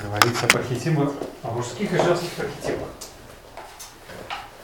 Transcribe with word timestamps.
говорится 0.00 0.46
об 0.46 0.56
архетипах, 0.56 1.12
о 1.42 1.50
мужских 1.50 1.92
и 1.92 1.96
женских 1.96 2.38
архетипах. 2.38 2.88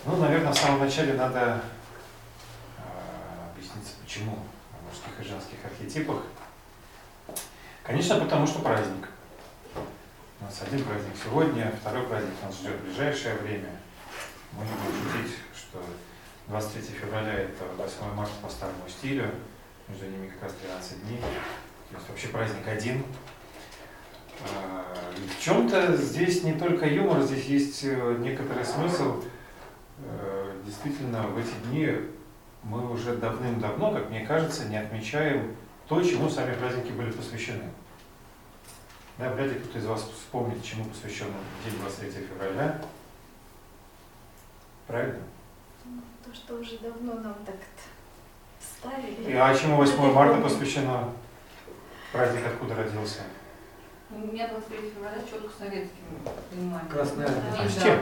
Ну, 0.04 0.17
наверное, 0.17 0.53
в 0.53 0.58
самом 0.58 0.80
начале 0.80 1.12
надо 1.14 1.62
э, 2.79 3.51
объясниться, 3.53 3.93
почему 4.03 4.38
о 4.72 4.88
мужских 4.88 5.21
и 5.21 5.29
женских 5.29 5.58
архетипах. 5.64 6.22
Конечно, 7.82 8.21
потому 8.21 8.46
что 8.46 8.61
праздник. 8.61 9.08
У 10.40 10.45
нас 10.45 10.62
один 10.66 10.84
праздник 10.84 11.12
сегодня, 11.22 11.72
второй 11.80 12.06
праздник 12.06 12.32
нас 12.42 12.54
ждет 12.54 12.76
в 12.76 12.84
ближайшее 12.84 13.34
время. 13.36 13.70
Мы 14.52 14.64
не 14.64 14.72
будем 14.72 15.12
шутить, 15.12 15.36
что 15.54 15.82
23 16.48 16.82
февраля 16.96 17.34
это 17.34 17.64
8 17.76 18.14
марта 18.14 18.32
по 18.42 18.48
старому 18.48 18.88
стилю, 18.88 19.30
между 19.88 20.06
ними 20.06 20.28
как 20.28 20.44
раз 20.44 20.52
13 20.62 21.06
дней. 21.06 21.20
То 21.20 21.96
есть 21.96 22.08
вообще 22.08 22.28
праздник 22.28 22.66
один. 22.66 23.04
В 25.16 25.42
чем-то 25.42 25.96
здесь 25.96 26.43
не 26.43 26.54
только 26.54 26.86
юмор, 26.86 27.22
здесь 27.22 27.44
есть 27.46 27.85
э, 27.85 28.16
некоторый 28.18 28.64
смысл. 28.64 29.22
Э, 29.98 30.54
действительно, 30.64 31.22
в 31.22 31.39
эти 31.39 31.54
дни 31.66 32.11
мы 32.62 32.91
уже 32.91 33.16
давным-давно, 33.16 33.92
как 33.92 34.11
мне 34.11 34.27
кажется, 34.27 34.66
не 34.66 34.77
отмечаем 34.77 35.56
то, 35.88 36.02
чему 36.02 36.28
сами 36.28 36.55
праздники 36.55 36.92
были 36.92 37.11
посвящены. 37.11 37.64
Да, 39.19 39.30
вряд 39.30 39.48
ли 39.48 39.58
кто-то 39.58 39.78
из 39.78 39.86
вас 39.86 40.02
вспомнит, 40.02 40.62
чему 40.64 40.84
посвящен 40.84 41.27
день 41.64 41.78
23 41.80 42.27
февраля. 42.27 42.80
Правильно? 44.86 45.20
То, 46.24 46.34
что 46.34 46.55
уже 46.55 46.78
давно 46.78 47.14
нам 47.14 47.34
так-то 47.44 47.83
вставили. 48.58 49.30
И, 49.30 49.34
а 49.34 49.55
чему 49.55 49.77
8 49.77 50.12
марта 50.12 50.41
посвящено? 50.41 51.12
Праздник 52.12 52.47
откуда 52.47 52.77
родился? 52.77 53.20
У 54.12 54.19
меня 54.19 54.48
23 54.48 54.91
февраля 54.91 55.19
четко 55.23 55.48
советским 55.56 56.05
пониманием. 56.50 56.89
Красная 56.89 57.27
Армия. 57.27 57.42
День, 57.53 57.61
А 57.64 57.69
с 57.69 57.75
да, 57.77 57.83
чем? 57.83 57.98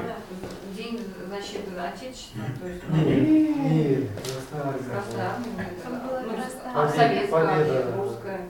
День 0.75 1.15
защиты 1.29 1.79
Отечества, 1.79 2.43
то 2.61 2.67
есть 2.69 2.89
Не, 2.89 3.21
не, 3.21 4.09
Красная 4.25 4.63
Армия. 4.65 4.91
Красная 4.91 5.27
Армия, 5.27 5.53
ну, 5.85 6.73
а 6.75 6.89
советская 6.89 7.29
Победа. 7.31 7.79
армия, 7.79 7.97
русская. 7.97 8.41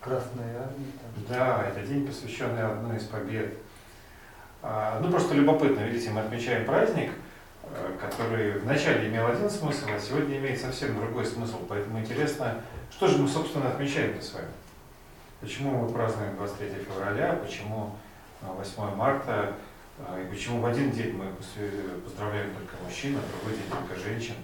Красная 0.00 0.56
Армия. 0.60 0.92
там. 0.98 1.24
Да, 1.28 1.66
это 1.68 1.86
день, 1.86 2.06
посвященный 2.06 2.62
одной 2.62 2.96
из 2.96 3.04
побед. 3.04 3.54
А, 4.62 5.00
Ну, 5.00 5.10
просто 5.10 5.34
любопытно, 5.34 5.80
видите, 5.80 6.10
мы 6.10 6.20
отмечаем 6.22 6.64
праздник, 6.64 7.10
э, 7.64 7.96
который 8.00 8.58
вначале 8.60 9.08
имел 9.08 9.26
один 9.26 9.50
смысл, 9.50 9.86
а 9.94 10.00
сегодня 10.00 10.38
имеет 10.38 10.58
совсем 10.60 10.96
другой 10.96 11.26
смысл. 11.26 11.58
Поэтому 11.68 12.00
интересно, 12.00 12.62
что 12.90 13.06
же 13.08 13.18
мы, 13.18 13.28
собственно, 13.28 13.68
отмечаем-то 13.68 14.24
с 14.24 14.32
вами? 14.32 14.48
Почему 15.40 15.70
мы 15.70 15.88
празднуем 15.88 16.34
23 16.34 16.84
февраля, 16.84 17.34
почему 17.34 17.94
э, 18.42 18.46
8 18.46 18.96
марта, 18.96 19.54
э, 19.98 20.24
и 20.24 20.30
почему 20.30 20.60
в 20.60 20.66
один 20.66 20.90
день 20.90 21.12
мы 21.12 21.26
поздравляем 22.02 22.52
только 22.54 22.74
мужчин, 22.84 23.16
а 23.16 23.20
в 23.20 23.30
другой 23.30 23.56
день 23.56 23.70
только 23.70 23.94
женщин. 24.02 24.34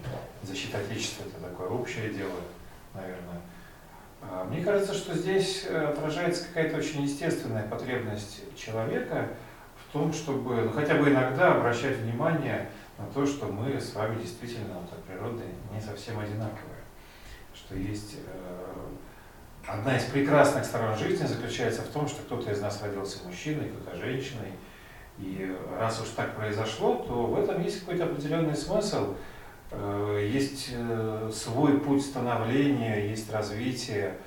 Защита 0.43 0.77
Отечества– 0.77 1.23
это 1.27 1.49
такое 1.49 1.67
общее 1.67 2.11
дело, 2.11 2.39
наверное. 2.93 3.41
А, 4.21 4.45
Мне 4.45 4.63
кажется, 4.63 4.93
что 4.93 5.13
здесь 5.13 5.65
э, 5.67 5.85
отражается 5.85 6.47
какая-то 6.47 6.77
очень 6.77 7.01
естественная 7.01 7.67
потребность 7.67 8.43
человека 8.55 9.27
в 9.75 9.91
том, 9.91 10.13
чтобы 10.13 10.61
ну, 10.61 10.71
хотя 10.71 10.95
бы 10.95 11.09
иногда 11.09 11.55
обращать 11.55 11.97
внимание 11.97 12.69
на 12.97 13.05
то, 13.07 13.25
что 13.25 13.47
мы 13.47 13.81
с 13.81 13.93
вами 13.93 14.21
действительно 14.21 14.75
вот, 14.75 14.93
от 14.93 15.03
природы 15.03 15.43
не 15.73 15.81
совсем 15.81 16.19
одинаковые. 16.19 16.83
Что 17.53 17.75
есть 17.75 18.15
э, 18.25 18.84
одна 19.67 19.97
из 19.97 20.03
прекрасных 20.03 20.65
сторон 20.65 20.97
жизни 20.97 21.25
заключается 21.25 21.81
в 21.81 21.87
том, 21.87 22.07
что 22.07 22.21
кто-то 22.23 22.51
из 22.51 22.61
нас 22.61 22.81
родился 22.81 23.25
мужчиной, 23.25 23.69
кто-то 23.69 23.97
женщиной. 23.97 24.51
И 25.17 25.55
раз 25.79 26.01
уж 26.01 26.09
так 26.09 26.35
произошло, 26.35 26.95
то 26.95 27.25
в 27.27 27.39
этом 27.39 27.63
есть 27.63 27.79
какой-то 27.81 28.03
определенный 28.05 28.55
смысл. 28.55 29.15
Э, 29.71 30.29
Есть 30.31 30.69
э, 30.73 31.31
свой 31.33 31.79
путь 31.79 32.03
становления, 32.03 33.09
есть 33.09 33.31
развитие, 33.31 34.17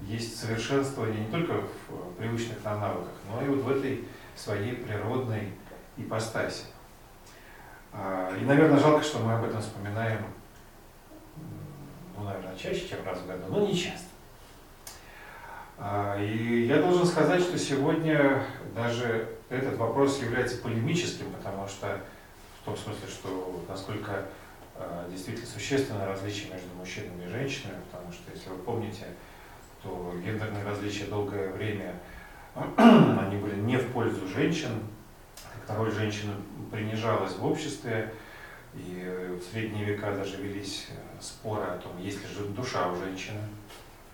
есть 0.00 0.38
совершенствование 0.40 1.24
не 1.24 1.30
только 1.30 1.52
в 1.88 2.14
привычных 2.18 2.64
нам 2.64 2.80
навыках, 2.80 3.12
но 3.30 3.44
и 3.44 3.48
вот 3.48 3.58
в 3.58 3.70
этой 3.70 4.04
своей 4.36 4.74
природной 4.74 5.52
ипостаси. 5.96 6.64
А, 7.92 8.34
И, 8.36 8.44
наверное, 8.44 8.78
жалко, 8.78 9.04
что 9.04 9.18
мы 9.18 9.34
об 9.34 9.44
этом 9.44 9.60
вспоминаем, 9.60 10.20
ну, 12.16 12.24
наверное, 12.24 12.56
чаще, 12.56 12.88
чем 12.88 13.04
раз 13.04 13.18
в 13.18 13.26
году, 13.26 13.44
но 13.48 13.66
не 13.66 13.76
часто. 13.76 14.07
А, 15.80 16.20
И 16.20 16.66
я 16.66 16.82
должен 16.82 17.06
сказать, 17.06 17.40
что 17.40 17.56
сегодня 17.56 18.42
даже 18.74 19.28
этот 19.48 19.76
вопрос 19.76 20.20
является 20.20 20.58
полемическим, 20.58 21.26
потому 21.30 21.68
что 21.68 22.00
в 22.60 22.64
том 22.64 22.76
смысле, 22.76 23.08
что 23.08 23.64
насколько 23.68 24.24
э, 24.74 25.06
действительно 25.10 25.46
существенное 25.46 26.06
различие 26.06 26.52
между 26.52 26.68
мужчинами 26.76 27.24
и 27.24 27.28
женщинами, 27.28 27.76
потому 27.90 28.12
что, 28.12 28.30
если 28.34 28.48
вы 28.50 28.56
помните, 28.56 29.06
то 29.82 30.12
гендерные 30.24 30.64
различия 30.64 31.04
долгое 31.04 31.50
время 31.50 31.94
они 32.76 33.36
были 33.36 33.60
не 33.60 33.76
в 33.76 33.92
пользу 33.92 34.26
женщин, 34.26 34.70
как-то 35.54 35.76
роль 35.76 35.92
женщины 35.92 36.32
принижалась 36.72 37.36
в 37.36 37.46
обществе, 37.46 38.12
и 38.74 39.38
в 39.40 39.52
средние 39.52 39.84
века 39.84 40.12
даже 40.12 40.36
велись 40.38 40.88
э, 40.90 41.22
споры 41.22 41.62
о 41.62 41.78
том, 41.78 41.92
есть 42.02 42.20
ли 42.20 42.34
же 42.34 42.48
душа 42.48 42.90
у 42.90 42.96
женщины. 42.96 43.40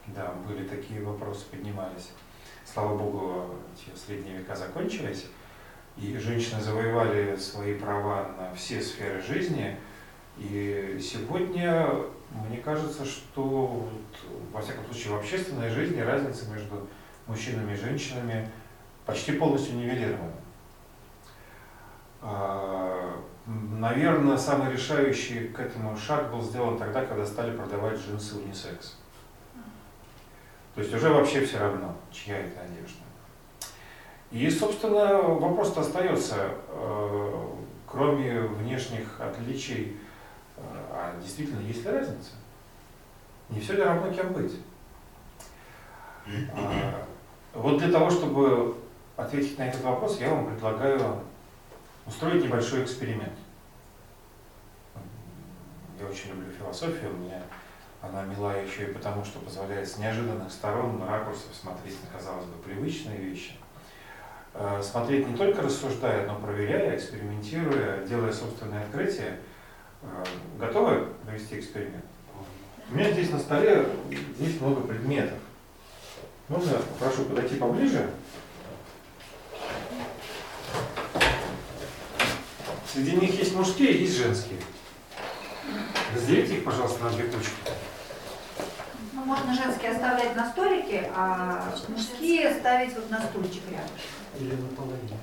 Да, 0.09 0.35
были 0.47 0.67
такие 0.69 1.03
вопросы, 1.03 1.47
поднимались. 1.51 2.11
Слава 2.65 2.97
Богу, 2.97 3.57
эти 3.75 3.97
средние 3.99 4.39
века 4.39 4.55
закончились, 4.55 5.27
и 5.97 6.17
женщины 6.19 6.61
завоевали 6.61 7.37
свои 7.37 7.75
права 7.75 8.31
на 8.39 8.55
все 8.55 8.81
сферы 8.83 9.23
жизни. 9.23 9.79
И 10.37 10.99
сегодня, 11.01 11.89
мне 12.49 12.59
кажется, 12.59 13.05
что, 13.05 13.43
вот, 13.43 13.93
во 14.53 14.61
всяком 14.61 14.85
случае, 14.87 15.15
в 15.15 15.19
общественной 15.21 15.71
жизни 15.71 16.01
разница 16.01 16.51
между 16.51 16.87
мужчинами 17.27 17.73
и 17.73 17.77
женщинами 17.77 18.51
почти 19.07 19.33
полностью 19.33 19.77
нивелирована. 19.77 20.33
Наверное, 23.47 24.37
самый 24.37 24.73
решающий 24.73 25.49
к 25.49 25.61
этому 25.61 25.97
шаг 25.97 26.31
был 26.31 26.43
сделан 26.43 26.79
тогда, 26.79 27.05
когда 27.05 27.25
стали 27.25 27.57
продавать 27.57 27.99
джинсы 27.99 28.37
унисекс. 28.37 28.97
То 30.75 30.81
есть 30.81 30.93
уже 30.93 31.09
вообще 31.09 31.45
все 31.45 31.59
равно, 31.59 31.95
чья 32.11 32.39
это 32.39 32.61
одежда. 32.61 33.05
И, 34.33 34.51
собственно, 34.51 35.23
вопрос-то 35.23 35.83
остается, 35.83 36.49
э, 36.69 37.47
кроме 37.87 38.41
внешних 38.41 39.21
отличий, 39.21 39.97
э, 40.57 40.61
а 40.91 41.15
действительно 41.21 41.61
есть 41.61 41.85
ли 41.85 41.91
разница? 41.93 42.33
Не 43.51 43.61
все 43.61 43.75
ли 43.75 43.83
равно 43.83 44.13
кем 44.13 44.33
быть? 44.33 44.59
А, 46.57 47.07
Вот 47.53 47.79
для 47.79 47.93
того, 47.93 48.11
чтобы 48.11 48.77
ответить 49.17 49.57
на 49.59 49.69
этот 49.69 49.83
вопрос, 49.83 50.19
я 50.19 50.31
вам 50.31 50.47
предлагаю 50.47 51.21
устроить 52.05 52.43
небольшой 52.43 52.83
эксперимент. 52.83 53.39
Я 56.01 56.07
очень 56.07 56.31
люблю 56.31 56.51
философию, 56.51 57.13
мне 57.13 57.41
она 58.09 58.23
мила 58.25 58.53
еще 58.61 58.85
и 58.85 58.93
потому, 58.93 59.25
что 59.25 59.39
позволяет 59.39 59.89
с 59.89 59.99
неожиданных 59.99 60.53
сторон, 60.53 61.03
ракурсов 61.09 61.49
смотреть 61.59 61.97
на, 62.03 62.19
казалось 62.19 62.45
бы, 62.47 62.63
привычные 62.63 63.19
вещи. 63.19 63.53
Э, 64.55 64.83
Смотреть 64.83 65.29
не 65.29 65.37
только 65.37 65.63
рассуждая, 65.63 66.27
но 66.27 66.39
проверяя, 66.39 66.97
экспериментируя, 66.97 68.05
делая 68.07 68.33
собственные 68.33 68.85
открытия. 68.85 69.41
Э, 70.03 70.25
Готовы 70.59 71.07
провести 71.25 71.59
эксперимент? 71.59 72.05
У 72.91 72.95
меня 72.95 73.11
здесь 73.13 73.31
на 73.31 73.39
столе 73.39 73.87
есть 74.39 74.61
много 74.61 74.83
предметов. 74.83 75.39
Можно 76.49 76.73
попрошу 76.79 77.25
подойти 77.25 77.57
поближе? 77.57 78.11
Среди 82.93 83.17
них 83.17 83.39
есть 83.39 83.57
мужские, 83.57 84.03
есть 84.03 84.19
женские. 84.19 84.59
Разделите 86.15 86.59
их, 86.59 86.65
пожалуйста, 86.65 87.03
на 87.03 87.11
две 87.11 87.25
кучки. 87.25 87.51
Ну, 89.25 89.31
можно 89.31 89.55
женские 89.55 89.93
оставлять 89.93 90.37
на 90.37 90.51
столике, 90.51 91.11
а 91.17 91.73
мужские 91.89 92.53
ставить 92.57 92.95
вот 92.95 93.09
на 93.11 93.23
стульчик 93.23 93.63
рядом. 93.71 93.89
Или 94.39 94.55
наполовину. 94.55 95.17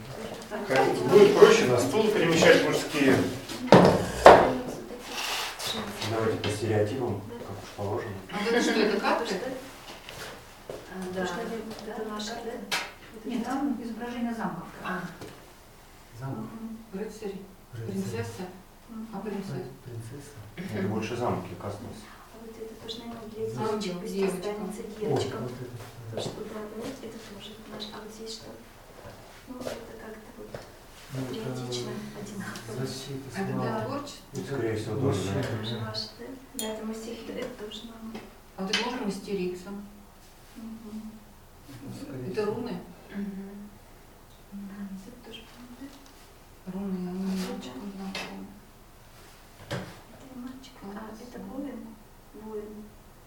Как 0.67 0.87
Будет 1.09 1.37
проще 1.37 1.65
на 1.65 1.79
стул 1.79 2.07
перемещать 2.09 2.67
мужские. 2.67 3.15
Давайте 6.09 6.37
по 6.41 6.49
стереотипам, 6.49 7.21
как 7.29 7.51
уж 7.63 7.69
положено. 7.77 8.11
А 8.31 8.43
это 8.43 8.61
что, 8.61 8.71
это 8.71 8.99
карты? 8.99 9.35
Да. 11.13 11.21
Это 11.87 12.09
наша, 12.09 12.37
да? 12.43 12.77
Нет, 13.25 13.45
там 13.45 13.77
изображение 13.83 14.33
замков. 14.33 14.67
А, 14.83 15.01
Замок. 16.19 16.45
рыцарь, 16.93 17.33
Рыцарь. 17.73 17.87
принцесса, 17.91 18.43
а 19.13 19.19
принцесса? 19.19 19.61
Принцесса. 19.85 20.75
Это 20.75 20.87
больше 20.87 21.15
замки 21.15 21.53
космос. 21.61 21.97
А 22.61 22.63
вот 22.63 22.71
это 22.71 22.81
тоже, 22.83 22.99
наверное, 22.99 23.29
для 23.29 23.45
девочек, 23.47 23.99
пусть 24.01 24.13
девочка. 24.13 24.37
останется 24.37 24.83
девочкам. 24.99 25.41
вот 25.41 25.51
это. 25.51 26.15
То, 26.15 26.21
что 26.21 26.43
да, 26.53 26.59
давайте 26.75 27.07
это 27.07 27.17
тоже 27.33 27.49
наш. 27.71 27.83
А 27.93 28.01
вот 28.03 28.13
здесь 28.13 28.33
что? 28.33 28.49
Ну, 29.47 29.55
это 29.59 29.93
как-то 29.97 30.29
вот 30.37 30.49
Ну, 31.13 31.19
это 31.21 31.49
патриотично, 31.49 31.91
одинаково. 32.21 32.85
Защита 32.85 33.29
Это 33.33 33.43
для 33.45 33.53
слова. 33.55 33.85
творчества? 33.85 34.25
Ну, 34.33 34.43
скорее 34.45 34.75
всего, 34.75 34.95
тоже, 34.99 35.19
да. 35.25 35.41
Тоже 35.57 35.75
да. 35.79 35.85
ваше, 35.85 36.07
да? 36.19 36.25
Да, 36.55 36.65
это 36.73 36.85
мы 36.85 36.93
стихи, 36.93 37.31
это 37.31 37.65
тоже 37.65 37.79
нам. 37.87 38.13
А 38.57 38.61
вот 38.63 38.69
это 38.75 38.85
можно 38.85 39.05
мастериться? 39.07 39.69
Скорее 42.01 42.27
Это 42.31 42.41
всего. 42.41 42.53
руны? 42.55 42.73
Да, 44.51 44.77
это 45.07 45.25
тоже, 45.25 45.41
да? 45.79 46.71
Руны, 46.73 46.93
я 46.93 47.11
немножечко 47.11 47.79
знакома. 47.95 48.45
Это 49.69 50.35
мальчик. 50.35 50.73
А, 50.83 51.09
это 51.09 51.39
воин? 51.45 51.87
Воин. 52.43 52.63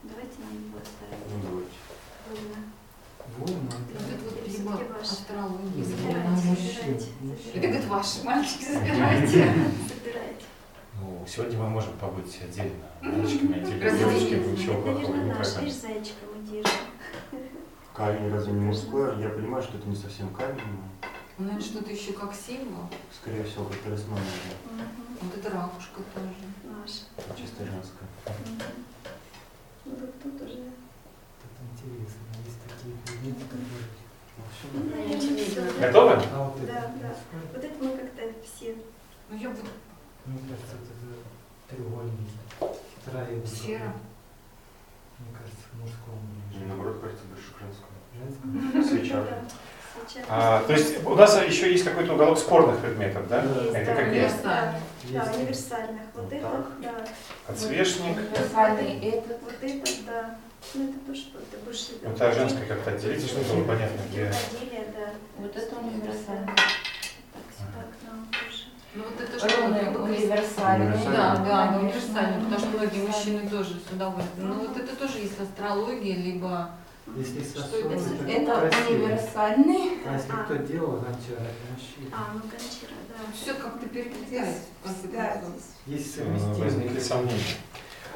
Давайте 0.03 0.35
нам 0.41 0.53
его 0.67 0.79
оставим. 0.79 1.25
Ну, 1.31 1.43
давайте. 1.49 1.77
Воина. 2.29 2.59
Воин, 3.39 3.69
Вот 3.71 4.81
это 4.81 4.91
вот 4.93 5.03
астрология. 5.03 5.85
Собирайте, 5.85 6.49
мужчина. 6.49 7.55
Это 7.55 7.67
говорит, 7.69 7.85
ваши 7.87 8.25
мальчики 8.25 8.65
собирайте. 8.65 9.27
Собирайте. 9.89 10.45
Ну, 11.01 11.25
сегодня 11.27 11.59
мы 11.59 11.69
можем 11.71 11.93
побыть 11.99 12.39
отдельно. 12.43 12.87
Мальчиками, 13.03 13.61
отдельно 13.61 13.85
Разделить. 13.85 14.29
девочками, 14.31 14.57
ничего 14.57 14.83
плохого 14.83 15.17
не 15.17 15.31
видишь, 15.31 15.75
зайчика 15.81 16.25
мы 16.35 16.47
держим. 16.47 16.81
Камень 17.95 18.31
разве 18.33 18.53
не 18.53 18.61
мужской? 18.61 19.21
Я 19.23 19.29
понимаю, 19.31 19.63
что 19.63 19.79
это 19.79 19.89
не 19.89 19.97
совсем 19.97 20.29
камень, 20.35 20.61
но, 20.61 21.09
Ну, 21.39 21.45
наверное, 21.47 21.63
что-то 21.65 21.91
еще 21.93 22.13
как 22.13 22.35
символ. 22.35 22.89
скорее 23.21 23.45
всего, 23.45 23.65
как 23.65 23.79
талисман, 23.79 24.19
Мгм. 24.19 24.87
Вот 25.23 25.37
это 25.39 25.51
ракушка 25.51 26.01
тоже. 26.15 26.29
Наш. 26.65 26.91
да, 27.17 27.35
чисто 27.37 27.65
женское. 27.65 28.09
Мгм. 28.27 28.85
Ну, 29.85 29.93
вот 29.97 30.23
тут 30.23 30.41
уже. 30.43 30.61
Это 30.61 31.61
интересно. 31.73 32.23
Есть 32.45 32.59
такие 32.67 32.97
предметы, 33.05 33.45
которые... 33.45 33.85
Ну. 34.37 34.45
Ну. 34.73 35.81
Готовы? 35.81 36.13
А 36.33 36.45
вот 36.49 36.63
это 36.63 36.67
Да, 36.67 36.93
да. 37.03 37.15
Вот 37.53 37.65
это 37.65 37.85
мы 37.85 37.97
как-то 37.97 38.23
все. 38.43 38.77
Ну, 39.31 39.37
я 39.37 39.51
буду 39.51 39.69
Мне 40.27 40.39
кажется, 40.49 40.77
это 40.77 41.77
треугольник. 41.77 42.31
Троедный. 43.05 43.47
Сера. 43.47 43.93
Мне 45.19 45.31
кажется, 45.33 45.67
мужскому 45.81 46.21
Мне 46.51 46.67
наоборот 46.67 47.01
кажется 47.01 47.25
больше 47.27 47.53
женскому. 47.61 47.95
Женскому? 48.19 48.85
Свеча. 48.85 49.45
А, 50.29 50.63
то 50.67 50.73
есть 50.73 51.05
у 51.05 51.15
нас 51.15 51.43
еще 51.47 51.71
есть 51.71 51.85
какой-то 51.85 52.15
уголок 52.15 52.39
спорных 52.39 52.79
предметов, 52.81 53.29
да? 53.29 53.43
Есть, 53.43 53.75
Это 53.75 53.87
да, 53.87 53.95
какие? 53.95 54.11
универсальные. 54.25 54.81
Да, 55.11 55.33
универсальных. 55.37 56.03
Вот 56.15 56.25
Вот 56.25 56.33
это, 56.33 56.47
так. 56.49 56.67
да. 56.81 56.93
Подсвечник. 57.47 58.17
Универсальный 58.17 59.01
этот. 59.01 59.43
Вот 59.43 59.55
это, 59.61 59.91
да. 60.07 60.37
Ну, 60.75 60.85
это 60.85 60.99
то, 61.07 61.15
что 61.15 61.39
это 61.39 61.65
больше... 61.65 61.93
Ну, 62.03 62.11
это 62.11 62.33
женское 62.33 62.67
как-то 62.67 62.91
отделите, 62.91 63.27
чтобы 63.27 63.45
было 63.45 63.65
понятно, 63.65 64.01
где. 64.11 64.25
Да. 64.27 65.11
Вот 65.39 65.57
это 65.57 65.77
универсальный. 65.77 66.47
Так, 66.47 67.47
сюда 67.57 67.83
к 67.85 68.09
нам 68.09 68.29
тоже. 68.33 68.65
Ну, 68.95 69.05
вот 69.05 69.21
это 69.21 69.39
что? 69.39 69.65
Универсальные. 69.65 70.95
Универсальные. 70.95 71.05
Да, 71.11 71.37
да, 71.37 71.79
универсальный, 71.79 72.45
потому 72.45 72.59
что 72.59 72.69
многие 72.79 73.07
мужчины 73.07 73.49
тоже 73.49 73.81
с 73.87 73.93
удовольствием. 73.93 74.49
Ну, 74.49 74.55
вот 74.67 74.77
это 74.77 74.97
тоже 74.97 75.19
есть 75.19 75.39
астрология, 75.41 76.17
либо... 76.17 76.71
Если 77.17 77.43
Что 77.43 77.61
сосуд, 77.61 77.85
это? 77.93 78.31
это, 78.31 78.61
красиво. 78.71 79.05
универсальный. 79.05 79.99
А 80.07 80.15
если 80.15 80.33
А. 80.33 80.45
кто 80.45 80.57
делал 80.57 80.93
гончар, 80.93 81.35
это 81.39 81.73
мужчина. 81.73 82.09
А, 82.17 82.31
ну, 82.35 82.41
гончара, 82.41 82.99
да. 83.09 83.33
Все 83.35 83.55
как-то 83.55 83.87
переплетается, 83.89 84.61
Да. 85.13 85.43
Есть 85.87 86.19
Э, 86.19 86.25
Возникли 86.25 86.99
совместимые. 86.99 87.01
сомнения. 87.01 87.57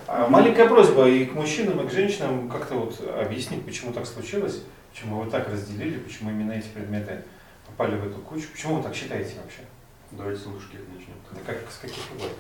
А, 0.07 0.27
Маленькая 0.29 0.69
просьба 0.69 1.07
и 1.09 1.27
к 1.27 1.35
мужчинам, 1.35 1.81
и 1.85 1.89
к 1.89 1.93
женщинам 1.93 2.49
как-то 2.49 2.75
вот 2.77 2.99
объяснить, 3.21 3.65
почему 3.67 3.93
так 3.93 4.07
случилось, 4.07 4.63
почему 4.91 5.21
вы 5.21 5.31
так 5.31 5.49
разделили, 5.49 5.99
почему 5.99 6.31
именно 6.31 6.53
эти 6.53 6.69
предметы 6.69 7.23
попали 7.67 7.97
в 8.01 8.07
эту 8.07 8.19
кучу. 8.23 8.49
Почему 8.51 8.77
вы 8.77 8.83
так 8.83 8.95
считаете 8.95 9.35
вообще? 9.43 9.61
Давайте 10.13 10.41
с 10.41 10.47
мужских 10.47 10.81
начнем. 10.89 11.15
Да 11.33 11.41
как, 11.45 11.59
с 11.71 11.77
каких 11.77 12.03
угодно. 12.17 12.35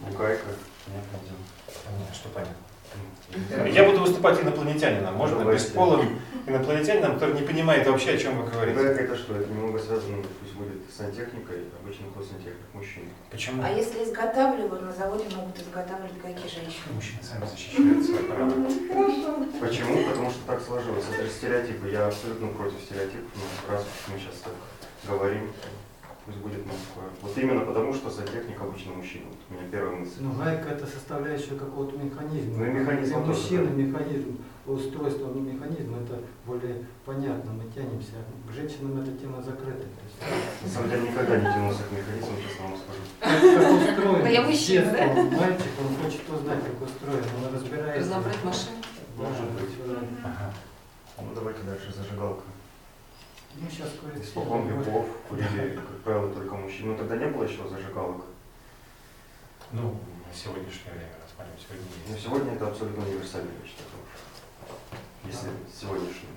Ну, 0.00 0.06
гайка, 0.16 0.46
понятное 0.86 1.20
дело. 1.20 1.38
Понятно, 1.84 2.14
что 2.14 2.28
понятно. 2.30 2.56
Ну, 3.34 3.66
Я 3.66 3.84
буду 3.84 4.00
выступать 4.00 4.40
инопланетянином, 4.42 5.14
можно 5.14 5.38
Давайте. 5.38 5.64
бесполым 5.64 6.20
инопланетянином, 6.46 7.14
который 7.14 7.34
не 7.40 7.46
понимает 7.46 7.86
вообще, 7.86 8.12
о 8.12 8.18
чем 8.18 8.42
вы 8.42 8.50
говорите. 8.50 8.78
Гайка 8.78 9.04
это 9.04 9.16
что? 9.16 9.34
Это 9.36 9.48
немного 9.48 9.78
связано, 9.78 10.18
пусть 10.40 10.54
будет 10.54 10.82
с 10.92 10.96
сантехникой, 10.96 11.64
обычно 11.80 12.06
кто 12.10 12.22
сантехник? 12.22 12.66
Мужчина. 12.74 13.06
Почему? 13.30 13.62
А 13.64 13.70
если 13.70 14.04
изготавливают, 14.04 14.82
на 14.82 14.92
заводе 14.92 15.24
могут 15.34 15.58
изготавливать 15.58 16.20
гайки 16.22 16.42
женщины. 16.42 16.92
Мужчины 16.94 17.20
сами 17.22 17.46
защищают 17.46 18.04
свои 18.04 18.22
права. 18.24 18.52
Почему? 19.60 20.08
Потому 20.10 20.30
что 20.30 20.40
так 20.46 20.60
сложилось. 20.60 21.04
Это 21.14 21.24
же 21.24 21.30
стереотипы. 21.30 21.88
Я 21.88 22.06
абсолютно 22.08 22.48
против 22.48 22.80
стереотипов. 22.84 23.30
Но 23.68 23.74
раз 23.74 23.84
мы 24.12 24.18
сейчас 24.18 24.34
так 24.44 24.52
говорим, 25.08 25.50
пусть 26.24 26.38
будет 26.38 26.64
мужское. 26.66 27.10
Вот 27.20 27.36
именно 27.36 27.60
потому, 27.60 27.92
что 27.92 28.10
сантехник 28.10 28.60
обычно 28.60 28.92
мужчина. 28.92 29.26
Вот 29.28 29.38
у 29.50 29.54
меня 29.54 29.70
первая 29.70 29.96
мысль. 29.96 30.20
Ну, 30.20 30.32
гайка 30.32 30.70
это 30.70 30.86
составляющая 30.86 31.56
какого-то 31.56 31.96
механизма. 31.98 32.58
Ну, 32.58 32.64
и 32.64 32.70
механизм 32.70 33.14
Для 33.14 33.26
мужчины 33.26 33.66
да. 33.66 33.74
механизм, 33.74 34.38
устройство 34.66 35.32
механизма 35.34 35.98
это 35.98 36.20
более 36.46 36.86
понятно, 37.04 37.52
мы 37.52 37.64
тянемся. 37.72 38.12
К 38.48 38.52
женщинам 38.52 39.00
эта 39.00 39.12
тема 39.12 39.42
закрыта. 39.42 39.84
На 40.62 40.68
самом 40.68 40.90
деле 40.90 41.08
никогда 41.08 41.36
не 41.36 41.44
тянулся 41.44 41.82
к 41.82 41.92
механизму, 41.92 42.36
честно 42.42 42.64
вам 42.66 42.76
скажу. 42.78 44.22
как, 44.22 44.30
я 44.32 44.42
мужчина, 44.42 44.92
да? 44.92 45.06
Мальчик, 45.38 45.72
он 45.80 46.04
хочет 46.04 46.30
узнать, 46.30 46.60
как 46.64 46.88
устроен, 46.88 47.24
он 47.38 47.54
разбирается. 47.54 48.00
Разобрать 48.00 48.44
машину. 48.44 48.76
Может 49.16 49.50
быть. 49.50 49.70
Ну 51.18 51.28
давайте 51.34 51.62
дальше 51.62 51.92
зажигалка. 51.92 52.42
Ну, 53.54 53.68
сейчас 53.70 53.90
курит 54.00 54.22
Испокон 54.24 54.66
веков 54.66 55.06
курили, 55.28 55.76
как 55.76 56.00
правило, 56.02 56.32
только 56.32 56.54
мужчины. 56.54 56.92
Ну 56.92 56.96
тогда 56.98 57.16
не 57.16 57.26
было 57.26 57.44
еще 57.44 57.68
зажигалок. 57.68 58.24
Ну, 59.72 59.90
на 60.26 60.34
сегодняшнее 60.34 60.92
время 60.92 61.12
рассмотрим. 61.22 61.54
Сегодня 61.58 61.84
Но 62.08 62.12
есть. 62.14 62.24
сегодня 62.24 62.52
это 62.54 62.68
абсолютно 62.68 63.04
универсальная 63.04 63.52
вещь. 63.62 63.74
Если 65.24 65.48
сегодняшний. 65.80 66.28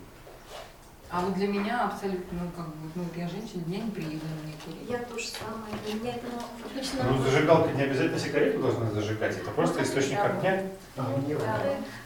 А 1.09 1.21
вот 1.21 1.35
для 1.35 1.47
меня 1.47 1.85
абсолютно, 1.85 2.43
ну, 2.43 2.51
как 2.55 2.67
бы, 2.67 2.89
ну, 2.95 3.05
я 3.15 3.27
женщина, 3.29 3.63
мне 3.67 3.77
неприятно 3.79 4.27
мне 4.43 4.53
курить. 4.65 4.89
Я 4.89 4.97
то 4.99 5.17
же 5.17 5.25
самое. 5.27 5.73
Для 5.85 5.93
меня 5.99 6.15
это 6.15 6.25
ну, 6.27 6.41
обычно... 6.69 7.03
Ну, 7.03 7.23
зажигалка 7.23 7.71
не 7.71 7.83
обязательно 7.83 8.19
сигарету 8.19 8.59
должна 8.59 8.91
зажигать, 8.91 9.37
это 9.37 9.51
просто 9.51 9.83
источник 9.83 10.19
огня. 10.19 10.63
А, 10.97 11.13
Ну, 11.15 11.27
не 11.27 11.35
да. 11.35 11.59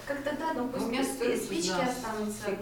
Как-то 0.05 0.35
да, 0.37 0.53
ну 0.53 0.67
пусть 0.69 0.85
У 0.85 0.89
меня 0.89 1.03
спи- 1.03 1.37
спи- 1.37 1.45
спички 1.45 1.69
да, 1.69 1.87
останутся. 1.87 2.57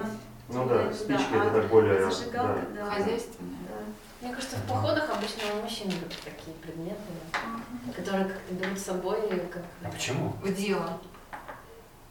Ну 0.50 0.66
да, 0.68 0.94
спички 0.94 1.34
а 1.34 1.46
это 1.46 1.62
так 1.62 1.70
более... 1.70 2.10
Зажигалка, 2.10 2.62
да. 2.76 2.86
да. 2.86 2.92
Хозяйственная. 2.92 3.58
Да. 3.68 4.28
Мне 4.28 4.33
кажется, 4.33 4.56
в 4.57 4.68
походах 4.68 5.10
обычно 5.10 5.44
у 5.54 5.62
мужчин 5.64 5.90
идут 5.90 6.16
такие 6.24 6.56
предметы, 6.62 6.98
Мгм. 7.33 7.94
которые 7.94 8.26
как-то 8.26 8.54
берут 8.54 8.80
с 8.80 8.83
собой 8.83 9.21
как... 9.52 9.64
А 9.83 9.90
почему? 9.90 10.33
В 10.42 10.54
дело. 10.54 11.00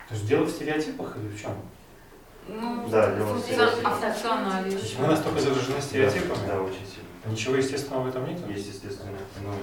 То 0.09 0.15
есть 0.15 0.27
дело 0.27 0.45
в 0.45 0.51
стереотипах 0.51 1.17
или 1.17 1.29
в 1.29 1.41
чем? 1.41 1.53
Ну, 2.49 2.89
Да, 2.89 3.13
дело 3.15 3.33
в 3.35 3.43
функционале 3.43 4.79
мы 5.01 5.07
настолько 5.09 5.41
заражены 5.41 5.81
стереотипами, 5.81 6.47
Да, 6.47 6.61
очень 6.61 6.87
сильно. 6.87 7.33
ничего 7.33 7.57
естественного 7.57 8.05
в 8.05 8.09
этом 8.09 8.25
нет? 8.29 8.39
Есть, 8.49 8.69
естественно, 8.69 9.11
но 9.43 9.51
это 9.51 9.61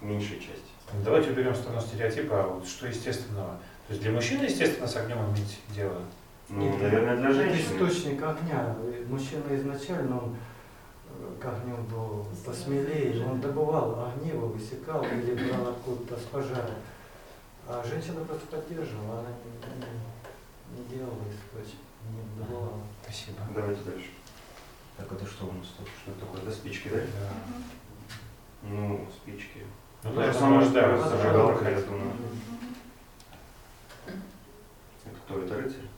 меньшая 0.00 0.38
часть. 0.38 0.62
Давайте 1.04 1.30
уберем 1.30 1.54
сторону 1.54 1.80
стереотипа, 1.80 2.44
а 2.44 2.46
вот 2.48 2.68
что 2.68 2.86
естественного? 2.86 3.58
То 3.88 3.90
есть 3.92 4.02
для 4.02 4.12
мужчины 4.12 4.44
естественно 4.44 4.86
с 4.86 4.94
огнем 4.96 5.18
иметь 5.30 5.58
дело. 5.70 6.00
Ну, 6.48 6.78
наверное, 6.78 7.16
для 7.16 7.30
это 7.30 7.34
женщин. 7.54 7.76
источник 7.76 8.22
огня. 8.22 8.76
Мужчина 9.08 9.44
изначально, 9.56 10.18
он 10.22 10.36
э, 11.08 11.40
к 11.40 11.44
огню 11.46 11.76
был 11.90 12.26
посмелее, 12.44 13.24
он 13.26 13.40
добывал 13.40 14.06
огниво, 14.12 14.46
высекал 14.46 15.04
или 15.04 15.34
брал 15.34 15.68
откуда-то 15.70 16.20
с 16.20 16.24
пожара. 16.24 16.70
А 17.66 17.82
женщина 17.84 18.20
просто 18.24 18.46
поддерживала, 18.46 19.20
она 19.20 19.28
не, 19.30 20.76
не- 20.76 20.82
не 20.82 20.88
делала 20.98 21.16
источник, 21.30 21.80
не 22.10 22.38
добывала. 22.44 22.80
Спасибо. 23.02 23.38
Давайте 23.54 23.80
дальше. 23.84 24.10
Так, 24.98 25.10
это 25.12 25.26
что 25.26 25.46
у 25.46 25.52
нас 25.52 25.66
тут? 25.78 25.88
Что 26.02 26.10
это 26.12 26.20
такое? 26.20 26.42
Это 26.42 26.50
спички, 26.52 26.88
да? 26.88 26.96
Да. 26.98 28.68
Ну, 28.68 29.06
спички. 29.16 29.62
Ну 30.02 30.10
То 30.10 30.16
да, 30.16 30.22
же 30.24 30.30
это 30.30 30.38
самое, 30.38 30.66
что 30.68 30.78
и 30.78 30.98
зажигалка. 31.08 31.70
я 31.70 31.80
думаю. 31.80 32.12
Это 34.06 35.16
кто? 35.26 35.40
Это 35.42 35.54
рыцарь? 35.56 35.88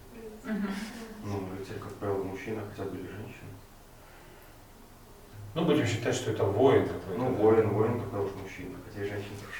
Ну, 0.46 1.42
рыцарь, 1.58 1.78
как 1.82 1.92
правило, 1.94 2.22
мужчина, 2.22 2.62
хотя 2.70 2.88
бы 2.88 2.96
или 2.96 3.06
женщина. 3.06 3.50
Ну, 5.54 5.64
будем 5.64 5.86
считать, 5.86 6.14
что 6.14 6.30
это 6.30 6.44
воин 6.44 6.86
какой-то. 6.86 7.18
Ну, 7.18 7.30
да. 7.30 7.42
воин, 7.42 7.68
воин, 7.70 8.00
тогда 8.00 8.20
уж 8.20 8.30
мужчина, 8.42 8.76
хотя 8.86 9.04
и 9.04 9.08
женщина 9.08 9.34
тоже. 9.40 9.56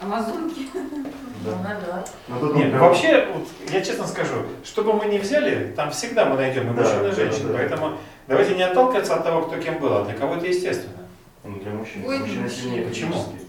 Амазонки. 0.00 0.68
Ну, 0.74 1.04
Да. 1.44 1.56
надо. 1.62 2.04
Но 2.28 2.38
тут 2.38 2.54
Нет, 2.54 2.66
ну 2.66 2.70
прям- 2.70 2.80
вообще, 2.82 3.26
вот, 3.32 3.48
я 3.72 3.80
честно 3.80 4.06
скажу, 4.06 4.34
что 4.64 4.84
бы 4.84 4.92
мы 4.92 5.06
ни 5.06 5.18
взяли, 5.18 5.72
там 5.72 5.90
всегда 5.90 6.26
мы 6.26 6.36
найдем 6.36 6.70
и 6.70 6.74
Да, 6.74 6.82
мужчин, 6.82 7.00
и 7.00 7.02
да, 7.02 7.12
женщин. 7.12 7.48
да. 7.48 7.54
Поэтому 7.54 7.98
давайте 8.28 8.54
не 8.54 8.62
отталкиваться 8.62 9.16
от 9.16 9.24
того, 9.24 9.46
кто 9.46 9.58
кем 9.60 9.78
был, 9.80 9.92
а 9.92 10.04
для 10.04 10.14
кого 10.14 10.36
это 10.36 10.46
естественно. 10.46 11.04
Ну, 11.42 11.58
для 11.58 11.72
мужчин. 11.72 12.02
Мужчина 12.02 12.42
мужчина. 12.42 12.50
сильнее 12.50 12.86
Почему? 12.86 13.12
физически. 13.12 13.46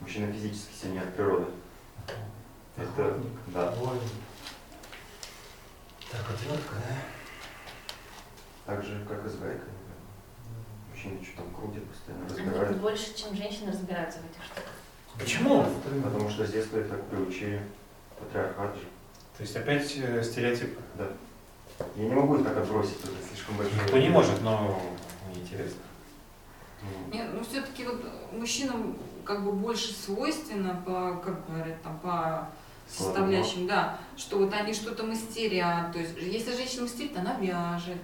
Мужчина 0.00 0.32
физически 0.32 0.72
сильнее 0.82 1.02
от 1.02 1.14
природы. 1.16 1.46
Это, 2.76 3.14
да. 3.48 3.70
воин. 3.72 3.98
Так, 6.12 6.30
отвертка, 6.30 6.74
да? 6.74 6.94
Так 8.66 8.84
же, 8.84 9.04
как 9.08 9.24
и 9.24 9.28
с 9.28 9.34
гайкой, 9.36 9.68
наверное. 9.72 9.98
Мужчина 10.90 11.24
что 11.24 11.36
там 11.38 11.54
крутит, 11.54 11.84
постоянно 11.88 12.26
Они 12.26 12.36
разбирает. 12.36 12.80
больше, 12.80 13.14
чем 13.16 13.34
женщины 13.34 13.72
разбираются 13.72 14.18
в 14.18 14.30
этих 14.30 14.44
штуках. 14.44 14.72
Почему? 15.18 15.66
Потому 16.04 16.28
что 16.28 16.46
с 16.46 16.52
детства 16.52 16.78
их 16.78 16.88
так 16.88 17.02
приучили. 17.06 17.62
Патриархат 18.18 18.76
же. 18.76 18.82
То 19.36 19.42
есть 19.42 19.56
опять 19.56 19.92
э, 19.96 20.22
стереотипы. 20.22 20.80
Да. 20.96 21.08
Я 21.96 22.04
не 22.04 22.14
могу 22.14 22.36
их 22.36 22.44
так 22.44 22.56
отбросить, 22.58 22.98
это 23.02 23.12
слишком 23.28 23.56
большое. 23.56 23.82
Никто 23.82 23.98
не 23.98 24.08
может, 24.10 24.42
но 24.42 24.80
мне 25.28 25.42
интересно. 25.42 25.80
Ну, 26.82 27.14
Нет, 27.14 27.28
ну 27.32 27.42
все-таки 27.42 27.84
вот 27.84 28.04
мужчинам 28.32 28.96
как 29.24 29.44
бы 29.44 29.52
больше 29.52 29.92
свойственно 29.94 30.82
по, 30.84 31.16
как 31.24 31.46
говорят, 31.48 31.80
там, 31.82 31.98
по 32.00 32.48
составляющим, 32.92 33.66
да, 33.66 33.98
что 34.16 34.38
вот 34.38 34.52
они 34.52 34.72
что-то 34.72 35.04
мастерят. 35.04 35.92
То 35.92 35.98
есть 35.98 36.14
если 36.18 36.54
женщина 36.56 36.82
мастерит, 36.82 37.16
она 37.16 37.34
вяжет, 37.40 38.02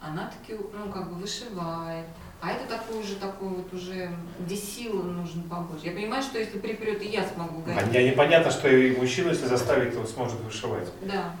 она 0.00 0.30
таки, 0.30 0.58
ну, 0.72 0.90
как 0.92 1.08
бы 1.12 1.20
вышивает. 1.20 2.06
А 2.40 2.52
это 2.52 2.68
такой 2.68 3.00
уже 3.00 3.16
такой 3.16 3.48
вот 3.48 3.72
уже, 3.74 4.12
где 4.38 4.54
силы 4.54 5.02
нужно 5.02 5.42
побольше. 5.42 5.86
Я 5.86 5.92
понимаю, 5.92 6.22
что 6.22 6.38
если 6.38 6.60
припрет, 6.60 7.02
и 7.02 7.08
я 7.08 7.26
смогу 7.26 7.62
А 7.62 7.66
гайку. 7.74 7.90
мне 7.90 8.10
непонятно, 8.12 8.50
что 8.52 8.68
и 8.68 8.96
мужчина, 8.96 9.30
если 9.30 9.46
заставить, 9.46 9.92
то 9.92 10.06
сможет 10.06 10.40
вышивать. 10.40 10.88
Да. 11.02 11.34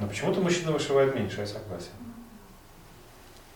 Но 0.00 0.06
почему-то 0.08 0.40
мужчина 0.40 0.72
вышивает 0.72 1.14
меньше, 1.14 1.40
я 1.40 1.46
согласен. 1.46 1.90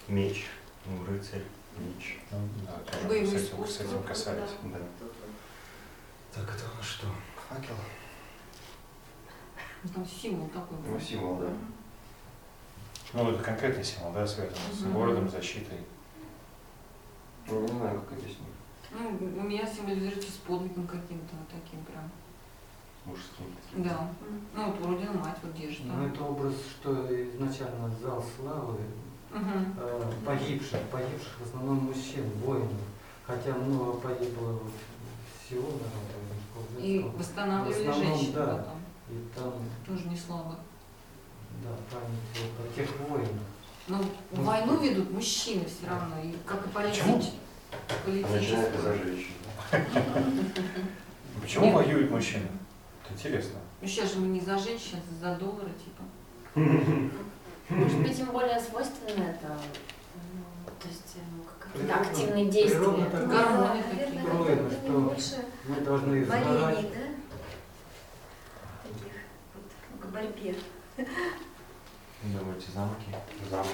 Меч, 0.09 0.47
ну, 0.85 1.07
рыцарь, 1.07 1.43
меч. 1.79 2.19
Ну, 2.31 2.39
да, 2.67 2.73
тоже 2.93 3.09
Боевое 3.09 3.39
с 3.39 3.43
этим, 3.45 3.67
с 3.67 3.81
этим 3.81 4.03
касались. 4.03 4.51
Да. 4.65 4.79
Так, 6.35 6.45
это 6.55 6.65
у 6.71 6.77
нас 6.77 6.87
что? 6.87 7.07
Факел? 7.49 7.75
Ну, 9.85 9.91
Там 9.95 10.07
символ 10.07 10.49
такой. 10.49 10.79
Ну, 10.87 11.01
символ, 11.01 11.37
да. 11.37 11.49
Ну, 13.15 13.31
это 13.31 13.43
конкретный 13.43 13.85
символ, 13.85 14.13
да, 14.13 14.27
связан 14.27 14.55
с 14.73 14.83
городом, 14.83 15.29
защитой. 15.29 15.79
Ну, 17.47 17.61
не 17.63 17.69
знаю, 17.69 18.01
как 18.01 18.19
объяснить. 18.19 18.49
Ну, 18.91 19.41
у 19.41 19.43
меня 19.43 19.67
символизируется 19.67 20.31
с 20.31 20.37
подвигом 20.37 20.87
каким-то 20.87 21.37
вот 21.37 21.49
таким 21.49 21.83
прям. 21.85 22.11
Мужским. 23.05 23.47
таким. 23.63 23.85
Да. 23.85 24.11
Ну, 24.55 24.67
вот 24.67 24.81
вроде 24.81 25.09
мать 25.11 25.39
вот 25.43 25.55
держит. 25.55 25.85
Ну, 25.85 26.07
это 26.07 26.25
образ, 26.25 26.55
что 26.71 26.93
изначально 27.31 27.91
зал 28.03 28.23
славы 28.37 28.79
э, 29.33 30.13
погибших, 30.27 30.81
погибших 30.91 31.39
в 31.41 31.47
основном 31.47 31.77
мужчин, 31.85 32.29
воинов. 32.45 32.71
Хотя 33.27 33.55
много 33.55 33.99
погибло 34.01 34.59
всего 35.45 35.63
народа. 35.63 36.79
И 36.79 37.01
восстанавливали 37.17 37.87
В 37.87 37.89
основном, 37.91 38.17
женщин 38.19 38.33
да. 38.35 38.47
потом. 38.47 38.78
И 39.11 39.25
там, 39.35 39.55
Тоже 39.87 40.09
не 40.09 40.17
слабо. 40.17 40.57
да, 41.63 41.71
память 41.91 42.53
вот 42.59 42.67
о 42.67 42.75
тех 42.75 42.89
воинах. 43.09 43.29
Но 43.89 43.99
Ну, 44.33 44.43
войну 44.43 44.81
ведут 44.81 45.11
мужчины 45.11 45.65
все 45.65 45.89
равно, 45.89 46.21
и 46.23 46.35
как 46.45 46.67
и 46.67 46.69
Почему? 46.69 47.23
А 48.05 48.31
начинает 48.31 48.75
из-за 48.75 48.91
политическую. 48.93 49.05
женщин. 49.05 49.35
Почему 51.41 51.65
Нет. 51.67 51.75
воюют 51.75 52.11
мужчины? 52.11 52.47
Это 53.05 53.15
интересно. 53.15 53.59
Ну 53.81 53.89
сейчас 53.89 54.13
же 54.13 54.21
мы 54.21 54.27
не 54.29 54.41
за 54.41 54.59
женщин, 54.59 54.99
а 54.99 55.25
за 55.25 55.37
доллары, 55.37 55.71
типа. 55.83 56.03
Может 57.71 57.99
быть, 58.01 58.19
им 58.19 58.27
более 58.27 58.59
свойственно 58.61 59.25
это, 59.25 59.49
ну, 60.35 60.71
то 60.81 60.89
есть 60.89 61.17
э, 61.17 61.21
как 61.61 61.73
какие-то 61.73 61.95
активные 62.01 62.47
действия. 62.51 62.79
природа 62.79 63.05
такая. 63.05 63.27
Гормоны 63.27 64.49
это 64.49 64.71
что 65.21 65.37
Мы 65.69 65.81
должны 65.83 66.23
излагать. 66.23 66.47
варений, 66.47 66.91
да? 66.95 67.07
Таких 68.85 69.13
вот 69.55 70.01
к 70.01 70.08
борьбе. 70.19 70.55
Думаете, 72.23 72.67
замки? 72.75 73.07
Замок. 73.51 73.67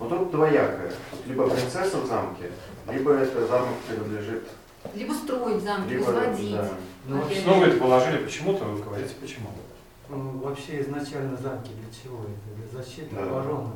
Ну 0.00 0.08
тут 0.08 0.30
двоякое. 0.30 0.92
Тут 1.10 1.26
либо 1.26 1.48
принцесса 1.50 1.98
в 1.98 2.06
замке, 2.06 2.50
либо 2.90 3.12
это 3.12 3.46
замок 3.46 3.74
принадлежит. 3.86 4.48
Либо 4.94 5.12
строить 5.12 5.62
замки, 5.62 5.90
Либо, 5.90 6.04
возводить. 6.04 6.56
да. 6.56 6.70
Ну, 7.06 7.22
Опять 7.22 7.42
Снова 7.42 7.64
это 7.64 7.78
положили 7.78 8.24
почему-то, 8.24 8.64
вы 8.64 8.82
говорите 8.82 9.14
почему. 9.20 9.48
Ну, 10.08 10.38
вообще 10.38 10.80
изначально 10.82 11.36
замки 11.36 11.72
для 11.72 11.92
чего 11.92 12.22
это? 12.22 12.56
Для 12.70 12.80
защиты, 12.82 13.14
Да. 13.14 13.22
обороны. 13.24 13.72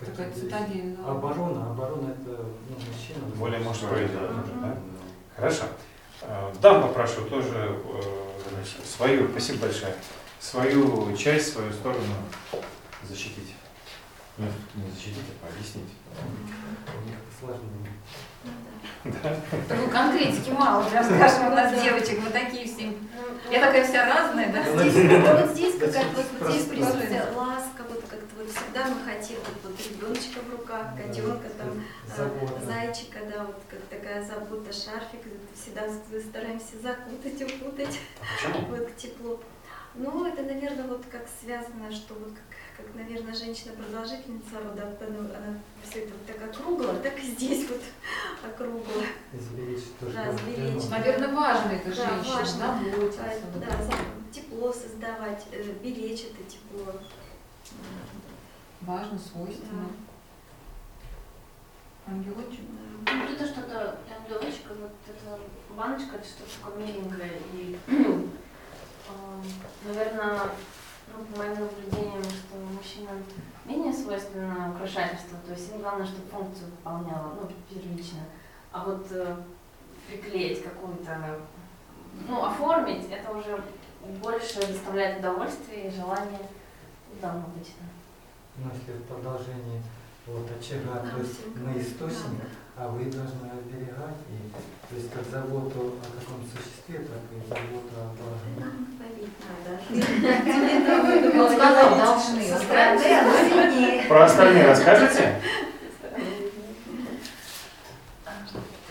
Такая 0.00 0.32
цитадель. 0.32 0.96
да. 0.96 1.12
Оборона, 1.12 1.70
оборона 1.70 2.10
это 2.10 2.30
ну, 2.68 2.74
мужчина. 2.76 3.24
Более 3.36 3.60
мужское 3.60 4.08
дело 4.08 4.28
Да. 4.28 4.44
да? 4.60 4.78
Хорошо. 5.36 5.64
Э, 6.22 6.52
Дам 6.60 6.82
попрошу 6.82 7.22
тоже 7.22 7.54
э, 7.54 8.02
значит, 8.50 8.84
свою, 8.84 9.28
спасибо 9.28 9.60
большое, 9.60 9.94
свою 10.44 11.16
часть, 11.16 11.52
свою 11.52 11.72
сторону 11.72 12.04
защитить. 13.08 13.54
Ну, 14.36 14.46
не 14.74 14.90
защитить, 14.90 15.24
а 15.42 15.46
пообъяснить. 15.46 15.90
У 16.20 17.08
них 17.08 17.18
сложнее. 17.38 17.92
Да? 19.04 19.36
Такой 19.68 19.88
конкретики 19.88 20.50
мало, 20.50 20.88
прям 20.88 21.04
скажем, 21.04 21.52
у 21.52 21.54
нас 21.54 21.82
девочек, 21.82 22.20
мы 22.24 22.30
такие 22.30 22.66
все. 22.66 22.86
Ну, 22.86 23.52
Я 23.52 23.60
такая 23.60 23.86
вся 23.86 24.06
разная, 24.06 24.52
да? 24.52 24.62
Вот 24.70 25.50
здесь, 25.52 25.74
вот 25.74 25.80
какая-то 25.80 26.22
вот 26.38 26.50
здесь 26.50 26.66
присутствие 26.66 27.22
ласка, 27.36 27.82
вот 27.88 28.02
как-то 28.08 28.34
вот 28.36 28.48
всегда 28.50 28.86
мы 28.86 29.04
хотим 29.04 29.36
вот, 29.38 29.70
вот 29.70 29.80
ребеночка 29.86 30.40
в 30.40 30.50
руках, 30.50 30.96
котенка 30.96 31.48
там, 31.58 31.84
а, 32.10 32.16
Забота. 32.16 32.64
зайчика, 32.64 33.18
да, 33.30 33.44
вот 33.44 33.62
как 33.68 33.80
такая 33.90 34.24
забота, 34.24 34.72
шарфик, 34.72 35.20
всегда 35.54 35.82
стараемся 36.28 36.80
закутать, 36.82 37.42
укутать, 37.42 37.98
А 38.20 38.58
вот 38.58 38.90
к 38.90 38.96
теплу. 38.96 39.40
Ну, 39.96 40.26
это, 40.26 40.42
наверное, 40.42 40.86
вот 40.88 41.04
как 41.10 41.22
связано, 41.40 41.90
что 41.92 42.14
вот 42.14 42.32
как, 42.34 42.84
как 42.84 42.94
наверное, 42.96 43.32
женщина 43.34 43.74
продолжительница 43.74 44.58
рода, 44.62 44.96
ну, 45.08 45.20
она 45.20 45.58
все 45.88 46.00
это 46.04 46.12
вот 46.14 46.26
так 46.26 46.50
округло, 46.50 46.94
так 46.94 47.16
и 47.18 47.22
здесь 47.22 47.68
вот 47.68 47.80
округло. 48.52 49.02
Извлечь 49.32 49.84
то, 50.00 50.06
что 50.10 50.14
Да, 50.16 50.32
ну, 50.32 50.90
Наверное, 50.90 51.32
важно 51.34 51.70
это 51.70 51.88
Да, 51.90 51.94
женщина, 51.94 52.34
важно. 52.36 52.64
А, 52.64 52.96
вот 53.00 53.16
Да, 53.16 53.26
это. 53.26 53.82
за- 53.84 54.32
тепло 54.32 54.72
создавать, 54.72 55.44
э, 55.52 55.62
беречь 55.80 56.24
это 56.24 56.42
тепло. 56.50 56.92
Важно, 58.80 59.16
свойственно. 59.18 59.88
Ангелочек. 62.06 62.60
Да. 63.06 63.12
Ну, 63.14 63.20
вот 63.22 63.30
это 63.30 63.46
что-то, 63.46 63.98
ангелочка, 64.18 64.74
вот 64.74 64.92
эта 65.06 65.40
баночка, 65.76 66.16
это 66.16 66.26
что-то 66.26 66.50
такое 66.62 66.84
миленькое. 66.86 67.30
И, 67.54 67.78
наверное, 69.84 70.40
ну, 71.08 71.24
по 71.24 71.38
моим 71.38 71.60
наблюдениям, 71.60 72.22
что 72.22 72.56
мужчинам 72.56 73.22
менее 73.64 73.92
свойственно 73.92 74.72
украшательство, 74.74 75.38
то 75.46 75.52
есть 75.52 75.72
им 75.72 75.80
главное, 75.80 76.06
чтобы 76.06 76.28
функцию 76.28 76.70
выполняло, 76.70 77.34
ну, 77.40 77.48
первично. 77.68 78.20
А 78.72 78.84
вот 78.84 79.06
э, 79.10 79.36
приклеить 80.08 80.62
какую-то, 80.64 81.38
ну, 82.28 82.44
оформить, 82.44 83.10
это 83.10 83.30
уже 83.32 83.62
больше 84.22 84.66
доставляет 84.66 85.20
удовольствие 85.20 85.88
и 85.88 85.94
желание 85.94 86.48
дам 87.20 87.44
обычно. 87.46 87.84
Ну, 88.56 88.70
если 88.72 88.92
в 89.00 89.04
продолжении 89.04 89.82
вот 90.26 90.48
очага, 90.50 91.00
то 91.10 91.18
есть 91.20 91.40
мы 91.56 91.80
источник, 91.80 92.48
а 92.76 92.88
вы 92.88 93.04
должны 93.04 93.50
оберегать, 93.50 94.20
и, 94.30 94.50
то 94.88 94.96
есть 94.96 95.10
как 95.12 95.24
заботу 95.30 95.96
о 96.00 96.06
каком 96.18 96.40
существе, 96.48 96.98
так 97.00 97.22
и 97.30 97.36
заботу 97.46 97.94
о 97.96 98.14
оно 103.20 103.66
виднее. 103.66 104.04
Про 104.08 104.24
остальные 104.24 104.66
расскажете? 104.66 105.42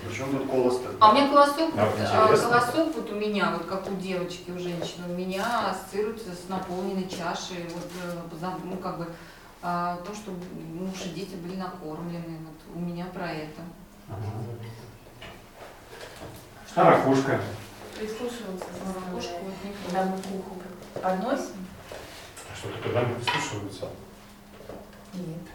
Причем 0.07 0.37
тут 0.37 0.49
колос 0.49 0.81
А 0.99 1.09
у 1.09 1.13
меня 1.15 1.27
колосок, 1.27 1.75
Да, 1.75 1.85
вот, 1.85 1.97
вот 1.97 2.07
а, 2.07 2.23
интересно. 2.23 2.49
колосок 2.49 2.95
вот 2.95 3.11
у 3.11 3.15
меня, 3.15 3.51
вот 3.57 3.65
как 3.65 3.91
у 3.91 3.95
девочки, 3.95 4.51
у 4.51 4.59
женщины, 4.59 5.07
у 5.09 5.13
меня 5.13 5.71
ассоциируется 5.71 6.29
с 6.29 6.47
наполненной 6.49 7.09
чашей, 7.09 7.65
вот, 7.73 7.89
э, 8.03 8.37
ну, 8.63 8.77
как 8.77 8.99
бы, 8.99 9.07
а, 9.65 9.95
то, 10.05 10.13
что 10.13 10.31
муж 10.31 11.05
и 11.05 11.09
дети 11.09 11.35
были 11.35 11.55
накормлены, 11.55 12.37
вот 12.39 12.75
у 12.75 12.79
меня 12.79 13.05
про 13.05 13.31
это. 13.31 13.61
А 16.75 16.89
ракушка? 16.89 17.39
Прислушиваться 17.97 18.65
за 18.85 18.93
Ракушку 18.93 19.39
вот 19.43 19.53
не 19.63 19.73
когда 19.85 20.05
мы 20.05 20.17
к 20.17 20.25
уху 20.25 20.61
подносим. 21.01 21.65
А 22.51 22.55
что 22.55 22.69
такое 22.69 22.93
дамы 22.93 23.15
прислушиваются? 23.15 23.89
Нет. 25.13 25.53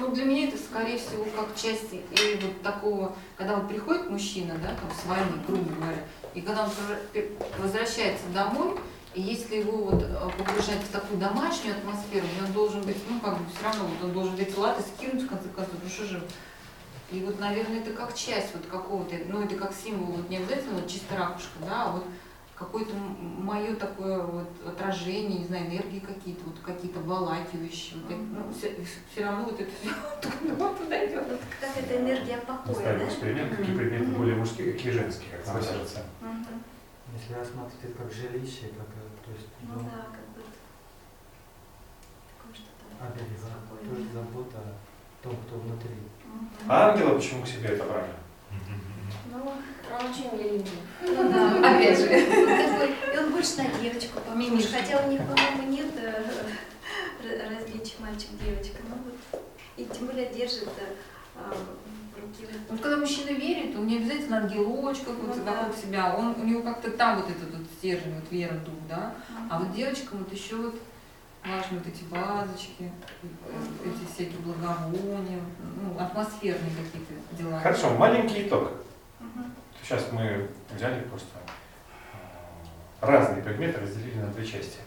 Ну, 0.00 0.12
для 0.12 0.24
меня 0.24 0.48
это, 0.48 0.56
скорее 0.56 0.96
всего, 0.96 1.24
как 1.36 1.54
часть 1.54 1.92
и 1.92 2.40
вот 2.40 2.62
такого, 2.62 3.14
когда 3.36 3.56
вот 3.56 3.68
приходит 3.68 4.08
мужчина, 4.08 4.54
да, 4.54 4.68
там, 4.68 4.90
с 4.90 5.04
войны, 5.04 5.42
грубо 5.46 5.70
говоря, 5.70 6.04
и 6.32 6.40
когда 6.40 6.64
он 6.64 6.70
возвращается 7.58 8.26
домой, 8.32 8.78
и 9.14 9.20
если 9.20 9.56
его 9.56 9.78
вот 9.78 10.02
э, 10.02 10.30
погружать 10.36 10.82
в 10.82 10.90
такую 10.90 11.20
домашнюю 11.20 11.76
атмосферу, 11.76 12.26
он 12.44 12.52
должен 12.52 12.82
быть, 12.82 12.96
ну, 13.08 13.20
как 13.20 13.38
бы 13.38 13.44
все 13.54 13.64
равно, 13.64 13.84
вот 13.84 14.04
он 14.04 14.12
должен 14.12 14.36
эти 14.38 14.56
латы 14.56 14.82
скинуть, 14.82 15.22
в 15.22 15.28
конце 15.28 15.48
концов, 15.48 15.74
ну 15.82 15.88
что 15.88 16.04
же. 16.04 16.22
И 17.12 17.20
вот, 17.20 17.38
наверное, 17.38 17.80
это 17.80 17.92
как 17.92 18.14
часть 18.14 18.54
вот 18.54 18.66
какого-то, 18.66 19.14
ну, 19.28 19.42
это 19.44 19.54
как 19.54 19.72
символ, 19.72 20.16
вот 20.16 20.28
не 20.28 20.38
обязательно 20.38 20.80
вот 20.80 20.88
чисто 20.88 21.16
ракушка, 21.16 21.58
да, 21.60 21.84
а 21.84 21.92
вот 21.92 22.04
какое-то 22.56 22.92
мое 22.94 23.76
такое 23.76 24.20
вот 24.20 24.48
отражение, 24.66 25.38
не 25.38 25.44
знаю, 25.44 25.66
энергии 25.66 26.00
какие-то, 26.00 26.44
вот 26.44 26.56
какие-то 26.64 27.00
обволакивающие. 27.00 28.00
Вот, 28.00 28.16
ну, 28.16 28.52
все, 28.52 29.24
равно 29.24 29.44
вот 29.44 29.60
это 29.60 29.70
все 29.80 29.90
туда 30.78 31.06
идет. 31.06 31.24
Вот 31.28 31.40
как 31.60 31.76
эта 31.76 32.00
энергия 32.00 32.38
покоя, 32.38 32.74
Ставим 32.74 32.98
да? 33.00 33.06
эксперимент, 33.06 33.56
какие 33.56 33.76
предметы 33.76 34.04
более 34.06 34.36
мужские, 34.36 34.72
какие 34.72 34.92
женские, 34.92 35.30
как 35.30 35.46
нам 35.46 35.56
кажется. 35.56 36.02
Мгм. 36.20 36.64
Если 37.12 37.34
рассматривать 37.34 37.84
это 37.84 38.02
как 38.02 38.12
жилище, 38.12 38.70
как, 38.76 38.88
э, 38.96 39.03
то 39.24 39.30
есть 39.32 39.46
Ну 39.62 39.74
дом, 39.74 39.84
да, 39.84 40.02
как 40.12 40.26
бы 40.34 40.42
такое 42.28 42.54
что-то. 42.54 42.84
оберега, 43.06 43.50
тоже 43.88 44.08
забота 44.12 44.58
о 44.58 45.24
том, 45.24 45.36
кто 45.46 45.56
внутри. 45.58 45.90
Мгм. 46.26 46.48
А 46.68 46.90
ангела 46.90 47.16
почему 47.18 47.42
к 47.44 47.48
себе 47.48 47.68
это 47.70 47.84
брали? 47.84 48.10
Ну, 49.32 49.40
Он 49.40 50.10
очень 50.10 50.30
миленький. 50.36 50.78
ну 51.02 51.30
да, 51.32 51.58
Опять 51.76 51.98
же. 51.98 52.06
И 53.14 53.18
он 53.18 53.32
больше 53.32 53.56
на 53.58 53.64
девочку 53.80 54.20
похож, 54.20 54.36
Мимишка. 54.36 54.78
хотя 54.78 55.04
у 55.06 55.10
них, 55.10 55.20
по-моему, 55.20 55.70
нет 55.70 55.92
э, 55.96 57.48
различий 57.48 57.96
мальчик-девочка. 58.00 58.78
Ну 58.88 58.96
вот, 59.04 59.42
и 59.76 59.84
тем 59.86 60.06
более 60.06 60.32
держит 60.32 60.68
э, 60.68 60.94
а. 61.36 61.54
Вот 62.70 62.80
когда 62.80 62.96
мужчина 62.96 63.30
верит, 63.30 63.76
он 63.76 63.86
не 63.86 63.98
обязательно 63.98 64.38
ангелочка 64.38 65.10
вот 65.10 65.36
Ну 65.36 65.44
да. 65.44 65.52
вокруг 65.52 65.76
себя, 65.76 66.14
он, 66.16 66.34
у 66.40 66.44
него 66.44 66.62
как-то 66.62 66.90
там 66.90 67.20
вот 67.20 67.30
этот 67.30 67.54
вот 67.54 67.63
стержень, 67.84 68.14
вот 68.14 68.32
вера, 68.32 68.54
дух, 68.54 68.74
да. 68.88 69.14
А 69.50 69.58
вот 69.58 69.74
девочкам 69.74 70.20
вот 70.20 70.32
еще 70.32 70.56
вот 70.56 70.74
важны 71.44 71.78
вот 71.78 71.86
эти 71.86 72.04
вазочки, 72.08 72.90
э, 73.20 73.84
эти 73.84 74.10
всякие 74.10 74.38
благовония, 74.38 75.40
ну, 75.82 75.98
атмосферные 75.98 76.70
какие-то 76.70 77.36
дела. 77.36 77.60
Хорошо, 77.60 77.90
маленький 77.90 78.48
итог. 78.48 78.72
Сейчас 79.82 80.08
мы 80.12 80.48
взяли 80.74 81.02
просто 81.02 81.28
э, 83.02 83.06
разные 83.06 83.42
предметы, 83.42 83.80
разделили 83.80 84.18
на 84.18 84.28
две 84.28 84.46
части. 84.46 84.78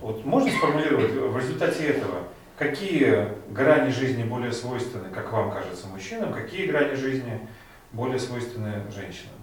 Вот 0.00 0.24
можно 0.24 0.50
сформулировать 0.50 1.12
в 1.12 1.36
результате 1.36 1.88
этого, 1.88 2.28
какие 2.56 3.34
грани 3.50 3.90
жизни 3.90 4.22
более 4.22 4.52
свойственны, 4.52 5.10
как 5.10 5.30
вам 5.30 5.50
кажется, 5.50 5.86
мужчинам, 5.88 6.32
какие 6.32 6.66
грани 6.66 6.94
жизни 6.94 7.46
более 7.92 8.18
свойственны 8.18 8.90
женщинам? 8.90 9.39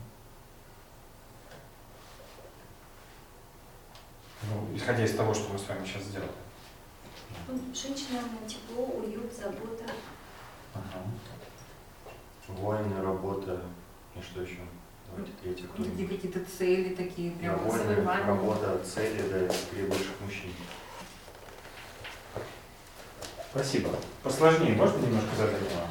Ну, 4.43 4.75
исходя 4.75 5.03
из 5.03 5.15
того, 5.15 5.33
что 5.33 5.51
мы 5.51 5.59
с 5.59 5.67
вами 5.67 5.85
сейчас 5.85 6.03
сделали. 6.03 6.29
Ну, 7.47 7.59
Женщина, 7.73 8.19
она 8.19 8.47
тепло, 8.47 8.85
уют, 8.85 9.31
забота. 9.33 9.85
Ага. 10.73 11.03
Воины, 12.47 13.01
работа 13.01 13.61
и 14.15 14.21
что 14.21 14.41
еще? 14.41 14.59
Давайте 15.09 15.31
третье. 15.41 15.67
Кто 15.67 15.83
эти 15.83 16.05
какие-то 16.05 16.39
цели 16.45 16.95
такие, 16.95 17.31
Да, 17.31 17.39
прям 17.39 17.59
воины, 17.59 17.83
завоевание. 17.83 18.25
работа, 18.27 18.79
цели, 18.85 19.21
да, 19.29 19.47
к 19.47 20.21
мужчин. 20.23 20.51
Спасибо. 23.51 23.89
Посложнее 24.23 24.75
можно 24.75 24.97
немножко 24.99 25.35
задать 25.35 25.61
вам? 25.73 25.89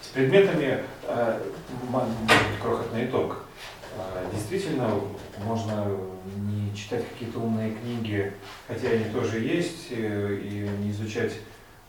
С 0.00 0.08
предметами 0.08 0.84
э, 1.02 1.42
крохотный 2.62 3.06
итог. 3.06 3.43
Э, 3.96 4.26
Действительно, 4.32 4.90
можно 5.44 5.86
не 6.36 6.74
читать 6.74 7.04
какие-то 7.08 7.38
умные 7.38 7.72
книги, 7.72 8.32
хотя 8.66 8.88
они 8.88 9.04
тоже 9.12 9.40
есть, 9.40 9.88
э, 9.90 10.38
и 10.42 10.68
не 10.82 10.90
изучать 10.90 11.32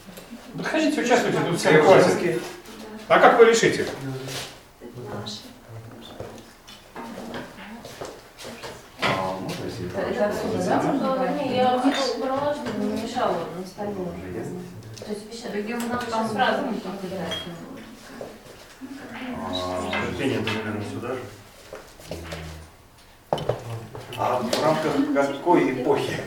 нам 15.87 16.01
там 16.01 16.01
сейчас 16.07 16.33
сразу 16.33 16.63
будем 16.63 16.75
не 16.75 16.81
как-то, 16.81 16.99
подбирать. 16.99 17.33
А, 19.39 19.91
Терпение, 20.11 20.41
это, 20.41 20.51
наверное, 20.53 20.85
сюда 20.91 21.09
же. 21.15 21.21
А 24.19 24.41
в 24.41 24.63
рамках 24.63 25.15
какой 25.15 25.73
эпохи? 25.73 26.21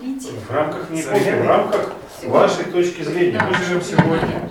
Видите? 0.00 0.32
В 0.32 0.50
рамках 0.50 0.90
не 0.90 1.00
эпохи, 1.02 1.30
в 1.30 1.46
рамках 1.46 1.92
вашей 2.24 2.64
точки 2.66 3.02
зрения. 3.02 3.40
Мы 3.42 3.54
живем 3.64 3.82
сегодня. 3.82 4.48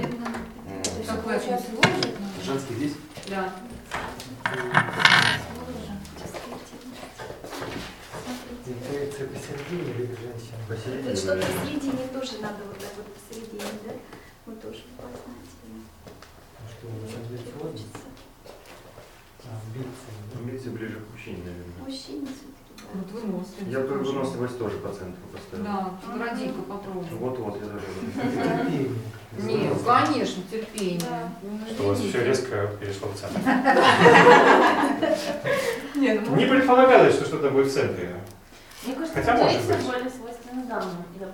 Женский 2.44 2.74
здесь? 2.76 2.94
Да. 3.30 3.54
Интуиция 8.66 9.28
посередине 9.28 9.92
или 9.94 10.06
женщина? 10.08 10.58
Посередине, 10.68 11.10
Вот 11.10 11.18
что-то 11.18 11.34
в 11.34 11.40
наверное. 11.40 11.66
середине 11.66 12.08
тоже 12.14 12.32
надо 12.42 12.64
вот 12.68 12.78
так 12.80 12.92
вот 12.98 13.08
посередине, 13.16 13.64
да? 13.86 13.94
Мы 14.46 14.56
тоже 14.56 14.84
познать. 14.98 15.52
А 16.58 16.68
что, 16.68 16.88
быть 16.88 17.54
водным? 17.56 17.72
Хочется. 17.72 18.04
А, 19.46 19.50
амбиции? 19.64 20.12
Видите, 20.46 20.70
ближе 20.72 21.00
к 21.00 21.12
мужчине, 21.14 21.38
наверное. 21.46 21.80
Мужчина 21.80 22.28
все-таки, 22.28 22.52
да. 22.52 22.57
Вот 22.93 23.12
выносливость. 23.12 23.67
Я 23.67 23.82
тоже. 23.82 23.93
выносливость 24.12 24.60
тоже 24.60 24.78
по 24.78 24.89
центру 24.89 25.21
поставил. 25.32 25.63
Да, 25.65 25.91
ради-ка 26.26 26.62
попробуй. 26.62 27.06
Вот-вот, 27.12 27.58
я 27.62 27.67
даже... 27.67 27.86
Терпение. 28.15 28.91
Нет, 29.67 29.73
конечно, 29.86 30.43
терпение. 30.50 31.02
Да. 31.02 31.30
Ну, 31.41 31.60
Что 31.67 31.84
у 31.84 31.88
вас 31.88 32.00
все 32.00 32.23
резко 32.23 32.69
перешло 32.80 33.10
в 33.10 33.19
центр. 33.19 33.39
Не, 35.95 36.13
ну, 36.13 36.36
Не 36.36 36.45
предполагалось, 36.45 37.15
что 37.15 37.26
что-то 37.26 37.50
будет 37.50 37.67
в 37.67 37.73
центре. 37.73 38.15
Мне 38.86 38.95
кажется, 38.95 39.15
Хотя 39.19 39.36
может 39.38 39.62
быть. 39.65 39.86
более. 39.86 40.12
Я 41.19 41.26
бы 41.28 41.34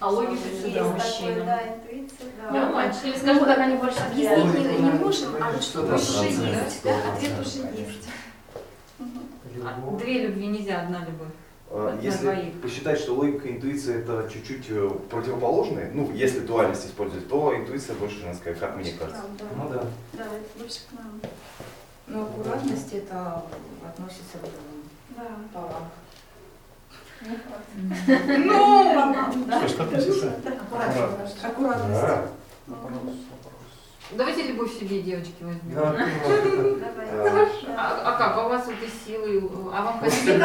А 0.00 0.10
логика 0.10 0.32
Есть 0.32 0.60
всегда 0.62 0.84
мужчина. 0.84 1.28
такое, 1.28 1.44
да, 1.44 1.62
интуиция, 1.74 2.26
да. 2.40 2.50
Да, 2.52 2.70
мальчик. 2.70 3.16
Скажу, 3.16 3.40
как 3.40 3.58
они 3.58 3.76
больше 3.76 3.98
Объяснить 3.98 4.80
не, 4.80 4.90
можем, 4.90 5.28
а 5.40 5.50
вот 5.50 5.62
что 5.62 5.82
Да, 5.82 5.94
уже 5.96 6.24
есть, 6.24 6.82
да, 6.84 7.12
ответ 7.12 7.32
уже 7.40 7.58
есть. 7.76 8.08
А 9.64 9.76
Любовь. 9.76 10.02
Две 10.02 10.26
любви 10.26 10.46
нельзя, 10.46 10.82
одна 10.82 11.00
любовь. 11.00 11.28
А, 11.70 11.94
На 11.94 12.00
Если 12.00 12.50
посчитать, 12.62 12.98
что 12.98 13.14
логика 13.14 13.48
и 13.48 13.56
интуиция 13.56 13.98
это 13.98 14.28
чуть-чуть 14.32 14.66
э, 14.70 14.90
противоположные, 15.10 15.90
ну, 15.92 16.10
если 16.12 16.40
дуальность 16.40 16.86
использовать, 16.86 17.28
то 17.28 17.54
интуиция 17.56 17.94
больше 17.96 18.20
женская, 18.20 18.54
как 18.54 18.76
мне 18.76 18.92
кажется. 18.92 19.22
Да. 19.38 19.44
Ну 19.56 19.68
да. 19.68 19.84
Да, 20.14 20.24
это 20.24 20.58
больше 20.58 20.80
к 20.88 20.92
нам. 20.92 21.20
Но 22.06 22.22
аккуратность 22.22 22.92
это 22.94 23.42
относится 23.86 24.38
к 24.38 25.16
Да. 25.16 25.22
полам. 25.52 25.90
Ну, 28.28 29.58
Что, 29.58 29.68
что 29.68 29.82
относится? 29.84 30.32
Аккуратность. 30.46 31.44
Аккуратность. 31.44 32.00
Да. 34.10 34.16
Давайте 34.18 34.42
любовь 34.44 34.74
в 34.74 34.78
себе, 34.80 35.02
девочки, 35.02 35.34
возьмем. 35.40 35.74
Да, 35.74 35.92
Давай. 37.24 37.48
А, 37.76 38.02
А, 38.04 38.14
а 38.14 38.18
как? 38.18 38.36
А 38.38 38.46
у 38.46 38.48
вас 38.48 38.64
вот 38.66 38.74
и 38.82 38.88
силы, 39.10 39.50
а 39.72 39.82
вам 39.82 40.00
Вот 40.00 40.10
хотите? 40.10 40.38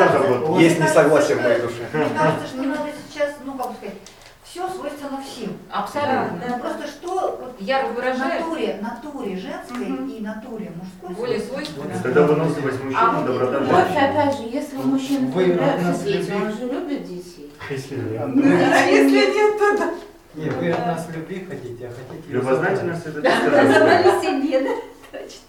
вот 0.45 0.59
Есть 0.59 0.79
несогласие 0.79 1.37
в 1.37 1.41
моей 1.41 1.61
душе. 1.61 1.87
Мне 1.93 2.05
кажется, 2.17 2.47
что 2.47 2.57
надо 2.63 2.89
сейчас, 3.09 3.35
ну 3.45 3.53
как 3.53 3.69
бы 3.69 3.75
сказать, 3.77 3.95
все 4.43 4.67
свойственно 4.69 5.19
всем. 5.23 5.57
Абсолютно. 5.71 6.41
Да, 6.47 6.57
просто 6.57 6.87
что 6.87 7.37
вот 7.41 7.55
Ярко 7.59 7.87
в 7.91 7.95
выражается. 7.95 8.39
натуре, 8.39 8.79
натуре 8.81 9.37
женской 9.37 9.87
Мгм. 9.87 10.09
и 10.09 10.19
натуре 10.19 10.71
мужской. 10.75 11.15
Более 11.15 11.39
свойственно. 11.39 11.83
свойственно. 11.85 12.03
Тогда 12.03 12.27
выносливость 12.27 12.79
А 12.81 12.83
мужчины, 12.85 13.11
вот 13.17 13.25
доброта 13.25 13.59
женщины. 13.59 13.97
опять 13.97 14.37
же, 14.37 14.43
если 14.51 14.75
у 14.77 14.81
мужчины 14.83 15.27
Вы 15.27 15.33
появляются 15.33 15.87
нас 15.87 16.03
дети, 16.03 16.15
любите. 16.17 16.35
он 16.35 16.51
же 16.53 16.65
любит 16.73 17.03
детей. 17.07 17.51
Если 17.69 17.95
нет. 17.95 18.21
А 18.21 18.85
если 18.85 19.15
нет, 19.37 19.57
то 19.57 19.77
да. 19.77 19.93
Не, 20.35 20.49
вы 20.49 20.71
от 20.71 20.85
нас 20.87 21.07
любви 21.13 21.45
хотите, 21.47 21.87
а 21.87 21.91
хотите... 21.91 22.33
Любознательность 22.33 23.05
это 23.05 23.21
Да, 23.21 23.39
разобрали 23.45 24.21
себе, 24.21 24.61
да? 24.61 24.75
Точно. 25.19 25.39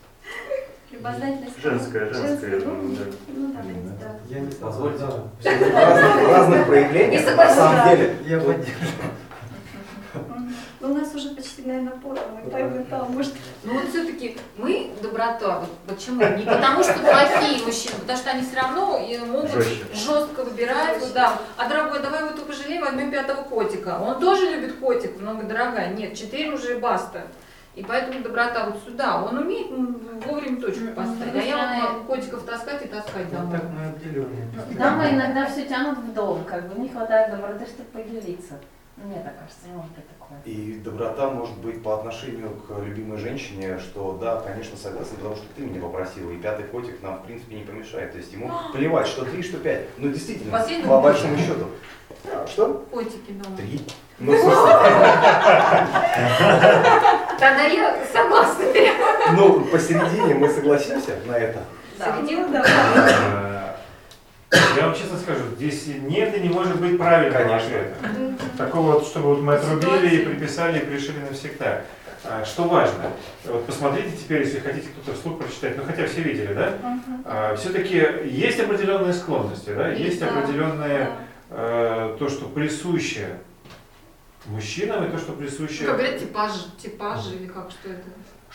Любознательность. 0.91 1.63
женская, 1.63 2.13
женская, 2.13 2.27
я 2.27 2.29
Женская, 2.29 2.61
думаю, 2.61 2.97
да. 2.97 3.05
Ну, 3.29 3.53
давайте, 3.53 3.81
да. 3.99 4.17
Я 4.29 4.41
не 4.41 4.51
Позвольте. 4.53 4.99
да. 5.43 6.25
В 6.25 6.29
разных, 6.31 6.67
проявлениях, 6.67 7.37
на 7.37 7.55
самом 7.55 7.89
деле. 7.97 8.17
Я 8.27 8.39
поддерживаю. 8.39 9.11
Ну, 10.85 10.93
у 10.93 10.99
нас 10.99 11.15
уже 11.15 11.31
почти, 11.31 11.63
наверное, 11.63 11.93
поровну, 11.93 12.41
поэтому 12.53 12.85
там, 12.85 13.11
может, 13.13 13.33
Ну 13.63 13.73
вот 13.73 13.89
все-таки 13.89 14.37
мы 14.59 14.91
доброта, 15.03 15.61
вот 15.61 15.71
почему? 15.87 16.21
Не 16.21 16.43
потому 16.45 16.83
что 16.83 16.93
плохие 16.99 17.65
мужчины, 17.65 17.95
потому 18.01 18.19
что 18.19 18.31
они 18.31 18.43
все 18.43 18.57
равно 18.57 18.99
и 18.99 19.17
могут 19.19 19.51
Жестче. 19.53 19.85
жестко 19.95 20.45
выбирать, 20.45 21.01
вот, 21.01 21.15
да. 21.15 21.39
А 21.57 21.69
дорогой, 21.71 22.03
давай 22.03 22.21
его 22.21 22.33
только 22.33 22.53
пожалеем, 22.53 22.83
возьмем 22.83 23.11
пятого 23.11 23.43
котика. 23.45 23.99
Он 23.99 24.21
тоже 24.21 24.51
любит 24.51 24.79
котик, 24.79 25.19
много 25.19 25.45
дорогая. 25.45 25.95
Нет, 25.95 26.15
четыре 26.15 26.51
уже 26.51 26.77
баста. 26.79 27.23
И 27.77 27.83
поэтому 27.83 28.23
доброта 28.23 28.67
вот 28.67 28.83
сюда. 28.85 29.25
Он 29.25 29.39
умеет 29.39 29.69
вовремя 30.27 30.61
точку 30.61 30.89
поставить. 30.95 31.35
А 31.35 31.39
я 31.43 31.57
вот 31.57 31.93
могу 31.93 32.05
котиков 32.05 32.45
таскать 32.45 32.85
и 32.85 32.89
таскать 32.89 33.25
Вот 33.31 33.33
домой. 33.33 33.59
так 33.59 33.71
мы 33.71 33.87
отделенные. 33.87 34.49
Дамы 34.79 35.11
иногда 35.11 35.47
все 35.47 35.65
тянут 35.65 35.99
в 35.99 36.13
дом, 36.13 36.45
как 36.45 36.69
бы 36.69 36.79
не 36.81 36.89
хватает 36.91 37.31
доброты, 37.31 37.65
чтобы 37.67 37.89
поделиться. 37.89 38.61
Ну, 38.97 39.09
Мне 39.09 39.17
так 39.25 39.37
кажется, 39.41 39.67
не 39.67 39.73
может 39.75 39.91
быть. 39.91 40.05
И 40.45 40.81
доброта 40.85 41.31
может 41.31 41.57
быть 41.59 41.83
по 41.83 41.95
отношению 41.95 42.51
к 42.51 42.79
любимой 42.85 43.19
женщине, 43.19 43.79
что 43.79 44.19
да, 44.21 44.41
конечно, 44.41 44.77
согласен, 44.77 45.17
потому 45.17 45.37
что 45.37 45.45
ты 45.57 45.63
меня 45.63 45.81
попросила, 45.81 46.31
и 46.31 46.37
пятый 46.37 46.67
котик 46.67 47.03
нам, 47.03 47.19
в 47.19 47.25
принципе, 47.25 47.57
не 47.57 47.65
помешает. 47.65 48.13
То 48.13 48.19
есть 48.19 48.33
ему 48.33 48.51
плевать, 48.73 49.07
что 49.07 49.25
три, 49.25 49.43
что 49.43 49.59
пять. 49.59 49.87
Ну, 49.97 50.09
действительно, 50.11 50.53
Бассейн 50.53 50.87
по 50.87 51.01
большому 51.01 51.37
счету. 51.39 51.67
А, 52.27 52.47
Что? 52.47 52.87
Котики 52.91 53.33
дома. 53.33 53.57
Три. 53.57 53.81
Ну, 54.21 54.33
Тогда 57.39 57.65
я 57.65 57.97
согласна. 58.13 58.65
ну, 59.37 59.61
посередине 59.65 60.35
мы 60.35 60.49
согласимся 60.49 61.19
на 61.27 61.33
это. 61.33 61.65
середину, 61.99 62.49
да. 62.53 63.54
Я 64.77 64.87
вам 64.87 64.95
честно 64.95 65.19
скажу, 65.19 65.43
здесь 65.57 65.87
нет 65.87 66.37
и 66.37 66.41
не 66.41 66.49
может 66.49 66.81
быть 66.81 66.99
правильного 66.99 67.45
Конечно. 67.45 67.69
ответа. 67.69 68.35
Такого 68.57 68.93
вот, 68.93 69.07
чтобы 69.07 69.29
вот 69.35 69.43
мы 69.43 69.55
отрубили 69.55 70.17
и 70.17 70.25
приписали 70.25 70.79
и 70.79 70.85
пришили 70.85 71.19
навсегда. 71.21 71.83
А, 72.27 72.43
Что 72.45 72.65
важно, 72.65 73.11
вот 73.45 73.67
посмотрите 73.67 74.17
теперь, 74.17 74.43
если 74.43 74.59
хотите 74.61 74.89
кто-то 74.89 75.17
вслух 75.19 75.39
прочитать, 75.39 75.77
ну 75.77 75.85
хотя 75.85 76.07
все 76.07 76.23
видели, 76.23 76.55
да? 76.55 77.57
Все-таки 77.57 77.97
есть 78.25 78.59
определенные 78.61 79.13
склонности, 79.13 79.71
да? 79.71 79.91
Есть 79.91 80.21
Да. 80.21 80.29
определенные 80.29 81.11
э, 81.51 82.17
то, 82.19 82.29
что 82.31 82.47
присуще 82.47 83.37
мужчинам 84.47 85.05
и 85.07 85.11
то, 85.11 85.19
что 85.19 85.33
Ну, 85.33 85.39
присуще 85.39 85.85
Как 85.85 85.97
говорят, 85.97 86.19
типаж, 86.19 86.53
типаж 86.83 87.27
или 87.33 87.47
как, 87.47 87.71
что 87.71 87.91
это? 87.91 88.03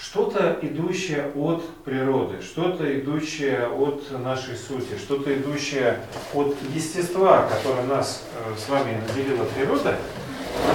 Что-то 0.02 0.58
идущее 0.62 1.30
от 1.36 1.68
природы, 1.84 2.42
что-то 2.42 3.00
идущее 3.00 3.68
от 3.68 4.10
нашей 4.24 4.56
сути, 4.56 4.98
что-то 4.98 5.34
идущее 5.36 6.00
от 6.34 6.56
естества, 6.74 7.48
которое 7.50 7.86
нас 7.86 8.24
э, 8.34 8.56
с 8.58 8.70
вами 8.70 8.98
наделила 9.08 9.44
природа. 9.44 9.98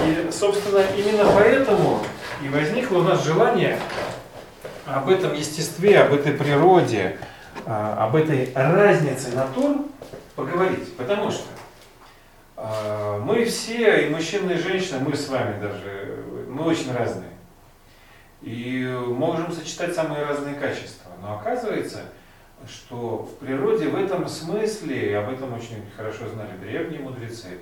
И, 0.07 0.31
собственно, 0.31 0.83
именно 0.97 1.25
поэтому 1.35 2.01
и 2.45 2.49
возникло 2.49 2.99
у 2.99 3.03
нас 3.03 3.25
желание 3.25 3.79
об 4.85 5.09
этом 5.09 5.33
естестве, 5.33 6.01
об 6.01 6.13
этой 6.13 6.33
природе, 6.33 7.19
э, 7.65 7.95
об 7.99 8.17
этой 8.17 8.53
разнице 8.55 9.35
натур 9.35 9.87
поговорить. 10.37 10.95
Потому 10.99 11.31
что 11.31 11.47
э, 12.59 13.21
мы 13.25 13.47
все, 13.47 14.07
и 14.07 14.11
мужчины, 14.11 14.53
и 14.53 14.59
женщины, 14.59 14.99
мы 15.01 15.17
с 15.17 15.29
вами 15.31 15.59
даже, 15.63 16.25
мы 16.47 16.65
очень 16.65 16.93
разные. 16.93 17.34
И 18.44 18.87
можем 19.09 19.50
сочетать 19.52 19.94
самые 19.94 20.24
разные 20.24 20.54
качества. 20.54 21.11
Но 21.22 21.38
оказывается, 21.38 22.02
что 22.68 23.22
в 23.22 23.38
природе 23.38 23.88
в 23.88 23.96
этом 23.96 24.28
смысле, 24.28 25.11
и 25.11 25.12
об 25.14 25.33
этом 25.33 25.54
очень 25.54 25.83
хорошо 25.96 26.28
знали 26.28 26.57
древние 26.59 27.00
мудрецы, 27.00 27.59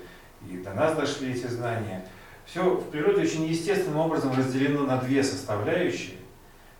и 0.49 0.57
до 0.57 0.73
нас 0.73 0.95
дошли 0.97 1.31
эти 1.31 1.47
знания, 1.47 2.05
все 2.45 2.61
в 2.75 2.89
природе 2.89 3.21
очень 3.21 3.45
естественным 3.45 3.99
образом 3.99 4.35
разделено 4.35 4.83
на 4.83 4.97
две 4.97 5.23
составляющие, 5.23 6.17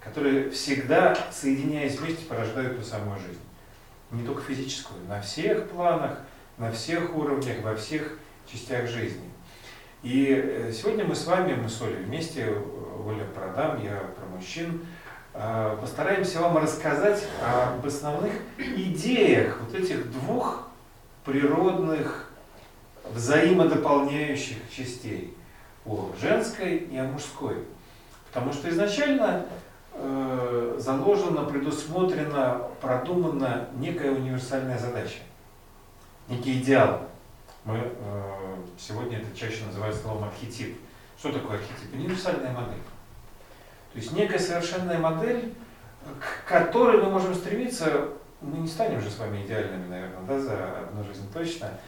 которые 0.02 0.50
всегда, 0.50 1.18
соединяясь 1.32 1.98
вместе, 1.98 2.26
порождают 2.26 2.78
ту 2.78 2.84
самую 2.84 3.18
жизнь. 3.20 3.40
Не 4.12 4.26
только 4.26 4.42
физическую, 4.42 5.00
на 5.08 5.22
всех 5.22 5.70
планах, 5.70 6.20
на 6.58 6.74
всех 6.74 7.16
уровнях, 7.16 7.62
во 7.62 7.76
всех 7.76 8.20
частях 8.52 8.90
жизни. 8.90 9.30
И 10.04 10.28
э, 10.36 10.74
сегодня 10.74 11.06
мы 11.06 11.16
с 11.16 11.26
вами, 11.26 11.54
мы 11.54 11.70
с 11.70 11.82
Олей 11.82 12.04
вместе, 12.04 12.54
Оля 13.06 13.26
про 13.26 13.50
дам, 13.50 13.82
я 13.84 13.98
про 14.18 14.26
мужчин, 14.36 14.86
э, 15.34 15.78
постараемся 15.80 16.42
вам 16.42 16.58
рассказать 16.58 17.24
об 17.44 17.86
основных 17.86 18.34
идеях 18.58 19.60
вот 19.62 19.76
этих 19.76 20.12
двух 20.12 20.68
природных 21.26 22.30
взаимодополняющих 23.12 24.58
частей, 24.72 25.36
о 25.86 26.12
женской 26.20 26.78
и 26.78 26.98
о 26.98 27.06
мужской. 27.06 27.58
Потому 28.32 28.54
что 28.54 28.70
изначально 28.70 29.46
э, 29.94 30.76
заложена, 30.80 31.44
предусмотрена, 31.44 32.62
продумана 32.82 33.68
некая 33.76 34.12
универсальная 34.12 34.78
задача, 34.78 35.20
некий 36.30 36.60
идеал. 36.60 37.02
Мы 37.66 37.78
э, 37.78 37.92
сегодня 38.78 39.20
это 39.20 39.38
чаще 39.38 39.64
называют 39.66 39.96
словом 39.96 40.26
архетип. 40.26 40.78
Что 41.24 41.32
такое 41.32 41.56
архетип? 41.56 41.94
Универсальная 41.94 42.52
модель. 42.52 42.82
То 43.94 43.98
есть 43.98 44.12
некая 44.12 44.40
совершенная 44.40 45.00
модель, 45.00 45.54
к 46.20 46.50
которой 46.50 47.02
мы 47.02 47.12
можем 47.12 47.34
стремиться, 47.34 48.10
мы 48.42 48.58
не 48.58 48.68
станем 48.68 49.00
же 49.00 49.10
с 49.10 49.20
вами 49.20 49.42
идеальными, 49.46 49.88
наверное, 49.88 50.22
да, 50.28 50.38
за 50.38 50.80
одну 50.80 51.02
жизнь 51.06 51.26
точно, 51.34 51.80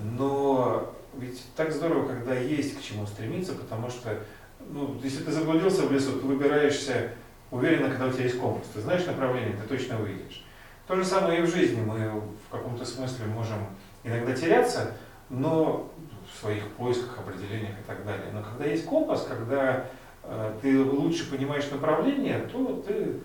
но 0.00 0.92
ведь 1.16 1.44
так 1.54 1.70
здорово, 1.70 2.08
когда 2.08 2.34
есть 2.34 2.76
к 2.76 2.82
чему 2.82 3.06
стремиться, 3.06 3.52
потому 3.54 3.88
что, 3.88 4.18
ну, 4.58 4.98
если 5.00 5.22
ты 5.22 5.30
заблудился 5.30 5.82
в 5.82 5.92
лесу, 5.92 6.18
ты 6.18 6.26
выбираешься 6.26 7.10
уверенно, 7.52 7.88
когда 7.88 8.06
у 8.06 8.10
тебя 8.10 8.24
есть 8.24 8.40
компас. 8.40 8.66
Ты 8.74 8.80
знаешь 8.80 9.06
направление, 9.06 9.56
ты 9.56 9.68
точно 9.68 9.98
выйдешь. 9.98 10.44
То 10.88 10.96
же 10.96 11.04
самое 11.04 11.38
и 11.38 11.42
в 11.42 11.54
жизни. 11.54 11.80
Мы 11.80 12.10
в 12.10 12.50
каком-то 12.50 12.84
смысле 12.84 13.26
можем 13.26 13.64
иногда 14.02 14.34
теряться, 14.34 14.96
но 15.32 15.90
в 16.30 16.38
своих 16.40 16.68
поисках, 16.72 17.18
определениях 17.18 17.78
и 17.80 17.82
так 17.86 18.04
далее. 18.04 18.30
Но 18.32 18.42
когда 18.42 18.66
есть 18.66 18.84
компас, 18.84 19.24
когда 19.26 19.86
э, 20.22 20.58
ты 20.60 20.84
лучше 20.84 21.30
понимаешь 21.30 21.68
направление, 21.70 22.38
то 22.40 22.84
ты, 22.86 23.18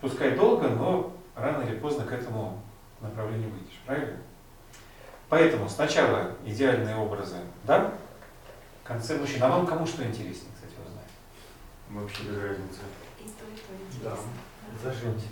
пускай 0.00 0.32
долго, 0.36 0.68
но 0.68 1.12
рано 1.34 1.62
или 1.62 1.78
поздно 1.78 2.04
к 2.04 2.12
этому 2.12 2.60
направлению 3.00 3.50
выйдешь. 3.50 3.80
Правильно? 3.86 4.18
Поэтому 5.30 5.68
сначала 5.68 6.32
идеальные 6.44 6.96
образы, 6.96 7.36
да? 7.64 7.92
В 8.84 8.86
конце 8.86 9.18
мужчина. 9.18 9.46
А 9.46 9.50
вам 9.50 9.66
кому 9.66 9.86
что 9.86 10.02
интереснее, 10.04 10.52
кстати, 10.54 10.74
узнать? 10.86 11.10
Вообще 11.90 12.22
без 12.24 12.36
разницы. 12.36 12.80
И 13.20 13.24
то, 13.24 13.44
и 13.44 13.56
то 13.56 14.10
Да. 14.10 14.10
интересно. 14.10 14.32
Зажимьте. 14.82 15.26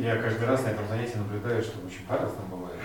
Я 0.00 0.16
каждый 0.16 0.46
раз 0.46 0.62
на 0.64 0.68
этом 0.68 0.86
занятии 0.88 1.16
наблюдаю, 1.16 1.62
что 1.62 1.84
очень 1.84 2.06
по-разному 2.06 2.56
бывает. 2.56 2.80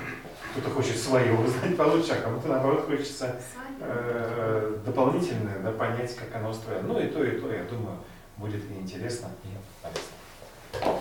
Кто-то 0.51 0.69
хочет 0.71 0.97
свое 0.97 1.33
узнать 1.33 1.77
получше, 1.77 2.13
а 2.13 2.21
кому-то 2.21 2.47
наоборот 2.47 2.85
хочется 2.85 3.39
э, 3.79 4.77
дополнительное, 4.85 5.59
да, 5.59 5.71
понять, 5.71 6.15
как 6.15 6.35
оно 6.35 6.49
устроено. 6.49 6.87
Ну 6.87 6.99
и 6.99 7.07
то, 7.07 7.23
и 7.23 7.39
то, 7.39 7.51
я 7.51 7.63
думаю, 7.63 7.97
будет 8.37 8.63
и 8.71 8.73
интересно, 8.73 9.29
и 9.43 9.49
полезно. 9.83 10.99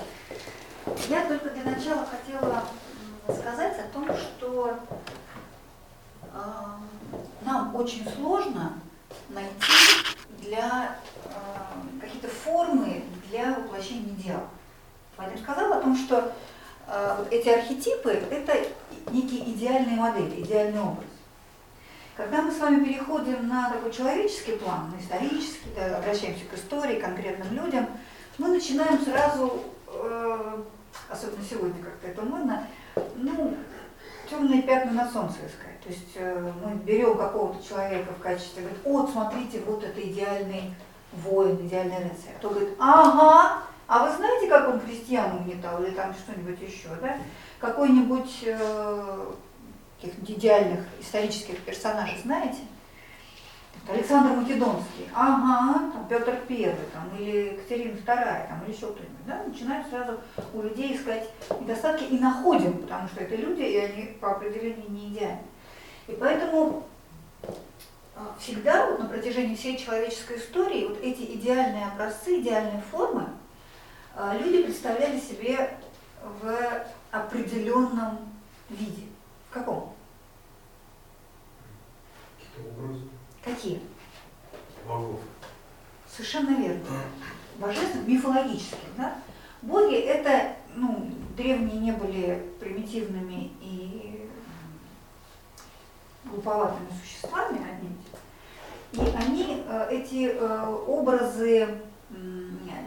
Я 1.08 1.26
только 1.26 1.50
для 1.50 1.64
начала 1.64 2.06
хотела 2.06 2.64
сказать 3.28 3.78
о 3.78 3.92
том, 3.92 4.08
что 4.16 4.78
э, 6.22 6.38
нам 7.44 7.74
очень 7.74 8.08
сложно 8.08 8.74
найти 9.30 9.72
для 10.40 10.96
э, 11.24 12.00
какие-то 12.00 12.28
формы 12.28 13.04
для 13.30 13.54
воплощения 13.54 14.14
идеала. 14.14 14.48
Вадим 15.16 15.38
сказал 15.38 15.72
о 15.72 15.80
том, 15.80 15.96
что 15.96 16.32
э, 16.86 17.24
эти 17.30 17.48
архетипы– 17.48 18.10
это 18.30 18.54
некие 19.10 19.50
идеальные 19.50 19.96
модели, 19.96 20.40
идеальный 20.42 20.80
образ. 20.80 21.06
Когда 22.16 22.42
мы 22.42 22.50
с 22.50 22.58
вами 22.58 22.84
переходим 22.84 23.46
на 23.48 23.70
такой 23.70 23.92
человеческий 23.92 24.56
план, 24.56 24.90
на 24.90 25.00
исторический, 25.00 25.70
да, 25.76 25.98
обращаемся 25.98 26.44
к 26.46 26.54
истории, 26.54 26.98
конкретным 26.98 27.52
людям, 27.52 27.86
мы 28.38 28.48
начинаем 28.48 29.00
сразу, 29.04 29.62
э, 29.86 30.62
особенно 31.08 31.44
сегодня 31.48 31.82
как-то 31.82 32.08
это 32.08 32.22
модно, 32.22 32.66
ну, 33.14 33.56
темные 34.28 34.62
пятна 34.62 34.92
на 34.92 35.10
солнце 35.10 35.36
искать. 35.46 35.80
То 35.82 35.90
есть 35.90 36.12
э, 36.16 36.52
мы 36.64 36.74
берем 36.76 37.16
какого-то 37.16 37.66
человека 37.66 38.12
в 38.18 38.20
качестве, 38.20 38.62
говорит, 38.62 38.80
вот 38.84 39.10
смотрите, 39.10 39.62
вот 39.64 39.84
это 39.84 40.00
идеальный 40.00 40.74
воин, 41.12 41.66
идеальный 41.66 41.98
рыцарь. 41.98 42.34
А 42.36 42.40
то 42.40 42.50
говорит, 42.50 42.74
ага, 42.78 43.62
а 43.86 44.04
вы 44.04 44.16
знаете, 44.16 44.48
как 44.48 44.68
он 44.68 44.80
крестьян 44.80 45.36
угнетал 45.36 45.82
или 45.82 45.92
там 45.92 46.12
что-нибудь 46.14 46.60
еще, 46.60 46.88
да? 47.00 47.16
Какой-нибудь 47.60 48.44
э, 48.44 49.32
идеальных 50.26 50.80
исторических 51.00 51.58
персонажей 51.60 52.18
знаете? 52.22 52.58
Александр 53.88 54.36
Македонский, 54.36 55.08
ага, 55.14 55.90
там 55.92 56.06
Петр 56.08 56.36
Первый, 56.46 56.84
там, 56.92 57.08
или 57.18 57.54
Екатерина 57.54 57.96
Вторая, 57.96 58.46
там, 58.46 58.62
или 58.64 58.74
еще 58.74 58.88
кто-нибудь, 58.88 59.26
да, 59.26 59.42
начинаем 59.46 59.84
сразу 59.88 60.20
у 60.52 60.60
людей 60.60 60.94
искать 60.94 61.30
недостатки 61.58 62.04
и 62.04 62.18
находим, 62.18 62.78
потому 62.78 63.08
что 63.08 63.22
это 63.22 63.34
люди, 63.36 63.62
и 63.62 63.78
они 63.78 64.02
по 64.20 64.32
определению 64.32 64.90
не 64.90 65.08
идеальны. 65.08 65.42
И 66.06 66.12
поэтому 66.12 66.86
а, 68.14 68.34
всегда 68.38 68.90
вот 68.90 68.98
на 68.98 69.06
протяжении 69.06 69.54
всей 69.54 69.78
человеческой 69.78 70.36
истории 70.36 70.86
вот 70.86 70.98
эти 71.00 71.22
идеальные 71.22 71.86
образцы, 71.86 72.40
идеальные 72.40 72.82
формы 72.90 73.26
а, 74.14 74.36
люди 74.36 74.64
представляли 74.64 75.18
себе 75.18 75.78
в 76.42 76.86
определенном 77.10 78.18
виде. 78.70 79.04
В 79.48 79.54
каком? 79.54 79.94
Какие 82.38 82.70
образы? 82.70 83.02
Какие? 83.44 83.80
Богов. 84.86 85.20
Совершенно 86.10 86.50
верно. 86.50 86.84
Божественных, 87.58 88.06
мифологических, 88.06 88.78
да? 88.96 89.16
Боги 89.62 89.96
это, 89.96 90.54
ну, 90.74 91.10
древние 91.36 91.78
не 91.80 91.92
были 91.92 92.52
примитивными 92.60 93.52
и 93.60 94.28
глуповатыми 96.24 96.88
существами 97.02 97.58
одним. 97.68 97.96
И 98.92 99.16
они 99.16 99.64
э, 99.66 99.88
эти 99.90 100.30
э, 100.30 100.66
образы 100.86 101.80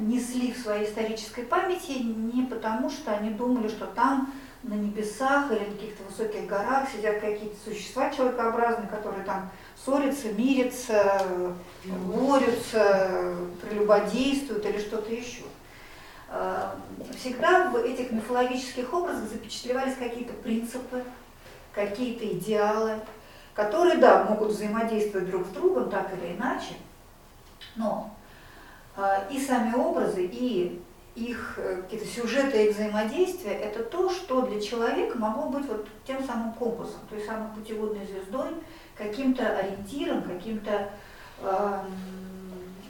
несли 0.08 0.54
в 0.54 0.58
своей 0.58 0.86
исторической 0.90 1.44
памяти 1.44 2.00
не 2.04 2.44
потому, 2.44 2.90
что 2.90 3.12
они 3.12 3.32
думали, 3.32 3.68
что 3.68 3.86
там 3.86 4.34
на 4.64 4.74
небесах 4.76 5.52
или 5.52 5.60
на 5.60 5.66
каких-то 5.74 6.04
высоких 6.04 6.46
горах 6.46 6.88
сидят 6.90 7.20
какие-то 7.20 7.56
существа 7.64 8.12
человекообразные, 8.12 8.88
которые 8.88 9.24
там 9.24 9.50
ссорятся, 9.84 10.32
мирятся, 10.34 11.26
борются, 11.86 13.36
прелюбодействуют 13.62 14.66
или 14.66 14.80
что-то 14.80 15.12
еще. 15.12 15.44
Э, 16.30 16.72
всегда 17.18 17.70
в 17.70 17.76
этих 17.78 18.12
мифологических 18.12 18.94
образах 18.94 19.30
запечатлевались 19.30 19.96
какие-то 19.96 20.34
принципы, 20.34 21.04
какие-то 21.74 22.26
идеалы, 22.28 23.00
которые, 23.56 23.98
да, 23.98 24.26
могут 24.26 24.50
взаимодействовать 24.50 25.30
друг 25.30 25.48
с 25.48 25.50
другом 25.50 25.90
так 25.90 26.12
или 26.14 26.36
иначе, 26.36 26.76
но 27.76 28.14
и 29.32 29.40
сами 29.40 29.74
образы, 29.76 30.26
и 30.26 30.82
их 31.16 31.56
э, 31.58 31.82
какие-то 31.82 32.06
сюжеты 32.06 32.66
и 32.66 32.70
взаимодействия, 32.70 33.54
это 33.54 33.84
то, 33.84 34.10
что 34.10 34.44
для 34.44 34.62
человека 34.62 35.18
могло 35.18 35.50
быть 35.50 35.66
вот 35.68 35.88
тем 36.06 36.24
самым 36.26 36.54
компасом, 36.54 37.02
той 37.10 37.22
самой 37.22 37.54
путеводной 37.54 38.06
звездой, 38.06 38.56
каким-то 38.96 39.58
ориентиром, 39.58 40.24
каким-то 40.24 40.90
э, 41.40 41.80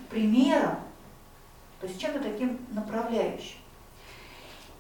примером, 0.10 0.76
то 1.80 1.88
есть 1.88 2.00
чем-то 2.00 2.20
таким 2.20 2.60
направляющим. 2.72 3.58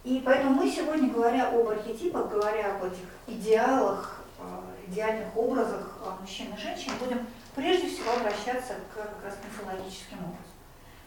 И 0.03 0.21
поэтому 0.23 0.55
мы 0.55 0.69
сегодня, 0.69 1.09
говоря 1.09 1.49
об 1.49 1.67
архетипах, 1.67 2.29
говоря 2.29 2.75
об 2.75 2.83
этих 2.83 3.07
идеалах, 3.27 4.21
э, 4.39 4.43
идеальных 4.87 5.35
образах 5.35 5.97
э, 6.03 6.21
мужчин 6.21 6.53
и 6.53 6.59
женщин, 6.59 6.91
будем 6.99 7.25
прежде 7.55 7.87
всего 7.87 8.11
обращаться 8.13 8.75
к 8.93 8.95
как 8.95 9.23
раз 9.23 9.37
мифологическим 9.43 10.17
образом. 10.19 10.50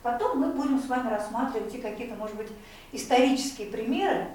Потом 0.05 0.39
мы 0.39 0.49
будем 0.49 0.79
с 0.79 0.87
вами 0.87 1.09
рассматривать 1.09 1.75
и 1.75 1.81
какие-то, 1.81 2.15
может 2.15 2.37
быть, 2.37 2.51
исторические 2.93 3.69
примеры, 3.69 4.29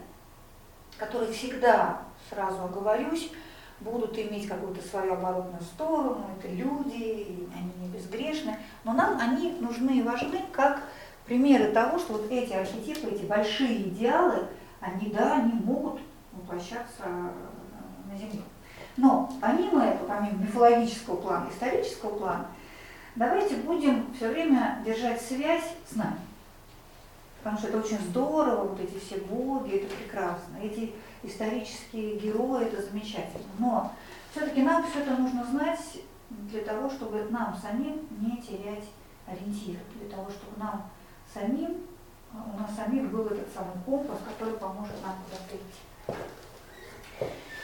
которые 0.97 1.31
всегда, 1.31 2.01
сразу 2.27 2.63
оговорюсь, 2.63 3.31
будут 3.79 4.17
иметь 4.17 4.47
какую-то 4.47 4.81
свою 4.81 5.13
оборотную 5.13 5.61
сторону, 5.61 6.25
это 6.39 6.47
люди, 6.51 7.47
они 7.55 7.71
не 7.81 7.87
безгрешны, 7.87 8.57
но 8.83 8.93
нам 8.93 9.19
они 9.21 9.51
нужны 9.59 9.99
и 9.99 10.01
важны 10.01 10.41
как 10.51 10.81
примеры 11.25 11.71
того, 11.71 11.99
что 11.99 12.13
вот 12.13 12.31
эти 12.31 12.51
архетипы, 12.51 13.11
эти 13.11 13.25
большие 13.25 13.89
идеалы, 13.89 14.47
они, 14.81 15.11
да, 15.11 15.35
они 15.35 15.53
могут 15.53 16.01
воплощаться 16.31 17.03
на 17.03 18.17
Земле. 18.17 18.41
Но 18.97 19.31
помимо 19.39 19.85
этого, 19.85 20.07
помимо 20.07 20.41
мифологического 20.41 21.17
плана, 21.17 21.47
исторического 21.51 22.17
плана, 22.17 22.47
давайте 23.15 23.55
будем 23.57 24.13
все 24.13 24.29
время 24.29 24.81
держать 24.85 25.21
связь 25.21 25.75
с 25.91 25.95
нами. 25.95 26.19
Потому 27.39 27.57
что 27.57 27.67
это 27.69 27.79
очень 27.79 27.99
здорово, 27.99 28.67
вот 28.67 28.79
эти 28.79 28.99
все 28.99 29.17
боги, 29.17 29.77
это 29.77 29.95
прекрасно. 29.95 30.57
Эти 30.61 30.93
исторические 31.23 32.17
герои, 32.17 32.65
это 32.65 32.81
замечательно. 32.81 33.47
Но 33.57 33.93
все-таки 34.31 34.61
нам 34.61 34.85
все 34.85 34.99
это 34.99 35.11
нужно 35.15 35.45
знать 35.45 35.79
для 36.29 36.61
того, 36.61 36.89
чтобы 36.89 37.27
нам 37.29 37.57
самим 37.59 38.07
не 38.19 38.37
терять 38.41 38.85
ориентир, 39.25 39.77
для 39.95 40.09
того, 40.09 40.29
чтобы 40.29 40.59
нам 40.59 40.89
самим, 41.33 41.77
у 42.33 42.59
нас 42.59 42.75
самих 42.75 43.09
был 43.09 43.25
этот 43.25 43.51
самый 43.53 43.73
компас, 43.85 44.19
который 44.27 44.57
поможет 44.57 44.95
нам 45.03 45.15
куда-то 45.25 45.55
идти. 45.55 46.19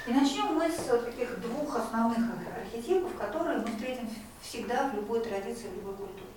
И 0.07 0.13
начнем 0.13 0.55
мы 0.55 0.69
с 0.69 0.85
таких 1.03 1.41
двух 1.41 1.75
основных 1.77 2.19
архетипов, 2.55 3.15
которые 3.15 3.59
мы 3.59 3.67
встретим 3.67 4.07
всегда 4.47 4.89
в 4.89 4.95
любой 4.95 5.21
традиции, 5.21 5.67
в 5.67 5.75
любой 5.75 5.95
культуре. 5.95 6.29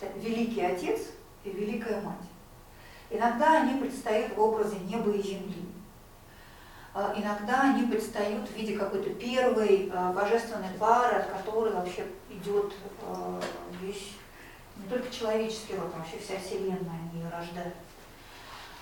Это 0.00 0.18
Великий 0.18 0.62
Отец 0.62 1.08
и 1.44 1.50
Великая 1.50 2.00
Мать. 2.00 2.14
Иногда 3.10 3.62
они 3.62 3.80
предстают 3.80 4.36
в 4.36 4.40
образе 4.40 4.76
неба 4.80 5.10
и 5.10 5.22
земли. 5.22 5.66
А, 6.92 7.12
иногда 7.16 7.62
они 7.62 7.86
предстают 7.86 8.48
в 8.48 8.54
виде 8.54 8.76
какой-то 8.76 9.10
первой 9.10 9.90
а, 9.92 10.12
божественной 10.12 10.70
пары, 10.78 11.18
от 11.18 11.26
которой 11.30 11.72
вообще 11.72 12.06
идет 12.30 12.72
а, 13.02 13.40
весь, 13.80 14.12
не 14.76 14.88
только 14.88 15.10
человеческий 15.10 15.76
род, 15.76 15.92
вообще 15.96 16.18
вся 16.18 16.38
Вселенная, 16.38 16.98
они 17.12 17.22
ее 17.22 17.28
рождают. 17.30 17.74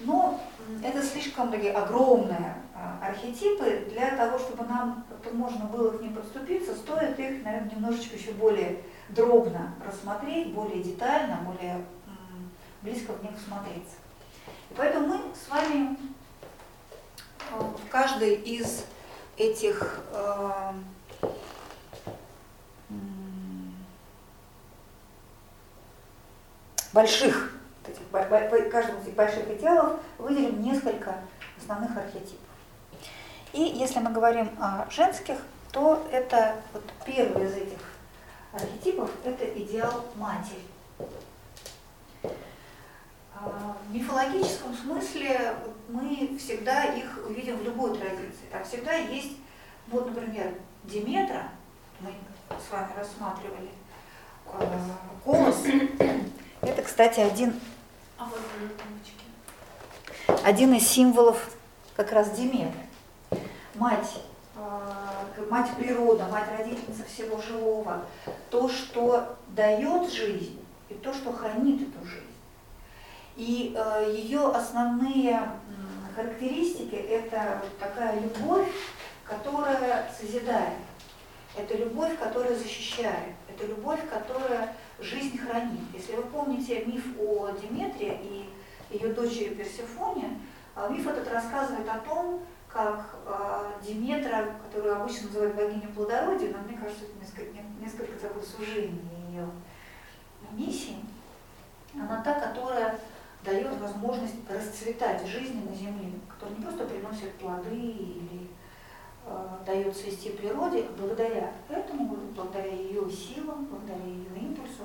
Но 0.00 0.40
это 0.82 1.02
слишком 1.02 1.50
такие 1.50 1.72
огромные 1.72 2.54
архетипы, 3.02 3.86
для 3.90 4.16
того, 4.16 4.38
чтобы 4.38 4.64
нам 4.64 5.04
можно 5.32 5.64
было 5.66 5.96
к 5.96 6.00
ним 6.00 6.14
подступиться, 6.14 6.74
стоит 6.74 7.18
их, 7.18 7.42
наверное, 7.44 7.70
немножечко 7.74 8.16
еще 8.16 8.32
более 8.32 8.82
дробно 9.08 9.74
рассмотреть, 9.84 10.52
более 10.52 10.82
детально, 10.82 11.38
более 11.44 11.84
близко 12.82 13.12
в 13.12 13.22
них 13.22 13.32
всмотреться. 13.38 13.96
И 14.70 14.74
поэтому 14.74 15.06
мы 15.08 15.20
с 15.34 15.48
вами 15.48 15.98
э, 17.50 17.60
в 17.60 17.90
каждой 17.90 18.34
из 18.34 18.84
этих 19.36 20.00
э, 20.12 20.72
больших, 26.92 27.57
каждому 28.70 29.00
из 29.00 29.06
этих 29.06 29.14
больших 29.14 29.50
идеалов 29.50 30.00
выделим 30.18 30.62
несколько 30.62 31.16
основных 31.58 31.96
архетипов. 31.96 32.38
И 33.52 33.60
если 33.62 33.98
мы 34.00 34.10
говорим 34.10 34.50
о 34.60 34.86
женских, 34.90 35.36
то 35.72 36.06
это 36.12 36.56
вот 36.72 36.84
первый 37.04 37.46
из 37.46 37.54
этих 37.54 37.78
архетипов– 38.52 39.10
это 39.24 39.44
идеал 39.60 40.04
матери. 40.16 40.62
А, 43.34 43.76
в 43.88 43.94
мифологическом 43.94 44.74
смысле 44.74 45.54
мы 45.88 46.36
всегда 46.38 46.84
их 46.84 47.18
увидим 47.26 47.56
в 47.56 47.62
любой 47.62 47.96
традиции. 47.96 48.46
Там 48.50 48.64
всегда 48.64 48.94
есть, 48.94 49.36
вот, 49.88 50.06
например, 50.06 50.54
Диметра, 50.84 51.48
мы 52.00 52.10
с 52.50 52.72
вами 52.72 52.90
рассматривали, 52.96 53.70
а, 54.46 54.82
колос. 55.24 55.64
Это, 56.60 56.82
кстати, 56.82 57.20
один, 57.20 57.60
один 60.44 60.74
из 60.74 60.88
символов 60.88 61.50
как 61.96 62.12
раз 62.12 62.30
Диметры. 62.30 62.80
Мать, 63.74 64.22
а, 64.56 65.26
мать 65.50 65.70
природа, 65.76 66.26
мать 66.26 66.48
родительница 66.58 67.04
всего 67.04 67.40
живого. 67.40 68.04
То, 68.50 68.68
что 68.68 69.36
дает 69.48 70.10
жизнь, 70.12 70.58
и 70.88 70.94
то, 70.94 71.12
что 71.12 71.32
хранит 71.32 71.82
эту 71.82 72.06
жизнь. 72.06 72.24
И 73.36 73.72
э, 73.76 74.14
ее 74.16 74.48
основные 74.48 75.48
характеристики– 76.16 76.94
это 76.96 77.62
такая 77.78 78.18
любовь, 78.18 78.72
которая 79.22 80.10
созидает, 80.18 80.78
это 81.56 81.76
любовь, 81.76 82.18
которая 82.18 82.56
защищает, 82.56 83.34
это 83.48 83.66
любовь, 83.66 84.00
которая 84.10 84.74
жизнь 85.00 85.38
хранит. 85.38 85.80
Если 85.92 86.14
вы 86.16 86.22
помните 86.24 86.84
миф 86.84 87.04
о 87.20 87.50
Диметре 87.50 88.20
и 88.22 88.48
ее 88.90 89.12
дочери 89.12 89.54
Персефоне, 89.54 90.38
э, 90.76 90.88
миф 90.90 91.06
этот 91.06 91.30
рассказывает 91.32 91.88
о 91.88 91.98
том, 91.98 92.42
как 92.68 93.16
э, 93.24 93.72
Диметра, 93.86 94.54
которую 94.64 95.00
обычно 95.00 95.26
называют 95.28 95.54
богиней 95.54 95.88
плодородия, 95.88 96.52
но 96.52 96.58
мне 96.66 96.76
кажется, 96.76 97.04
это 97.04 97.18
несколько, 97.20 97.62
несколько 97.80 98.18
такое 98.18 98.42
сужение 98.42 99.00
ее 99.30 99.48
миссии, 100.52 100.96
она 101.94 102.22
та, 102.22 102.40
которая 102.40 102.98
дает 103.44 103.78
возможность 103.80 104.34
расцветать 104.48 105.26
жизни 105.26 105.64
на 105.68 105.74
земле, 105.74 106.12
которая 106.28 106.56
не 106.56 106.64
просто 106.64 106.84
приносит 106.84 107.32
плоды 107.34 107.76
или 107.76 108.47
э, 109.28 109.64
дает 109.66 109.96
цвести 109.96 110.30
природе, 110.30 110.86
благодаря 110.98 111.52
этому, 111.68 112.16
благодаря 112.34 112.72
ее 112.72 113.10
силам, 113.10 113.66
благодаря 113.66 114.04
ее 114.04 114.36
импульсу, 114.36 114.84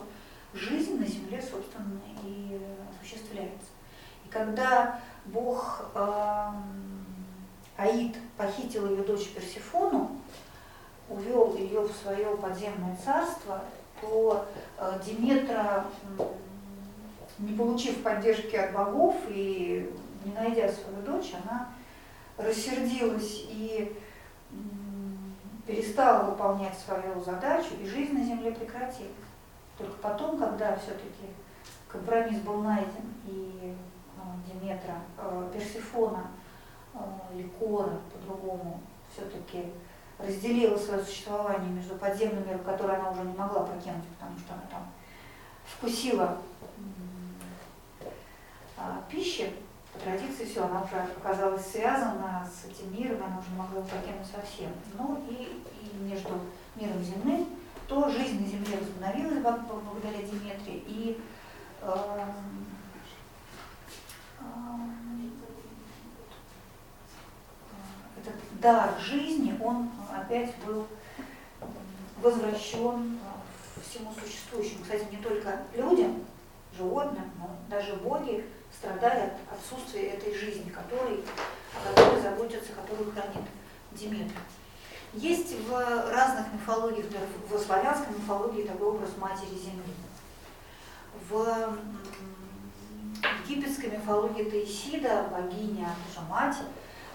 жизнь 0.54 1.00
на 1.00 1.06
Земле, 1.06 1.42
собственно, 1.42 2.00
и 2.24 2.60
осуществляется. 2.92 3.68
И 4.26 4.30
когда 4.30 5.00
Бог 5.26 5.86
э, 5.96 6.48
Аид 7.78 8.18
похитил 8.38 8.90
ее 8.90 9.04
дочь 9.04 9.30
Персифону, 9.30 10.12
увел 11.10 11.56
ее 11.56 11.82
в 11.82 11.92
свое 11.92 12.38
подземное 12.38 12.98
царство, 13.04 13.62
то 14.02 14.46
э, 14.78 15.00
Диметра, 15.06 15.86
не 17.40 17.58
получив 17.58 18.04
поддержки 18.04 18.56
от 18.56 18.74
богов 18.74 19.16
и 19.30 19.92
не 20.24 20.34
найдя 20.34 20.72
свою 20.72 21.02
дочь, 21.06 21.32
она 21.44 21.70
рассердилась 22.38 23.46
и 23.50 23.96
перестала 25.66 26.30
выполнять 26.30 26.78
свою 26.78 27.22
задачу, 27.24 27.70
и 27.82 27.86
жизнь 27.86 28.14
на 28.14 28.24
земле 28.24 28.52
прекратилась. 28.52 29.12
Только 29.78 29.94
потом, 30.02 30.38
когда 30.38 30.76
все-таки 30.76 31.30
компромисс 31.88 32.40
был 32.42 32.62
найден, 32.62 33.14
и 33.26 33.76
э, 34.18 34.52
Диметра, 34.52 34.96
э, 35.18 35.52
Персифона, 35.54 36.28
Ликора 37.34 38.00
по-другому, 38.12 38.82
все-таки 39.12 39.72
разделила 40.20 40.78
свое 40.78 41.04
существование 41.04 41.72
между 41.72 41.96
подземным 41.96 42.46
миром, 42.46 42.64
который 42.64 42.96
она 42.96 43.10
уже 43.12 43.22
не 43.24 43.36
могла 43.36 43.62
покинуть, 43.64 44.06
потому 44.18 44.38
что 44.38 44.54
она 44.54 44.64
там 44.70 44.88
вкусила 45.66 46.38
а, 48.78 49.02
пищи, 49.10 49.52
традиции 50.00 50.46
все, 50.46 50.64
она 50.64 50.88
оказалась 51.18 51.66
связана 51.66 52.48
с 52.48 52.66
этим 52.66 52.94
миром, 52.94 53.24
она 53.24 53.40
уже 53.40 53.50
могла 53.56 53.82
покинуть 53.82 54.26
совсем. 54.26 54.72
Ну 54.98 55.24
и, 55.30 55.62
и 55.82 55.98
между 56.00 56.40
миром 56.76 57.04
земным, 57.04 57.48
то 57.88 58.10
жизнь 58.10 58.42
на 58.42 58.48
земле 58.48 58.78
возобновилась 58.78 59.40
благодаря 59.40 60.22
Диметре, 60.24 60.76
и 60.88 61.22
э, 61.82 61.96
э, 64.40 64.44
этот 68.22 68.36
дар 68.60 69.00
жизни, 69.00 69.58
он 69.62 69.90
опять 70.16 70.56
был 70.66 70.88
возвращен 72.22 73.20
э, 73.20 73.82
всему 73.82 74.14
существующему. 74.14 74.84
Кстати, 74.84 75.08
не 75.12 75.18
только 75.18 75.60
людям, 75.76 76.24
животным, 76.76 77.30
но 77.38 77.50
даже 77.70 77.96
боги 77.98 78.46
страдали 78.84 79.30
от 79.30 79.58
отсутствия 79.58 80.10
этой 80.10 80.36
жизни, 80.38 80.70
которой, 80.70 81.24
о 81.74 81.90
которой 81.90 82.22
заботятся, 82.22 82.74
которую 82.74 83.14
хранит 83.14 83.48
Диметр. 83.94 84.36
Есть 85.14 85.56
в 85.68 85.72
разных 86.12 86.52
мифологиях, 86.54 87.06
в 87.50 87.60
славянской 87.60 88.14
мифологии 88.14 88.64
такой 88.64 88.88
образ 88.88 89.12
матери 89.18 89.58
земли. 89.58 89.94
В 91.30 91.78
египетской 93.48 93.92
мифологии 93.92 94.50
Таисида, 94.50 95.28
богиня, 95.32 95.96
тоже 96.08 96.28
мать, 96.28 96.58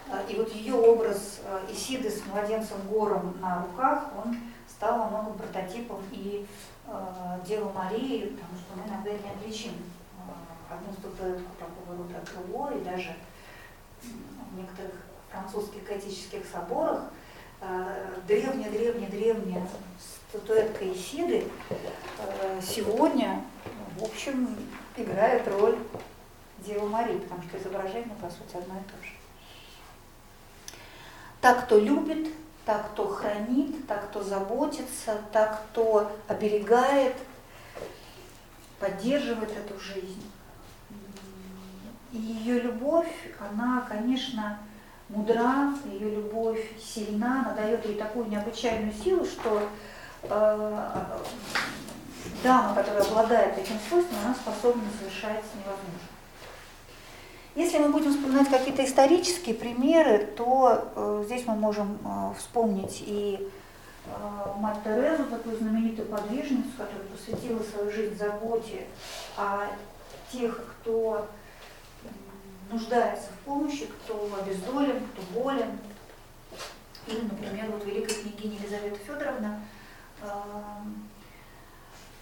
э, 0.07 0.25
и 0.29 0.35
вот 0.37 0.51
ее 0.53 0.73
образ 0.73 1.41
э, 1.43 1.67
Исиды 1.71 2.09
с 2.09 2.25
младенцем 2.25 2.77
Гором 2.89 3.37
на 3.41 3.63
руках, 3.63 4.05
он 4.23 4.37
стал 4.67 4.99
во 4.99 5.09
многом 5.09 5.37
прототипом 5.37 6.01
и 6.11 6.47
э, 6.87 7.39
Девы 7.45 7.71
Марии, 7.73 8.25
потому 8.29 8.57
что 8.57 8.75
мы 8.75 8.87
иногда 8.89 9.11
не 9.11 9.29
отличим 9.29 9.73
одну 10.69 10.93
статуэтку 10.93 11.51
такого 11.57 11.97
рода 11.97 12.21
крыло, 12.25 12.69
и 12.71 12.83
даже 12.83 13.15
в 14.01 14.57
некоторых 14.57 14.93
французских 15.31 15.83
готических 15.83 16.45
соборах 16.51 17.03
древняя-древняя-древняя 18.27 19.67
статуэтка 20.29 20.91
Исиды 20.93 21.45
э, 21.69 22.61
сегодня, 22.61 23.43
в 23.97 24.03
общем, 24.03 24.55
играет 24.95 25.47
роль 25.47 25.77
Девы 26.59 26.87
Марии, 26.87 27.17
потому 27.17 27.41
что 27.43 27.57
изображение, 27.57 28.15
по 28.21 28.29
сути, 28.29 28.55
одно 28.55 28.75
и 28.75 28.83
то 28.83 29.05
же. 29.05 29.13
Так, 31.41 31.65
кто 31.65 31.79
любит, 31.79 32.33
так, 32.65 32.91
кто 32.91 33.07
хранит, 33.07 33.87
так, 33.87 34.09
кто 34.09 34.23
заботится, 34.23 35.21
так, 35.31 35.63
кто 35.71 36.11
оберегает, 36.27 37.15
поддерживает 38.79 39.51
эту 39.51 39.79
жизнь. 39.79 40.29
И 42.11 42.17
ее 42.17 42.61
любовь, 42.61 43.11
она, 43.39 43.85
конечно, 43.87 44.59
мудра, 45.09 45.73
ее 45.85 46.15
любовь 46.15 46.65
сильна, 46.79 47.41
она 47.41 47.53
дает 47.53 47.85
ей 47.85 47.95
такую 47.95 48.27
необычайную 48.27 48.93
силу, 48.93 49.25
что 49.25 49.61
э, 50.23 51.19
дама, 52.43 52.75
которая 52.75 53.03
обладает 53.03 53.57
этим 53.57 53.75
свойством, 53.87 54.17
она 54.25 54.33
способна 54.33 54.83
совершать 54.99 55.43
невозможное. 55.55 56.09
Если 57.55 57.77
мы 57.79 57.89
будем 57.89 58.11
вспоминать 58.13 58.49
какие-то 58.49 58.85
исторические 58.85 59.55
примеры, 59.55 60.25
то 60.37 60.91
э, 60.95 61.23
здесь 61.25 61.45
мы 61.45 61.55
можем 61.55 61.97
э, 62.05 62.33
вспомнить 62.37 63.03
и 63.05 63.49
э, 64.05 64.59
мать 64.59 64.77
Терезу, 64.83 65.25
такую 65.25 65.57
знаменитую 65.57 66.07
подвижницу, 66.07 66.69
которая 66.77 67.07
посвятила 67.07 67.61
свою 67.63 67.91
жизнь 67.91 68.17
заботе 68.17 68.85
о 69.35 69.65
тех, 70.31 70.63
кто 70.81 71.27
нуждается 72.69 73.29
в 73.31 73.45
помощи, 73.45 73.85
кто 73.87 74.29
обездолен, 74.41 75.05
кто 75.07 75.21
болен. 75.39 75.79
Или, 77.07 77.21
например, 77.21 77.71
вот 77.71 77.85
великая 77.85 78.15
княгиня 78.15 78.57
Елизавета 78.57 78.97
Федоровна, 78.97 79.61
э, 80.21 80.27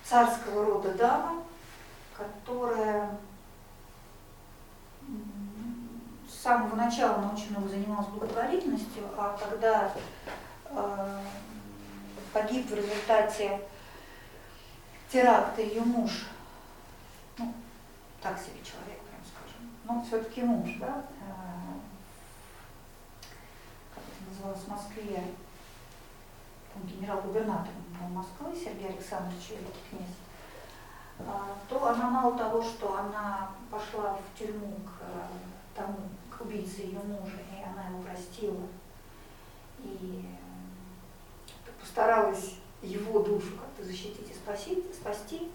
царского 0.03 0.65
рода 0.65 0.93
дама, 0.93 1.43
которая 2.15 3.17
с 6.29 6.41
самого 6.41 6.75
начала 6.75 7.31
очень 7.33 7.51
много 7.51 7.69
занималась 7.69 8.07
благотворительностью, 8.07 9.03
а 9.17 9.37
когда 9.37 9.91
э, 10.69 11.21
погиб 12.31 12.69
в 12.69 12.75
результате 12.75 13.59
теракта 15.11 15.61
ее 15.61 15.81
муж, 15.81 16.27
ну, 17.37 17.53
так 18.21 18.37
себе 18.37 18.59
человек, 18.63 18.86
но 19.87 20.03
все-таки 20.03 20.43
муж, 20.43 20.69
да, 20.79 21.05
э, 21.21 21.73
как 23.95 24.03
это 24.03 24.29
называлось 24.29 24.59
в 24.59 24.67
Москве, 24.67 25.23
генерал-губернатор 26.83 27.71
Москвы 28.11 28.55
Сергей 28.55 28.89
Александрович 28.89 29.49
Великий 29.49 29.89
князь, 29.89 30.17
а, 31.19 31.55
то 31.67 31.87
она 31.87 32.09
мало 32.09 32.37
того, 32.37 32.61
что 32.61 32.95
она 32.95 33.49
пошла 33.71 34.17
в 34.17 34.37
тюрьму 34.37 34.75
к 34.85 35.01
э, 35.01 35.27
тому, 35.75 35.97
к 36.29 36.41
убийце 36.41 36.81
ее 36.81 36.99
мужа, 36.99 37.39
и 37.51 37.63
она 37.63 37.87
его 37.87 38.01
простила, 38.03 38.67
и 39.79 40.25
э, 40.25 41.71
постаралась 41.81 42.55
его 42.83 43.19
душу 43.19 43.57
как-то 43.57 43.83
защитить 43.83 44.29
и 44.29 44.33
спасти, 44.33 44.83
спасти, 44.93 45.51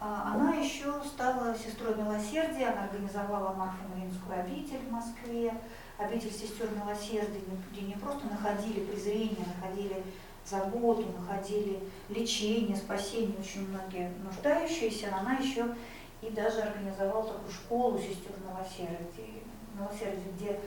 она 0.00 0.54
еще 0.54 1.02
стала 1.04 1.54
сестрой 1.54 1.94
милосердия, 1.94 2.68
она 2.68 2.84
организовала 2.84 3.54
Марфа-Маринскую 3.54 4.40
обитель 4.40 4.78
в 4.88 4.92
Москве, 4.92 5.52
обитель 5.98 6.32
сестер 6.32 6.70
милосердия, 6.70 7.40
где 7.70 7.82
не 7.82 7.94
просто 7.94 8.26
находили 8.26 8.86
презрение, 8.86 9.44
находили 9.54 10.02
заботу, 10.46 11.04
находили 11.18 11.80
лечение, 12.08 12.76
спасение 12.76 13.36
очень 13.38 13.68
многие 13.68 14.10
нуждающиеся, 14.24 15.14
она 15.14 15.34
еще 15.34 15.74
и 16.22 16.30
даже 16.30 16.60
организовала 16.62 17.32
такую 17.32 17.52
школу 17.52 17.98
сестер 17.98 18.32
милосердия, 18.42 19.42
милосердия 19.78 20.32
где 20.34 20.60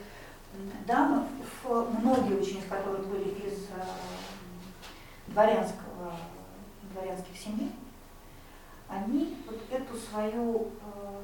дамы, 0.86 1.26
многие 1.64 2.38
очень 2.38 2.58
из 2.58 2.68
которых 2.68 3.06
были 3.08 3.30
из 3.30 3.64
э, 3.64 3.84
дворянского, 5.26 6.14
дворянских 6.92 7.36
семей, 7.36 7.72
они 8.94 9.36
вот 9.46 9.60
эту 9.70 9.96
свою 9.96 10.68
э, 10.82 11.20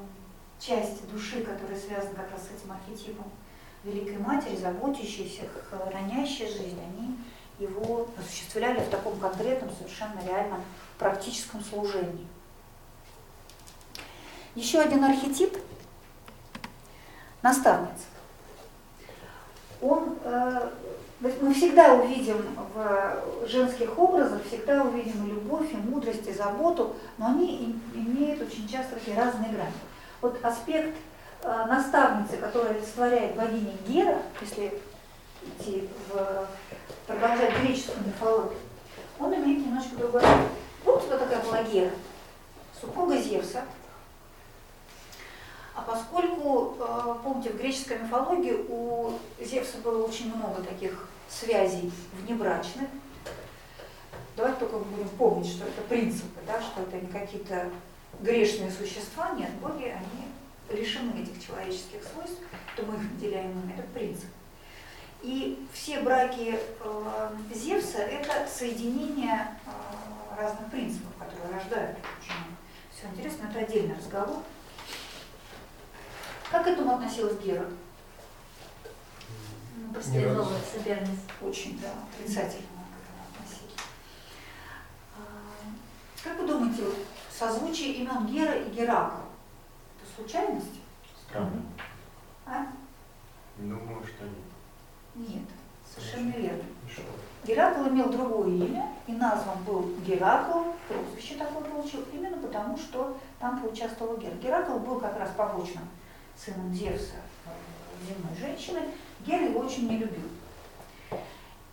часть 0.59 1.09
души, 1.09 1.43
которая 1.43 1.79
связана 1.79 2.15
как 2.15 2.31
раз 2.31 2.41
с 2.43 2.51
этим 2.51 2.71
архетипом 2.71 3.25
Великой 3.83 4.17
Матери, 4.17 4.55
заботящейся, 4.55 5.43
хранящей 5.69 6.47
жизнь, 6.47 6.79
они 6.79 7.17
его 7.59 8.07
осуществляли 8.17 8.79
в 8.79 8.89
таком 8.89 9.19
конкретном, 9.19 9.71
совершенно 9.75 10.19
реальном 10.25 10.61
практическом 10.97 11.63
служении. 11.63 12.27
Еще 14.55 14.79
один 14.79 15.03
архетип– 15.03 15.57
наставница. 17.41 18.05
Он, 19.81 20.17
э, 20.23 20.69
мы 21.21 21.53
всегда 21.53 21.93
увидим 21.93 22.43
в 22.73 23.47
женских 23.47 23.97
образах, 23.97 24.41
всегда 24.47 24.83
увидим 24.83 25.27
и 25.27 25.31
любовь, 25.31 25.71
и 25.71 25.77
мудрость, 25.77 26.27
и 26.27 26.33
заботу, 26.33 26.95
но 27.17 27.27
они 27.27 27.75
имеют 27.93 28.41
очень 28.41 28.67
часто 28.67 28.95
такие 28.95 29.15
разные 29.15 29.51
грани. 29.51 29.71
Вот 30.21 30.43
аспект 30.43 30.95
э, 31.43 31.65
наставницы, 31.67 32.37
которая 32.37 32.71
олицетворяет 32.71 33.35
богиня 33.35 33.73
Гера, 33.87 34.17
если 34.41 34.73
идти 35.43 35.87
в 36.09 36.47
продолжать 37.05 37.59
греческую 37.61 38.07
мифологию, 38.07 38.57
он 39.19 39.35
имеет 39.35 39.65
немножко 39.65 39.95
другой. 39.95 40.23
Вот 40.83 41.03
кто 41.03 41.17
такая 41.17 41.41
была 41.43 41.61
Гера, 41.63 41.91
супруга 42.79 43.17
Зевса. 43.17 43.61
А 45.81 45.83
поскольку, 45.83 46.75
э, 46.79 47.15
помните, 47.23 47.49
в 47.49 47.57
греческой 47.57 47.97
мифологии 47.99 48.53
у 48.69 49.13
Зевса 49.39 49.77
было 49.83 50.05
очень 50.05 50.35
много 50.35 50.61
таких 50.61 51.09
связей 51.27 51.91
внебрачных, 52.13 52.87
давайте 54.37 54.59
только 54.59 54.77
будем 54.77 55.09
помнить, 55.09 55.51
что 55.51 55.63
это 55.65 55.81
принципы, 55.89 56.39
да, 56.45 56.61
что 56.61 56.83
это 56.83 56.97
не 56.97 57.07
какие-то 57.07 57.71
грешные 58.19 58.69
существа, 58.69 59.31
нет, 59.31 59.49
боги, 59.53 59.85
они 59.85 60.77
лишены 60.79 61.19
этих 61.19 61.43
человеческих 61.43 62.03
свойств, 62.03 62.39
то 62.75 62.83
мы 62.83 62.95
их 62.95 63.11
наделяем 63.13 63.51
ими, 63.51 63.73
это 63.73 63.87
принцип. 63.87 64.29
И 65.23 65.65
все 65.73 66.01
браки 66.01 66.59
э, 66.79 67.29
Зевса– 67.55 67.97
это 67.99 68.47
соединение 68.47 69.57
э, 69.65 70.39
разных 70.39 70.69
принципов, 70.69 71.11
которые 71.17 71.59
рождают 71.59 71.97
Все 72.95 73.07
интересно, 73.07 73.49
это 73.49 73.65
отдельный 73.65 73.95
разговор. 73.95 74.43
Как 76.51 76.65
к 76.65 76.67
этому 76.67 76.95
относилась 76.95 77.39
Гера? 77.39 77.65
Ну, 79.77 79.93
Последовала 79.93 80.51
соперница. 80.73 81.21
Очень, 81.41 81.79
да, 81.79 81.87
отрицательно 82.13 82.67
к 82.67 82.99
этому 82.99 83.23
относилась. 83.33 83.75
А, 85.17 85.21
Как 86.23 86.39
вы 86.39 86.47
думаете, 86.47 86.83
вот 86.83 86.95
созвучие 87.31 87.93
имен 87.93 88.25
Гера 88.27 88.53
и 88.53 88.69
Геракл– 88.69 89.21
это 90.01 90.13
случайность? 90.15 90.81
Странно. 91.25 91.61
А? 92.45 92.67
Думаю, 93.57 94.03
что 94.05 94.25
нет. 94.25 95.29
Нет, 95.29 95.47
совершенно 95.89 96.31
верно. 96.31 96.63
Что? 96.91 97.03
Геракл 97.45 97.87
имел 97.87 98.09
другое 98.09 98.49
имя, 98.49 98.89
и 99.07 99.13
назван 99.13 99.63
был 99.63 99.93
Геракл, 100.05 100.71
прозвище 100.89 101.35
такое 101.35 101.63
получил, 101.63 102.03
именно 102.11 102.37
потому, 102.37 102.77
что 102.77 103.17
там 103.39 103.61
поучаствовал 103.61 104.17
Гера. 104.17 104.35
Геракл 104.35 104.79
был 104.79 104.99
как 104.99 105.17
раз 105.17 105.29
побочным 105.37 105.87
сыном 106.43 106.73
Зевса, 106.73 107.15
э, 107.45 107.49
земной 108.07 108.35
женщины. 108.35 108.81
Гера 109.25 109.45
его 109.45 109.59
очень 109.59 109.87
не 109.87 109.97
любил. 109.97 110.29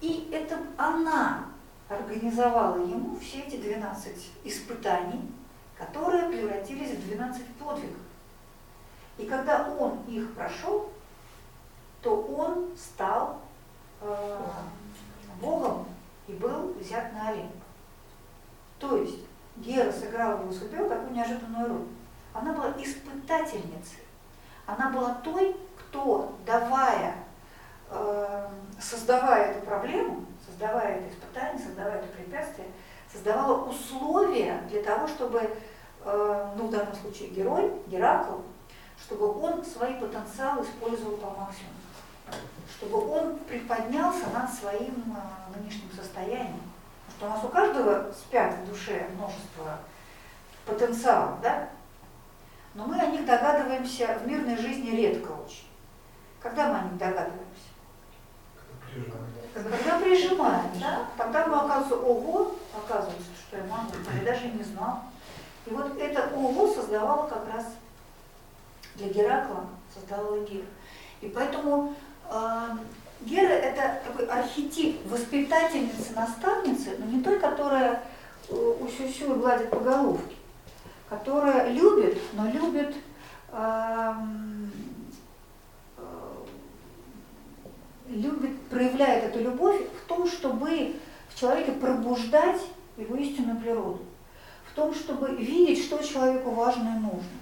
И 0.01 0.29
это 0.33 0.59
она 0.77 1.47
организовала 1.89 2.77
ему 2.77 3.19
все 3.19 3.41
эти 3.41 3.57
12 3.57 4.31
испытаний, 4.45 5.33
которые 5.77 6.29
превратились 6.29 6.91
в 6.91 7.09
12 7.09 7.47
подвигов. 7.59 7.97
И 9.17 9.27
когда 9.27 9.69
он 9.69 10.01
их 10.07 10.35
прошел, 10.35 10.91
то 12.03 12.23
он 12.23 12.69
стал 12.77 13.41
э, 14.01 14.41
Богом 15.41 15.87
и 16.29 16.33
был 16.33 16.75
взят 16.75 17.13
на 17.15 17.31
Олимп. 17.31 17.53
То 18.79 18.97
есть 18.99 19.21
Гера 19.57 19.91
сыграла 19.91 20.37
в 20.37 20.43
его 20.43 20.53
судьбе 20.53 20.89
такую 20.89 21.13
неожиданную 21.13 21.69
роль. 21.69 21.87
Она 22.33 22.53
была 22.53 22.73
испытательницей. 22.79 24.08
Она 24.69 24.91
была 24.91 25.15
той, 25.25 25.57
кто, 25.79 26.37
давая, 26.45 27.15
э, 27.91 28.49
создавая 28.79 29.53
эту 29.53 29.67
проблему, 29.67 30.27
создавая 30.47 30.99
это 30.99 31.09
испытание, 31.09 31.59
создавая 31.59 31.99
это 31.99 32.09
препятствие, 32.09 32.69
создавала 33.11 33.65
условия 33.65 34.61
для 34.69 34.83
того, 34.83 35.09
чтобы, 35.09 35.41
э, 36.05 36.53
ну 36.57 36.67
в 36.67 36.71
данном 36.71 36.95
случае 36.95 37.31
герой, 37.31 37.73
Геракл, 37.87 38.43
чтобы 39.01 39.41
он 39.41 39.65
свои 39.65 39.95
потенциалы 39.95 40.63
использовал 40.63 41.17
по 41.17 41.31
максимуму 41.31 41.75
чтобы 42.79 43.11
он 43.11 43.39
приподнялся 43.41 44.27
над 44.33 44.53
своим 44.53 45.17
а, 45.17 45.51
нынешним 45.57 45.91
состоянием. 45.91 46.63
Потому 47.07 47.17
что 47.17 47.27
у 47.27 47.31
нас 47.31 47.45
у 47.45 47.49
каждого 47.49 48.13
спят 48.13 48.55
в 48.55 48.71
душе 48.71 49.09
множество 49.17 49.79
потенциалов, 50.65 51.41
да? 51.41 51.71
Но 52.75 52.87
мы 52.87 53.01
о 53.01 53.07
них 53.07 53.25
догадываемся 53.27 54.19
в 54.23 54.27
мирной 54.27 54.57
жизни 54.57 54.91
редко 54.91 55.33
очень. 55.33 55.67
Когда 56.41 56.69
мы 56.69 56.79
о 56.79 56.83
них 56.85 56.99
догадываемся? 56.99 57.69
Когда 59.55 59.99
прижимаем, 59.99 60.71
да? 60.81 61.07
Тогда 61.17 61.47
мы 61.47 61.57
оказывается, 61.57 61.97
ого, 61.97 62.55
оказывается, 62.77 63.31
что 63.47 63.57
я 63.57 63.65
могу, 63.65 63.93
я 64.19 64.25
даже 64.25 64.49
не 64.49 64.63
знал. 64.63 65.03
И 65.67 65.71
вот 65.71 65.99
это 65.99 66.31
ого 66.35 66.73
создавало 66.73 67.27
как 67.27 67.47
раз 67.53 67.67
для 68.95 69.09
Геракла, 69.09 69.67
создавала 69.93 70.45
Гера. 70.45 70.67
И 71.21 71.29
поэтому 71.29 71.95
э, 72.31 72.69
Гера 73.21 73.53
это 73.53 74.01
такой 74.07 74.27
архетип 74.27 75.01
воспитательницы, 75.11 76.13
наставницы, 76.15 76.97
но 76.99 77.07
не 77.07 77.23
той, 77.23 77.39
которая 77.39 78.03
э, 78.49 78.75
усю-сю 78.81 79.35
и 79.35 79.39
гладит 79.39 79.71
по 79.71 79.81
головке, 79.81 80.37
которая 81.09 81.71
любит, 81.71 82.19
но 82.35 82.51
любит 82.51 82.95
э, 83.53 84.13
любит, 88.09 88.61
проявляет 88.69 89.25
эту 89.25 89.43
любовь 89.43 89.81
в 90.03 90.09
том, 90.09 90.27
чтобы 90.27 90.97
в 91.29 91.39
человеке 91.39 91.73
пробуждать 91.73 92.61
его 92.97 93.17
истинную 93.17 93.59
природу, 93.59 94.01
в 94.71 94.75
том, 94.75 94.95
чтобы 94.95 95.35
видеть, 95.37 95.85
что 95.85 96.03
человеку 96.03 96.51
важно 96.51 96.97
и 96.97 97.01
нужно, 97.01 97.39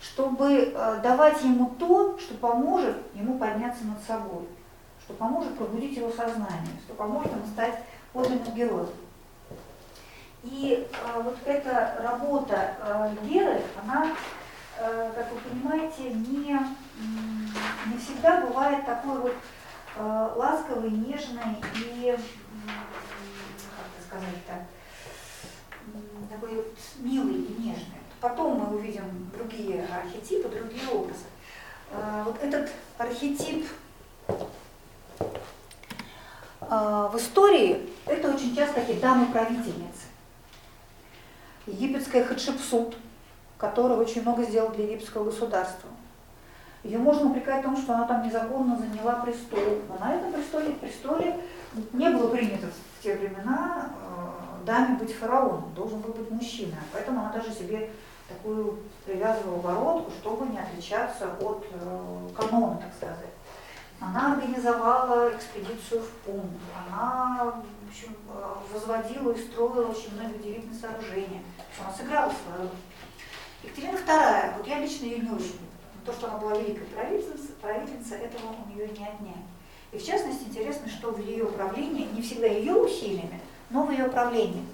чтобы 0.00 0.46
э, 0.46 1.00
давать 1.02 1.42
ему 1.42 1.74
то, 1.78 2.18
что 2.18 2.34
поможет 2.34 2.96
ему 3.14 3.38
подняться 3.38 3.84
над 3.84 4.02
собой, 4.02 4.46
что 5.04 5.14
поможет 5.14 5.56
пробудить 5.56 5.96
его 5.96 6.10
сознание, 6.10 6.78
что 6.84 6.94
поможет 6.94 7.32
ему 7.32 7.46
стать 7.52 7.82
подлинным 8.12 8.54
героем. 8.54 8.88
И 10.50 10.88
э, 10.90 11.22
вот 11.22 11.36
эта 11.44 11.96
работа 12.02 12.74
э, 12.80 13.14
Геры, 13.26 13.60
она, 13.82 14.12
э, 14.78 15.12
как 15.14 15.30
вы 15.32 15.38
понимаете, 15.40 16.10
не, 16.10 16.58
не 17.86 17.98
всегда 17.98 18.40
бывает 18.40 18.84
такой 18.86 19.18
вот 19.20 19.34
э, 19.96 20.28
ласковой, 20.36 20.90
нежной 20.90 21.56
и, 21.76 22.16
как 23.76 23.86
это 23.86 24.06
сказать-то, 24.06 24.66
м, 25.94 26.28
такой 26.28 26.56
вот 26.56 26.74
милой 26.98 27.34
и 27.34 27.62
нежной. 27.62 27.98
Потом 28.20 28.58
мы 28.58 28.76
увидим 28.76 29.30
другие 29.36 29.86
архетипы, 29.86 30.48
другие 30.48 30.88
образы. 30.88 31.26
Э, 31.90 32.22
Вот 32.24 32.42
этот 32.42 32.70
архетип 32.96 33.66
в 36.60 37.12
истории 37.16 37.88
это 38.04 38.28
очень 38.34 38.54
часто 38.54 38.80
такие 38.80 38.98
дамы-правительницы. 39.00 40.07
Египетская 41.68 42.24
Хатшепсут, 42.24 42.96
которая 43.58 43.98
очень 43.98 44.22
много 44.22 44.42
сделала 44.44 44.72
для 44.72 44.84
египетского 44.84 45.24
государства. 45.24 45.90
Ее 46.84 46.98
можно 46.98 47.30
упрекать 47.30 47.60
в 47.60 47.64
том, 47.64 47.76
что 47.76 47.94
она 47.94 48.06
там 48.06 48.26
незаконно 48.26 48.78
заняла 48.78 49.14
престол. 49.16 49.60
Но 49.88 49.98
на 49.98 50.14
этом 50.14 50.32
престоле, 50.32 50.70
престоле 50.74 51.40
не 51.92 52.08
было 52.10 52.28
принято 52.28 52.68
в 52.68 53.02
те 53.02 53.16
времена 53.16 53.90
э, 53.90 54.64
даме 54.64 54.96
быть 54.96 55.12
фараоном, 55.12 55.74
должен 55.74 56.00
был 56.00 56.14
быть 56.14 56.30
мужчина. 56.30 56.76
Поэтому 56.92 57.20
она 57.20 57.32
даже 57.32 57.52
себе 57.52 57.90
такую 58.28 58.78
привязывала 59.04 59.60
бородку, 59.60 60.12
чтобы 60.20 60.46
не 60.52 60.58
отличаться 60.58 61.26
от 61.40 61.66
э, 61.72 62.28
канона, 62.36 62.76
так 62.76 62.94
сказать. 62.94 63.32
Она 64.00 64.34
организовала 64.34 65.32
экспедицию 65.34 66.02
в 66.02 66.10
Пунт, 66.24 66.52
она 66.88 67.52
в 67.52 67.88
общем, 67.88 68.14
э, 68.28 68.54
возводила 68.72 69.32
и 69.32 69.42
строила 69.42 69.88
очень 69.88 70.14
многие 70.14 70.36
удивительные 70.36 70.78
сооружения. 70.78 71.42
Сыграла 71.96 72.32
свою. 72.32 72.70
Екатерина 73.62 73.96
II, 73.96 74.56
вот 74.58 74.66
я 74.66 74.78
лично 74.78 75.04
ее 75.04 75.18
не 75.18 75.30
очень 75.30 75.46
люблю. 75.46 75.68
То, 76.04 76.12
что 76.12 76.28
она 76.28 76.38
была 76.38 76.56
великой 76.56 76.86
правительницей, 76.86 77.54
правительницей, 77.60 78.18
этого 78.18 78.54
у 78.64 78.70
нее 78.70 78.88
не 78.88 79.04
отнять. 79.04 79.44
И 79.92 79.98
в 79.98 80.04
частности, 80.04 80.44
интересно, 80.44 80.88
что 80.88 81.10
в 81.10 81.18
ее 81.18 81.46
правлении, 81.46 82.08
не 82.12 82.22
всегда 82.22 82.46
ее 82.46 82.74
усилиями, 82.74 83.40
но 83.70 83.84
в 83.84 83.90
ее 83.90 84.04
правлении, 84.04 84.64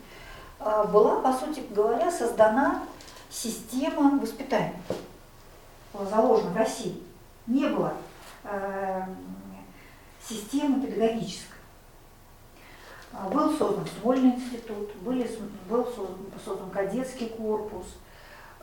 э, 0.61 0.85
была, 0.93 1.21
по 1.21 1.33
сути 1.33 1.63
говоря, 1.71 2.11
создана 2.11 2.83
система 3.31 4.19
воспитания. 4.19 4.81
Была 5.93 6.05
заложена 6.07 6.51
в 6.51 6.57
России. 6.57 7.03
Не 7.47 7.67
было 7.69 7.95
э, 8.45 9.03
системы 10.29 10.85
педагогической. 10.85 11.54
А, 13.17 13.29
Был 13.29 13.57
создан 13.57 13.87
Смольный 14.01 14.35
институт, 14.35 14.95
были, 14.97 15.29
был 15.69 15.85
создан, 15.85 16.17
создан 16.45 16.71
кадетский 16.71 17.29
корпус. 17.29 17.87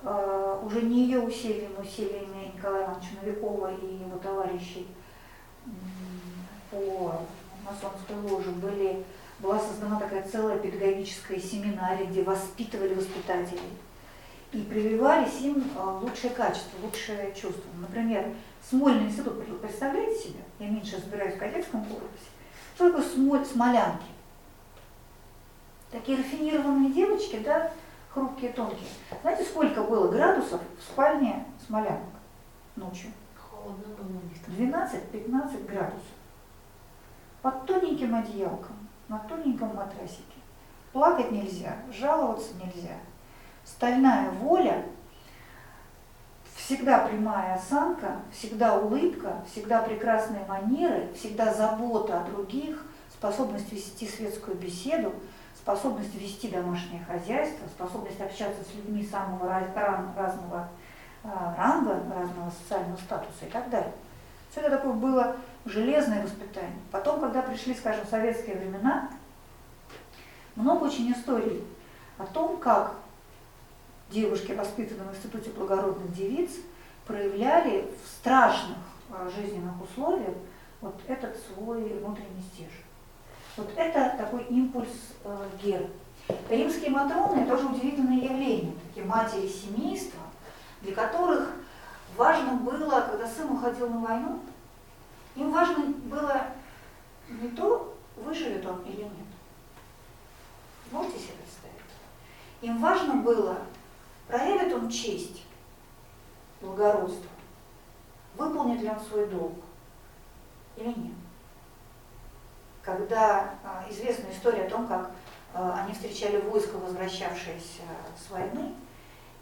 Э, 0.03 0.59
Уже 0.65 0.81
не 0.81 1.05
ее 1.05 1.21
усилиями, 1.21 1.81
усилиями 1.81 2.53
Николая 2.55 2.85
Ивановича 2.85 3.09
Новикова 3.21 3.73
и 3.73 3.95
его 3.95 4.17
товарищей 4.17 4.87
по 6.69 7.21
масонской 7.65 8.15
ложе 8.29 8.49
были, 8.51 9.03
была 9.39 9.59
создана 9.59 9.99
такая 9.99 10.27
целая 10.27 10.57
педагогическая 10.57 11.39
семинария, 11.39 12.05
где 12.05 12.23
воспитывали 12.23 12.93
воспитателей 12.93 13.61
и 14.51 14.61
прививались 14.63 15.39
им 15.41 15.63
э, 15.75 15.99
лучшие 16.01 16.31
качества, 16.31 16.77
лучшие 16.83 17.33
чувства. 17.33 17.69
Например, 17.79 18.25
Смольный 18.69 19.05
институт, 19.05 19.43
представляете 19.59 20.19
себе, 20.27 20.39
я 20.59 20.67
меньше 20.67 20.97
разбираюсь 20.97 21.33
в 21.33 21.39
кадетском 21.39 21.83
корпусе, 21.83 22.29
Что 22.75 22.89
такое 22.89 23.03
смоль, 23.03 23.45
смолянки? 23.45 24.05
Такие 25.91 26.17
рафинированные 26.17 26.91
девочки, 26.91 27.39
да, 27.43 27.71
хрупкие, 28.13 28.53
тонкие. 28.53 28.87
Знаете, 29.21 29.43
сколько 29.43 29.83
было 29.83 30.09
градусов 30.09 30.61
в 30.79 30.83
спальне 30.83 31.45
смолянок 31.65 31.99
ночью? 32.75 33.11
Холодно 33.37 33.93
было 33.95 34.07
у 34.07 34.23
них 34.23 34.41
там. 34.43 34.55
12-15 34.55 35.65
градусов. 35.65 36.01
Под 37.41 37.65
тоненьким 37.65 38.15
одеялком, 38.15 38.75
на 39.07 39.19
тоненьком 39.19 39.75
матрасике. 39.75 40.23
Плакать 40.93 41.31
нельзя, 41.31 41.75
жаловаться 41.91 42.53
нельзя. 42.55 42.95
Стальная 43.65 44.29
воля, 44.31 44.85
всегда 46.55 46.99
прямая 46.99 47.55
осанка, 47.55 48.21
всегда 48.31 48.77
улыбка, 48.77 49.43
всегда 49.49 49.81
прекрасные 49.81 50.45
манеры, 50.45 51.11
всегда 51.13 51.53
забота 51.53 52.21
о 52.21 52.25
других, 52.25 52.85
способность 53.11 53.71
вести 53.71 54.07
светскую 54.07 54.57
беседу, 54.57 55.13
способность 55.61 56.15
вести 56.15 56.49
домашнее 56.49 57.03
хозяйство, 57.05 57.67
способность 57.67 58.19
общаться 58.19 58.63
с 58.63 58.75
людьми 58.75 59.05
самого 59.05 59.47
разного 59.47 60.67
а, 61.23 61.55
ранга, 61.55 62.01
разного 62.13 62.49
социального 62.49 62.97
статуса 62.97 63.45
и 63.45 63.49
так 63.49 63.69
далее. 63.69 63.93
Все 64.49 64.61
это 64.61 64.71
такое 64.71 64.93
было 64.93 65.35
железное 65.65 66.23
воспитание. 66.23 66.79
Потом, 66.91 67.21
когда 67.21 67.43
пришли, 67.43 67.75
скажем, 67.75 68.05
советские 68.07 68.57
времена, 68.57 69.09
много 70.55 70.85
очень 70.85 71.11
историй 71.11 71.63
о 72.17 72.25
том, 72.25 72.57
как 72.57 72.95
девушки, 74.09 74.51
воспитанные 74.53 75.07
в 75.09 75.15
Институте 75.15 75.51
благородных 75.51 76.11
девиц, 76.11 76.51
проявляли 77.05 77.87
в 78.03 78.07
страшных 78.09 78.77
а, 79.11 79.29
жизненных 79.29 79.79
условиях 79.81 80.35
вот 80.81 80.95
этот 81.07 81.37
свой 81.37 81.83
внутренний 81.83 82.41
стержень. 82.51 82.80
Вот 83.57 83.69
это 83.75 84.15
такой 84.17 84.43
импульс 84.43 85.13
э, 85.23 85.49
Геры. 85.61 85.89
Римские 86.49 86.91
матроны– 86.91 87.45
тоже 87.47 87.65
удивительное 87.67 88.17
явление, 88.17 88.73
такие 88.87 89.05
матери 89.05 89.47
семейства, 89.47 90.21
для 90.81 90.93
которых 90.93 91.53
важно 92.15 92.53
было, 92.53 93.01
когда 93.01 93.27
сын 93.27 93.51
уходил 93.51 93.89
на 93.89 93.99
войну, 93.99 94.39
им 95.35 95.51
важно 95.51 95.85
было 95.85 96.47
не 97.27 97.49
то, 97.49 97.97
выживет 98.15 98.65
он 98.65 98.81
или 98.83 99.03
нет. 99.03 99.11
Можете 100.91 101.19
себе 101.19 101.33
представить? 101.33 101.81
Им 102.61 102.79
важно 102.79 103.15
было, 103.15 103.57
проявит 104.27 104.73
он 104.73 104.89
честь, 104.89 105.43
благородство, 106.61 107.29
выполнит 108.37 108.81
ли 108.81 108.89
он 108.89 108.99
свой 108.99 109.27
долг 109.27 109.55
или 110.77 110.87
нет. 110.87 111.20
Когда 112.83 113.53
а, 113.63 113.85
известна 113.89 114.31
история 114.31 114.63
о 114.63 114.69
том, 114.69 114.87
как 114.87 115.11
а, 115.53 115.83
они 115.83 115.93
встречали 115.93 116.41
войско, 116.41 116.77
возвращавшееся 116.77 117.83
с 118.17 118.31
войны, 118.31 118.73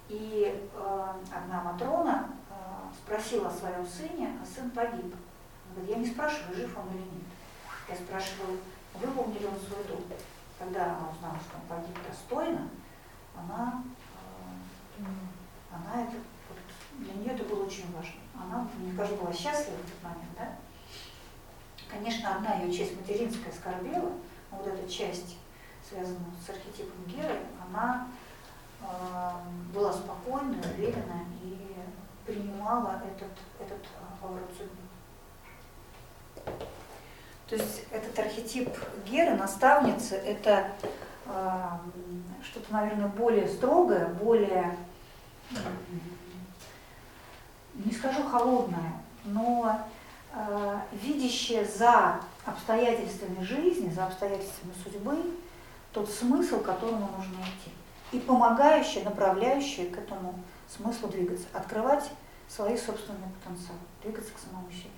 и 0.09 0.67
а, 0.75 1.15
одна 1.33 1.63
Матрона 1.63 2.29
спросила 2.97 3.47
о 3.47 3.51
своем 3.51 3.87
сыне, 3.87 4.37
а 4.41 4.45
сын 4.45 4.69
погиб. 4.71 5.13
Она 5.13 5.75
говорит, 5.75 5.89
я 5.89 5.97
не 5.97 6.07
спрашиваю, 6.07 6.55
жив 6.55 6.77
он 6.77 6.89
или 6.95 7.03
нет. 7.03 7.23
Я 7.87 7.95
спрашиваю, 7.95 8.59
выполнил 8.95 9.39
ли 9.39 9.45
он 9.45 9.59
свой 9.59 9.83
долг. 9.85 10.05
Когда 10.57 10.85
она 10.85 11.09
узнала, 11.09 11.37
что 11.39 11.55
он 11.55 11.67
погиб 11.69 11.95
достойно, 12.07 12.67
она, 13.37 13.83
она 15.71 16.03
это, 16.03 16.17
для 16.97 17.13
нее 17.13 17.31
это 17.33 17.43
было 17.45 17.65
очень 17.65 17.85
важно. 17.95 18.19
Она, 18.35 18.67
мне 18.77 18.93
кажется, 18.97 19.21
была 19.21 19.31
счастлива 19.31 19.77
в 19.77 19.87
этот 19.87 20.03
момент, 20.03 20.29
да? 20.37 20.55
Конечно, 21.89 22.35
одна 22.35 22.53
ее 22.55 22.71
честь 22.71 22.95
материнская 22.95 23.51
скорбела, 23.51 24.11
но 24.51 24.57
вот 24.57 24.67
эта 24.67 24.87
часть, 24.89 25.37
связанная 25.87 26.19
с 26.45 26.49
архетипом 26.49 27.03
Геры, 27.07 27.39
она 27.67 28.07
э, 28.81 29.31
была 29.73 29.91
спокойна, 29.91 30.57
уверена 30.75 31.25
и 31.43 31.75
принимала 32.25 33.01
этот, 33.05 33.31
этот 33.59 33.83
э, 33.83 34.21
поворот 34.21 34.49
судьбы. 34.55 34.89
То 37.47 37.55
есть 37.55 37.85
этот 37.91 38.17
архетип 38.19 38.69
Геры, 39.05 39.35
наставницы, 39.35 40.15
это 40.15 40.71
э, 41.25 41.69
что-то, 42.43 42.71
наверное, 42.71 43.07
более 43.07 43.47
строгое, 43.47 44.07
более, 44.09 44.77
не 47.73 47.91
скажу 47.91 48.23
холодное, 48.29 48.93
но 49.25 49.81
видящее 50.91 51.65
за 51.65 52.21
обстоятельствами 52.45 53.43
жизни, 53.43 53.89
за 53.89 54.05
обстоятельствами 54.05 54.73
судьбы 54.83 55.17
тот 55.91 56.09
смысл, 56.09 56.59
к 56.59 56.65
которому 56.65 57.09
нужно 57.17 57.41
идти. 57.41 57.71
И 58.11 58.19
помогающее, 58.19 59.03
направляющее 59.03 59.89
к 59.89 59.97
этому 59.97 60.39
смыслу 60.67 61.09
двигаться, 61.09 61.47
открывать 61.53 62.09
свои 62.47 62.77
собственные 62.77 63.29
потенциалы, 63.39 63.79
двигаться 64.03 64.31
к 64.33 64.39
самому 64.39 64.71
себе. 64.71 64.89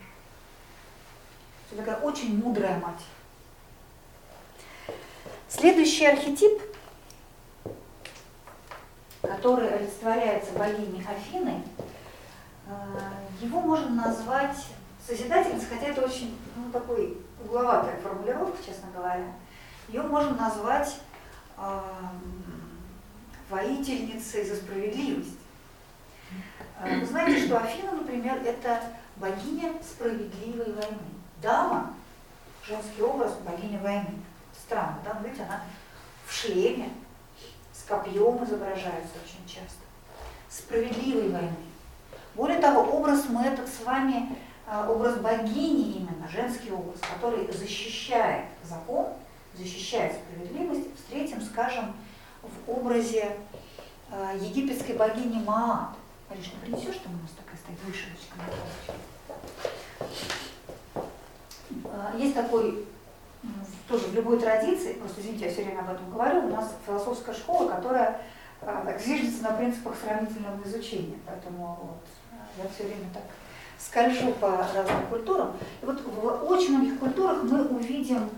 Это 1.69 1.83
такая 1.83 1.97
очень 2.01 2.41
мудрая 2.41 2.77
мать. 2.79 3.03
Следующий 5.47 6.05
архетип, 6.05 6.61
который 9.21 9.69
олицетворяется 9.69 10.53
богиней 10.53 11.05
Афиной, 11.05 11.63
его 13.41 13.61
можно 13.61 13.89
назвать 13.89 14.57
созидательницей, 15.05 15.67
хотя 15.69 15.87
это 15.87 16.01
очень 16.01 16.37
ну, 16.55 16.71
такой 16.71 17.17
угловатая 17.43 17.99
формулировка, 18.01 18.57
честно 18.65 18.89
говоря. 18.95 19.33
Ее 19.87 20.03
можно 20.03 20.35
назвать 20.35 20.97
э, 21.57 21.79
воительницей 23.49 24.45
за 24.45 24.55
справедливость. 24.55 25.37
Вы 26.83 27.05
знаете, 27.05 27.45
что 27.45 27.59
Афина, 27.59 27.91
например, 27.91 28.41
это 28.43 28.81
богиня 29.17 29.73
справедливой 29.83 30.73
войны. 30.73 30.97
Дама, 31.41 31.93
женский 32.65 33.03
образ 33.03 33.33
богини 33.45 33.77
войны. 33.77 34.19
Странно, 34.65 34.97
да? 35.05 35.13
Но 35.13 35.27
видите, 35.27 35.43
она 35.43 35.61
в 36.25 36.33
шлеме, 36.33 36.89
с 37.73 37.83
копьем 37.83 38.43
изображается 38.43 39.13
очень 39.23 39.47
часто. 39.47 39.81
Справедливой 40.49 41.29
войны. 41.29 41.55
Более 42.33 42.59
того, 42.59 42.81
образ 42.97 43.25
мы 43.29 43.43
этот 43.43 43.67
с 43.67 43.83
вами, 43.83 44.35
образ 44.71 45.17
богини 45.17 45.97
именно, 45.97 46.27
женский 46.29 46.71
образ, 46.71 46.99
который 47.13 47.51
защищает 47.51 48.45
закон, 48.63 49.07
защищает 49.53 50.13
справедливость, 50.15 50.95
встретим, 50.95 51.41
скажем, 51.41 51.93
в 52.41 52.69
образе 52.69 53.35
египетской 54.39 54.93
богини 54.93 55.43
Маат. 55.43 55.89
Мариш, 56.29 56.53
не 56.53 56.59
принесешь, 56.59 57.01
там 57.03 57.13
у 57.13 57.21
нас 57.21 57.31
такая 57.37 57.57
стоит 57.57 57.77
вышивочка 57.83 58.35
на 61.97 62.17
Есть 62.17 62.35
такой, 62.35 62.85
тоже 63.89 64.07
в 64.07 64.13
любой 64.15 64.39
традиции, 64.39 64.93
просто 64.93 65.19
извините, 65.19 65.45
я 65.45 65.51
все 65.51 65.63
время 65.63 65.81
об 65.81 65.89
этом 65.91 66.09
говорю, 66.09 66.45
у 66.45 66.49
нас 66.49 66.73
философская 66.85 67.35
школа, 67.35 67.69
которая 67.69 68.21
так 68.61 69.01
зиждется 69.01 69.43
на 69.43 69.51
принципах 69.51 69.95
сравнительного 70.01 70.63
изучения. 70.65 71.19
Поэтому 71.25 71.77
вот, 71.81 71.99
я 72.57 72.69
все 72.73 72.83
время 72.85 73.09
так 73.13 73.23
скольжу 73.85 74.31
по 74.33 74.49
разным 74.73 75.07
культурам. 75.09 75.53
И 75.81 75.85
вот 75.85 76.01
в 76.05 76.51
очень 76.51 76.77
многих 76.77 76.99
культурах 76.99 77.43
мы 77.43 77.65
увидим 77.65 78.29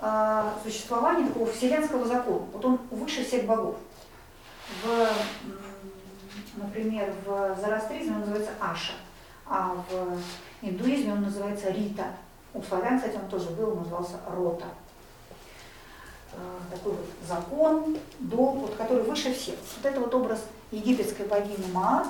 э, 0.00 0.50
существование 0.64 1.26
такого 1.26 1.50
вселенского 1.50 2.06
закона. 2.06 2.46
Вот 2.52 2.64
он 2.64 2.78
выше 2.90 3.24
всех 3.24 3.44
богов. 3.46 3.76
В, 4.84 5.08
например, 6.56 7.12
в 7.26 7.56
зороастризме 7.60 8.14
он 8.14 8.20
называется 8.20 8.52
Аша, 8.60 8.94
а 9.46 9.76
в 9.90 10.18
индуизме 10.62 11.12
он 11.12 11.22
называется 11.22 11.70
Рита. 11.70 12.06
У 12.54 12.62
славян, 12.62 12.98
кстати, 12.98 13.16
он 13.16 13.28
тоже 13.28 13.50
был, 13.50 13.70
он 13.72 13.78
назывался 13.78 14.20
Рота. 14.28 14.66
Такой 16.70 16.92
вот 16.92 17.06
закон, 17.26 17.98
долг, 18.18 18.56
вот, 18.56 18.74
который 18.76 19.02
выше 19.02 19.34
всех. 19.34 19.56
Вот 19.76 19.90
это 19.90 20.00
вот 20.00 20.14
образ 20.14 20.44
египетской 20.70 21.26
богини 21.26 21.70
Маат, 21.72 22.06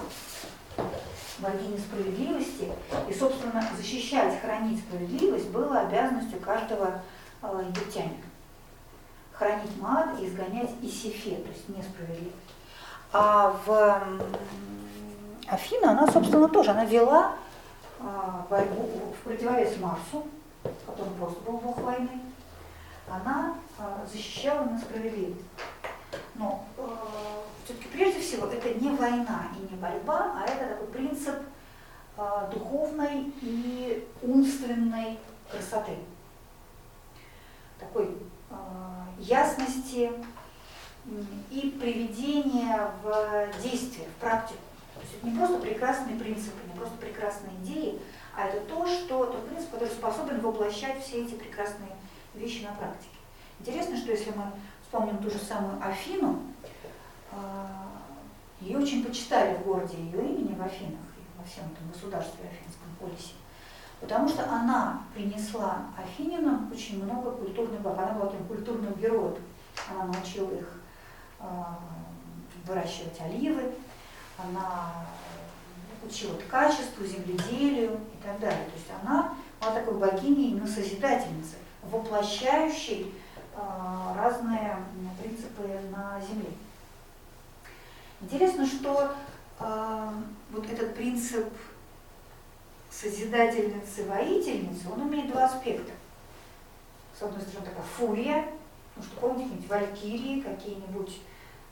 богини 1.43 1.79
справедливости. 1.79 2.73
И, 3.09 3.15
собственно, 3.15 3.63
защищать, 3.77 4.41
хранить 4.41 4.81
справедливость 4.81 5.49
было 5.51 5.81
обязанностью 5.81 6.41
каждого 6.41 7.03
э, 7.43 7.65
египтянина. 7.69 8.25
Хранить 9.33 9.77
Маат 9.81 10.21
и 10.21 10.29
изгонять 10.29 10.71
Исифе, 10.83 11.37
то 11.37 11.49
есть 11.49 11.69
несправедливость. 11.69 12.37
А 13.13 13.55
в 13.67 14.03
Афина, 15.49 15.91
она, 15.91 16.07
собственно, 16.07 16.49
тоже, 16.49 16.71
она 16.71 16.85
вела 16.85 17.33
борьбу 18.49 18.89
в 19.13 19.25
противовес 19.25 19.79
Марсу, 19.79 20.27
который 20.87 21.13
просто 21.19 21.41
был 21.41 21.59
бог 21.59 21.79
войны, 21.79 22.21
она 23.09 23.55
защищала 24.11 24.65
несправедливость. 24.69 25.45
Но 26.35 26.65
э, 26.79 26.83
все-таки 27.65 27.89
прежде 27.89 28.21
всего 28.21 28.47
это 28.47 28.73
не 28.75 28.91
война 28.91 29.49
и 29.57 29.73
не 29.73 29.79
борьба, 29.79 30.33
а 30.37 30.45
это 30.45 30.75
такой 30.75 30.89
принцип 30.89 31.37
э, 32.17 32.51
духовной 32.53 33.33
и 33.41 34.07
умственной 34.23 35.19
красоты. 35.51 35.97
такой 37.79 38.17
э, 38.51 38.55
ясности 39.19 40.11
и 41.51 41.77
приведения 41.81 42.91
в 43.03 43.63
действие, 43.63 44.07
в 44.09 44.21
практику. 44.21 44.61
То 44.95 45.01
есть 45.01 45.15
это 45.17 45.27
не 45.27 45.37
просто 45.37 45.59
прекрасные 45.59 46.17
принципы, 46.17 46.59
не 46.67 46.79
просто 46.79 46.97
прекрасные 46.99 47.55
идеи, 47.63 48.01
а 48.37 48.47
это 48.47 48.61
то, 48.67 48.87
что 48.87 49.27
тот 49.27 49.49
принцип, 49.49 49.71
который 49.71 49.89
способен 49.89 50.41
воплощать 50.41 51.03
все 51.03 51.25
эти 51.25 51.35
прекрасные 51.35 51.91
вещи 52.35 52.63
на 52.63 52.73
практике. 52.73 53.11
Интересно, 53.59 53.97
что 53.97 54.13
если 54.13 54.31
мы 54.31 54.45
вспомним 54.83 55.19
ту 55.19 55.31
же 55.31 55.39
самую 55.39 55.85
Афину, 55.85 56.41
а, 56.63 56.72
ее 58.61 58.79
очень 58.79 59.05
почитали 59.05 59.57
в 59.57 59.65
городе 59.65 59.97
ее 59.97 60.25
имени 60.25 60.55
в 60.55 60.63
Афинах, 60.63 61.01
и 61.17 61.39
во 61.39 61.45
всем 61.45 61.65
этом 61.65 61.89
государстве 61.93 62.45
Афинском 62.45 62.89
полисе, 63.01 63.35
потому 64.01 64.29
что 64.29 64.45
она 64.49 65.03
принесла 65.15 65.79
Афининам 65.97 66.71
очень 66.71 67.03
много 67.05 67.33
культурных 67.33 67.81
благ. 67.81 67.99
Она 67.99 68.13
была 68.13 68.27
таким 68.27 68.47
культурным 68.47 68.95
героем. 68.95 69.37
Она 69.91 70.05
научила 70.05 70.51
их 70.53 70.81
а, 71.41 71.79
выращивать 72.67 73.21
оливы, 73.21 73.75
она 74.39 75.07
учила 76.05 76.35
ткачеству, 76.37 77.05
земледелию 77.05 77.99
и 78.15 78.27
так 78.27 78.39
далее. 78.39 78.65
То 78.67 78.77
есть 78.77 78.89
она 79.03 79.35
была 79.61 79.73
такой 79.73 79.95
богиней 79.95 80.51
именно 80.51 80.67
созидательницей, 80.67 81.59
воплощающей 81.83 83.13
а, 83.57 84.15
разные 84.17 84.77
принципы 85.21 85.63
на 85.91 86.21
земле. 86.21 86.51
Интересно, 88.23 88.65
что 88.65 89.13
а, 89.59 90.15
вот 90.51 90.71
этот 90.71 90.95
принцип 90.95 91.49
созидательницы, 92.89 94.07
воительницы, 94.07 94.89
он 94.91 95.09
имеет 95.09 95.33
два 95.33 95.47
аспекта. 95.47 95.93
С 97.19 97.23
одной 97.23 97.43
стороны, 97.43 97.67
такая 97.67 97.85
фурия, 97.85 98.45
ну 98.97 99.03
что 99.03 99.21
помните, 99.21 99.51
какие-нибудь 99.51 99.71
валькирии, 99.71 100.41
какие-нибудь 100.41 101.21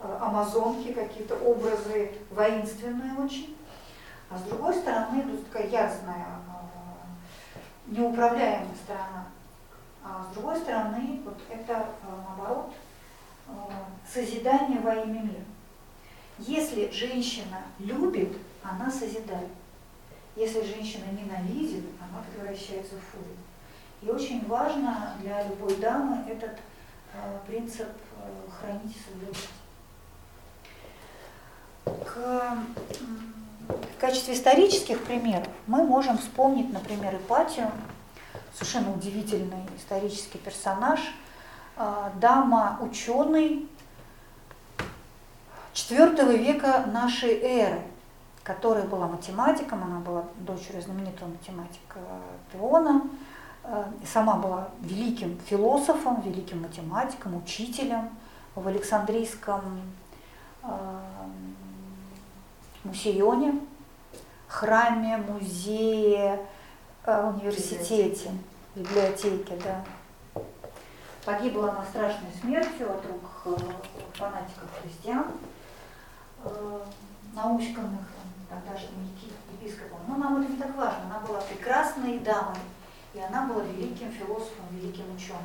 э, 0.00 0.18
амазонки, 0.20 0.92
какие-то 0.92 1.36
образы 1.36 2.12
воинственные 2.30 3.14
очень. 3.18 3.56
А 4.30 4.38
с 4.38 4.42
другой 4.42 4.74
стороны, 4.74 5.22
тут 5.22 5.46
такая 5.50 5.68
ясная, 5.68 6.26
э, 6.26 7.92
неуправляемая 7.92 8.74
сторона. 8.84 9.26
А 10.02 10.24
с 10.30 10.34
другой 10.34 10.56
стороны, 10.56 11.20
вот 11.24 11.38
это, 11.50 11.72
э, 11.72 12.22
наоборот, 12.28 12.72
э, 13.48 13.52
созидание 14.10 14.80
во 14.80 14.94
имя 14.94 15.20
мира. 15.20 15.44
Если 16.46 16.90
женщина 16.90 17.62
любит, 17.78 18.36
она 18.62 18.90
созидает. 18.90 19.48
Если 20.36 20.62
женщина 20.62 21.04
ненавидит, 21.12 21.84
она 22.00 22.22
превращается 22.32 22.94
в 22.94 23.00
фурию. 23.12 23.36
И 24.02 24.08
очень 24.08 24.46
важно 24.46 25.14
для 25.20 25.46
любой 25.46 25.76
дамы 25.76 26.24
этот 26.30 26.58
э, 27.12 27.38
принцип 27.46 27.88
э, 27.88 28.50
хранить 28.50 28.96
и 28.96 29.10
соблюдать. 29.10 29.48
К, 32.06 32.56
в 33.68 34.00
качестве 34.00 34.34
исторических 34.34 35.02
примеров 35.04 35.48
мы 35.66 35.82
можем 35.82 36.16
вспомнить, 36.16 36.72
например, 36.72 37.16
Ипатию, 37.16 37.70
совершенно 38.54 38.94
удивительный 38.94 39.66
исторический 39.76 40.38
персонаж, 40.38 41.00
э, 41.76 42.10
дама 42.14 42.78
ученый 42.80 43.68
IV 45.90 46.36
века 46.36 46.84
нашей 46.86 47.40
эры, 47.40 47.82
которая 48.44 48.86
была 48.86 49.08
математиком, 49.08 49.82
она 49.82 49.98
была 49.98 50.24
дочерью 50.36 50.82
знаменитого 50.82 51.30
математика 51.30 51.98
Теона, 52.52 53.02
э, 53.64 53.84
и 54.00 54.06
сама 54.06 54.36
была 54.36 54.68
великим 54.82 55.36
философом, 55.46 56.20
великим 56.20 56.62
математиком, 56.62 57.36
учителем 57.36 58.10
в 58.54 58.68
Александрийском 58.68 59.80
э, 60.62 60.68
мусеоне, 62.84 63.60
храме, 64.46 65.16
музее, 65.16 66.38
э, 67.04 67.30
университете, 67.30 68.30
библиотеке, 68.76 69.58
да. 69.64 70.42
Погибла 71.24 71.72
она 71.72 71.84
страшной 71.84 72.30
смертью 72.40 72.92
от 72.92 73.04
рук 73.06 73.58
э, 73.58 74.16
фанатиков 74.16 74.68
христиан, 74.80 75.26
э, 75.26 75.49
науськанных 77.34 78.06
там, 78.48 78.58
тогдашним 78.58 78.90
епи- 79.14 79.32
епископом. 79.52 79.98
Но 80.08 80.16
нам 80.16 80.42
это 80.42 80.50
не 80.52 80.58
так 80.58 80.74
важно. 80.76 81.02
Она 81.04 81.20
была 81.26 81.40
прекрасной 81.40 82.18
дамой, 82.18 82.58
и 83.14 83.20
она 83.20 83.46
была 83.46 83.62
великим 83.62 84.10
философом, 84.12 84.64
великим 84.72 85.04
ученым. 85.14 85.42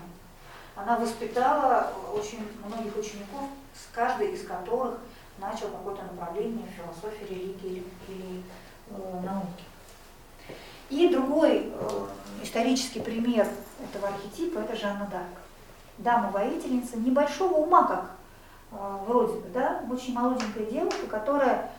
Она 0.75 0.97
воспитала 0.97 1.93
очень 2.13 2.45
многих 2.65 2.97
учеников, 2.97 3.49
с 3.73 3.93
каждой 3.95 4.33
из 4.33 4.45
которых 4.45 4.97
начал 5.37 5.69
какое-то 5.69 6.03
направление 6.03 6.67
философии, 6.67 7.25
религии 7.33 7.83
или, 8.07 8.43
э, 8.89 9.21
науки. 9.23 9.63
И 10.89 11.09
другой 11.09 11.71
э, 11.73 12.05
исторический 12.43 12.99
пример 12.99 13.47
этого 13.83 14.09
архетипа– 14.09 14.59
это 14.59 14.75
Жанна 14.75 15.07
Дарк. 15.11 15.25
Дама-воительница 15.97 16.97
небольшого 16.97 17.55
ума, 17.55 17.83
как 17.87 18.03
э, 18.03 18.07
вроде 18.71 19.33
бы, 19.39 19.49
да, 19.49 19.83
очень 19.89 20.13
молоденькая 20.13 20.65
девушка, 20.65 21.07
которая 21.07 21.71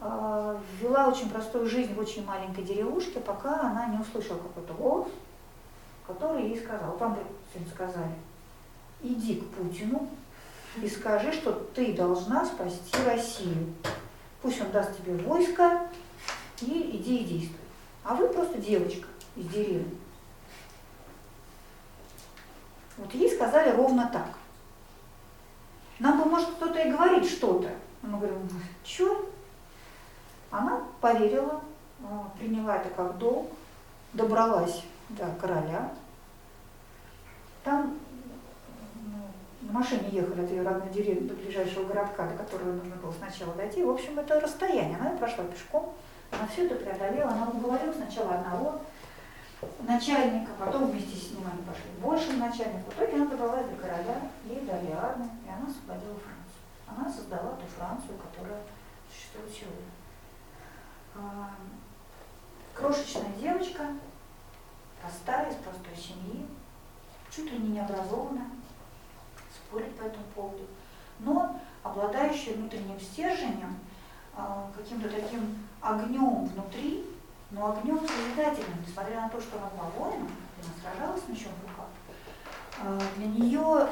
э, 0.00 0.58
вела 0.80 1.08
очень 1.08 1.30
простую 1.30 1.66
жизнь 1.66 1.94
в 1.94 1.98
очень 1.98 2.24
маленькой 2.24 2.64
деревушке, 2.64 3.20
пока 3.20 3.60
она 3.60 3.86
не 3.86 3.98
услышала 3.98 4.38
какой-то 4.38 4.74
голос, 4.74 5.08
который 6.06 6.48
ей 6.48 6.60
сказал, 6.60 6.96
вам 6.96 7.18
сегодня 7.52 7.72
сказали, 7.72 8.14
иди 9.02 9.36
к 9.36 9.48
Путину 9.50 10.08
и 10.82 10.88
скажи, 10.88 11.32
что 11.32 11.52
ты 11.52 11.92
должна 11.94 12.44
спасти 12.44 12.96
Россию. 13.04 13.74
Пусть 14.42 14.60
он 14.60 14.70
даст 14.70 14.96
тебе 14.96 15.14
войско 15.16 15.88
и 16.60 16.96
иди 16.96 17.18
и 17.18 17.24
действуй. 17.24 17.58
А 18.04 18.14
вы 18.14 18.28
просто 18.28 18.58
девочка 18.58 19.08
из 19.36 19.48
деревни. 19.48 19.96
Вот 22.96 23.12
ей 23.14 23.30
сказали 23.30 23.70
ровно 23.70 24.08
так. 24.12 24.37
Нам 25.98 26.18
бы, 26.18 26.24
может, 26.26 26.50
кто-то 26.50 26.78
и 26.78 26.90
говорит 26.90 27.24
что-то. 27.28 27.70
Мы 28.02 28.18
говорим, 28.18 28.48
что? 28.84 29.30
Она 30.50 30.82
поверила, 31.00 31.60
а, 32.02 32.30
приняла 32.38 32.76
это 32.76 32.88
как 32.90 33.18
долг, 33.18 33.48
добралась 34.12 34.82
до 35.10 35.26
короля. 35.40 35.92
Там 37.64 37.98
ну, 38.94 39.68
на 39.68 39.72
машине 39.72 40.08
ехали 40.10 40.44
от 40.44 40.50
ее 40.50 40.62
родной 40.62 40.88
деревни 40.90 41.28
до 41.28 41.34
ближайшего 41.34 41.84
городка, 41.84 42.28
до 42.28 42.36
которого 42.36 42.72
нужно 42.72 42.96
было 42.96 43.12
сначала 43.12 43.54
дойти. 43.54 43.82
В 43.82 43.90
общем, 43.90 44.18
это 44.18 44.40
расстояние. 44.40 44.96
Она 44.98 45.10
прошла 45.10 45.44
пешком, 45.44 45.92
она 46.30 46.46
все 46.46 46.66
это 46.66 46.76
преодолела. 46.76 47.30
Она 47.30 47.48
уговорила 47.48 47.92
сначала 47.92 48.34
одного 48.34 48.80
начальника, 49.80 50.52
потом 50.58 50.90
вместе 50.90 51.16
с 51.16 51.30
ним 51.32 51.46
они 51.50 51.62
пошли 51.62 51.90
к 51.96 52.02
большему 52.02 52.38
начальнику. 52.38 52.90
В 52.90 52.94
итоге 52.94 53.16
она 53.16 53.26
добралась 53.26 53.66
до 53.66 53.76
короля, 53.76 54.20
ей 54.44 54.60
дали 54.60 54.92
армию, 54.92 55.30
и 55.44 55.48
она 55.48 55.66
освободила 55.68 56.14
Францию. 56.14 56.38
Она 56.86 57.10
создала 57.10 57.56
ту 57.56 57.66
Францию, 57.76 58.18
которая 58.18 58.62
существует 59.10 59.50
сегодня. 59.50 59.90
А, 61.14 61.50
Крошечная 62.74 63.32
девочка, 63.40 63.86
простая, 65.02 65.50
из 65.50 65.56
простой 65.56 65.96
семьи, 65.96 66.46
чуть 67.28 67.50
ли 67.50 67.58
не 67.58 67.70
необразованная, 67.70 68.46
спорит 69.52 69.96
по 69.96 70.02
этому 70.02 70.24
поводу, 70.34 70.64
но 71.18 71.60
обладающая 71.82 72.54
внутренним 72.54 73.00
стержнем, 73.00 73.76
а, 74.36 74.70
каким-то 74.76 75.08
таким 75.08 75.58
огнем 75.80 76.44
внутри, 76.44 77.04
но 77.50 77.72
огнем 77.72 78.00
созидательным, 78.00 78.84
несмотря 78.86 79.22
на 79.22 79.28
то, 79.28 79.40
что 79.40 79.58
она 79.58 79.68
была 79.70 79.90
воином, 79.96 80.30
она 80.60 80.92
сражалась 80.92 81.22
мечом 81.28 81.52
в 81.62 81.68
руках, 81.68 81.86
а, 82.80 83.00
для 83.16 83.26
нее 83.26 83.88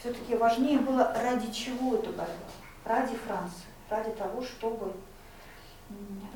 все-таки 0.00 0.36
важнее 0.36 0.78
было, 0.78 1.12
ради 1.22 1.50
чего 1.52 1.96
эта 1.96 2.10
борьба, 2.10 2.32
ради 2.84 3.16
Франции, 3.16 3.66
ради 3.88 4.10
того, 4.12 4.42
чтобы 4.42 4.92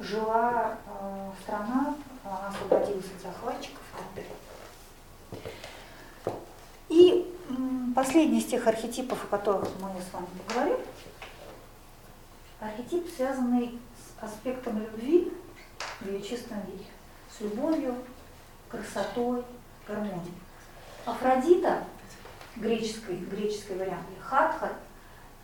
жила 0.01 0.79
э, 0.87 1.31
страна, 1.43 1.95
она 2.25 2.49
освободилась 2.49 3.05
от 3.05 3.23
захватчиков 3.23 3.83
и. 4.15 4.25
И 6.89 7.37
последний 7.95 8.39
из 8.39 8.47
тех 8.47 8.67
архетипов, 8.67 9.25
о 9.25 9.27
которых 9.27 9.69
мы 9.81 9.91
с 10.01 10.13
вами 10.13 10.27
поговорим, 10.47 10.79
архетип, 12.61 13.07
связанный 13.15 13.79
с 13.97 14.25
аспектом 14.25 14.79
любви 14.79 15.33
в 16.01 16.07
ее 16.07 16.23
чистом 16.23 16.61
виде, 16.67 16.85
с 17.31 17.41
любовью, 17.41 17.95
красотой, 18.69 19.45
гармонией. 19.87 20.35
Афродита, 21.05 21.85
греческий, 22.57 23.17
греческий 23.17 23.75
вариант, 23.75 24.07
Хатха, 24.21 24.73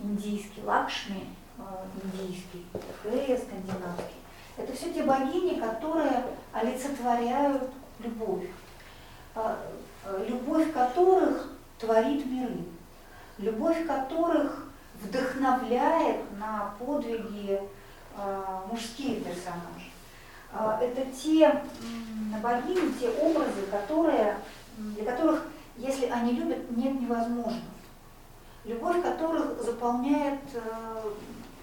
индийский, 0.00 0.62
Лакшми, 0.62 1.26
э, 1.58 1.62
индийский, 2.02 2.66
Фрея, 3.02 3.36
скандинавский. 3.36 4.14
Это 4.56 4.72
все 4.72 4.92
те 4.92 5.02
богини, 5.02 5.60
которые 5.60 6.24
олицетворяют 6.52 7.70
любовь. 8.00 8.46
Э, 9.34 9.56
э, 10.04 10.26
Любовь 10.28 10.72
которых 10.72 11.48
творит 11.78 12.24
миры, 12.26 12.64
любовь 13.38 13.86
которых 13.86 14.68
вдохновляет 15.02 16.20
на 16.38 16.74
подвиги 16.78 17.60
мужские 18.68 19.20
персонажи. 19.20 19.77
Э, 20.52 20.78
это 20.80 21.10
те 21.12 21.62
богини, 22.42 22.92
те 22.98 23.10
образы, 23.10 23.62
которые, 23.70 24.38
для 24.76 25.04
которых, 25.04 25.46
если 25.76 26.06
они 26.06 26.32
любят, 26.32 26.70
нет 26.76 27.00
невозможного. 27.00 27.62
Любовь 28.64 29.02
которых 29.02 29.62
заполняет 29.62 30.40
э, 30.54 31.12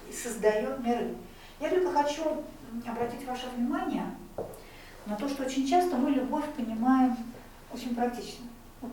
и 0.08 0.12
создает 0.12 0.78
миры. 0.80 1.14
Я 1.60 1.70
только 1.70 1.92
хочу 1.92 2.44
обратить 2.86 3.26
ваше 3.26 3.48
внимание 3.56 4.04
на 5.06 5.16
то, 5.16 5.28
что 5.28 5.44
очень 5.44 5.66
часто 5.66 5.96
мы 5.96 6.10
любовь 6.10 6.44
понимаем 6.56 7.16
очень 7.72 7.94
практично. 7.94 8.46
Вот, 8.80 8.92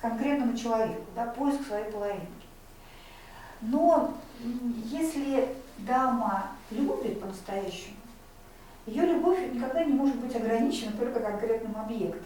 конкретному 0.00 0.56
человеку, 0.56 1.02
да, 1.14 1.26
поиск 1.26 1.66
своей 1.66 1.90
половинки. 1.90 2.28
Но 3.62 4.14
если 4.40 5.56
дама 5.78 6.48
любит 6.70 7.20
по-настоящему, 7.20 7.96
ее 8.86 9.06
любовь 9.06 9.38
никогда 9.52 9.84
не 9.84 9.92
может 9.92 10.16
быть 10.16 10.34
ограничена 10.36 10.92
только 10.92 11.20
конкретным 11.20 11.76
объектом. 11.76 12.22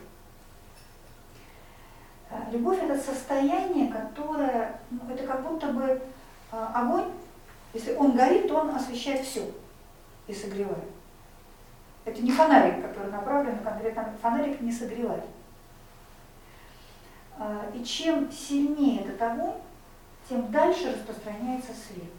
Э, 2.31 2.37
Любовь 2.51 2.83
это 2.83 2.99
состояние, 2.99 3.93
которое, 3.93 4.81
ну, 4.91 5.01
это 5.09 5.27
как 5.27 5.49
будто 5.49 5.69
бы 5.69 5.85
э, 5.85 6.01
огонь, 6.75 7.11
если 7.73 7.95
он 7.95 8.17
горит, 8.17 8.49
то 8.49 8.57
он 8.57 8.71
освещает 8.71 9.25
все 9.25 9.51
и 10.27 10.35
согревает. 10.35 10.85
Это 12.05 12.23
не 12.23 12.33
фонарик, 12.33 12.83
который 12.83 13.13
направлен 13.13 13.57
на 13.57 13.71
конкретно, 13.71 14.15
фонарик 14.23 14.61
не 14.61 14.73
согревает. 14.73 15.25
А, 17.39 17.67
И 17.75 17.85
чем 17.85 18.33
сильнее 18.33 19.03
этот 19.03 19.21
огонь, 19.21 19.61
тем 20.29 20.51
дальше 20.51 20.93
распространяется 20.93 21.73
свет, 21.73 22.11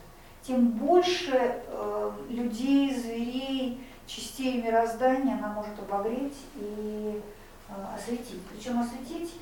тем 0.44 0.68
больше 0.68 1.34
э, 1.34 2.12
людей, 2.30 2.94
зверей, 2.96 3.84
частей 4.10 4.62
мироздания 4.62 5.36
она 5.36 5.50
может 5.50 5.78
обогреть 5.80 6.38
и 6.56 7.22
э, 7.70 7.96
осветить. 7.96 8.42
Причем 8.52 8.82
осветить 8.82 9.36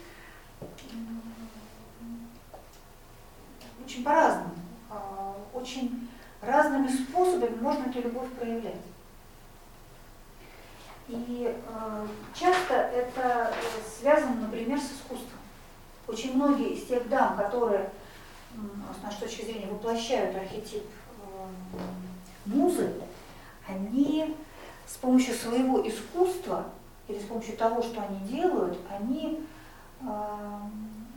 очень 3.86 4.04
по-разному, 4.04 4.56
а, 4.90 5.36
очень 5.54 6.10
разными 6.42 6.88
способами 6.90 7.56
можно 7.62 7.90
эту 7.90 8.02
любовь 8.02 8.30
проявлять. 8.34 8.82
И 11.08 11.56
э, 11.56 12.08
часто 12.34 12.74
это 12.74 13.54
э, 13.54 13.90
связано, 14.00 14.42
например, 14.42 14.80
с 14.80 14.92
искусством. 14.92 15.40
Очень 16.08 16.36
многие 16.36 16.74
из 16.74 16.86
тех 16.86 17.08
дам, 17.08 17.38
которые 17.38 17.90
с 19.00 19.04
нашей 19.04 19.20
точки 19.20 19.46
зрения 19.46 19.68
воплощают 19.68 20.36
архетип 20.36 20.84
музы, 22.46 22.92
они 23.68 24.36
с 24.88 24.96
помощью 24.96 25.36
своего 25.36 25.88
искусства 25.88 26.66
или 27.08 27.20
с 27.20 27.26
помощью 27.26 27.58
того, 27.58 27.82
что 27.82 28.02
они 28.02 28.20
делают, 28.28 28.78
они, 28.90 29.46
э, 30.02 30.06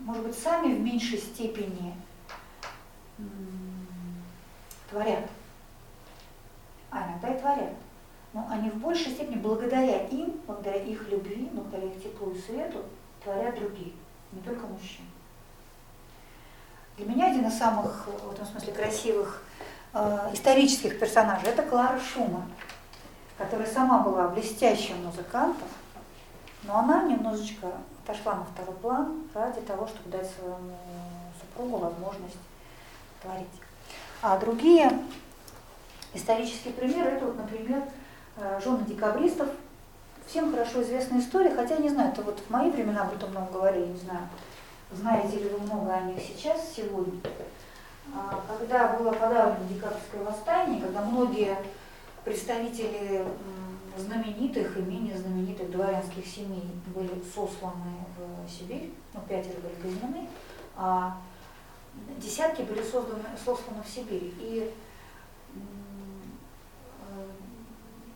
может 0.00 0.24
быть, 0.24 0.36
сами 0.36 0.74
в 0.74 0.80
меньшей 0.80 1.18
степени 1.18 1.94
творят, 4.90 5.24
а 6.90 7.06
иногда 7.06 7.28
и 7.28 7.40
творят. 7.40 7.72
Но 8.32 8.46
они 8.48 8.70
в 8.70 8.76
большей 8.76 9.12
степени, 9.12 9.36
благодаря 9.36 10.06
им, 10.06 10.40
благодаря 10.46 10.82
их 10.82 11.08
любви, 11.08 11.48
благодаря 11.52 11.86
их 11.86 12.02
теплу 12.02 12.32
и 12.32 12.38
свету, 12.38 12.84
творят 13.22 13.56
другие, 13.56 13.92
не 14.32 14.40
только 14.40 14.66
мужчины. 14.66 15.06
Для 16.96 17.06
меня 17.06 17.30
один 17.30 17.46
из 17.46 17.56
самых, 17.58 18.06
в 18.06 18.32
этом 18.32 18.46
смысле, 18.46 18.72
красивых 18.72 19.42
э, 19.94 20.30
исторических 20.32 20.98
персонажей– 20.98 21.48
это 21.50 21.62
Клара 21.62 21.98
Шуман, 21.98 22.44
которая 23.40 23.66
сама 23.66 24.00
была 24.00 24.28
блестящим 24.28 25.02
музыкантом, 25.02 25.66
но 26.64 26.78
она 26.78 27.04
немножечко 27.04 27.72
отошла 28.04 28.34
на 28.34 28.44
второй 28.44 28.74
план 28.74 29.22
ради 29.32 29.62
того, 29.62 29.86
чтобы 29.86 30.10
дать 30.10 30.30
своему 30.30 30.76
супругу 31.40 31.78
возможность 31.78 32.36
творить. 33.22 33.48
А 34.20 34.36
другие 34.36 34.92
исторические 36.12 36.74
примеры– 36.74 37.10
это, 37.12 37.24
вот, 37.24 37.38
например, 37.38 37.82
э, 38.36 38.60
жены 38.62 38.84
декабристов. 38.84 39.48
Всем 40.26 40.52
хорошо 40.52 40.82
известная 40.82 41.20
история, 41.20 41.54
хотя 41.54 41.76
не 41.76 41.88
знаю, 41.88 42.12
это 42.12 42.20
вот 42.20 42.40
в 42.40 42.50
мои 42.50 42.70
времена 42.70 43.02
об 43.02 43.14
этом 43.14 43.30
много 43.30 43.52
говорили, 43.52 43.86
не 43.86 43.98
знаю, 44.00 44.28
знаете 44.92 45.38
ли 45.38 45.48
вы 45.48 45.60
много 45.60 45.94
о 45.94 46.02
них 46.02 46.22
сейчас, 46.22 46.74
сегодня. 46.76 47.18
А, 48.14 48.38
Когда 48.58 48.88
было 48.98 49.12
подавлено 49.12 49.64
декабрьское 49.66 50.22
восстание, 50.22 50.82
когда 50.82 51.00
многие 51.00 51.56
представители 52.24 53.24
знаменитых 53.96 54.76
и 54.76 54.82
менее 54.82 55.16
знаменитых 55.16 55.70
дворянских 55.70 56.26
семей 56.26 56.68
были 56.94 57.10
сосланы 57.34 58.04
в 58.16 58.48
Сибирь, 58.48 58.92
ну, 59.14 59.20
пятеро 59.28 59.60
были 59.60 59.74
казнены, 59.82 60.28
а 60.76 61.18
десятки 62.18 62.62
были 62.62 62.82
созданы, 62.82 63.24
сосланы 63.36 63.82
в 63.82 63.88
Сибирь. 63.88 64.32
И 64.40 64.72
э, 65.54 67.26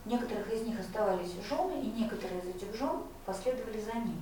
некоторых 0.05 0.51
из 0.51 0.61
них 0.63 0.79
оставались 0.79 1.33
жены, 1.47 1.81
и 1.81 2.01
некоторые 2.01 2.39
из 2.41 2.55
этих 2.55 2.75
жен 2.75 3.03
последовали 3.25 3.79
за 3.79 3.93
ними. 3.93 4.21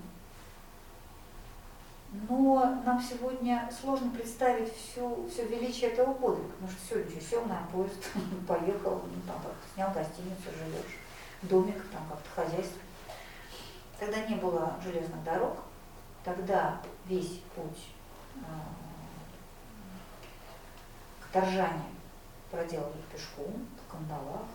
Но 2.14 2.82
нам 2.86 3.02
сегодня 3.02 3.70
сложно 3.82 4.12
представить 4.12 4.72
всю, 4.76 5.28
все 5.28 5.48
величие 5.48 5.90
этого 5.92 6.14
подвига, 6.14 6.48
потому 6.50 6.72
что 6.72 6.82
все, 6.86 7.04
ничего, 7.04 7.22
сел 7.22 7.46
на 7.46 7.68
поезд, 7.72 8.12
поехал, 8.48 9.02
ну, 9.04 9.22
там 9.26 9.42
снял 9.74 9.92
гостиницу, 9.92 10.44
живешь, 10.44 11.00
домик, 11.42 11.84
там 11.92 12.04
как-то 12.08 12.30
хозяйство. 12.42 12.80
Тогда 14.00 14.20
не 14.28 14.36
было 14.36 14.76
железных 14.84 15.24
дорог, 15.24 15.58
тогда 16.24 16.80
весь 17.06 17.42
путь 17.56 17.90
э, 18.36 18.42
к 21.22 21.34
Торжане 21.34 21.86
проделали 22.52 23.02
пешком, 23.12 23.66
в 23.88 23.92
кандалах. 23.92 24.46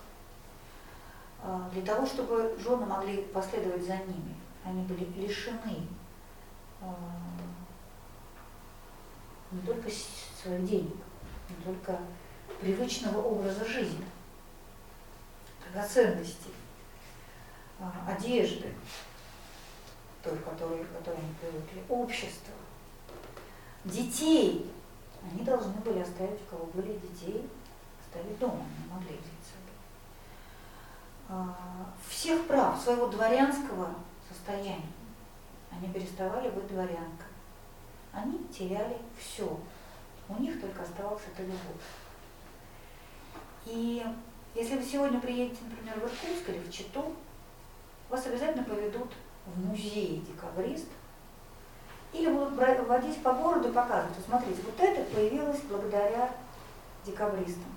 А, 1.42 1.68
Для 1.72 1.82
того, 1.82 2.06
чтобы 2.06 2.56
жены 2.59 2.86
могли 2.86 3.22
последовать 3.22 3.84
за 3.84 3.96
ними, 3.96 4.34
они 4.64 4.82
были 4.82 5.04
лишены 5.20 5.88
а, 6.80 6.94
не 9.51 9.61
только 9.62 9.88
своих 10.42 10.64
денег, 10.64 10.96
не 11.49 11.64
только 11.64 11.99
привычного 12.61 13.22
образа 13.22 13.64
жизни, 13.64 14.05
драгоценностей, 15.64 16.53
а, 17.80 17.92
одежды, 18.09 18.72
той, 20.22 20.36
к 20.36 20.44
которой, 20.44 20.84
к 20.84 20.92
которой 20.99 21.18
они 21.18 21.34
привыкли, 21.40 21.82
общества, 21.88 22.55
детей. 23.84 24.70
Они 25.22 25.44
должны 25.44 25.72
были 25.80 26.01
оставить, 26.01 26.40
у 26.42 26.51
кого 26.51 26.66
были 26.66 26.99
детей, 26.99 27.49
оставить 28.01 28.38
дома, 28.38 28.64
не 28.78 28.92
могли 28.92 29.11
взять 29.11 29.42
с 29.42 29.51
собой. 29.51 29.74
А, 31.28 31.94
Всех 32.09 32.46
прав 32.46 32.80
своего 32.80 33.09
дворянского 33.09 33.94
состояния. 34.28 34.86
Они 35.70 35.92
переставали 35.92 36.51
быть 36.51 36.68
дворянками. 36.68 37.28
Они 38.12 38.38
теряли 38.48 38.96
все. 39.18 39.59
У 40.28 40.42
них 40.42 40.61
только 40.61 40.82
оставалась 40.82 41.22
эта 41.32 41.42
любовь. 41.42 41.59
И 43.66 44.04
если 44.54 44.76
вы 44.76 44.82
сегодня 44.82 45.20
приедете, 45.20 45.61
например, 45.68 45.94
в 45.96 46.04
Иркутск 46.04 46.48
или 46.48 46.59
в 46.59 46.70
Читу, 46.70 47.14
вас 48.09 48.26
обязательно 48.26 48.64
поведут 48.64 49.12
в 49.46 49.66
музей 49.66 50.24
декабрист 50.26 50.88
или 52.12 52.30
будут 52.30 52.56
водить 52.86 53.22
по 53.22 53.32
городу 53.32 53.68
и 53.68 53.72
показывать, 53.72 54.16
вот 54.16 54.24
смотрите, 54.26 54.62
вот 54.62 54.80
это 54.80 55.02
появилось 55.14 55.61
благодаря 55.68 56.30
декабристам. 57.04 57.72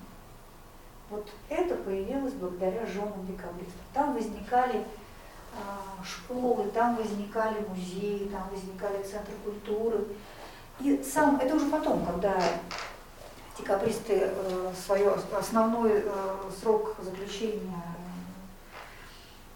Вот 1.09 1.29
это 1.49 1.75
появилось 1.75 2.33
благодаря 2.33 2.85
женам 2.85 3.25
декабристов. 3.25 3.81
Там 3.93 4.13
возникали 4.13 4.85
школы, 6.03 6.69
там 6.71 6.95
возникали 6.95 7.65
музеи, 7.67 8.29
там 8.31 8.49
возникали 8.49 9.03
центры 9.03 9.33
культуры. 9.43 10.05
И 10.79 11.03
сам, 11.03 11.37
это 11.37 11.55
уже 11.55 11.67
потом, 11.67 12.05
когда 12.05 12.41
декабристы 13.57 14.13
э, 14.23 14.73
свое 14.85 15.15
основной 15.37 16.03
э, 16.03 16.35
срок 16.59 16.95
заключения 16.99 17.83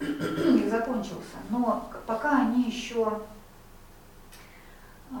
э, 0.00 0.04
их 0.04 0.70
закончился. 0.70 1.36
Но 1.50 1.90
пока 2.06 2.42
они 2.42 2.64
еще 2.64 3.20
э, 5.10 5.14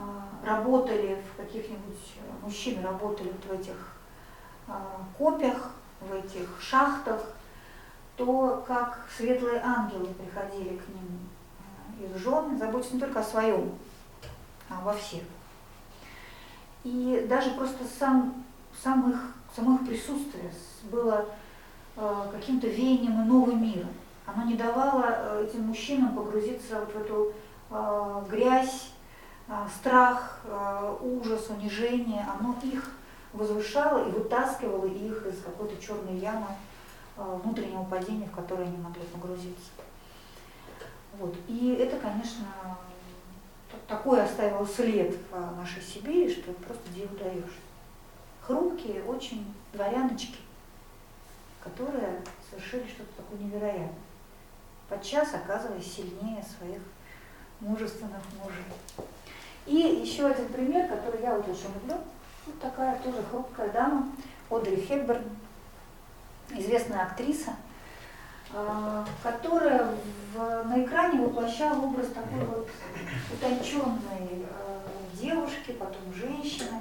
работали 0.44 1.22
в 1.32 1.36
каких-нибудь, 1.36 2.14
мужчины 2.42 2.82
работали 2.82 3.32
вот 3.32 3.44
в 3.56 3.60
этих 3.60 3.96
э, 4.68 4.72
копях, 5.18 5.72
в 6.00 6.14
этих 6.14 6.60
шахтах, 6.60 7.20
то 8.16 8.64
как 8.66 9.06
светлые 9.14 9.60
ангелы 9.62 10.08
приходили 10.14 10.76
к 10.76 10.88
ним 10.88 11.28
э, 12.00 12.04
их 12.06 12.16
жены, 12.18 12.58
заботясь 12.58 12.92
не 12.92 13.00
только 13.00 13.20
о 13.20 13.24
своем, 13.24 13.74
а 14.70 14.78
обо 14.78 14.94
всех. 14.94 15.22
И 16.84 17.26
даже 17.28 17.50
просто 17.50 17.84
сам, 17.98 18.44
сам 18.82 19.10
их, 19.10 19.20
само 19.54 19.76
их 19.76 19.86
присутствие 19.86 20.50
было 20.84 21.26
э, 21.96 22.28
каким-то 22.32 22.66
веянием 22.66 23.22
иного 23.22 23.52
мира. 23.52 23.88
Оно 24.24 24.44
не 24.44 24.54
давало 24.54 25.04
э, 25.06 25.46
этим 25.48 25.64
мужчинам 25.64 26.14
погрузиться 26.14 26.80
вот 26.80 26.92
в 26.94 26.96
эту 26.96 27.32
э, 27.70 28.24
грязь, 28.30 28.92
э, 29.48 29.52
страх, 29.78 30.40
э, 30.44 30.96
ужас, 31.02 31.50
унижение. 31.50 32.26
Оно 32.38 32.56
их 32.62 32.90
возвышало 33.34 34.08
и 34.08 34.10
вытаскивало 34.10 34.86
их 34.86 35.26
из 35.26 35.42
какой-то 35.42 35.80
черной 35.82 36.16
ямы 36.16 36.46
внутреннего 37.16 37.84
падения, 37.84 38.26
в 38.26 38.34
которое 38.34 38.64
они 38.64 38.76
могли 38.76 39.02
погрузиться. 39.04 39.70
Вот. 41.18 41.34
И 41.48 41.74
это, 41.80 41.96
конечно, 41.98 42.44
т- 43.70 43.78
такой 43.88 44.22
оставил 44.22 44.66
след 44.66 45.16
в 45.30 45.56
нашей 45.56 45.82
Сибири, 45.82 46.30
что 46.30 46.52
просто 46.52 46.88
диву 46.94 47.16
даешь. 47.16 47.58
Хрупкие, 48.42 49.02
очень 49.04 49.52
дворяночки, 49.72 50.36
которые 51.62 52.20
совершили 52.50 52.86
что-то 52.86 53.22
такое 53.22 53.38
невероятное. 53.38 53.92
Подчас 54.88 55.34
оказываясь 55.34 55.92
сильнее 55.92 56.44
своих 56.58 56.80
мужественных 57.60 58.20
мужей. 58.42 59.06
И 59.66 59.74
еще 60.02 60.26
один 60.26 60.48
пример, 60.48 60.86
который 60.88 61.20
я 61.22 61.34
вот 61.34 61.48
очень 61.48 61.72
люблю. 61.74 61.96
Вот 62.46 62.60
такая 62.60 62.96
тоже 63.00 63.20
хрупкая 63.28 63.70
дама, 63.72 64.12
Одри 64.48 64.76
Хепберн, 64.76 65.24
известная 66.50 67.02
актриса, 67.04 67.52
а, 68.54 69.04
которая 69.22 69.90
в- 70.34 70.64
на 70.68 70.84
экране 70.84 71.20
воплощала 71.20 71.80
образ 71.82 72.08
такой 72.08 72.44
вот 72.44 72.68
утонченной 73.32 74.44
э, 74.44 74.78
девушки, 75.14 75.72
потом 75.72 76.12
женщины. 76.14 76.80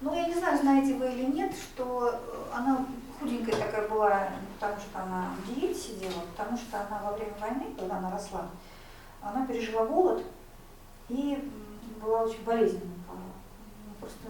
Ну, 0.00 0.14
я 0.14 0.26
не 0.26 0.34
знаю, 0.34 0.58
знаете 0.60 0.94
вы 0.94 1.10
или 1.12 1.24
нет, 1.26 1.52
что 1.54 2.10
э, 2.12 2.56
она 2.56 2.84
худенькая 3.18 3.56
такая 3.56 3.88
была, 3.88 4.28
потому 4.60 4.80
что 4.80 5.02
она 5.02 5.30
в 5.44 5.54
диете 5.54 5.74
сидела, 5.78 6.20
потому 6.36 6.56
что 6.56 6.80
она 6.80 7.00
во 7.04 7.12
время 7.16 7.34
войны, 7.40 7.74
когда 7.78 7.96
она 7.96 8.10
росла, 8.10 8.46
она 9.22 9.46
пережила 9.46 9.84
голод 9.86 10.22
и 11.08 11.50
была 12.00 12.22
очень 12.22 12.44
болезненная. 12.44 12.82
Ну, 13.08 13.94
Просто 14.00 14.28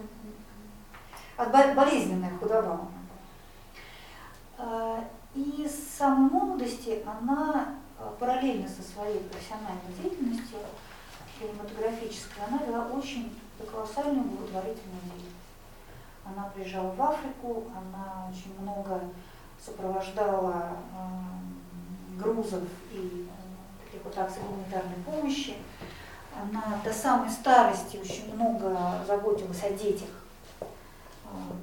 от 1.37 1.51
бо- 1.51 1.73
болезненная 1.75 2.35
худоба. 2.37 2.87
А, 4.59 5.05
И 5.33 5.65
с 5.65 5.97
самой 5.97 6.29
молодости 6.29 7.01
она 7.05 7.75
а, 7.97 8.13
параллельно 8.19 8.67
со 8.67 8.83
своей 8.83 9.19
профессиональной 9.19 9.93
деятельностью 10.01 10.59
кинематографической, 11.39 12.43
она 12.45 12.57
вела 12.65 12.87
очень 12.87 13.39
колоссальную 13.71 14.25
благотворительную 14.25 15.01
деятельность. 15.03 15.35
Она 16.25 16.49
приезжала 16.53 16.91
в 16.91 17.01
Африку, 17.01 17.67
она 17.73 18.29
очень 18.29 18.59
много 18.59 19.01
сопровождала 19.63 20.71
э, 20.93 22.19
грузов 22.21 22.63
и 22.91 23.27
таких 23.85 24.03
вот 24.03 24.17
акций 24.17 24.41
гуманитарной 24.41 24.95
помощи. 25.05 25.55
Она 26.35 26.79
до 26.83 26.93
самой 26.93 27.29
старости 27.29 27.97
очень 27.97 28.33
много 28.33 28.77
заботилась 29.07 29.63
о 29.63 29.71
детях 29.71 30.09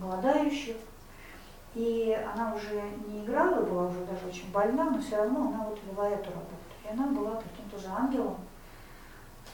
голодающих. 0.00 0.76
И 1.76 2.18
она 2.32 2.54
уже 2.54 2.80
не 3.06 3.22
играла, 3.22 3.62
была 3.62 3.88
уже 3.88 3.98
даже 4.06 4.26
очень 4.26 4.50
больна, 4.50 4.88
но 4.88 4.98
все 4.98 5.18
равно 5.18 5.48
она 5.48 5.64
вот 5.64 5.78
вела 5.84 6.08
эту 6.08 6.30
работу. 6.30 6.54
И 6.82 6.88
она 6.90 7.06
была 7.08 7.32
каким-то 7.32 7.78
же 7.78 7.88
ангелом, 7.94 8.38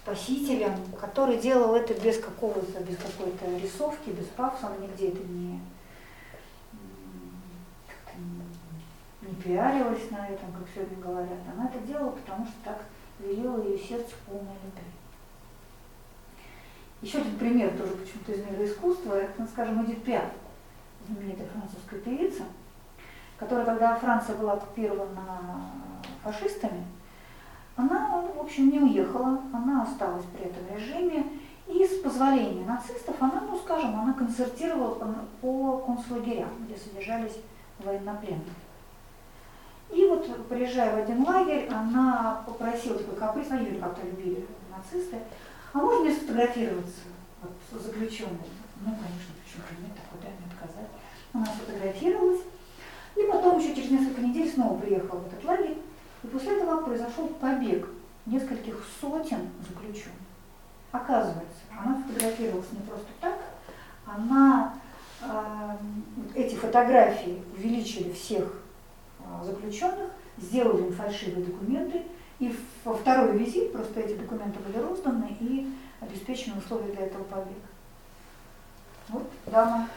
спасителем, 0.05 0.73
который 1.01 1.39
делал 1.39 1.75
это 1.75 1.95
без 1.95 2.21
какого-то, 2.21 2.79
без 2.85 2.97
какой-то 2.97 3.59
рисовки, 3.59 4.11
без 4.11 4.27
пафоса, 4.27 4.69
она 4.69 4.77
нигде 4.77 5.09
это 5.09 5.19
не, 5.25 5.61
не 9.23 9.35
пиарилась 9.43 10.09
на 10.13 10.29
этом, 10.29 10.53
как 10.53 10.69
сегодня 10.73 11.03
говорят. 11.03 11.39
Она 11.53 11.67
это 11.67 11.81
делала, 11.85 12.11
потому 12.11 12.47
что 12.47 12.55
так 12.63 12.85
велело 13.19 13.65
ее 13.65 13.77
сердце 13.77 14.15
полное 14.27 14.55
любви. 14.63 14.93
Еще 17.01 17.19
один 17.19 17.37
пример 17.37 17.77
тоже 17.77 17.95
почему-то 17.97 18.31
из 18.31 18.47
мира 18.47 18.65
искусства, 18.65 19.15
это, 19.15 19.33
ну, 19.39 19.49
скажем, 19.49 19.85
Эдит 19.85 20.05
Пиаф, 20.05 20.31
знаменитая 21.07 21.49
французская 21.49 22.01
певица, 22.01 22.45
которая, 23.39 23.65
когда 23.65 23.97
Франция 23.97 24.37
была 24.37 24.55
оккупирована 24.55 25.71
фашистами, 26.23 26.85
она, 27.77 28.23
в 28.37 28.41
общем, 28.41 28.71
не 28.71 28.81
уехала, 28.81 29.41
она 29.53 29.83
осталась 29.83 30.25
при 30.37 30.47
этом 30.47 30.63
режиме, 30.77 31.27
и 31.67 31.87
с 31.87 32.03
позволения 32.03 32.65
нацистов 32.65 33.17
она, 33.21 33.43
ну, 33.49 33.59
скажем, 33.59 33.99
она 33.99 34.13
концертировала 34.13 34.95
по, 34.95 35.07
по 35.41 35.79
концлагерям, 35.79 36.51
где 36.61 36.77
содержались 36.77 37.39
военнопленные. 37.79 38.41
И 39.91 40.07
вот, 40.07 40.49
приезжая 40.49 40.95
в 40.95 40.99
один 40.99 41.27
лагерь, 41.27 41.69
она 41.69 42.43
попросила 42.47 42.99
такой 42.99 43.17
каприз, 43.17 43.51
они 43.51 43.67
ее 43.67 43.81
как-то 43.81 44.07
любили 44.07 44.47
нацисты, 44.71 45.19
а 45.73 45.79
можно 45.79 46.01
мне 46.01 46.15
сфотографироваться 46.15 47.01
вот, 47.43 47.81
с 47.81 47.85
заключенным? 47.85 48.39
Ну, 48.81 48.87
конечно, 48.87 49.33
почему 49.45 49.63
же 49.69 49.87
нет, 49.87 49.95
такой, 49.95 50.21
да, 50.23 50.29
мне 50.29 50.53
отказать. 50.53 50.89
Она 51.33 51.47
сфотографировалась, 51.47 52.43
и 53.17 53.23
потом 53.31 53.59
еще 53.59 53.75
через 53.75 53.91
несколько 53.91 54.21
недель 54.21 54.51
снова 54.51 54.79
приехала 54.79 55.21
в 55.21 55.27
этот 55.27 55.45
лагерь, 55.45 55.79
и 56.23 56.27
после 56.27 56.57
этого 56.57 56.83
произошел 56.83 57.29
побег 57.29 57.89
нескольких 58.27 58.85
сотен 59.01 59.49
заключенных. 59.69 60.19
Оказывается, 60.93 61.61
она 61.71 62.03
фотографировалась 62.03 62.71
не 62.73 62.81
просто 62.81 63.09
так, 63.21 63.39
она 64.05 64.75
э, 65.23 65.77
эти 66.35 66.55
фотографии 66.55 67.43
увеличили 67.57 68.13
всех 68.13 68.61
э, 69.21 69.45
заключенных, 69.45 70.11
сделали 70.39 70.83
им 70.83 70.93
фальшивые 70.93 71.47
документы, 71.47 72.03
и 72.39 72.55
во 72.85 72.95
второй 72.95 73.39
визит 73.39 73.73
просто 73.73 74.01
эти 74.01 74.15
документы 74.19 74.59
были 74.61 74.83
розданы 74.83 75.37
и 75.41 75.73
обеспечены 76.01 76.59
условия 76.59 76.93
для 76.93 77.07
этого 77.07 77.23
побега. 77.25 77.55
Вот 79.09 79.31
дама, 79.47 79.89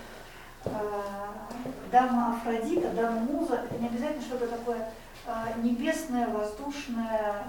дама 1.92 2.36
Афродита, 2.36 2.90
дама 2.92 3.20
Муза, 3.22 3.56
это 3.56 3.78
не 3.80 3.88
обязательно 3.88 4.22
что-то 4.22 4.48
такое 4.48 4.92
э, 5.28 5.32
небесное, 5.62 6.28
воздушное, 6.28 7.46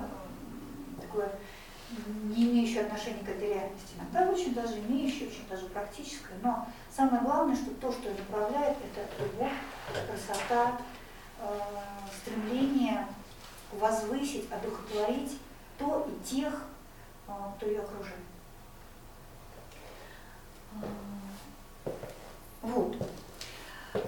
э, 0.99 1.01
такое 1.01 1.31
не 2.25 2.45
имеющее 2.45 2.83
отношения 2.83 3.25
к 3.25 3.29
этой 3.29 3.49
реальности. 3.49 3.95
Иногда 3.99 4.31
очень 4.31 4.55
даже 4.55 4.79
имеющее, 4.79 5.29
очень 5.29 5.47
даже 5.49 5.67
практическое. 5.67 6.35
Но 6.43 6.67
самое 6.95 7.23
главное, 7.23 7.57
что 7.57 7.71
то, 7.75 7.93
что 7.93 8.11
направляет, 8.11 8.77
это 8.79 9.23
любовь, 9.23 9.53
красота, 10.09 10.79
э, 11.41 11.61
стремление 12.21 13.07
возвысить, 13.73 14.51
одухотворить 14.51 15.39
то 15.79 16.09
и 16.09 16.25
тех, 16.25 16.53
э, 17.29 17.33
кто 17.57 17.67
ее 17.67 17.81
окружает. 17.81 18.17
Вот. 22.67 22.97
Э, 23.95 24.01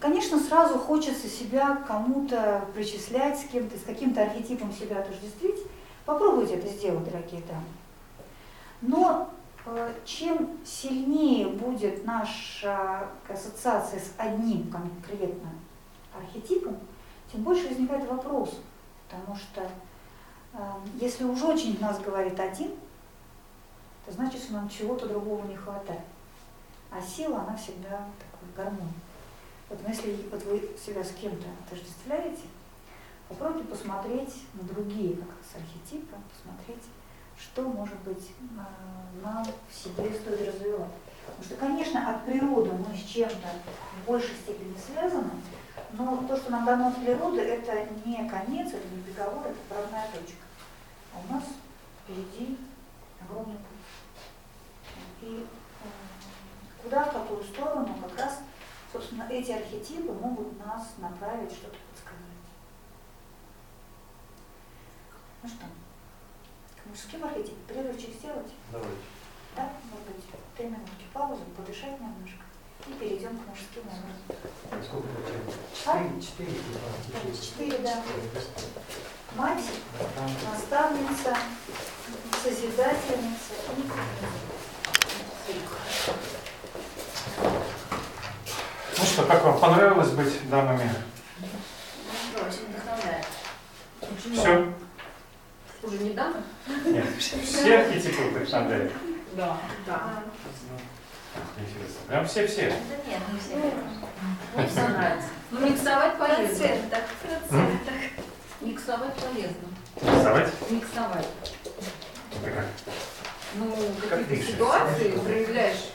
Конечно, 0.00 0.38
сразу 0.38 0.78
хочется 0.78 1.28
себя 1.28 1.76
кому-то 1.86 2.64
причислять, 2.74 3.38
с 3.38 3.44
кем-то, 3.44 3.78
с 3.78 3.82
каким-то 3.82 4.22
архетипом 4.22 4.72
себя 4.72 4.98
отождествить. 4.98 5.60
Попробуйте 6.04 6.54
это 6.54 6.68
сделать, 6.68 7.04
дорогие 7.04 7.40
дамы. 7.42 7.64
Но 8.82 9.30
э, 9.64 9.94
чем 10.04 10.50
сильнее 10.64 11.46
будет 11.46 12.04
наша 12.04 13.06
ассоциация 13.28 14.00
с 14.00 14.12
одним 14.18 14.70
конкретным 14.70 15.58
архетипом, 16.14 16.76
тем 17.32 17.42
больше 17.42 17.68
возникает 17.68 18.06
вопросов. 18.08 18.58
Потому 19.08 19.36
что 19.38 19.62
э, 19.62 20.58
если 21.00 21.24
уже 21.24 21.46
очень 21.46 21.80
нас 21.80 22.00
говорит 22.00 22.38
один, 22.38 22.72
то 24.04 24.12
значит, 24.12 24.42
что 24.42 24.54
нам 24.54 24.68
чего-то 24.68 25.06
другого 25.06 25.46
не 25.46 25.56
хватает. 25.56 26.00
А 26.94 27.00
сила, 27.00 27.40
она 27.40 27.56
всегда 27.56 28.04
такой 28.20 28.48
в 28.52 28.56
гармонии. 28.56 29.00
Вот 29.68 29.82
но 29.82 29.88
если 29.88 30.28
вот 30.30 30.42
вы 30.44 30.70
себя 30.78 31.02
с 31.02 31.12
кем-то 31.12 31.46
отождествляете, 31.66 32.42
попробуйте 33.28 33.68
посмотреть 33.68 34.42
на 34.52 34.62
другие 34.64 35.16
как 35.16 35.28
раз 35.28 35.62
архетипы, 35.62 36.14
посмотреть, 36.30 36.84
что, 37.38 37.62
может 37.62 37.98
быть, 38.00 38.30
э, 38.40 39.22
нам 39.22 39.42
в 39.44 39.74
себе 39.74 40.12
стоит 40.12 40.48
развивать. 40.48 40.92
Потому 41.24 41.44
что, 41.44 41.54
конечно, 41.56 42.10
от 42.10 42.24
природы 42.26 42.72
мы 42.72 42.94
с 42.94 43.02
чем-то 43.04 43.48
в 44.02 44.06
большей 44.06 44.34
степени 44.34 44.76
связаны, 44.76 45.30
но 45.92 46.24
то, 46.28 46.36
что 46.36 46.50
нам 46.50 46.66
дано 46.66 46.88
от 46.88 47.02
природы, 47.02 47.40
это 47.40 47.88
не 48.04 48.28
конец, 48.28 48.68
это 48.68 48.88
не 48.94 49.02
приговор, 49.02 49.46
это 49.46 49.58
правная 49.68 50.08
точка. 50.12 50.42
А 51.14 51.20
у 51.26 51.32
нас 51.32 51.44
впереди 52.04 52.58
огромный 53.20 53.56
путь. 53.56 55.22
И 55.22 55.46
куда, 56.82 57.04
в 57.04 57.12
какую 57.12 57.44
сторону, 57.44 57.96
как 58.02 58.18
раз, 58.18 58.38
собственно, 58.92 59.26
эти 59.30 59.52
архетипы 59.52 60.12
могут 60.12 60.58
нас 60.64 60.88
направить, 60.98 61.52
что-то 61.52 61.76
подсказать. 61.90 62.18
Ну 65.42 65.48
что, 65.48 65.66
к 66.76 66.86
мужским 66.86 67.24
архетипам 67.24 67.62
перерывчик 67.68 68.14
сделать? 68.14 68.52
Давайте. 68.70 68.96
Да, 69.54 69.70
может 69.90 70.06
быть, 70.06 70.24
три 70.56 70.66
минутки 70.66 71.04
паузу, 71.12 71.42
подышать 71.56 72.00
немножко. 72.00 72.42
И 72.88 72.92
перейдем 72.94 73.38
к 73.38 73.46
мужским 73.48 73.82
образом. 73.82 74.84
Сколько 74.84 75.06
получается? 75.08 75.58
А? 75.86 76.20
Четыре, 76.20 76.58
четыре. 77.06 77.36
Четыре, 77.40 77.78
да. 77.78 78.02
Мать, 79.36 79.64
наставница, 80.50 81.36
созидательница 82.42 83.54
и 85.48 85.52
Ну 88.98 89.04
что, 89.04 89.22
как 89.24 89.44
вам 89.44 89.58
понравилось 89.58 90.10
быть 90.10 90.48
дамами? 90.50 90.90
Очень 92.36 92.66
вдохновляет. 92.68 93.26
Очень 94.00 94.36
Все? 94.36 94.72
Уже 95.82 95.98
не 95.98 96.10
дама? 96.10 96.42
Нет. 96.84 97.06
Все 97.18 97.78
архетипы 97.78 98.22
вдохновляют? 98.24 98.92
Да. 99.32 99.56
Да. 99.86 100.22
Интересно. 101.58 102.00
Прям 102.06 102.26
все-все. 102.26 102.68
Да 102.68 103.10
нет, 103.10 103.20
не 103.32 103.38
все. 103.38 103.56
Мне 104.54 104.66
все 104.66 104.88
нравится. 104.88 105.28
Ну, 105.50 105.66
миксовать 105.68 106.18
полезно. 106.18 106.46
процентах, 106.46 107.04
процентах. 107.22 107.94
Миксовать 108.60 109.14
полезно. 109.14 109.68
Рисовать? 110.00 110.48
Миксовать. 110.70 111.26
Это 112.42 112.50
как? 112.50 112.66
Ну, 113.54 113.76
Как 114.08 114.20
какие-то 114.20 114.52
ситуации 114.52 115.10
проявляешь 115.10 115.90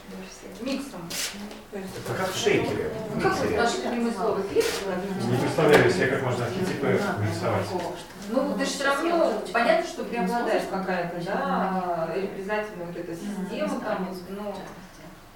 миксом. 0.61 1.01
То 1.71 1.77
есть, 1.77 1.89
Это 2.05 2.17
как 2.17 2.31
в 2.33 2.37
шейкере. 2.37 2.91
ну, 3.15 3.21
как 3.21 3.31
вот 3.33 3.41
миксере. 3.43 3.61
наше 3.61 3.77
любимое 3.83 4.13
слово 4.13 4.41
флирт? 4.41 4.67
Не 5.31 5.37
представляю 5.37 5.91
себе, 5.91 6.07
как 6.07 6.23
можно 6.23 6.45
архетипы 6.45 6.87
рисовать. 6.87 7.65
Ну, 8.29 8.53
ты 8.57 8.65
же 8.65 8.71
все 8.71 8.83
равно, 8.85 9.41
понятно, 9.53 9.87
что 9.87 10.03
преобладает 10.03 10.63
какая-то, 10.69 11.23
да, 11.25 12.09
репрезентативная 12.15 12.87
вот 12.87 12.97
эта 12.97 13.13
система, 13.15 13.79
там, 13.79 14.09
но 14.29 14.55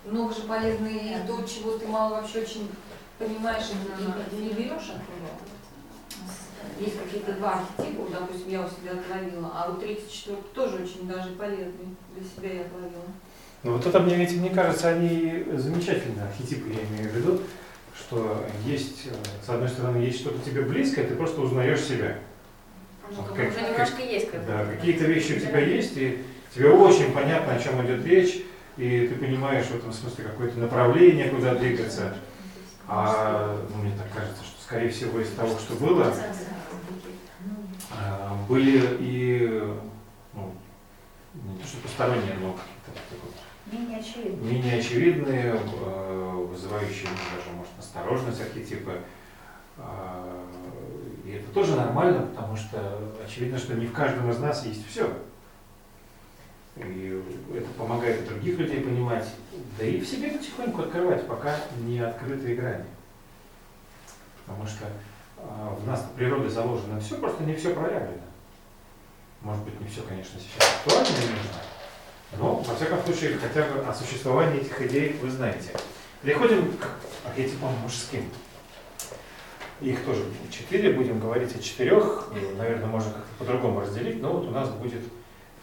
много 0.06 0.34
же 0.34 0.42
полезно 0.42 0.88
и 0.88 1.16
то, 1.28 1.42
чего 1.44 1.78
ты 1.78 1.88
мало 1.88 2.16
вообще 2.16 2.42
очень 2.42 2.70
понимаешь 3.20 3.66
и 4.32 4.36
не 4.36 4.50
берешь 4.50 4.90
оттуда. 4.90 5.32
Есть 6.80 6.98
какие-то 7.02 7.34
два 7.34 7.62
архетипа, 7.62 8.08
допустим, 8.12 8.50
я 8.50 8.62
у 8.62 8.70
себя 8.70 8.94
отловила, 8.94 9.52
а 9.54 9.72
третий, 9.80 10.12
четвертый 10.12 10.50
тоже 10.54 10.84
очень 10.84 11.08
даже 11.08 11.30
полезный 11.32 11.96
для 12.16 12.24
себя 12.24 12.60
я 12.60 12.66
отловила. 12.66 13.06
Ну 13.64 13.74
вот 13.74 13.86
это 13.86 14.00
мне, 14.00 14.16
ведь, 14.16 14.36
мне 14.36 14.50
кажется, 14.50 14.90
они 14.90 15.46
замечательные 15.54 16.26
архетипы, 16.26 16.70
я 16.70 16.84
имею 16.84 17.12
в 17.12 17.16
виду, 17.16 17.42
что 17.96 18.44
есть, 18.66 19.06
э, 19.06 19.12
с 19.46 19.50
одной 19.50 19.70
стороны, 19.70 19.98
есть 19.98 20.20
что-то 20.22 20.40
тебе 20.44 20.62
близкое, 20.64 21.04
ты 21.04 21.16
просто 21.16 21.42
узнаешь 21.42 21.82
себя. 21.82 22.18
Ну, 23.16 23.24
как 23.24 23.36
как- 23.36 23.50
уже 23.50 23.58
как- 23.60 23.70
немножко 23.70 24.02
есть 24.02 24.32
как 24.32 24.46
Да, 24.48 24.66
какие-то 24.66 25.04
вещи 25.06 25.34
у 25.34 25.40
тебя 25.40 25.60
есть, 25.60 25.96
и 25.98 26.24
тебе 26.56 26.70
очень 26.72 27.12
понятно, 27.14 27.54
о 27.54 27.60
чем 27.60 27.86
идет 27.86 28.04
речь, 28.06 28.42
и 28.78 29.08
ты 29.08 29.16
понимаешь 29.16 29.66
в 29.68 29.76
этом 29.76 29.94
смысле 29.94 30.24
какое-то 30.24 30.58
направление, 30.58 31.30
куда 31.30 31.54
двигаться. 31.54 32.16
А 32.88 33.60
ну, 33.70 33.84
мне 33.84 33.94
так 33.96 34.12
кажется, 34.12 34.44
что, 34.44 34.64
скорее 34.64 34.90
всего, 34.90 35.20
из 35.20 35.30
того, 35.32 35.58
что 35.60 35.76
было, 35.76 36.12
а, 37.92 38.38
были 38.50 38.98
и 39.00 39.64
ну, 40.34 40.54
не 41.34 41.62
то 41.62 41.68
что 41.68 41.78
посторонние, 41.84 42.34
но 42.42 42.58
какие-то 42.86 43.26
менее 43.72 44.00
очевидно. 44.00 44.46
менее 44.46 44.80
очевидные, 44.80 45.56
э, 45.56 46.46
вызывающие 46.50 47.10
ну, 47.10 47.38
даже, 47.38 47.58
может, 47.58 47.72
настороженность 47.78 48.42
архетипы. 48.42 49.00
А, 49.78 50.46
И 51.26 51.32
это 51.32 51.50
тоже 51.54 51.76
нормально, 51.76 52.28
потому 52.28 52.56
что 52.56 53.00
очевидно, 53.26 53.58
что 53.58 53.74
не 53.76 53.86
в 53.86 53.94
каждом 53.94 54.30
из 54.30 54.40
нас 54.40 54.66
есть 54.66 54.86
все. 54.88 55.12
И 56.78 57.22
это 57.54 57.68
помогает 57.78 58.22
и 58.22 58.30
других 58.30 58.58
людей 58.58 58.82
понимать, 58.82 59.28
да 59.78 59.86
и 59.86 60.00
в 60.00 60.08
себе 60.08 60.32
потихоньку 60.32 60.84
открывать, 60.84 61.28
пока 61.28 61.56
не 61.80 62.00
открытые 62.00 62.56
грани. 62.56 62.86
Потому 64.46 64.66
что 64.68 64.86
а, 65.38 65.76
в 65.80 65.86
нас 65.88 66.06
природа 66.16 66.50
заложено 66.50 67.00
все, 67.00 67.18
просто 67.18 67.44
не 67.44 67.56
все 67.56 67.74
проявлено. 67.74 68.24
Может 69.42 69.64
быть, 69.64 69.80
не 69.82 69.88
все, 69.88 70.02
конечно, 70.04 70.40
сейчас 70.40 70.70
актуально 70.86 71.08
и 71.08 71.30
нужно, 71.30 71.62
но, 72.38 72.56
во 72.56 72.76
всяком 72.76 73.02
случае, 73.04 73.38
хотя 73.38 73.68
бы 73.68 73.86
о 73.88 73.94
существовании 73.94 74.62
этих 74.62 74.82
идей 74.82 75.18
вы 75.22 75.30
знаете. 75.30 75.70
Переходим 76.22 76.72
к 76.78 76.88
архетипам 77.28 77.72
мужским. 77.84 78.30
Их 79.82 80.04
тоже 80.06 80.24
четыре, 80.52 80.94
будем 80.94 81.20
говорить 81.20 81.56
о 81.56 81.60
четырех. 81.60 82.32
Наверное, 82.58 82.86
можно 82.86 83.12
как-то 83.12 83.36
по-другому 83.40 83.82
разделить, 83.82 84.22
но 84.22 84.34
вот 84.34 84.48
у 84.48 84.52
нас 84.52 84.70
будет 84.70 85.02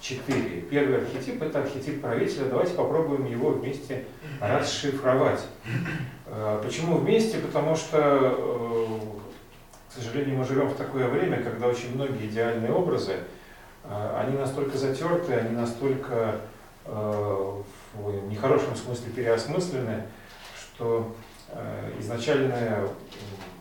четыре. 0.01 0.63
Первый 0.63 0.99
архетип– 0.99 1.41
это 1.45 1.61
архетип 1.61 2.01
правителя. 2.01 2.47
Давайте 2.47 2.75
попробуем 2.75 3.27
его 3.27 3.51
вместе 3.51 4.05
расшифровать. 4.41 5.41
Э, 6.27 6.61
Почему 6.65 6.97
вместе? 6.99 7.39
Потому 7.39 7.77
что, 7.77 7.99
э, 7.99 8.87
к 9.91 9.95
сожалению, 9.95 10.39
мы 10.39 10.45
живем 10.45 10.69
в 10.69 10.75
такое 10.75 11.09
время, 11.09 11.43
когда 11.43 11.67
очень 11.67 11.95
многие 11.95 12.27
идеальные 12.27 12.73
образы, 12.73 13.17
э, 13.85 14.21
они 14.21 14.37
настолько 14.37 14.77
затерты, 14.77 15.33
они 15.35 15.57
настолько 15.57 16.41
в 16.89 18.29
нехорошем 18.29 18.75
смысле 18.77 19.11
переосмыслены, 19.13 20.05
что 20.59 21.15
э, 21.51 21.93
изначальное 22.01 22.89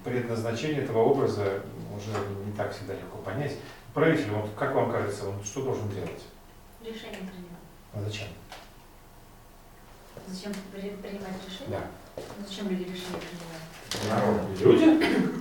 предназначение 0.03 0.83
этого 0.83 0.99
образа 1.03 1.61
уже 1.95 2.11
не 2.45 2.51
так 2.53 2.73
всегда 2.73 2.93
легко 2.93 3.17
понять. 3.19 3.53
Правитель, 3.93 4.31
вот 4.31 4.49
как 4.57 4.73
вам 4.75 4.91
кажется, 4.91 5.27
он 5.27 5.43
что 5.43 5.63
должен 5.63 5.89
делать? 5.89 6.23
Решение 6.81 7.17
принимать. 7.19 7.57
А 7.93 8.01
зачем? 8.01 8.27
Зачем 10.27 10.51
при- 10.71 10.89
принимать 10.91 11.33
решение? 11.45 11.79
Да. 11.79 12.23
Зачем 12.47 12.69
люди 12.69 12.83
решения 12.83 13.19
принимают? 13.21 14.09
Народ. 14.09 14.59
Люди 14.59 15.35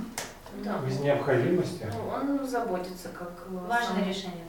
Да. 0.64 0.78
без 0.78 1.01
необходимости. 1.01 1.87
Ну, 1.93 2.09
он 2.09 2.49
заботится 2.49 3.09
как 3.11 3.32
э, 3.51 3.55
Важное 3.55 3.97
сам- 4.01 4.09
решение 4.09 4.45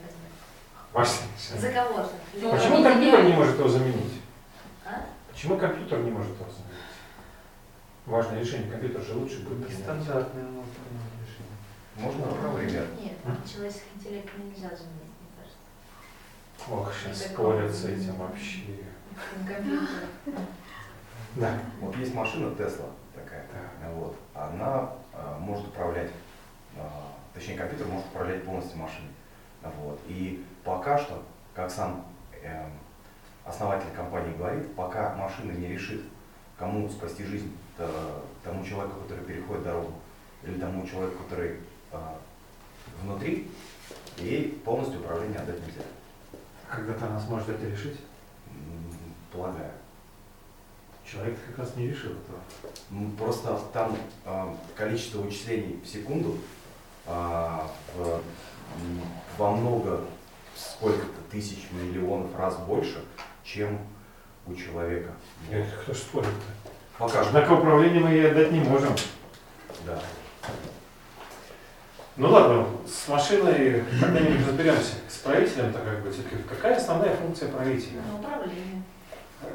Важно. 0.93 1.27
За 1.59 1.71
кого-то. 1.71 2.11
Ну, 2.35 2.51
Почему 2.51 2.75
они 2.75 2.83
компьютер 2.83 3.23
не- 3.23 3.31
не 3.31 3.33
может 3.37 3.59
его 3.59 3.69
заменить? 3.69 4.21
А? 4.85 5.05
Почему 5.31 5.57
компьютер 5.57 5.99
не 5.99 6.11
может 6.11 6.31
его 6.31 6.45
заменить? 6.45 6.67
Важное 8.05 8.39
решение. 8.39 8.71
Компьютер 8.71 9.01
же 9.01 9.13
лучше 9.13 9.39
будет. 9.43 9.69
Стандартное 9.71 10.43
решение. 10.43 11.57
Можно 11.95 12.59
ребят? 12.61 12.85
Нет, 13.01 13.13
человеческий 13.45 13.89
интеллект 13.95 14.29
нельзя 14.37 14.69
заменить, 14.69 15.13
мне 15.19 15.29
кажется. 15.37 16.71
Ох, 16.71 16.91
сейчас 16.93 17.31
спорят 17.31 17.73
с 17.73 17.85
этим 17.85 18.15
вообще. 18.15 18.61
Компьютер. 19.47 19.87
Да. 21.35 21.59
Вот 21.81 21.95
есть 21.97 22.13
машина 22.13 22.55
Тесла 22.55 22.87
такая, 23.13 23.45
вот, 23.93 24.15
она 24.33 24.91
а, 25.13 25.37
может 25.39 25.67
управлять, 25.67 26.11
а, 26.77 27.13
точнее 27.33 27.57
компьютер 27.57 27.87
может 27.87 28.07
управлять 28.07 28.43
полностью 28.43 28.77
машиной. 28.77 29.09
Вот. 29.79 29.99
И 30.07 30.45
пока 30.67 30.97
что, 30.97 31.23
как 31.55 31.71
сам 31.71 32.05
эм, 32.43 32.69
основатель 33.45 33.89
компании 33.95 34.35
говорит, 34.35 34.75
пока 34.75 35.15
машина 35.15 35.53
не 35.53 35.69
решит, 35.69 36.03
кому 36.57 36.89
спасти 36.89 37.23
жизнь, 37.23 37.55
то- 37.77 38.25
тому 38.43 38.65
человеку, 38.65 38.99
который 39.03 39.23
переходит 39.23 39.63
дорогу, 39.63 39.93
или 40.43 40.59
тому 40.59 40.85
человеку, 40.85 41.23
который 41.23 41.59
а, 41.93 42.19
внутри, 43.01 43.49
ей 44.17 44.49
полностью 44.65 44.99
управление 44.99 45.39
отдать 45.39 45.65
нельзя. 45.65 45.83
Когда-то 46.69 47.05
она 47.05 47.17
сможет 47.21 47.47
это 47.47 47.65
решить. 47.65 47.97
Полагаю. 49.31 49.71
Человек 51.05 51.37
как 51.47 51.59
раз 51.59 51.75
не 51.77 51.87
решил 51.87 52.11
этого. 52.11 52.39
Ну, 52.89 53.09
Просто 53.11 53.57
там 53.71 53.95
а, 54.25 54.53
количество 54.75 55.21
вычислений 55.21 55.79
в 55.81 55.87
секунду 55.87 56.37
а, 57.05 57.71
в- 57.95 58.21
во 59.37 59.51
много, 59.55 60.01
сколько-то 60.57 61.21
тысяч, 61.31 61.67
миллионов 61.71 62.35
раз 62.37 62.57
больше, 62.57 63.03
чем 63.43 63.77
у 64.45 64.53
человека. 64.55 65.11
Вот. 65.51 65.65
Кто 65.83 65.93
ж 65.93 65.97
спорит-то? 65.97 66.69
Пока 66.97 67.21
что. 67.23 67.27
Однако 67.29 67.51
управление 67.53 67.99
мы 67.99 68.09
ей 68.09 68.31
отдать 68.31 68.51
не 68.51 68.59
можем. 68.61 68.93
Да. 69.85 70.01
Ну 72.15 72.29
ладно, 72.29 72.65
с 72.87 73.07
машиной 73.07 73.83
когда-нибудь 74.01 74.47
разберемся. 74.47 74.95
С 75.07 75.17
правителем-то 75.17 75.79
как 75.79 76.01
бы 76.01 76.11
все-таки 76.11 76.37
какая 76.49 76.75
основная 76.77 77.15
функция 77.15 77.49
правителя? 77.49 78.01
Ну, 78.11 78.17
управление. 78.19 78.81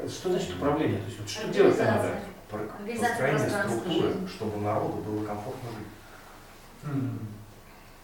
Что 0.07 0.29
значит 0.29 0.55
управление? 0.55 0.99
То 0.99 1.05
есть 1.07 1.19
вот 1.19 1.29
что 1.29 1.47
делать-то 1.49 1.83
надо? 1.83 2.09
Про- 2.49 2.59
Построение 2.59 3.49
структуры, 3.49 4.07
жизни. 4.13 4.27
чтобы 4.27 4.61
народу 4.61 4.97
было 4.99 5.25
комфортно 5.25 5.69
жить. 5.77 6.89
М. 6.93 7.19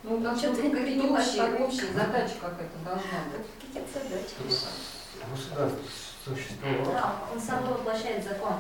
Ну, 0.04 0.22
там 0.24 0.34
Чё 0.36 0.54
что-то 0.54 0.56
ты 0.56 0.64
не 0.64 0.70
какая-то 0.70 1.02
понимаешь, 1.02 1.28
общая, 1.28 1.52
как- 1.52 1.60
общая 1.60 1.94
задача 1.94 2.34
какая-то 2.42 2.78
должна 2.86 3.20
быть. 3.32 3.48
Какие-то 3.60 4.00
задачи. 4.00 4.34
Государство 5.32 5.80
существовало. 6.26 6.94
Да, 6.94 7.16
он 7.34 7.40
сам 7.40 7.66
воплощает 7.66 8.24
закон. 8.24 8.54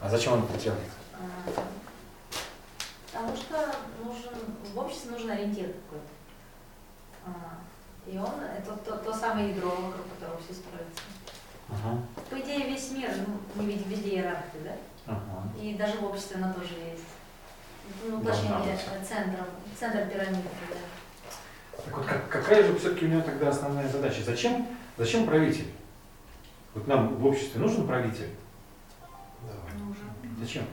А 0.00 0.08
зачем 0.08 0.32
он 0.34 0.44
это 0.44 0.58
делает? 0.58 0.82
А, 1.14 1.18
Потому 3.12 3.36
что 3.36 3.74
нужен, 4.04 4.32
в 4.74 4.78
обществе 4.78 5.10
нужен 5.12 5.30
ориентир 5.30 5.66
какой-то. 5.66 6.06
А, 7.26 7.58
И 8.10 8.16
он, 8.16 8.40
это 8.56 8.76
то, 8.76 8.96
то 8.96 9.12
самое 9.12 9.50
ядро, 9.50 9.70
вокруг 9.70 10.06
которого 10.18 10.40
все 10.40 10.54
строятся. 10.54 11.02
семье, 12.78 13.10
ну, 13.26 13.62
не 13.62 13.66
видим 13.72 13.88
везде 13.88 14.10
иерархию, 14.16 14.62
да? 14.64 14.76
Ага. 15.06 15.48
И 15.60 15.74
даже 15.74 15.98
в 15.98 16.04
обществе 16.04 16.36
она 16.36 16.52
тоже 16.52 16.74
есть. 16.74 17.04
Ну, 18.04 18.18
быть. 18.18 19.06
центром, 19.06 19.46
центр 19.78 20.06
пирамиды, 20.10 20.48
да. 20.70 21.82
Так 21.84 21.96
вот, 21.96 22.06
как- 22.06 22.28
какая 22.28 22.62
же 22.64 22.76
все-таки 22.78 23.06
у 23.06 23.08
него 23.08 23.22
тогда 23.22 23.48
основная 23.50 23.88
задача? 23.88 24.22
Зачем, 24.24 24.66
зачем 24.96 25.26
правитель? 25.26 25.70
Вот 26.74 26.86
нам 26.86 27.14
в 27.16 27.26
обществе 27.26 27.60
нужен 27.60 27.86
правитель? 27.86 28.30
Зачем? 30.40 30.64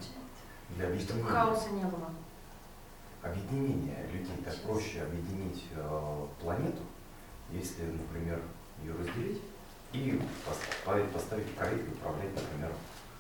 Для 0.76 0.88
объединения, 0.88 1.24
хаоса 1.24 1.70
не 1.70 1.84
было. 1.84 2.10
объединения 3.22 4.06
людей 4.12 4.36
так 4.44 4.56
проще 4.62 5.02
объединить 5.02 5.64
э, 5.76 6.26
планету, 6.42 6.82
если, 7.52 7.84
например, 7.84 8.40
ее 8.84 8.94
разделить 8.94 9.42
и 9.94 10.22
поставить, 10.46 11.10
поставить 11.12 11.50
правителя 11.56 11.92
управлять, 11.92 12.34
например, 12.36 12.72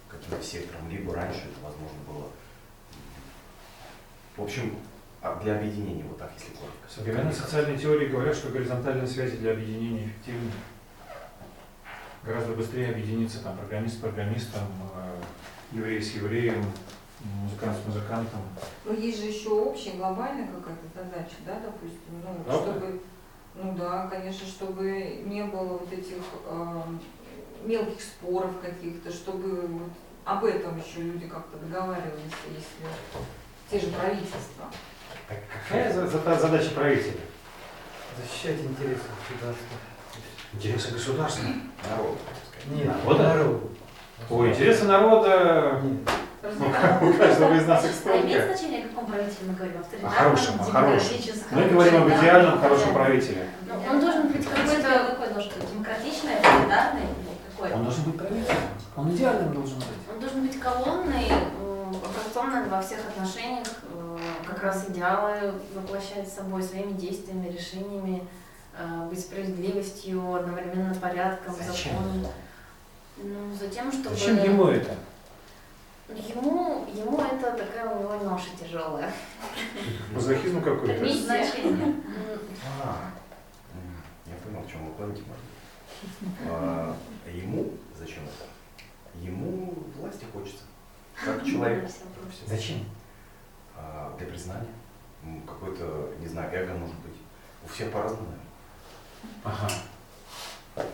каким-то 0.09 0.43
сектором, 0.43 0.89
либо 0.89 1.13
раньше 1.13 1.39
это 1.39 1.59
возможно 1.63 1.97
было. 2.07 2.27
В 4.37 4.43
общем, 4.43 4.75
для 5.41 5.57
объединения, 5.57 6.03
вот 6.03 6.17
так, 6.17 6.31
если 6.37 6.51
коротко. 6.51 6.87
Современные 6.87 7.33
социальные 7.33 7.77
теории 7.77 8.07
говорят, 8.07 8.35
что 8.35 8.49
горизонтальные 8.49 9.07
связи 9.07 9.37
для 9.37 9.51
объединения 9.51 10.05
эффективны. 10.05 10.51
Гораздо 12.23 12.53
быстрее 12.53 12.89
объединиться 12.89 13.43
там, 13.43 13.57
программист 13.57 13.95
с 13.95 13.99
программистом, 13.99 14.63
э, 14.95 15.75
еврей 15.75 16.01
с 16.01 16.13
евреем, 16.15 16.63
музыкант 17.41 17.77
с 17.77 17.87
музыкантом. 17.87 18.41
Ну, 18.83 18.93
есть 18.93 19.19
же 19.19 19.25
еще 19.25 19.49
общая, 19.49 19.91
глобальная 19.91 20.47
какая-то 20.47 20.87
задача, 20.95 21.35
да, 21.45 21.59
допустим, 21.59 22.21
ну, 22.23 22.43
Правда? 22.43 22.71
чтобы, 22.71 23.01
ну 23.55 23.75
да, 23.77 24.07
конечно, 24.07 24.47
чтобы 24.47 25.23
не 25.25 25.43
было 25.43 25.77
вот 25.77 25.91
этих 25.91 26.23
э, 26.45 26.81
мелких 27.63 28.01
споров 28.01 28.51
каких-то, 28.61 29.11
чтобы 29.11 29.67
вот 29.67 29.91
об 30.23 30.43
этом 30.45 30.79
еще 30.79 31.01
люди 31.01 31.27
как-то 31.27 31.57
договаривались, 31.57 32.33
если 32.49 32.87
те 33.69 33.85
же 33.85 33.91
правительства. 33.91 34.65
Так 35.27 35.37
какая 35.67 35.91
за- 35.93 36.07
за- 36.07 36.35
задача 36.39 36.69
правителя? 36.71 37.13
Защищать 38.21 38.59
интересы 38.61 39.01
государства. 39.27 39.77
Интересы 40.53 40.91
государства. 40.93 41.43
Народ, 41.89 42.17
так 42.25 42.35
сказать. 42.47 42.77
Нет, 42.77 42.87
Народа? 43.03 43.23
народу. 43.23 43.71
О, 44.29 44.47
интересы 44.47 44.85
народа, 44.85 45.81
Нет. 45.83 46.09
ну, 46.43 47.09
у 47.09 47.13
каждого 47.13 47.53
из 47.55 47.65
нас 47.67 47.83
их 47.85 47.91
А 48.05 48.17
имеет 48.21 48.41
столько. 48.43 48.57
значение, 48.57 48.85
о 48.85 48.87
каком 48.89 49.05
правителе 49.07 49.37
мы 49.47 49.53
говорим? 49.55 49.81
О 50.03 50.09
хорошем, 50.09 50.55
о 50.61 50.63
хорошем. 50.63 51.09
демократическом? 51.09 51.57
Мы 51.59 51.67
говорим 51.67 52.01
об 52.03 52.07
идеальном 52.09 52.61
хорошем 52.61 52.93
правителе. 52.93 53.49
Ну, 53.67 53.73
он 53.91 53.99
должен 53.99 54.27
быть 54.29 54.45
Какой-то 54.47 54.81
какой 55.11 55.33
должен 55.33 55.51
быть? 55.59 55.71
Демократичный, 55.73 56.35
авторитарный? 56.37 57.01
или 57.01 57.35
Какой? 57.57 57.73
Он 57.73 57.83
должен 57.83 58.03
быть 58.05 58.17
правителем. 58.17 58.57
Он 58.95 59.11
идеальным 59.11 59.53
должен 59.53 59.77
быть. 59.79 59.87
Он 60.13 60.19
должен 60.19 60.41
быть 60.47 60.59
колонной, 60.59 61.27
наверное, 62.35 62.69
во 62.69 62.81
всех 62.81 62.99
отношениях, 62.99 63.67
э, 63.93 64.04
как 64.45 64.61
раз 64.63 64.89
идеалы 64.89 65.53
воплощать 65.73 66.27
собой 66.27 66.63
своими 66.63 66.93
действиями, 66.93 67.49
решениями, 67.49 68.27
э, 68.77 69.07
быть 69.09 69.19
справедливостью, 69.19 70.35
одновременно 70.35 70.93
порядком, 70.95 71.55
Зачем? 71.55 71.93
законом. 71.93 72.31
Ну, 73.17 73.55
затем, 73.59 73.91
чтобы... 73.91 74.09
Зачем 74.15 74.43
ему 74.43 74.67
это? 74.67 74.95
Ему, 76.09 76.85
ему 76.93 77.19
это 77.19 77.51
такая 77.53 77.89
у 77.89 77.99
него 77.99 78.23
ноша 78.23 78.49
тяжелая. 78.59 79.11
Мазохизм 80.13 80.61
какой-то. 80.61 80.97
Имеет 80.97 81.25
значение. 81.25 81.95
А, 82.83 83.11
я 84.27 84.33
понял, 84.35 84.63
о 84.65 84.69
чем 84.69 84.85
вы 84.85 84.93
планите. 84.93 85.23
А, 86.47 86.95
Ему 87.33 87.71
зачем 87.97 88.23
это? 88.23 89.25
Ему 89.25 89.73
власти 89.99 90.25
хочется. 90.31 90.63
Как 91.15 91.43
человек. 91.43 91.89
Зачем? 92.45 92.85
А, 93.77 94.13
Для 94.17 94.27
признания. 94.27 94.67
Какой-то, 95.47 96.09
не 96.19 96.27
знаю, 96.27 96.51
эго 96.53 96.73
может 96.73 96.95
быть. 96.97 97.15
У 97.63 97.67
всех 97.67 97.91
по-разному, 97.91 98.27
наверное. 98.27 98.45
Ага. 99.43 100.87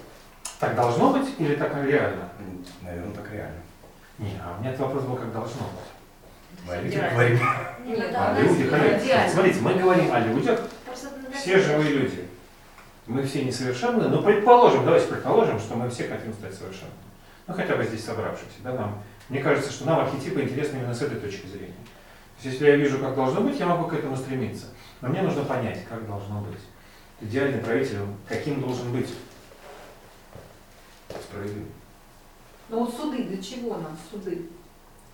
Так 0.59 0.75
должно 0.75 1.11
быть 1.13 1.27
или 1.37 1.55
так 1.55 1.73
реально? 1.83 2.29
Наверное, 2.81 3.13
так 3.13 3.29
реально. 3.31 3.59
Не, 4.19 4.39
а 4.41 4.55
у 4.55 4.61
меня 4.61 4.69
этот 4.69 4.81
вопрос 4.81 5.03
был, 5.03 5.15
как 5.15 5.33
должно 5.33 5.61
быть. 5.61 6.65
Мы 6.67 6.73
о 6.73 6.81
людях 6.81 7.11
говорим. 7.11 7.39
Нет, 7.85 8.13
А, 8.15 8.33
да, 8.35 8.41
люди, 8.41 8.69
да, 8.69 8.77
конечно. 8.77 9.03
идеально. 9.05 9.33
Смотрите, 9.33 9.59
мы 9.61 9.73
говорим 9.73 10.13
о 10.13 10.19
людях, 10.19 10.59
все 11.33 11.59
живые 11.59 11.89
люди. 11.93 12.27
Мы 13.07 13.23
все 13.23 13.43
несовершенны, 13.43 14.07
но 14.07 14.21
предположим, 14.21 14.85
давайте 14.85 15.07
предположим, 15.07 15.59
что 15.59 15.75
мы 15.75 15.89
все 15.89 16.07
хотим 16.07 16.33
стать 16.33 16.53
совершенными. 16.53 16.93
Ну, 17.47 17.53
хотя 17.55 17.75
бы 17.75 17.83
здесь 17.83 18.05
собравшиеся. 18.05 18.59
Да, 18.63 18.73
нам, 18.73 19.01
мне 19.27 19.41
кажется, 19.41 19.71
что 19.71 19.85
нам 19.85 19.99
архетипы 20.01 20.41
интересны 20.41 20.77
именно 20.77 20.93
с 20.93 21.01
этой 21.01 21.19
точки 21.19 21.47
зрения. 21.47 21.73
То 22.41 22.47
есть, 22.47 22.59
если 22.59 22.71
я 22.71 22.75
вижу, 22.75 22.97
как 22.97 23.13
должно 23.13 23.41
быть, 23.41 23.59
я 23.59 23.67
могу 23.67 23.87
к 23.87 23.93
этому 23.93 24.17
стремиться. 24.17 24.67
Но 24.99 25.09
мне 25.09 25.21
нужно 25.21 25.43
понять, 25.43 25.85
как 25.87 26.07
должно 26.07 26.41
быть. 26.41 26.59
Идеальный 27.21 27.59
правитель, 27.59 27.99
каким 28.27 28.61
должен 28.61 28.91
быть? 28.91 29.09
Справедливо. 31.09 31.67
Ну 32.69 32.79
вот 32.79 32.95
суды, 32.95 33.23
для 33.25 33.41
чего 33.41 33.77
нам 33.77 33.95
суды? 34.09 34.49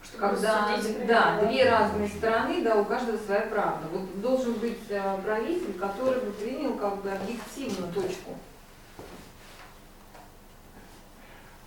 чтобы 0.01 0.29
Когда, 0.29 0.77
судить 0.77 1.05
да, 1.05 1.41
две 1.41 1.69
разные 1.69 2.07
стороны, 2.07 2.63
да, 2.63 2.75
у 2.75 2.85
каждого 2.85 3.17
своя 3.17 3.41
правда. 3.41 3.87
Вот 3.91 4.21
должен 4.21 4.53
быть 4.53 4.79
э, 4.89 5.21
правитель, 5.21 5.73
который 5.73 6.21
бы 6.21 6.31
принял 6.31 6.75
как 6.75 7.01
бы 7.01 7.11
объективную 7.11 7.91
точку. 7.91 8.37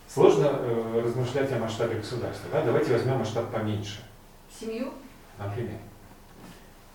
Сложно 0.07 0.47
э, 0.47 1.01
размышлять 1.05 1.51
о 1.51 1.59
масштабе 1.59 1.97
государства. 1.97 2.49
Да? 2.51 2.63
Давайте 2.63 2.93
возьмем 2.93 3.19
масштаб 3.19 3.51
поменьше. 3.51 3.99
Семью 4.59 4.91
Например, 5.43 5.77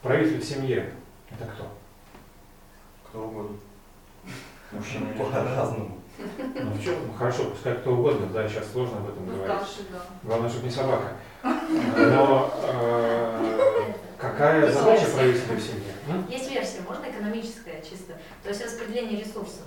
правитель 0.02 0.40
в 0.40 0.44
семье– 0.44 0.92
это 1.30 1.50
кто? 1.50 1.64
Кто 3.08 3.24
угодно. 3.26 3.56
Мужчина 4.72 5.06
По-разному. 5.18 5.98
Ну, 6.18 6.70
в 6.70 6.82
чем? 6.82 6.94
Хорошо, 7.18 7.50
пускай 7.50 7.74
кто 7.74 7.92
угодно, 7.92 8.26
да, 8.28 8.48
сейчас 8.48 8.70
сложно 8.72 8.98
об 8.98 9.08
этом 9.08 9.26
ну, 9.26 9.32
говорить. 9.36 9.56
старший, 9.56 9.84
да. 9.92 9.98
Главное, 10.22 10.48
чтобы 10.48 10.64
не 10.66 10.70
собака. 10.70 11.12
Но 11.42 12.54
э, 12.62 13.92
какая 14.16 14.64
Есть 14.66 14.78
задача 14.78 15.00
версия. 15.02 15.16
правителя 15.16 15.56
в 15.56 15.60
семье? 15.60 15.92
М? 16.08 16.26
Есть 16.30 16.50
версия, 16.50 16.80
можно 16.88 17.04
экономическая 17.10 17.82
чисто. 17.82 18.14
То 18.42 18.48
есть 18.48 18.64
распределение 18.64 19.20
ресурсов. 19.20 19.62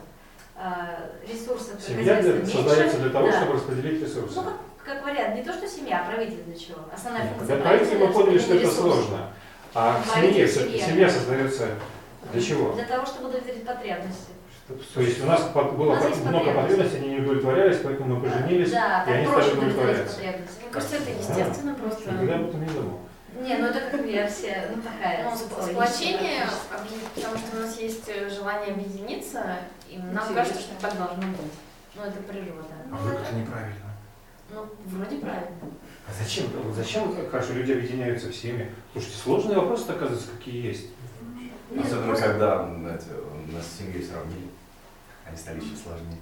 А, 0.55 1.11
Ресурсов 1.31 1.81
Семья 1.81 2.03
для- 2.03 2.21
известно, 2.21 2.45
создается 2.63 2.97
меньше. 2.97 2.99
для 2.99 3.09
того, 3.11 3.27
Да. 3.27 3.37
чтобы 3.39 3.53
распределить 3.53 4.01
ресурсы. 4.01 4.35
Ну, 4.41 4.51
как, 4.85 5.03
вариант, 5.03 5.35
не 5.35 5.43
то, 5.43 5.53
что 5.53 5.67
семья, 5.67 6.01
а 6.01 6.11
правитель 6.11 6.43
для 6.43 6.55
чего. 6.57 6.79
Основная 6.93 7.23
Нет, 7.23 7.33
функция 7.33 7.55
Для 7.55 7.65
правителя 7.65 7.97
мы 7.99 8.13
поняли, 8.13 8.39
что 8.39 8.55
это 8.55 8.71
сложно. 8.71 9.29
А 9.73 10.01
Правитель 10.11 10.47
все-таки 10.47 10.77
семье. 10.79 10.87
семья 10.87 11.09
создается 11.09 11.67
для 12.31 12.41
чего? 12.41 12.73
Для 12.73 12.85
того, 12.85 13.05
чтобы 13.05 13.29
удовлетворить 13.29 13.65
потребности. 13.65 14.33
То 14.93 15.01
есть 15.01 15.23
у 15.23 15.25
нас 15.25 15.49
было 15.51 15.91
У 15.91 15.95
нас 15.95 16.17
много 16.17 16.53
потребностей, 16.53 16.97
они 16.97 17.09
не 17.09 17.19
удовлетворялись, 17.21 17.77
поэтому 17.83 18.15
мы 18.15 18.21
поженились, 18.21 18.71
Да, 18.71 19.03
и 19.03 19.05
так 19.05 19.15
они 19.15 19.25
проще 19.25 19.47
стали 19.47 19.57
удовлетворяться. 19.57 20.15
потребности. 20.15 20.61
Мне 20.61 20.71
кажется, 20.71 20.95
это 20.97 21.09
естественно 21.09 21.73
просто. 21.75 22.11
Никогда 22.11 22.35
об 22.35 22.49
этом 22.49 22.61
не 22.61 22.69
думал. 22.69 22.99
Не, 23.41 23.57
ну 23.57 23.67
это 23.67 23.79
как 23.79 24.01
версия, 24.01 24.69
ну 24.75 24.81
такая. 24.81 25.23
Ну, 25.23 25.35
сплочение, 25.35 26.45
потому 27.15 27.37
что 27.37 27.57
у 27.57 27.59
нас 27.61 27.79
есть 27.79 28.09
э, 28.09 28.29
желание 28.29 28.73
объединиться, 28.73 29.43
и 29.87 29.97
нам 29.97 30.09
Интересно. 30.09 30.35
кажется, 30.35 30.61
что 30.61 30.81
так 30.81 30.97
должно 30.97 31.27
быть. 31.27 31.53
Ну, 31.95 32.03
это 32.03 32.17
природа. 32.23 32.67
А 32.91 32.95
вдруг 32.95 33.21
это 33.21 33.35
неправильно? 33.35 33.88
Ну, 34.51 34.65
вроде 34.85 35.17
правильно. 35.17 35.57
А 36.07 36.23
зачем? 36.23 36.47
Вот 36.63 36.75
Зачем 36.75 37.13
хорошо 37.29 37.53
люди 37.53 37.71
объединяются 37.71 38.29
в 38.29 38.35
семьи? 38.35 38.67
Слушайте, 38.93 39.17
сложные 39.17 39.57
вопросы, 39.59 39.89
оказывается, 39.91 40.27
какие 40.37 40.65
есть. 40.67 40.87
Нет, 41.71 41.85
Особенно, 41.85 42.07
просто- 42.07 42.25
когда 42.25 42.65
знаете, 42.65 43.05
нас 43.53 43.65
с 43.67 43.77
семьей 43.77 44.03
сравнили. 44.03 44.47
Они 45.25 45.37
стали 45.37 45.57
еще 45.57 45.75
сложнее. 45.75 46.17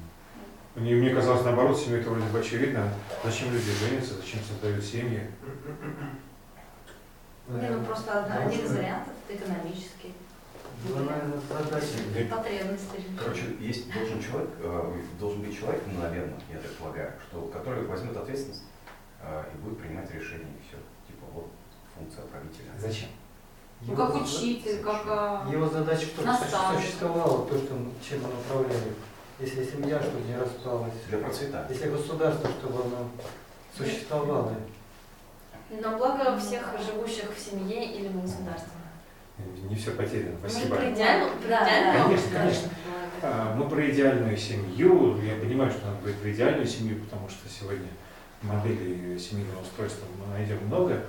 Мне, 0.75 0.93
мне 0.95 1.09
казалось, 1.15 1.43
наоборот, 1.45 1.79
семья 1.79 1.99
это 1.99 2.09
вроде 2.09 2.27
бы 2.27 2.39
очевидно. 2.39 2.89
Зачем 3.23 3.51
люди 3.53 3.71
женятся, 3.71 4.15
зачем 4.15 4.41
создают 4.43 4.83
семьи? 4.83 5.21
Не, 7.47 7.69
ну 7.69 7.83
просто 7.85 8.25
один 8.25 8.59
из 8.59 8.71
вариантов 8.73 9.13
экономический. 9.29 10.13
Потребности. 12.29 13.03
Короче, 13.17 13.55
есть 13.59 13.91
должен 13.93 14.21
человек, 14.21 14.49
э, 14.59 15.01
должен 15.19 15.41
быть 15.41 15.57
человек, 15.57 15.81
наверное, 15.87 16.39
я 16.51 16.59
так 16.59 16.71
полагаю, 16.73 17.13
что, 17.27 17.41
который 17.47 17.85
возьмет 17.85 18.15
ответственность 18.15 18.63
э, 19.21 19.43
и 19.53 19.57
будет 19.57 19.79
принимать 19.79 20.11
решения, 20.13 20.45
и 20.45 20.67
все. 20.67 20.77
Типа 21.07 21.25
вот 21.33 21.49
функция 21.95 22.25
правителя. 22.25 22.71
Зачем? 22.79 23.09
Ну, 23.81 23.95
как 23.95 24.15
учитель, 24.15 24.81
как... 24.81 25.03
а, 25.07 25.47
Его 25.51 25.67
задача, 25.67 26.07
чтобы 26.07 26.27
Наставник. 26.27 26.81
существовало 26.81 27.47
то, 27.47 27.57
что, 27.57 27.75
чем 28.07 28.25
он 28.25 28.31
управляет. 28.39 28.93
Если 29.39 29.63
семья, 29.63 30.01
чтобы 30.01 30.21
не 30.21 30.35
распалась. 30.35 30.93
Для 31.09 31.19
процветания. 31.19 31.67
Если 31.69 31.89
государство, 31.89 32.49
чтобы 32.59 32.81
оно 32.81 33.09
существовало. 33.77 34.53
Но 35.69 35.97
благо 35.97 36.37
всех 36.39 36.73
живущих 36.83 37.35
в 37.35 37.39
семье 37.39 37.93
или 37.93 38.07
в 38.07 38.21
государстве. 38.21 38.71
Не 39.69 39.75
все 39.75 39.91
потеряно, 39.91 40.35
Мы 40.41 40.49
спасибо. 40.49 40.75
про 40.75 40.91
идеальную, 40.91 41.31
про 41.37 41.47
идеальную 41.47 42.03
Конечно, 42.05 42.39
конечно. 42.39 42.69
А, 43.21 43.55
Мы 43.55 43.69
про 43.69 43.89
идеальную 43.89 44.37
семью. 44.37 45.21
Я 45.21 45.35
понимаю, 45.35 45.71
что 45.71 45.85
надо 45.87 45.99
говорить 45.99 46.19
про 46.19 46.31
идеальную 46.31 46.67
семью, 46.67 46.99
потому 47.03 47.29
что 47.29 47.47
сегодня 47.49 47.87
моделей 48.41 49.17
семейного 49.19 49.61
устройства 49.61 50.05
мы 50.19 50.33
найдем 50.33 50.57
много. 50.67 51.03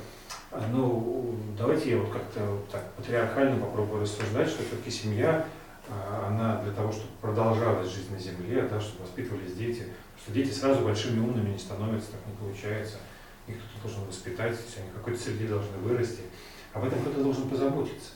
А, 0.51 0.67
Ну, 0.73 1.37
давайте 1.57 1.91
я 1.91 1.99
вот 1.99 2.11
как-то 2.11 2.41
вот 2.45 2.69
так 2.71 2.93
патриархально 2.95 3.61
попробую 3.61 4.03
рассуждать, 4.03 4.49
что 4.49 4.63
все-таки 4.63 4.91
семья, 4.91 5.47
а, 5.89 6.27
она 6.29 6.63
для 6.63 6.73
того, 6.73 6.91
чтобы 6.93 7.11
продолжалась 7.21 7.89
жизнь 7.91 8.13
на 8.13 8.19
Земле, 8.19 8.63
да, 8.63 8.81
чтобы 8.81 9.03
воспитывались 9.03 9.55
дети, 9.55 9.87
что 10.21 10.33
дети 10.33 10.53
сразу 10.53 10.83
большими 10.85 11.21
умными 11.21 11.51
не 11.51 11.59
становятся, 11.59 12.13
так 12.13 12.21
не 12.27 12.35
получается. 12.37 12.97
Их 13.47 13.57
кто-то 13.57 13.89
должен 13.89 14.07
воспитать, 14.07 14.51
есть 14.53 14.77
они 14.79 14.91
в 14.91 14.95
какой-то 14.95 15.19
среде 15.21 15.47
должны 15.47 15.77
вырасти. 15.79 16.21
Об 16.75 16.85
этом 16.85 17.01
кто-то 17.01 17.23
должен 17.23 17.49
позаботиться. 17.49 18.11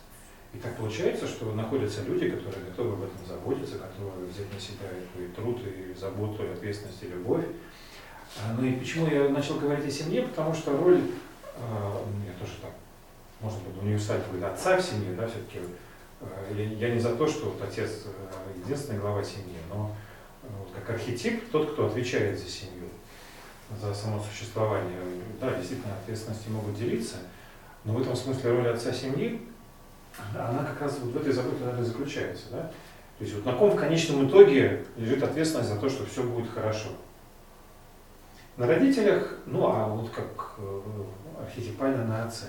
И 0.55 0.59
так 0.59 0.77
получается, 0.77 1.27
что 1.27 1.53
находятся 1.55 2.03
люди, 2.03 2.31
которые 2.31 2.67
готовы 2.67 2.93
об 2.93 3.03
этом 3.05 3.27
заботиться, 3.27 3.79
готовы 3.79 4.27
взять 4.27 4.53
на 4.53 4.61
себя 4.61 4.89
и 5.17 5.35
труд, 5.35 5.61
и 5.65 5.99
заботу, 5.99 6.45
и 6.45 6.51
ответственность, 6.53 7.03
и 7.03 7.09
любовь. 7.09 7.45
А, 8.37 8.55
Ну 8.59 8.67
и 8.67 8.73
почему 8.73 9.07
я 9.07 9.29
начал 9.29 9.59
говорить 9.59 9.87
о 9.87 9.91
семье? 9.91 10.23
Потому 10.23 10.53
что 10.53 10.77
роль, 10.77 11.01
а, 11.57 12.05
я 12.27 12.33
тоже 12.39 12.59
так, 12.61 12.73
можно 13.41 13.61
было 13.61 13.83
универсально 13.83 14.25
говорить, 14.25 14.45
отца 14.45 14.77
в 14.77 14.83
семье, 14.83 15.15
да, 15.15 15.27
все-таки 15.27 15.61
я, 16.55 16.89
я 16.89 16.95
не 16.95 17.01
за 17.01 17.17
то, 17.17 17.27
что 17.27 17.47
вот 17.47 17.63
отец 17.63 18.05
единственная 18.65 19.01
глава 19.01 19.25
семьи, 19.25 19.57
но 19.69 19.95
вот 20.43 20.69
как 20.75 20.91
архетип, 20.91 21.51
тот, 21.51 21.73
кто 21.73 21.87
отвечает 21.87 22.39
за 22.39 22.49
семью, 22.49 22.89
за 23.81 23.95
само 23.95 24.23
существование, 24.23 24.99
да, 25.41 25.55
действительно, 25.55 25.95
ответственности 25.95 26.49
могут 26.49 26.77
делиться, 26.77 27.17
но 27.85 27.95
в 27.95 28.01
этом 28.01 28.15
смысле 28.15 28.53
роль 28.53 28.69
отца 28.69 28.93
семьи, 28.93 29.41
она 30.35 30.65
как 30.65 30.81
раз 30.83 30.99
вот 31.01 31.13
в 31.13 31.17
этой 31.17 31.33
заботе, 31.33 31.61
наверное, 31.61 31.85
заключается. 31.85 32.45
Да? 32.51 32.63
То 33.19 33.25
есть 33.25 33.35
вот 33.35 33.47
на 33.47 33.53
ком 33.53 33.71
в 33.71 33.77
конечном 33.77 34.29
итоге 34.29 34.85
лежит 34.97 35.23
ответственность 35.23 35.71
за 35.71 35.79
то, 35.79 35.89
что 35.89 36.05
все 36.07 36.23
будет 36.23 36.51
хорошо. 36.51 36.89
На 38.57 38.67
родителях, 38.67 39.39
ну 39.47 39.67
а 39.67 39.87
вот 39.87 40.11
как 40.11 40.55
э, 40.59 40.83
архетипально 41.41 42.05
на 42.05 42.25
отце. 42.25 42.47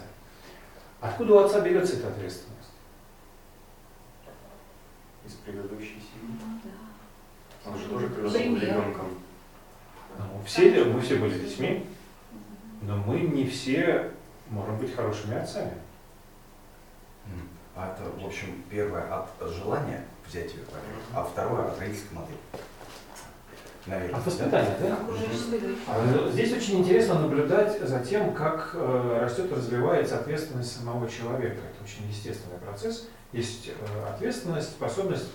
Откуда 1.00 1.34
у 1.34 1.38
отца 1.40 1.62
берется 1.62 1.98
эта 1.98 2.10
ответственность? 2.10 2.72
Из 5.26 5.34
предыдущей 5.34 6.02
семьи. 6.02 6.38
Ну 6.46 6.60
да. 6.64 7.70
Он 7.70 7.78
же 7.78 7.88
тоже 7.88 8.10
когда 8.10 8.38
ребенком. 8.38 9.10
Ну, 10.18 10.26
все, 10.46 10.84
мы 10.86 11.02
все 11.02 11.16
были 11.16 11.40
детьми, 11.40 11.86
но 12.82 12.98
мы 12.98 13.22
не 13.22 13.48
все 13.48 14.12
можем 14.50 14.78
быть 14.78 14.94
хорошими 14.94 15.38
отцами. 15.38 15.74
А 17.76 17.92
это, 17.92 18.04
в 18.22 18.26
общем, 18.26 18.64
первое 18.70 19.04
от 19.12 19.30
желания 19.50 20.06
взять 20.28 20.54
ее, 20.54 20.62
а 21.14 21.24
второе 21.24 21.66
от 21.66 21.80
родительской 21.80 22.18
модели. 22.18 22.38
Наверное. 23.86 24.18
От 24.18 24.26
воспитания, 24.26 24.78
да? 24.80 24.98
А, 25.88 26.06
ну, 26.06 26.32
Здесь 26.32 26.54
очень 26.54 26.80
интересно 26.80 27.20
наблюдать 27.20 27.82
за 27.82 28.00
тем, 28.00 28.34
как 28.34 28.72
э, 28.76 29.20
растет 29.22 29.52
и 29.52 29.56
развивается 29.56 30.20
ответственность 30.20 30.78
самого 30.78 31.10
человека. 31.10 31.58
Это 31.58 31.84
очень 31.84 32.08
естественный 32.08 32.60
процесс. 32.60 33.10
Есть 33.34 33.70
э, 33.70 34.08
ответственность, 34.08 34.70
способность 34.70 35.28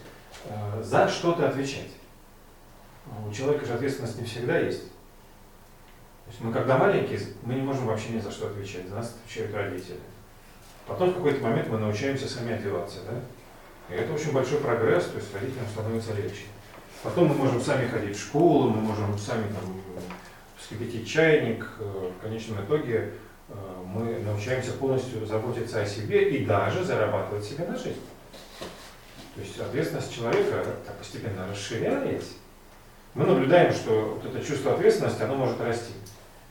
э, 0.46 0.82
за 0.82 1.08
что-то 1.08 1.48
отвечать. 1.48 1.90
У 3.26 3.32
человека 3.32 3.66
же 3.66 3.74
ответственность 3.74 4.18
не 4.18 4.24
всегда 4.24 4.58
есть. 4.58 4.82
То 4.82 6.30
есть 6.30 6.40
мы 6.40 6.52
когда 6.52 6.78
маленькие, 6.78 7.20
мы 7.42 7.54
не 7.54 7.62
можем 7.62 7.86
вообще 7.86 8.10
ни 8.10 8.20
за 8.20 8.30
что 8.30 8.46
отвечать. 8.46 8.88
За 8.88 8.94
нас 8.94 9.14
отвечают 9.14 9.54
родители. 9.54 9.98
Потом 10.88 11.10
в 11.10 11.14
какой-то 11.14 11.42
момент 11.42 11.68
мы 11.68 11.78
научаемся 11.78 12.28
сами 12.28 12.54
одеваться, 12.54 13.00
да? 13.08 13.94
И 13.94 13.98
это 13.98 14.12
очень 14.14 14.32
большой 14.32 14.58
прогресс, 14.58 15.04
то 15.04 15.18
есть 15.18 15.32
родителям 15.34 15.66
становится 15.70 16.14
легче. 16.14 16.44
Потом 17.02 17.28
мы 17.28 17.34
можем 17.34 17.60
сами 17.60 17.86
ходить 17.88 18.16
в 18.16 18.20
школу, 18.20 18.70
мы 18.70 18.80
можем 18.80 19.16
сами 19.18 19.44
там 19.44 19.80
вскипятить 20.58 21.08
чайник. 21.08 21.70
Э, 21.78 22.10
В 22.18 22.22
конечном 22.22 22.64
итоге 22.64 23.12
э, 23.48 23.54
мы 23.84 24.18
научаемся 24.20 24.72
полностью 24.72 25.24
заботиться 25.26 25.82
о 25.82 25.86
себе 25.86 26.30
и 26.30 26.44
даже 26.44 26.84
зарабатывать 26.84 27.44
себе 27.44 27.66
на 27.66 27.76
жизнь. 27.76 28.00
То 29.34 29.40
есть 29.40 29.60
ответственность 29.60 30.14
человека 30.14 30.64
так 30.84 30.96
постепенно 30.96 31.46
расширяясь, 31.48 32.32
мы 33.14 33.24
наблюдаем, 33.24 33.72
что 33.72 34.20
вот 34.20 34.24
это 34.24 34.44
чувство 34.44 34.74
ответственности, 34.74 35.22
оно 35.22 35.36
может 35.36 35.60
расти. 35.60 35.92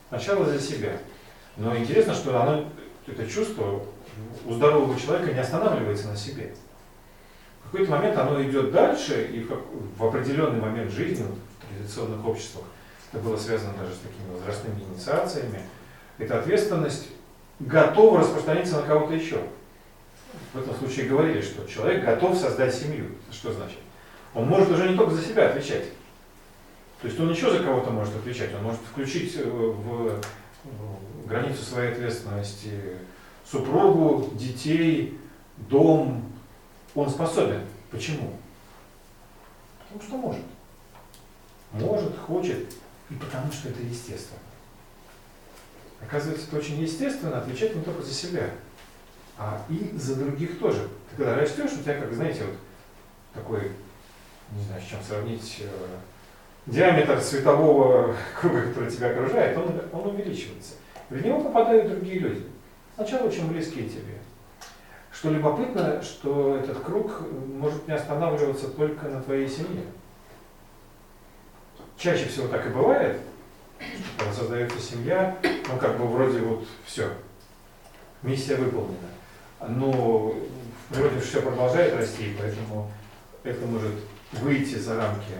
Сначала 0.08 0.46
за 0.46 0.58
себя. 0.58 0.96
Но 1.56 1.76
интересно, 1.76 2.14
что 2.14 2.40
оно, 2.40 2.68
это 3.06 3.26
чувство 3.26 3.84
у 4.48 4.54
здорового 4.54 4.98
человека 4.98 5.32
не 5.32 5.40
останавливается 5.40 6.08
на 6.08 6.16
себе. 6.16 6.54
В 7.64 7.70
какой-то 7.70 7.92
момент 7.92 8.16
оно 8.16 8.42
идет 8.42 8.72
дальше, 8.72 9.28
и 9.30 9.46
в, 9.98 10.04
определенный 10.04 10.58
момент 10.58 10.90
жизни, 10.90 11.24
в 11.24 11.76
традиционных 11.76 12.26
обществах, 12.26 12.64
это 13.12 13.22
было 13.22 13.36
связано 13.36 13.74
даже 13.78 13.94
с 13.94 13.98
такими 13.98 14.32
возрастными 14.32 14.80
инициациями, 14.80 15.60
эта 16.16 16.38
ответственность 16.38 17.08
готова 17.60 18.20
распространиться 18.20 18.80
на 18.80 18.86
кого-то 18.86 19.14
еще. 19.14 19.42
В 20.54 20.60
этом 20.60 20.74
случае 20.76 21.08
говорили, 21.08 21.42
что 21.42 21.66
человек 21.66 22.04
готов 22.04 22.36
создать 22.36 22.74
семью. 22.74 23.06
Что 23.30 23.52
значит? 23.52 23.78
Он 24.34 24.46
может 24.46 24.70
уже 24.70 24.88
не 24.88 24.96
только 24.96 25.14
за 25.14 25.22
себя 25.22 25.50
отвечать. 25.50 25.84
То 27.02 27.06
есть 27.06 27.20
он 27.20 27.30
еще 27.30 27.50
за 27.50 27.62
кого-то 27.62 27.90
может 27.90 28.16
отвечать. 28.16 28.54
Он 28.54 28.62
может 28.62 28.80
включить 28.90 29.36
э, 29.36 29.44
в 29.44 30.20
в 30.64 31.28
границу 31.28 31.62
своей 31.62 31.92
ответственности 31.92 32.70
супругу, 33.50 34.30
детей, 34.34 35.18
дом. 35.56 36.24
Он 36.94 37.08
способен. 37.08 37.62
Почему? 37.90 38.32
Потому 39.80 40.02
что 40.02 40.16
может. 40.16 40.44
Может, 41.72 42.18
хочет, 42.18 42.74
и 43.10 43.14
потому 43.14 43.52
что 43.52 43.68
это 43.68 43.82
естественно. 43.82 44.40
Оказывается, 46.00 46.46
это 46.46 46.56
очень 46.56 46.80
естественно 46.80 47.38
отвечать 47.38 47.74
не 47.74 47.82
только 47.82 48.02
за 48.02 48.12
себя, 48.12 48.50
а 49.36 49.60
и 49.68 49.96
за 49.96 50.16
других 50.16 50.58
тоже. 50.58 50.88
Ты 51.10 51.16
когда 51.16 51.34
растешь, 51.34 51.72
у 51.72 51.82
тебя, 51.82 52.00
как 52.00 52.12
знаете, 52.14 52.44
вот 52.44 52.54
такой, 53.34 53.72
не 54.52 54.62
знаю, 54.64 54.80
с 54.80 54.86
чем 54.86 54.98
сравнить, 55.02 55.58
э, 55.60 55.96
диаметр 56.66 57.20
светового 57.20 58.14
круга, 58.40 58.62
который 58.62 58.90
тебя 58.90 59.10
окружает, 59.10 59.56
он, 59.58 59.80
он 59.92 60.08
увеличивается. 60.08 60.74
В 61.10 61.20
него 61.20 61.40
попадают 61.40 61.90
другие 61.90 62.20
люди. 62.20 62.46
Сначала 62.98 63.28
очень 63.28 63.48
близкие 63.48 63.88
тебе. 63.88 64.18
Что 65.12 65.30
любопытно, 65.30 66.02
что 66.02 66.56
этот 66.56 66.80
круг 66.80 67.22
может 67.30 67.86
не 67.86 67.94
останавливаться 67.94 68.66
только 68.70 69.06
на 69.06 69.22
твоей 69.22 69.48
семье. 69.48 69.84
Чаще 71.96 72.26
всего 72.26 72.48
так 72.48 72.66
и 72.66 72.70
бывает, 72.70 73.20
когда 74.16 74.32
создается 74.32 74.80
семья, 74.80 75.38
ну 75.44 75.78
как 75.78 75.96
бы 75.96 76.08
вроде 76.08 76.40
вот 76.40 76.66
все, 76.86 77.08
миссия 78.24 78.56
выполнена. 78.56 78.96
Но 79.68 80.34
в 80.34 80.92
природе 80.92 81.20
все 81.20 81.40
продолжает 81.40 81.94
расти, 81.94 82.34
поэтому 82.36 82.90
это 83.44 83.64
может 83.64 83.94
выйти 84.32 84.74
за 84.74 84.96
рамки 84.96 85.34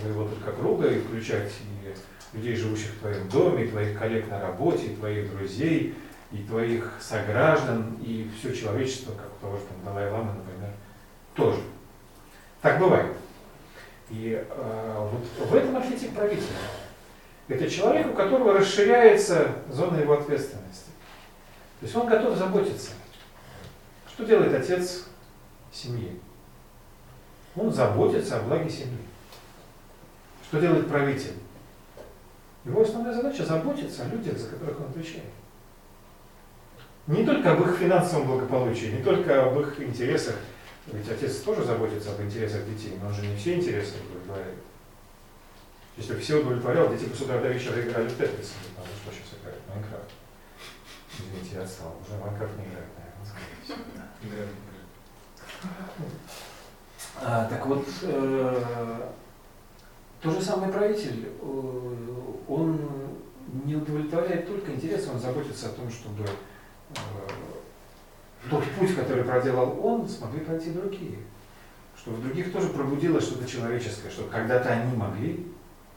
твоего 0.00 0.28
только 0.28 0.52
круга 0.52 0.88
и 0.88 1.00
включать 1.00 1.52
и 1.60 2.38
людей, 2.38 2.56
живущих 2.56 2.92
в 2.92 3.00
твоем 3.00 3.28
доме, 3.28 3.64
и 3.64 3.68
твоих 3.68 3.98
коллег 3.98 4.30
на 4.30 4.40
работе, 4.40 4.86
и 4.86 4.96
твоих 4.96 5.30
друзей, 5.30 5.94
и 6.32 6.42
твоих 6.44 6.94
сограждан, 7.00 7.98
и 8.02 8.30
все 8.38 8.54
человечество, 8.54 9.12
как 9.12 9.26
у 9.36 9.40
того 9.40 9.56
же 9.56 9.64
там 9.64 9.84
Далай-Ламы, 9.84 10.32
например, 10.32 10.70
тоже. 11.34 11.60
Так 12.62 12.78
бывает. 12.78 13.12
И 14.08 14.42
э, 14.48 15.08
вот 15.38 15.48
в 15.48 15.54
этом 15.54 15.76
архетип 15.76 16.14
правителя. 16.14 16.46
Это 17.48 17.68
человек, 17.68 18.08
у 18.10 18.14
которого 18.14 18.54
расширяется 18.54 19.48
зона 19.70 19.98
его 19.98 20.14
ответственности. 20.14 20.90
То 21.80 21.86
есть 21.86 21.96
он 21.96 22.06
готов 22.06 22.36
заботиться. 22.36 22.92
Что 24.08 24.24
делает 24.24 24.54
отец 24.54 25.06
семьи? 25.72 26.18
Он 27.56 27.72
заботится 27.72 28.38
о 28.38 28.42
благе 28.42 28.70
семьи. 28.70 28.98
Что 30.48 30.60
делает 30.60 30.88
правитель? 30.88 31.34
Его 32.64 32.82
основная 32.82 33.12
задача 33.12 33.44
заботиться 33.44 34.04
о 34.04 34.08
людях, 34.08 34.38
за 34.38 34.48
которых 34.48 34.80
он 34.80 34.86
отвечает. 34.86 35.24
Не 37.06 37.24
только 37.24 37.52
об 37.52 37.62
их 37.62 37.76
финансовом 37.76 38.26
благополучии, 38.28 38.86
не 38.86 39.02
только 39.02 39.44
об 39.44 39.58
их 39.58 39.80
интересах. 39.80 40.36
Ведь 40.86 41.08
отец 41.08 41.36
тоже 41.36 41.64
заботится 41.64 42.12
об 42.12 42.20
интересах 42.22 42.64
детей, 42.66 42.98
но 43.00 43.08
он 43.08 43.14
же 43.14 43.26
не 43.26 43.36
все 43.36 43.56
интересы 43.56 43.94
удовлетворяет. 44.08 44.58
Если 45.96 46.14
бы 46.14 46.20
все 46.20 46.40
удовлетворял, 46.40 46.90
дети 46.90 47.04
бы 47.04 47.14
с 47.14 47.20
утра 47.20 47.38
до 47.38 47.48
вечера 47.48 47.80
играли 47.80 48.08
в 48.08 48.16
Тетрис, 48.16 48.52
потому 48.74 48.86
что 48.96 49.10
сейчас 49.12 49.38
играют 49.40 49.60
в 49.66 49.68
Майнкрафт. 49.70 50.10
Извините, 51.18 51.56
я 51.56 51.62
отстал. 51.62 51.94
Уже 52.00 52.18
Майнкрафт 52.18 52.56
не 52.56 52.64
играют, 52.64 52.88
наверное, 52.96 53.26
скорее 53.26 53.56
всего. 53.64 53.78
А, 57.20 57.44
так 57.44 57.66
вот, 57.66 57.86
э, 58.02 59.10
то 60.22 60.30
же 60.30 60.40
самое 60.40 60.72
правитель, 60.72 61.28
э, 61.28 62.22
он 62.48 62.80
не 63.64 63.76
удовлетворяет 63.76 64.46
только 64.46 64.72
интересы, 64.72 65.10
он 65.10 65.20
заботится 65.20 65.66
о 65.66 65.72
том, 65.72 65.90
чтобы 65.90 66.24
тот 68.50 68.64
путь, 68.78 68.94
который 68.94 69.24
проделал 69.24 69.78
он, 69.84 70.08
смогли 70.08 70.40
пройти 70.40 70.70
другие. 70.70 71.18
Чтобы 71.96 72.16
в 72.18 72.22
других 72.22 72.52
тоже 72.52 72.68
пробудилось 72.68 73.24
что-то 73.24 73.48
человеческое, 73.48 74.10
чтобы 74.10 74.30
когда-то 74.30 74.70
они 74.70 74.96
могли 74.96 75.46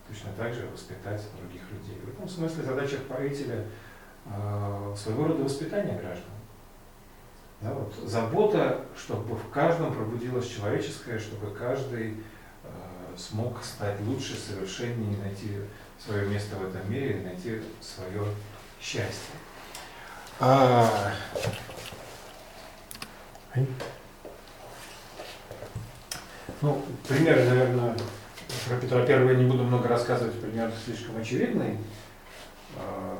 точно 0.07 0.29
так 0.37 0.53
же 0.53 0.67
воспитать 0.71 1.21
других 1.39 1.61
людей. 1.71 1.99
В 2.03 2.09
этом 2.09 2.29
смысле 2.29 2.63
задача 2.63 2.97
правителя 3.07 3.65
э, 4.25 4.93
своего 4.95 5.27
рода 5.27 5.43
воспитание 5.43 5.97
граждан. 5.99 6.29
Да, 7.61 7.73
вот, 7.73 7.95
забота, 8.07 8.85
чтобы 8.95 9.35
в 9.35 9.49
каждом 9.49 9.93
пробудилось 9.93 10.47
человеческое, 10.47 11.17
чтобы 11.17 11.55
каждый 11.55 12.11
э, 12.11 12.67
смог 13.17 13.63
стать 13.63 13.99
лучше, 14.01 14.35
совершеннее, 14.35 15.17
найти 15.17 15.49
свое 15.97 16.27
место 16.27 16.55
в 16.57 16.67
этом 16.67 16.91
мире, 16.91 17.21
найти 17.23 17.61
свое 17.81 18.25
счастье. 18.79 19.33
А... 20.39 21.13
Ну, 26.61 26.81
примеры, 27.07 27.45
наверное, 27.45 27.95
про 28.67 28.77
Петра 28.77 29.05
Первого 29.05 29.31
я 29.31 29.37
не 29.37 29.49
буду 29.49 29.63
много 29.63 29.87
рассказывать, 29.87 30.39
пример 30.41 30.71
слишком 30.83 31.17
очевидный. 31.17 31.77
А, 32.77 33.17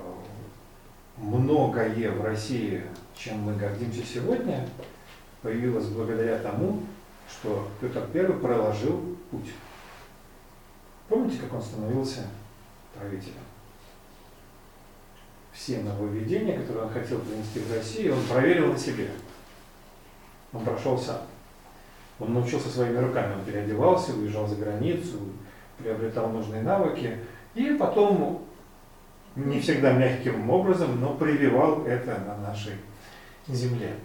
Многое 1.17 2.11
в 2.11 2.21
России, 2.23 2.83
чем 3.15 3.39
мы 3.39 3.55
гордимся 3.55 4.03
сегодня, 4.05 4.67
появилось 5.41 5.85
благодаря 5.87 6.39
тому, 6.39 6.83
что 7.29 7.69
Петр 7.79 8.05
Первый 8.11 8.37
проложил 8.37 9.17
путь. 9.31 9.51
Помните, 11.07 11.37
как 11.39 11.53
он 11.53 11.61
становился 11.61 12.27
правителем? 12.93 13.44
Все 15.56 15.80
нововведения, 15.80 16.60
которые 16.60 16.86
он 16.86 16.91
хотел 16.91 17.19
принести 17.19 17.60
в 17.60 17.73
Россию, 17.73 18.15
он 18.18 18.23
проверил 18.26 18.73
на 18.73 18.77
себе. 18.77 19.10
Он 20.52 20.65
прошел 20.65 20.98
сам. 20.98 21.22
Он 22.19 22.34
научился 22.34 22.69
своими 22.69 22.98
руками, 22.98 23.36
он 23.36 23.45
переодевался, 23.45 24.14
уезжал 24.14 24.48
за 24.48 24.57
границу, 24.57 25.19
приобретал 25.77 26.30
нужные 26.30 26.61
навыки, 26.61 27.19
и 27.56 27.72
потом, 27.72 28.45
не 29.36 29.60
всегда 29.60 29.94
мягким 29.94 30.49
образом, 30.49 30.99
но 30.99 31.14
прививал 31.14 31.86
это 31.86 32.19
на 32.19 32.38
нашей 32.38 32.73
земле. 33.48 33.95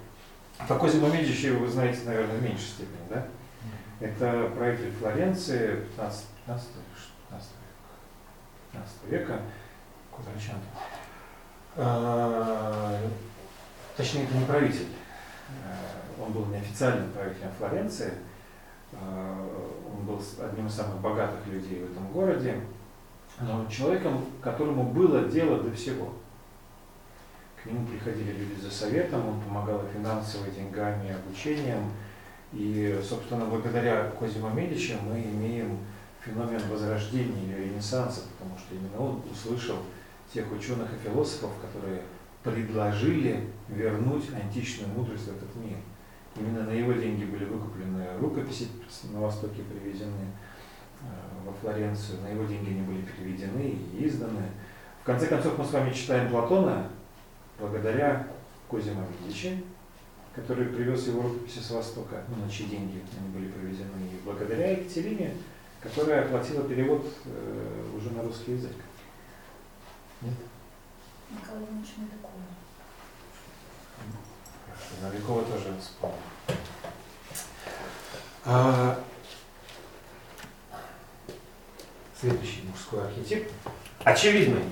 Козимо 0.69 1.09
Медичи 1.09 1.47
вы 1.47 1.69
знаете, 1.69 2.01
наверное, 2.05 2.37
в 2.37 2.43
меньшей 2.43 2.67
степени, 2.67 3.09
да? 3.09 3.27
Это 4.01 4.51
правитель 4.57 4.93
Флоренции 5.01 5.85
15, 5.97 6.25
15, 6.47 6.69
15 7.29 7.49
века, 9.09 9.11
15 9.11 9.11
века. 9.11 9.41
А, 11.77 12.99
точнее, 13.97 14.25
это 14.25 14.37
не 14.37 14.45
правитель. 14.45 14.87
А, 15.65 16.23
он 16.23 16.33
был 16.33 16.47
неофициальным 16.47 17.11
правителем 17.13 17.51
Флоренции. 17.59 18.13
А, 18.93 19.77
он 19.93 20.05
был 20.05 20.23
одним 20.43 20.67
из 20.67 20.75
самых 20.75 21.01
богатых 21.01 21.47
людей 21.47 21.81
в 21.81 21.93
этом 21.93 22.11
городе. 22.13 22.61
Но 23.41 23.67
человеком, 23.71 24.25
которому 24.43 24.85
было 24.85 25.25
дело 25.25 25.63
до 25.63 25.73
всего. 25.73 26.13
К 27.63 27.67
нему 27.67 27.87
приходили 27.87 28.33
люди 28.33 28.61
за 28.61 28.71
советом, 28.71 29.29
он 29.29 29.41
помогал 29.41 29.83
и 29.85 29.97
финансово, 29.97 30.49
деньгами, 30.49 31.15
обучением. 31.15 31.91
И, 32.53 33.01
собственно, 33.07 33.45
благодаря 33.45 34.11
Козимо 34.19 34.51
Медичи 34.51 34.97
мы 35.03 35.21
имеем 35.23 35.79
феномен 36.25 36.61
возрождения 36.71 37.45
или 37.45 37.69
ренессанса, 37.69 38.23
потому 38.39 38.59
что 38.59 38.75
именно 38.75 38.99
он 38.99 39.23
услышал 39.31 39.77
тех 40.33 40.51
ученых 40.53 40.89
и 40.93 41.09
философов, 41.09 41.51
которые 41.61 42.03
предложили 42.43 43.49
вернуть 43.69 44.25
античную 44.35 44.89
мудрость 44.91 45.25
в 45.25 45.37
этот 45.37 45.55
мир. 45.57 45.77
Именно 46.37 46.65
на 46.65 46.71
его 46.71 46.93
деньги 46.93 47.25
были 47.25 47.45
выкуплены 47.45 48.07
рукописи 48.19 48.69
на 49.13 49.21
Востоке, 49.21 49.63
привезены 49.63 50.27
э, 51.03 51.07
во 51.45 51.53
Флоренцию, 51.53 52.21
на 52.23 52.29
его 52.29 52.45
деньги 52.45 52.71
они 52.71 52.83
были 52.83 53.03
переведены 53.03 53.77
и 53.93 54.07
изданы. 54.07 54.45
В 55.03 55.05
конце 55.05 55.27
концов, 55.27 55.59
мы 55.59 55.65
с 55.65 55.73
вами 55.73 55.93
читаем 55.93 56.31
Платона 56.31 56.89
благодаря 57.59 58.29
Козимо 58.69 59.05
Медичи, 59.25 59.63
который 60.35 60.67
привез 60.67 61.09
его 61.09 61.23
рукописи 61.23 61.59
с 61.59 61.71
Востока, 61.73 62.23
ну, 62.29 62.45
на 62.45 62.51
чьи 62.51 62.67
деньги 62.67 63.03
они 63.19 63.29
были 63.35 63.51
привезены, 63.51 64.01
и 64.13 64.25
благодаря 64.25 64.71
Екатерине, 64.71 65.33
которая 65.83 66.25
оплатила 66.25 66.63
перевод 66.63 67.05
э, 67.25 67.97
уже 67.97 68.11
на 68.11 68.23
русский 68.23 68.53
язык. 68.53 68.73
Нет? 70.23 70.35
Николай 71.31 71.63
Иванович 71.63 71.89
Милякова. 71.97 72.33
Новикова 75.03 75.43
тоже 75.45 75.75
вспомнил. 75.81 76.17
А, 78.45 78.99
следующий 82.19 82.63
мужской 82.71 83.07
архетип. 83.07 83.49
Очевидный 84.05 84.65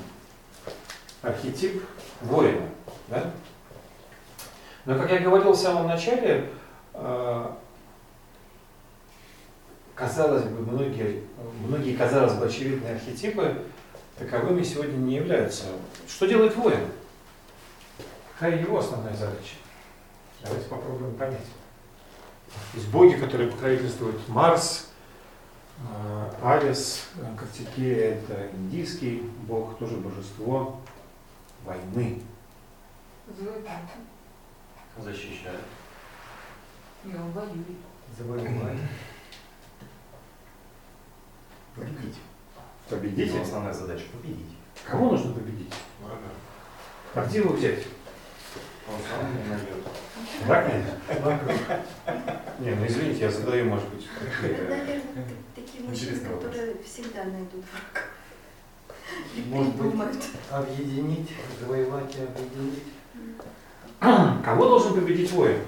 архетип 1.23 1.83
воина. 2.20 2.69
Да? 3.09 3.31
Но, 4.85 4.99
как 4.99 5.11
я 5.11 5.20
говорил 5.20 5.53
в 5.53 5.57
самом 5.57 5.87
начале, 5.87 6.51
а, 6.93 7.59
казалось 9.95 10.45
бы, 10.45 10.61
многие, 10.61 11.25
многие, 11.66 11.97
казалось 11.97 12.35
бы, 12.35 12.47
очевидные 12.47 12.95
архетипы 12.95 13.65
таковыми 14.19 14.62
сегодня 14.62 14.97
не 14.97 15.16
являются. 15.16 15.65
Что 16.09 16.27
делает 16.27 16.57
воин? 16.57 16.81
Какая 18.35 18.61
его 18.61 18.78
основная 18.78 19.15
задача? 19.15 19.57
Давайте 20.43 20.69
попробуем 20.69 21.15
понять. 21.15 21.47
Есть 22.74 22.89
боги, 22.89 23.15
которые 23.15 23.51
покровительствуют 23.51 24.28
Марс, 24.28 24.89
э, 25.78 26.31
Алис, 26.43 27.09
э, 27.16 27.36
Картикея– 27.36 28.15
это 28.15 28.49
индийский 28.53 29.23
бог, 29.47 29.78
тоже 29.78 29.97
божество 29.97 30.81
войны. 31.65 32.23
Защищает. 34.99 35.61
И 37.05 37.09
он 37.09 37.31
воюет. 37.32 37.66
Завоевать. 38.16 38.78
Победить. 42.89 43.16
Победитель. 43.16 43.35
Его 43.35 43.44
основная 43.44 43.73
задача– 43.74 44.05
победить. 44.12 44.47
Кого 44.86 45.10
нужно 45.10 45.32
победить? 45.35 45.73
А 47.15 47.24
где 47.27 47.39
его 47.39 47.52
взять? 47.55 47.85
Он 48.89 48.94
сам 49.09 49.31
не 49.36 49.48
найдет. 49.48 49.85
Враг 50.47 50.73
нет? 50.73 51.81
Не, 52.60 52.70
ну 52.74 52.86
извините, 52.86 53.20
я 53.20 53.31
задаю, 53.31 53.66
может 53.66 53.89
быть, 53.89 54.06
Это, 54.20 54.43
такие- 54.43 54.69
наверное, 54.69 55.24
такие 55.55 55.85
мужчины, 55.85 56.19
которые 56.20 56.77
всегда 56.85 57.24
найдут 57.24 57.65
врага. 57.70 58.06
И 59.35 59.40
Может 59.48 59.74
быть. 59.74 60.24
Объединить, 60.51 61.31
завоевать 61.60 62.16
и 62.16 62.23
объединить. 62.23 62.82
Кого 64.44 64.69
должен 64.69 64.94
победить 64.94 65.31
воин? 65.32 65.59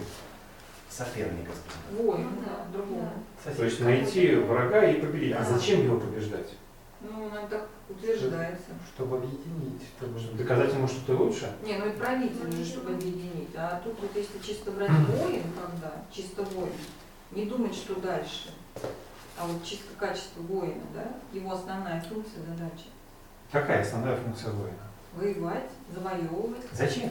Соперника. 0.88 1.50
скажем 1.52 2.06
Воин, 2.06 2.28
да, 2.44 2.66
другого. 2.72 3.10
То 3.56 3.64
есть 3.64 3.80
найти 3.80 4.34
врага 4.36 4.84
и 4.84 5.00
победить. 5.00 5.34
А 5.36 5.44
зачем 5.44 5.84
его 5.84 5.98
побеждать? 5.98 6.48
Ну, 7.02 7.24
он 7.24 7.48
так 7.48 7.66
утверждается. 7.88 8.70
Чтобы 8.94 9.16
объединить, 9.16 9.80
чтобы... 9.96 10.18
Чтобы 10.18 10.38
доказать 10.38 10.74
ему, 10.74 10.86
что 10.86 11.06
ты 11.06 11.14
лучше? 11.14 11.52
Не, 11.64 11.78
ну 11.78 11.86
и 11.88 11.92
правитель 11.92 12.52
же, 12.52 12.64
чтобы 12.64 12.90
объединить. 12.90 13.48
А 13.56 13.80
тут 13.82 13.98
вот 14.00 14.10
если 14.14 14.38
чисто 14.38 14.70
брать 14.72 14.90
воин, 14.90 15.42
когда, 15.58 15.94
чисто 16.12 16.42
воин, 16.42 16.72
не 17.30 17.46
думать, 17.46 17.74
что 17.74 17.94
дальше, 18.00 18.50
а 19.38 19.46
вот 19.46 19.64
чисто 19.64 19.94
качество 19.98 20.42
воина, 20.42 20.82
да, 20.94 21.08
его 21.32 21.52
основная 21.52 22.00
функция, 22.02 22.42
задача, 22.42 22.84
Какая 23.50 23.80
основная 23.82 24.16
функция 24.16 24.52
воина? 24.52 24.76
воевать, 25.14 25.70
завоевывать. 25.94 26.62
Зачем? 26.72 27.10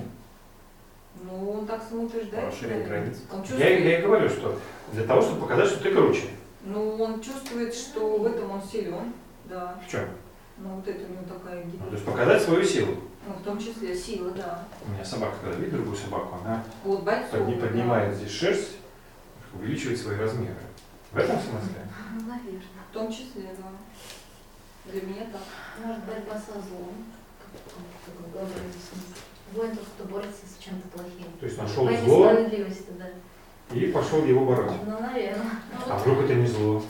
Ну, 1.24 1.52
он 1.52 1.66
так 1.68 1.82
самоутверждается. 1.84 2.52
Расширять 2.52 2.84
наверное. 2.84 3.02
границы. 3.02 3.22
Он 3.32 3.40
Я, 3.40 3.46
чувствует, 3.48 3.84
я 3.84 4.00
и 4.00 4.02
говорю, 4.04 4.30
что 4.30 4.60
для 4.94 5.04
того, 5.04 5.22
чтобы 5.22 5.42
показать, 5.42 5.68
что 5.70 5.84
ты 5.84 5.94
круче. 5.94 6.30
ну, 6.64 6.96
он 7.02 7.20
чувствует, 7.22 7.74
что 7.74 8.18
в 8.20 8.26
этом 8.26 8.52
он 8.52 8.62
силен, 8.64 9.12
да. 9.50 9.80
В 9.86 9.92
чем? 9.92 10.08
Ну, 10.58 10.76
вот 10.76 10.88
это 10.88 11.06
у 11.06 11.10
него 11.10 11.24
такая 11.28 11.64
Ну, 11.66 11.86
то 11.88 11.94
есть 11.94 12.06
показать 12.06 12.42
свою 12.42 12.64
силу. 12.64 12.96
Ну, 13.28 13.34
в 13.34 13.44
том 13.44 13.60
числе 13.60 13.96
сила, 13.96 14.32
да. 14.32 14.66
У 14.86 14.92
меня 14.92 15.04
собака, 15.06 15.36
когда 15.42 15.58
видит 15.58 15.74
другую 15.74 15.96
собаку, 15.96 16.38
она 16.44 16.64
Вот 16.84 17.04
бойцов. 17.04 17.32
подни- 17.32 17.56
да. 17.60 17.68
поднимает 17.68 18.16
здесь 18.16 18.32
шерсть, 18.32 18.78
увеличивает 19.54 20.00
свои 20.00 20.18
размеры. 20.18 20.56
В 21.12 21.18
этом 21.18 21.38
смысле? 21.40 21.88
Ну, 22.14 22.22
наверное. 22.28 22.62
В 22.90 22.94
том 22.94 23.12
числе, 23.12 23.56
да. 23.58 24.92
Для 24.92 25.02
меня 25.02 25.26
так. 25.32 25.42
Может, 25.86 26.04
борьба 26.06 26.34
со 26.40 26.54
злом. 26.54 27.06
Воин 29.54 29.76
тот, 29.76 29.86
кто 29.96 30.04
борется 30.06 30.42
с 30.46 30.64
чем-то 30.64 30.88
плохим. 30.90 31.26
То 31.40 31.46
есть 31.46 31.58
нашел 31.58 31.86
Во 31.86 31.98
зло 31.98 32.34
да. 32.34 33.76
и 33.76 33.92
пошел 33.92 34.24
его 34.26 34.46
бороть. 34.46 34.72
Ну, 34.86 35.00
наверное. 35.00 35.46
А 35.88 35.98
вдруг 35.98 36.20
это 36.22 36.36
не 36.36 36.48
зло? 36.48 36.84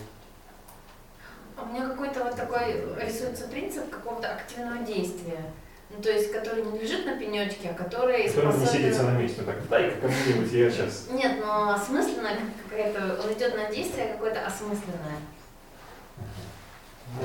У 1.64 1.73
меня 1.73 1.88
какой-то 1.88 2.23
вот 2.23 2.36
такой 2.36 2.84
рисуется 3.03 3.48
принцип 3.48 3.90
какого-то 3.90 4.34
активного 4.34 4.84
действия. 4.84 5.41
Ну, 5.90 6.02
то 6.03 6.11
есть, 6.11 6.31
который 6.31 6.64
не 6.64 6.77
лежит 6.80 7.06
на 7.06 7.18
пенечке, 7.18 7.69
а 7.69 7.73
который 7.73 8.27
Который 8.27 8.45
не 8.48 8.52
способен- 8.65 8.68
сидится 8.72 9.03
на 9.03 9.18
месте. 9.18 9.41
Так, 9.41 9.68
дай-ка 9.69 10.02
кому-нибудь, 10.02 10.52
я 10.52 10.69
сейчас. 10.69 11.07
Нет, 11.11 11.38
но 11.41 11.72
осмысленная 11.73 12.38
какая-то, 12.69 13.22
он 13.23 13.34
идет 13.34 13.56
на 13.56 13.69
действие 13.73 14.07
какое-то 14.14 14.45
осмысленное. 14.45 15.18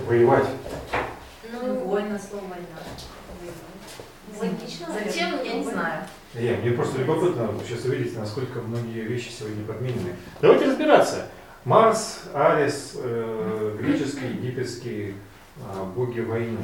Воевать. 0.06 0.47
Ну, 1.52 1.74
Война, 1.85 2.19
слово 2.19 2.44
война. 2.44 2.66
логично. 4.40 4.86
Зачем, 4.93 5.44
я 5.44 5.52
не 5.55 5.65
знаю. 5.65 6.05
Не, 6.35 6.51
мне 6.56 6.70
просто 6.73 6.98
любопытно 6.98 7.51
сейчас 7.69 7.85
увидеть, 7.85 8.16
насколько 8.19 8.61
многие 8.61 9.02
вещи 9.02 9.28
сегодня 9.31 9.65
подменены. 9.66 10.16
Давайте 10.40 10.65
разбираться. 10.66 11.27
Марс, 11.65 12.24
Арес, 12.35 12.93
э, 12.97 13.77
греческий, 13.81 14.27
египетский, 14.27 15.15
э, 15.57 15.85
боги 15.97 16.20
войны. 16.20 16.62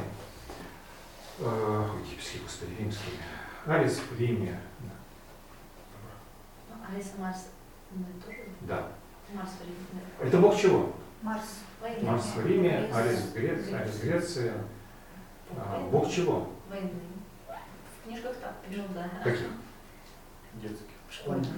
Э, 1.38 1.86
ой, 1.90 2.02
египетский, 2.02 2.40
господи, 2.40 2.72
римский. 2.78 3.12
Арес 3.64 3.98
в 3.98 4.20
Риме. 4.20 4.60
Ну, 6.68 6.74
Алиса 6.86 7.12
Марс, 7.18 7.48
ну, 7.92 8.04
тоже 8.26 8.38
Да. 8.62 8.88
Марс 9.32 9.50
в 9.52 9.62
Риме. 9.64 10.02
Это 10.20 10.36
бог 10.36 10.60
чего? 10.60 10.92
Марс. 11.22 11.60
Войны. 11.80 12.02
Марс 12.02 12.24
в 12.36 12.46
Риме, 12.46 12.90
Арес 12.92 13.20
в 13.20 13.34
Греции, 13.34 13.72
Арес 13.72 13.94
в 13.94 14.04
Греции. 14.04 14.52
А, 15.56 15.88
бог 15.90 16.10
чего? 16.10 16.50
Войны. 16.68 16.90
В 17.48 18.04
книжках 18.04 18.36
так 18.36 18.54
пишут, 18.68 18.92
да. 18.92 19.08
Каких? 19.24 19.48
Детских. 20.54 20.84
Школьных. 21.10 21.48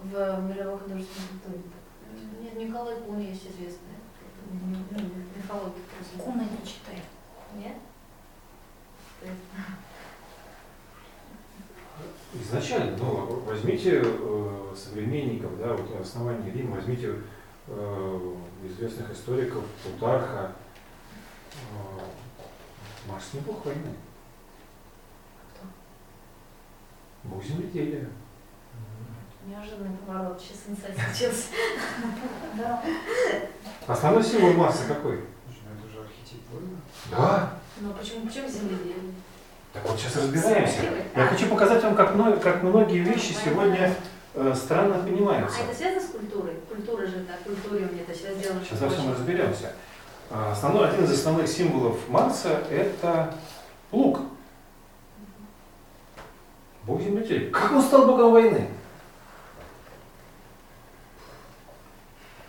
В 0.00 0.10
мировой 0.48 0.78
художественной 0.78 1.28
культуре. 1.42 1.62
Нет, 2.40 2.54
Николай 2.56 3.00
Кун 3.00 3.20
есть 3.20 3.42
известный. 3.42 3.98
Ну, 4.50 4.98
Мифология. 5.36 5.82
Куна 6.18 6.44
не 6.44 6.66
читаю. 6.66 7.00
Нет? 7.56 7.76
Изначально, 12.34 12.96
ну, 12.96 13.40
возьмите 13.40 14.02
э, 14.04 14.74
современников, 14.76 15.58
да, 15.58 15.74
вот 15.74 16.00
основание 16.00 16.52
Рима, 16.52 16.76
возьмите 16.76 17.16
э, 17.66 18.34
известных 18.64 19.10
историков, 19.10 19.64
Плутарха. 19.82 20.52
Э, 21.52 23.08
Марс 23.08 23.32
не 23.32 23.40
бог 23.40 23.64
войны. 23.64 23.94
Бог 27.24 27.42
земледелия. 27.42 28.08
Неожиданный 29.48 29.96
поворот, 30.06 30.38
сейчас 30.38 30.58
инсайт 30.68 30.94
случился. 30.94 31.46
Основной 33.86 34.22
символ 34.22 34.52
Марса 34.52 34.82
какой? 34.86 35.16
Ну 35.16 35.78
это 35.78 35.90
же 35.90 36.00
архетип. 36.00 36.42
Да. 37.10 37.52
Но 37.80 37.92
почему, 37.94 38.26
почему 38.26 38.46
земледелие? 38.46 39.14
Так 39.72 39.88
вот 39.88 39.98
сейчас 39.98 40.16
разбираемся. 40.16 40.82
Я 41.16 41.26
хочу 41.26 41.46
показать 41.46 41.82
вам, 41.82 41.94
как, 41.96 42.42
как 42.42 42.62
многие 42.62 42.98
вещи 42.98 43.34
сегодня 43.42 43.94
э, 44.34 44.52
странно 44.54 45.02
понимаются. 45.02 45.60
А 45.60 45.64
это 45.64 45.74
связано 45.74 46.02
с 46.02 46.10
культурой? 46.10 46.54
Культура 46.68 47.06
же, 47.06 47.24
да, 47.26 47.34
культуре 47.42 47.86
мне 47.86 48.02
это 48.02 48.14
сейчас 48.14 48.36
сделано. 48.36 48.60
Сейчас 48.62 48.80
во 48.80 48.90
всем 48.90 49.10
разберемся. 49.10 49.72
А, 50.30 50.52
Основной, 50.52 50.90
один 50.90 51.04
из 51.04 51.12
основных 51.12 51.48
символов 51.48 51.96
Марса– 52.08 52.64
это 52.70 53.34
лук. 53.92 54.20
Бог 56.84 57.00
земледелия. 57.00 57.50
Как 57.50 57.72
он 57.72 57.80
стал 57.80 58.04
богом 58.06 58.32
войны? 58.32 58.68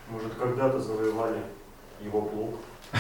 Может, 0.10 0.34
когда-то 0.40 0.80
завоевали 0.80 1.40
его 2.02 2.22
плуг. 2.22 2.56
В 2.91 2.95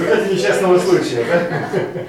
результате 0.00 0.34
несчастного 0.34 0.78
случая, 0.78 1.24
да? 1.24 2.04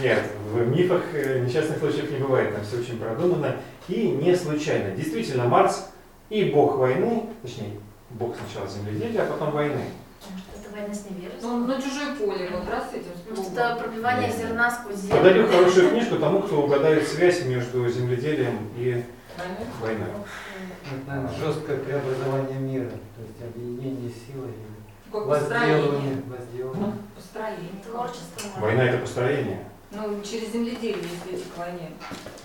Нет, 0.00 0.22
в 0.52 0.66
мифах 0.68 1.02
э, 1.12 1.40
несчастных 1.40 1.78
случаев 1.78 2.10
не 2.10 2.18
бывает, 2.18 2.54
там 2.54 2.64
все 2.64 2.78
очень 2.78 2.98
продумано 2.98 3.56
и 3.88 4.08
не 4.08 4.34
случайно. 4.36 4.94
Действительно, 4.96 5.44
Марс 5.44 5.90
и 6.30 6.44
бог 6.46 6.76
войны, 6.76 7.28
точнее, 7.42 7.78
бог 8.10 8.36
сначала 8.36 8.68
земледелия, 8.68 9.22
а 9.22 9.26
потом 9.26 9.50
войны. 9.52 9.80
Может, 10.30 10.46
это 10.56 10.70
война 10.74 10.94
с 10.94 11.04
Ну, 11.08 11.16
невежеством? 11.16 11.66
на 11.66 11.80
чужое 11.82 12.14
поле, 12.16 12.48
вот 12.52 12.68
раз 12.70 12.84
этим 12.92 13.12
Может, 13.36 13.52
это 13.52 13.76
пробивание 13.76 14.30
зерна 14.32 14.70
сквозь 14.70 14.96
землю? 14.96 15.16
Подарю 15.16 15.48
хорошую 15.48 15.90
книжку 15.90 16.16
тому, 16.16 16.42
кто 16.42 16.62
угадает 16.62 17.06
связь 17.08 17.44
между 17.44 17.88
земледелием 17.88 18.68
и 18.76 19.02
Войной. 19.80 20.08
Войной. 20.88 21.02
Это, 21.02 21.10
наверное, 21.10 21.38
жесткое 21.38 21.76
преобразование 21.78 22.58
мира, 22.58 22.90
то 22.90 23.22
есть 23.22 23.42
объединение 23.42 24.10
силы 24.10 24.48
и 24.48 25.12
Как 25.12 25.26
возделывание, 25.26 26.22
возделывание. 26.26 26.92
Построение. 27.14 27.82
Творчество. 27.84 28.60
Война 28.60 28.84
это 28.84 28.98
построение. 28.98 29.64
Ну, 29.90 30.22
через 30.22 30.52
земледелие, 30.52 31.08
если 31.30 31.48
к 31.48 31.56
войне. 31.56 31.92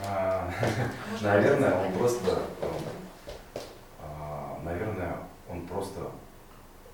А, 0.05 0.49
Наверное, 1.21 1.87
он 1.87 1.93
просто, 1.93 2.39
а, 4.01 4.59
наверное, 4.63 5.17
он 5.49 5.67
просто 5.67 5.99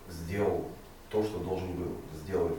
сделал 0.10 0.66
то, 1.10 1.24
что 1.24 1.40
должен 1.40 1.72
был 1.74 1.92
сделать 2.16 2.58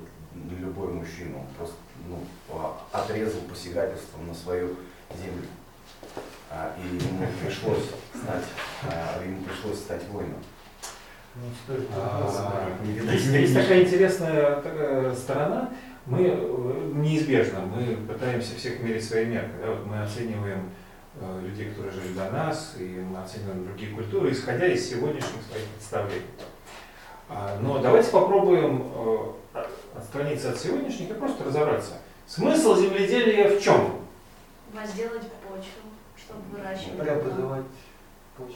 любой 0.58 0.92
мужчина. 0.92 1.38
Он 1.38 1.46
просто 1.56 1.76
ну, 2.08 2.18
а, 2.50 2.80
отрезал 2.92 3.40
посягательство 3.42 4.20
на 4.22 4.34
свою 4.34 4.76
землю. 5.20 5.46
А, 6.50 6.74
И 6.76 6.96
ему 6.96 7.26
пришлось 7.44 7.84
стать, 8.14 8.44
а, 8.90 9.22
ему 9.24 9.42
пришлось 9.42 9.78
стать 9.78 10.02
воином. 10.08 10.42
Ну, 11.36 11.42
стоит 11.64 11.88
А, 11.94 12.76
Есть, 13.12 13.26
есть 13.26 13.54
такая 13.54 13.82
интересная 13.84 14.56
такая 14.60 15.14
сторона. 15.14 15.70
Мы 16.06 16.26
э, 16.26 16.90
неизбежно, 16.94 17.60
мы 17.60 17.96
пытаемся 18.12 18.56
всех 18.56 18.80
мерить 18.80 19.04
своей 19.04 19.26
меркой. 19.26 19.60
да, 19.62 19.70
вот 19.70 19.86
мы 19.86 20.02
оцениваем 20.02 20.70
э, 21.20 21.40
людей, 21.42 21.70
которые 21.70 21.92
жили 21.92 22.14
до 22.14 22.30
нас, 22.30 22.74
и 22.80 22.84
мы 22.84 23.22
оцениваем 23.22 23.66
другие 23.66 23.94
культуры, 23.94 24.32
исходя 24.32 24.66
из 24.66 24.88
сегодняшних 24.88 25.42
своих 25.48 25.66
представлений. 25.76 26.22
А, 27.28 27.58
Но 27.60 27.78
давайте 27.78 28.10
попробуем 28.10 28.90
э, 29.54 29.58
отстраниться 29.96 30.50
от 30.50 30.58
сегодняшних 30.58 31.10
и 31.10 31.14
просто 31.14 31.44
разобраться. 31.44 31.98
Смысл 32.26 32.76
земледелия 32.76 33.56
в 33.56 33.62
чем? 33.62 34.00
Возделать 34.72 35.30
почву, 35.46 35.89
чтобы 36.30 36.58
выращивать. 36.58 36.98
Преобразовать 36.98 37.64
почву. 38.36 38.54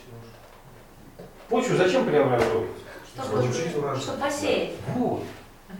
Почву 1.48 1.76
зачем 1.76 2.06
преобразовывать? 2.06 2.70
Чтобы, 3.14 4.00
чтобы 4.00 4.18
посеять. 4.18 4.72
Вот. 4.94 5.22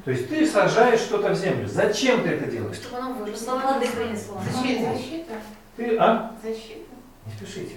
То 0.05 0.11
есть 0.11 0.29
ты 0.29 0.47
сажаешь 0.47 1.01
что-то 1.01 1.31
в 1.31 1.35
землю. 1.37 1.69
Зачем 1.69 2.23
ты 2.23 2.31
это 2.31 2.51
делаешь? 2.51 2.77
Чтобы 2.77 2.99
оно 2.99 3.15
выросло, 3.15 3.59
плоды 3.59 3.89
принесло. 3.89 4.41
Защита. 4.43 5.35
Ты, 5.77 5.97
а? 5.99 6.35
Защита. 6.43 6.91
Не 7.27 7.33
спешите. 7.33 7.77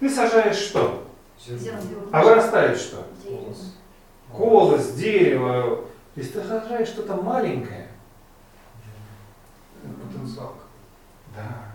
Ты 0.00 0.10
сажаешь 0.10 0.56
что? 0.56 1.06
Зерно. 1.46 1.80
А 2.12 2.22
вырастает 2.22 2.78
что? 2.78 3.06
Дерево. 3.22 3.54
Колос, 4.32 4.92
дерево. 4.92 5.84
То 6.14 6.20
есть 6.20 6.32
ты 6.32 6.42
сажаешь 6.44 6.88
что-то 6.88 7.16
маленькое. 7.16 7.88
Потенциал. 9.82 10.54
Да. 11.36 11.73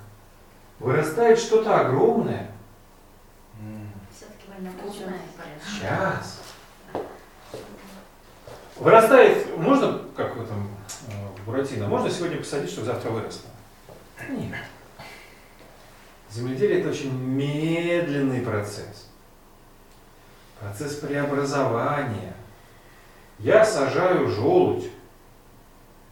Вырастает 0.80 1.40
что-то 1.40 1.82
огромное. 1.82 2.52
Все-таки 4.16 4.48
война 4.50 4.72
вкусная. 4.78 5.20
Сейчас. 5.66 6.42
Вырастает, 8.78 9.58
можно, 9.58 10.02
как 10.16 10.38
в 10.38 10.42
этом 10.42 10.70
э, 11.10 11.42
Буратино, 11.46 11.88
можно 11.88 12.10
сегодня 12.10 12.38
посадить, 12.38 12.72
чтобы 12.72 12.88
завтра 12.88 13.10
выросло? 13.10 13.50
Нет. 14.30 14.56
Земледелие 16.32 16.80
это 16.80 16.90
очень 16.90 17.12
медленный 17.12 18.42
процесс. 18.42 19.10
Процесс 20.62 20.96
преобразования. 20.96 22.34
Я 23.40 23.66
сажаю 23.66 24.30
желудь, 24.30 24.90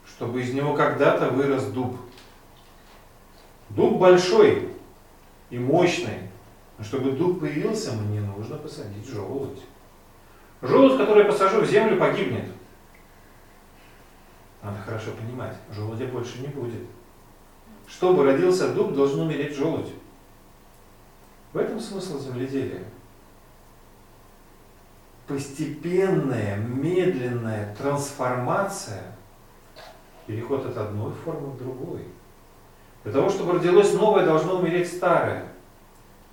чтобы 0.05 0.41
из 0.41 0.53
него 0.53 0.73
когда-то 0.73 1.29
вырос 1.29 1.65
дуб. 1.65 1.97
Дуб 3.69 3.99
большой 3.99 4.69
и 5.49 5.59
мощный. 5.59 6.19
Но 6.77 6.83
чтобы 6.83 7.11
дуб 7.11 7.39
появился, 7.39 7.93
мне 7.93 8.21
нужно 8.21 8.57
посадить 8.57 9.07
желудь. 9.07 9.59
Желудь, 10.61 10.97
который 10.97 11.23
я 11.23 11.31
посажу 11.31 11.61
в 11.61 11.65
землю, 11.65 11.99
погибнет. 11.99 12.45
Надо 14.61 14.79
хорошо 14.79 15.11
понимать, 15.11 15.55
желудя 15.71 16.05
больше 16.07 16.39
не 16.39 16.47
будет. 16.47 16.83
Чтобы 17.87 18.25
родился 18.25 18.73
дуб, 18.73 18.93
должен 18.93 19.21
умереть 19.21 19.55
желудь. 19.55 19.89
В 21.53 21.57
этом 21.57 21.79
смысл 21.79 22.19
земледелия. 22.19 22.83
Постепенная, 25.27 26.57
медленная 26.57 27.75
трансформация, 27.75 29.15
переход 30.25 30.65
от 30.65 30.77
одной 30.77 31.13
формы 31.13 31.53
к 31.53 31.57
другой. 31.57 32.05
Для 33.07 33.13
того, 33.13 33.29
чтобы 33.29 33.53
родилось 33.53 33.93
новое, 33.93 34.25
должно 34.25 34.57
умереть 34.57 34.91
старое. 34.91 35.45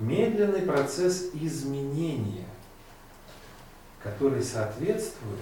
Медленный 0.01 0.63
процесс 0.63 1.31
изменения, 1.33 2.49
который 4.03 4.43
соответствует 4.43 5.39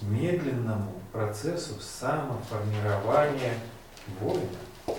медленному 0.00 0.94
процессу 1.12 1.74
самоформирования 1.82 3.56
воина. 4.20 4.96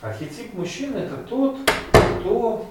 Архетип 0.00 0.54
мужчины– 0.54 0.96
это 0.96 1.18
тот, 1.18 1.58
кто 1.90 2.66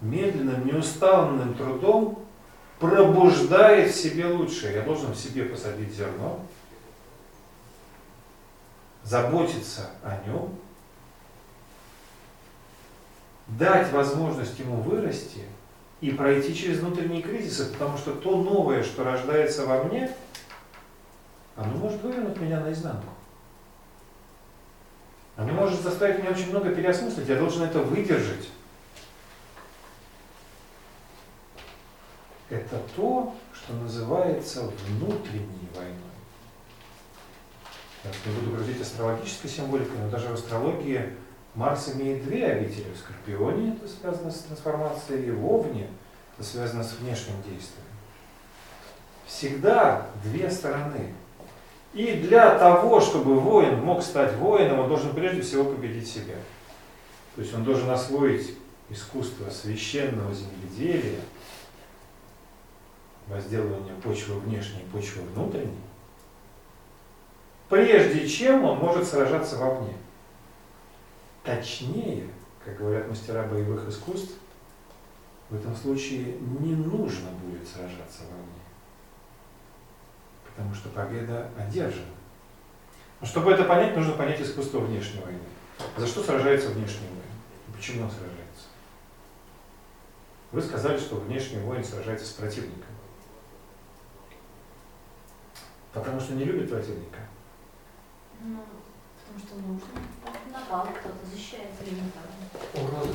медленным, 0.00 0.68
неустанным 0.68 1.54
трудом 1.54 2.24
пробуждает 2.78 3.92
в 3.92 4.00
себе 4.00 4.26
лучшее. 4.28 4.74
Я 4.74 4.82
должен 4.82 5.14
в 5.14 5.18
себе 5.18 5.46
посадить 5.46 5.92
зерно, 5.92 6.46
заботиться 9.06 9.90
о 10.02 10.16
нем, 10.26 10.52
дать 13.46 13.92
возможность 13.92 14.58
ему 14.58 14.76
вырасти 14.76 15.44
и 16.00 16.10
пройти 16.10 16.54
через 16.54 16.80
внутренние 16.80 17.22
кризисы, 17.22 17.72
потому 17.72 17.96
что 17.96 18.12
то 18.12 18.36
новое, 18.42 18.82
что 18.82 19.04
рождается 19.04 19.64
во 19.64 19.84
мне, 19.84 20.10
оно 21.54 21.76
может 21.76 22.02
вывернуть 22.02 22.40
меня 22.40 22.60
наизнанку. 22.60 23.08
Оно 25.36 25.52
может 25.52 25.80
заставить 25.80 26.18
меня 26.18 26.30
очень 26.30 26.50
много 26.50 26.74
переосмыслить. 26.74 27.28
Я 27.28 27.36
должен 27.36 27.62
это 27.62 27.78
выдержать. 27.80 28.48
Это 32.48 32.80
то, 32.96 33.34
что 33.52 33.72
называется 33.74 34.70
внутренней 34.88 35.68
войной. 35.74 36.05
Я 38.24 38.32
буду 38.32 38.56
говорить 38.56 38.80
астрологической 38.80 39.50
символикой, 39.50 39.98
но 39.98 40.10
даже 40.10 40.28
в 40.28 40.34
астрологии 40.34 41.10
Марс 41.54 41.88
имеет 41.94 42.24
две 42.24 42.46
обители. 42.46 42.86
В 42.92 42.98
Скорпионе 42.98 43.76
это 43.76 43.88
связано 43.88 44.30
с 44.30 44.40
трансформацией, 44.40 45.28
и 45.28 45.30
в 45.30 45.44
Овне 45.46 45.88
это 46.36 46.46
связано 46.46 46.84
с 46.84 46.92
внешним 46.94 47.36
действием. 47.42 47.86
Всегда 49.26 50.06
две 50.22 50.50
стороны. 50.50 51.14
И 51.94 52.12
для 52.12 52.58
того, 52.58 53.00
чтобы 53.00 53.40
воин 53.40 53.82
мог 53.82 54.02
стать 54.02 54.34
воином, 54.36 54.80
он 54.80 54.88
должен 54.88 55.14
прежде 55.14 55.40
всего 55.40 55.64
победить 55.64 56.08
себя. 56.08 56.34
То 57.34 57.42
есть 57.42 57.54
он 57.54 57.64
должен 57.64 57.90
освоить 57.90 58.54
искусство 58.90 59.50
священного 59.50 60.32
земледелия, 60.34 61.20
возделывания 63.26 63.94
почвы 64.02 64.38
внешней 64.40 64.84
почвы 64.92 65.22
внутренней, 65.34 65.85
прежде 67.68 68.26
чем 68.28 68.64
он 68.64 68.78
может 68.78 69.06
сражаться 69.06 69.56
вовне. 69.56 69.94
Точнее, 71.44 72.28
как 72.64 72.76
говорят 72.76 73.08
мастера 73.08 73.44
боевых 73.44 73.88
искусств, 73.88 74.34
в 75.48 75.54
этом 75.54 75.74
случае 75.76 76.38
не 76.60 76.74
нужно 76.74 77.30
будет 77.30 77.66
сражаться 77.68 78.22
вовне, 78.22 78.62
потому 80.44 80.74
что 80.74 80.88
победа 80.88 81.48
одержана. 81.56 82.06
Но 83.20 83.26
чтобы 83.26 83.52
это 83.52 83.64
понять, 83.64 83.96
нужно 83.96 84.14
понять 84.14 84.40
искусство 84.40 84.80
внешней 84.80 85.20
войны. 85.20 85.38
За 85.96 86.06
что 86.06 86.22
сражается 86.22 86.70
внешний 86.70 87.06
воин? 87.08 87.22
И 87.68 87.76
почему 87.76 88.04
он 88.04 88.10
сражается? 88.10 88.36
Вы 90.52 90.62
сказали, 90.62 90.98
что 90.98 91.16
внешний 91.16 91.58
воин 91.58 91.84
сражается 91.84 92.26
с 92.26 92.32
противником. 92.32 92.82
Потому 95.92 96.20
что 96.20 96.34
не 96.34 96.44
любит 96.44 96.68
противника. 96.68 97.20
Ну, 98.46 98.62
потому 99.18 99.38
что 99.40 99.54
нужно. 99.56 99.88
Напал 100.52 100.86
кто-то, 100.86 101.26
защищается 101.32 101.82
или 101.82 101.96
не 101.96 102.10
так. 102.12 102.80
Угроза 102.80 103.10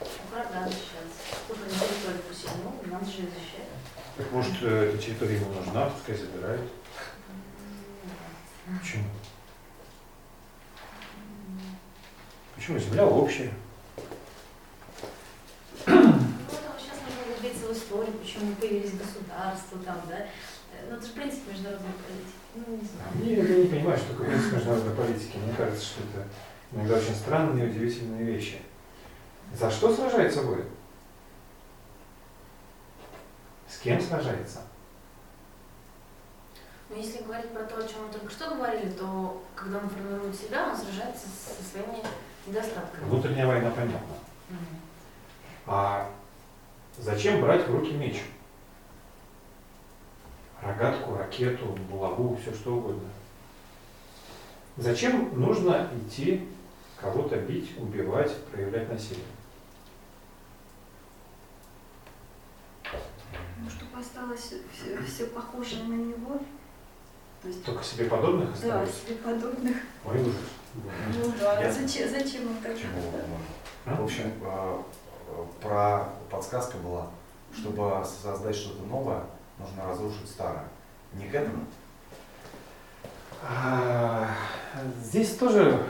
У 0.00 0.34
врага 0.34 0.66
защищаться. 0.66 1.20
Кто-то 1.44 1.60
на 1.60 1.68
территорию 1.68 2.22
посягнул, 2.28 2.72
надо 2.86 3.06
же 3.06 3.18
ее 3.22 3.28
защищать. 3.28 3.68
Так 4.16 4.32
может, 4.32 4.54
э, 4.62 4.90
эта 4.90 4.98
территория 4.98 5.36
ему 5.36 5.52
нужна, 5.52 5.90
пускай 5.90 6.16
забирает. 6.16 6.68
Почему? 8.80 9.04
Почему? 12.56 12.78
Земля 12.80 13.06
общая. 13.06 13.52
Ну, 17.88 18.12
почему 18.20 18.54
появились 18.56 18.92
государства 18.92 19.78
там, 19.84 20.02
да. 20.08 20.18
Э, 20.18 20.26
Ну, 20.90 20.96
это 20.96 21.06
же 21.06 21.12
принцип 21.12 21.46
международной 21.48 21.92
политики. 21.92 22.45
Ну, 22.56 22.76
не 22.76 23.36
знаю. 23.36 23.46
Я 23.46 23.58
не 23.64 23.68
понимаю, 23.68 23.98
что 23.98 24.12
такое 24.12 24.28
принцип 24.28 24.54
международной 24.54 24.94
политики. 24.94 25.36
Мне 25.36 25.52
кажется, 25.54 25.84
что 25.84 26.00
это 26.04 26.26
иногда 26.72 26.96
очень 26.96 27.14
странные 27.14 27.66
и 27.66 27.70
удивительные 27.70 28.24
вещи. 28.24 28.62
За 29.54 29.70
что 29.70 29.94
сражается 29.94 30.42
воин? 30.42 30.64
С 33.68 33.78
кем 33.78 34.00
сражается? 34.00 34.62
Но 36.88 36.96
если 36.96 37.22
говорить 37.24 37.50
про 37.50 37.64
то, 37.64 37.84
о 37.84 37.88
чем 37.88 38.06
мы 38.06 38.12
только 38.12 38.30
что 38.30 38.54
говорили, 38.54 38.90
то 38.90 39.42
когда 39.54 39.78
он 39.78 39.88
формирует 39.88 40.34
себя, 40.34 40.68
он 40.68 40.76
сражается 40.76 41.26
со 41.26 41.62
своими 41.62 42.02
недостатками. 42.46 43.04
Внутренняя 43.04 43.46
война, 43.46 43.70
понятно. 43.70 44.14
Мгм. 44.48 44.80
А 45.66 46.08
зачем 46.96 47.40
брать 47.40 47.66
в 47.66 47.74
руки 47.74 47.92
меч? 47.92 48.22
Рогатку, 50.62 51.14
ракету, 51.16 51.66
булаву, 51.90 52.36
все 52.36 52.52
что 52.52 52.74
угодно. 52.76 53.08
Зачем 54.76 55.38
нужно 55.40 55.88
идти 55.96 56.48
кого-то 57.00 57.36
бить, 57.36 57.76
убивать, 57.78 58.34
проявлять 58.46 58.90
насилие? 58.90 59.24
Ну, 63.58 63.70
чтобы 63.70 64.00
осталось 64.00 64.52
все, 65.06 65.26
похоже 65.26 65.82
на 65.84 65.94
него. 65.94 66.38
То 67.42 67.48
есть, 67.48 67.64
Только 67.64 67.82
себе 67.84 68.06
подобных 68.06 68.48
да, 68.62 68.82
оставить? 68.82 68.94
себе 68.94 69.14
подобных. 69.16 69.76
Ой, 70.04 70.20
ужас. 70.20 70.34
Ну 70.74 71.32
да, 71.38 71.62
Я- 71.62 71.72
зачем, 71.72 72.08
зачем 72.10 72.48
он 72.48 72.56
так? 72.62 72.74
Да. 72.76 73.92
А? 73.92 73.94
В 74.00 74.04
общем, 74.04 74.32
э, 74.42 74.82
э, 75.28 75.44
про 75.62 76.08
подсказка 76.30 76.76
была, 76.78 77.08
чтобы 77.56 78.04
создать 78.04 78.56
что-то 78.56 78.82
новое, 78.84 79.22
нужно 79.58 79.86
разрушить 79.86 80.28
старое. 80.28 80.64
Не 81.14 81.28
к 81.28 81.34
этому? 81.34 81.64
А, 83.42 84.28
Здесь 85.02 85.36
тоже 85.36 85.82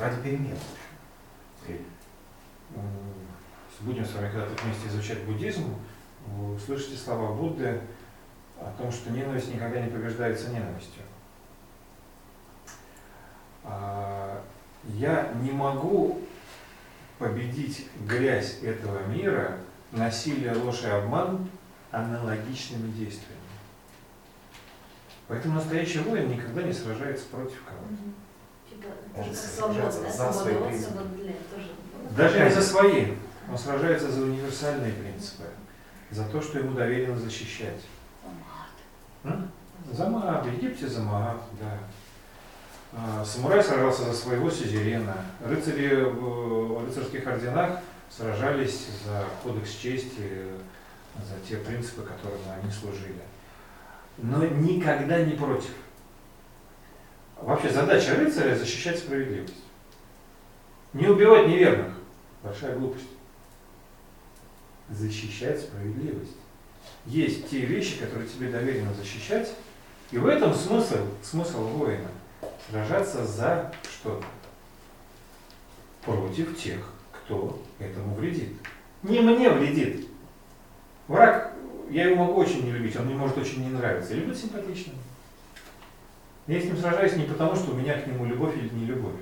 Ради 0.00 0.20
перемен. 0.22 0.56
будем 3.84 4.04
с 4.04 4.14
вами 4.14 4.30
когда-то 4.30 4.62
вместе 4.62 4.88
изучать 4.88 5.22
буддизм, 5.24 5.74
вы 6.26 6.54
услышите 6.54 6.96
слова 6.96 7.34
Будды 7.34 7.80
о 8.58 8.72
том, 8.78 8.90
что 8.90 9.10
ненависть 9.10 9.52
никогда 9.52 9.80
не 9.80 9.90
побеждается 9.90 10.48
ненавистью. 10.48 11.02
А, 13.62 14.42
Я 14.84 15.32
не 15.42 15.50
могу 15.52 16.20
победить 17.18 17.88
грязь 18.06 18.58
этого 18.62 19.06
мира, 19.06 19.58
насилие, 19.92 20.54
ложь 20.54 20.82
и 20.82 20.88
обман 20.88 21.48
аналогичными 21.94 22.90
действиями. 22.92 23.40
Поэтому 25.28 25.54
настоящий 25.54 26.00
воин 26.00 26.28
никогда 26.28 26.62
не 26.62 26.72
сражается 26.72 27.26
против 27.26 27.62
кого-то. 27.64 28.68
Типа, 28.68 28.88
Он 29.16 29.34
сражается 29.34 30.00
за 30.10 30.32
свои 30.32 30.54
принципы. 30.54 30.98
тоже. 31.54 31.70
Даже 32.16 32.40
не 32.44 32.50
за 32.50 32.62
свои. 32.62 33.12
Он 33.50 33.58
сражается 33.58 34.10
за 34.10 34.22
универсальные 34.22 34.92
принципы, 34.92 35.44
за 36.10 36.24
то, 36.24 36.40
что 36.40 36.58
ему 36.58 36.72
доверено 36.72 37.16
защищать. 37.18 37.80
За 39.92 40.08
Маат, 40.08 40.44
в 40.46 40.52
Египте 40.52 40.88
за 40.88 41.00
Маат, 41.02 41.40
да. 41.60 41.78
А, 42.96 43.24
Самурай 43.24 43.62
сражался 43.62 44.04
за 44.04 44.12
своего 44.14 44.50
сюзерена. 44.50 45.16
Рыцари 45.44 46.04
в 46.04 46.84
рыцарских 46.86 47.26
орденах 47.26 47.80
сражались 48.10 48.86
за 49.04 49.24
кодекс 49.42 49.72
чести, 49.74 50.46
за 51.16 51.46
те 51.48 51.56
принципы, 51.56 52.02
которым 52.02 52.40
они 52.60 52.70
служили. 52.70 53.22
Но 54.18 54.44
никогда 54.46 55.22
не 55.22 55.34
против. 55.34 55.70
Вообще 57.36 57.70
задача 57.70 58.14
рыцаря 58.16 58.56
защищать 58.56 58.98
справедливость. 58.98 59.54
Не 60.92 61.08
убивать 61.08 61.48
неверных. 61.48 61.94
Большая 62.42 62.76
глупость. 62.76 63.08
Защищать 64.88 65.60
справедливость. 65.60 66.36
Есть 67.06 67.50
те 67.50 67.60
вещи, 67.60 67.98
которые 67.98 68.28
тебе 68.28 68.50
доверено 68.50 68.92
защищать, 68.94 69.52
и 70.10 70.18
в 70.18 70.26
этом 70.26 70.54
смысл, 70.54 70.98
смысл 71.22 71.66
воина. 71.66 72.08
Сражаться 72.70 73.24
за 73.26 73.72
что-то. 73.82 74.24
Против 76.02 76.56
тех, 76.58 76.80
кто 77.10 77.62
этому 77.78 78.14
вредит. 78.14 78.52
Не 79.02 79.20
мне 79.20 79.50
вредит. 79.50 80.06
Враг, 81.08 81.52
я 81.90 82.08
его 82.08 82.24
могу 82.24 82.40
очень 82.40 82.64
не 82.64 82.72
любить, 82.72 82.96
он 82.96 83.06
мне 83.06 83.14
может 83.14 83.36
очень 83.38 83.64
не 83.64 83.70
нравиться. 83.70 84.14
Или 84.14 84.26
быть 84.26 84.38
симпатичным. 84.38 84.96
Я 86.46 86.60
с 86.60 86.64
ним 86.64 86.76
сражаюсь 86.76 87.16
не 87.16 87.24
потому, 87.24 87.54
что 87.54 87.72
у 87.72 87.74
меня 87.74 87.98
к 87.98 88.06
нему 88.06 88.26
любовь 88.26 88.56
или 88.56 88.68
не 88.70 88.86
любовь, 88.86 89.20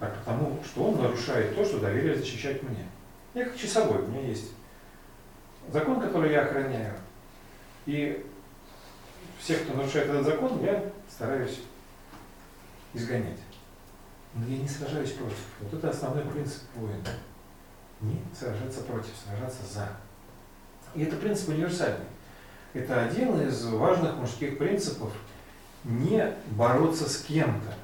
а 0.00 0.06
потому, 0.06 0.58
что 0.64 0.84
он 0.84 1.00
нарушает 1.00 1.54
то, 1.54 1.64
что 1.64 1.78
доверие 1.78 2.16
защищать 2.16 2.62
мне. 2.62 2.86
Я 3.34 3.44
как 3.44 3.56
часовой, 3.56 4.02
у 4.02 4.08
меня 4.08 4.26
есть 4.26 4.52
закон, 5.70 6.00
который 6.00 6.32
я 6.32 6.42
охраняю. 6.42 6.94
И 7.86 8.26
всех, 9.38 9.62
кто 9.62 9.74
нарушает 9.74 10.08
этот 10.08 10.26
закон, 10.26 10.62
я 10.64 10.84
стараюсь 11.08 11.60
изгонять. 12.94 13.38
Но 14.34 14.46
я 14.46 14.58
не 14.58 14.68
сражаюсь 14.68 15.12
против. 15.12 15.38
Вот 15.60 15.74
это 15.74 15.90
основной 15.90 16.24
принцип 16.24 16.62
воина. 16.74 17.04
Не 18.00 18.20
сражаться 18.38 18.82
против, 18.82 19.10
сражаться 19.24 19.62
за. 19.66 19.88
И 20.94 21.02
это 21.02 21.16
принцип 21.16 21.48
универсальный. 21.50 22.06
Это 22.74 23.04
один 23.04 23.40
из 23.40 23.64
важных 23.66 24.16
мужских 24.16 24.58
принципов 24.58 25.12
не 25.84 26.32
бороться 26.50 27.08
с 27.08 27.18
кем-то, 27.18 27.74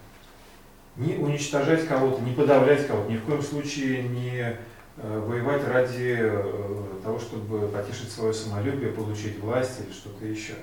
не 0.97 1.17
уничтожать 1.17 1.87
кого-то, 1.87 2.23
не 2.23 2.33
подавлять 2.33 2.87
кого-то, 2.87 3.11
ни 3.11 3.17
в 3.17 3.25
коем 3.25 3.43
случае 3.43 4.05
не 4.05 4.41
э, 4.41 4.57
воевать 4.97 5.67
ради 5.67 6.17
э, 6.21 7.01
того, 7.03 7.19
чтобы 7.19 7.69
потешить 7.69 8.11
свое 8.11 8.33
самолюбие, 8.33 8.93
получить 8.93 9.39
власть 9.41 9.81
или 9.81 9.93
что-то 9.93 10.25
еще. 10.25 10.55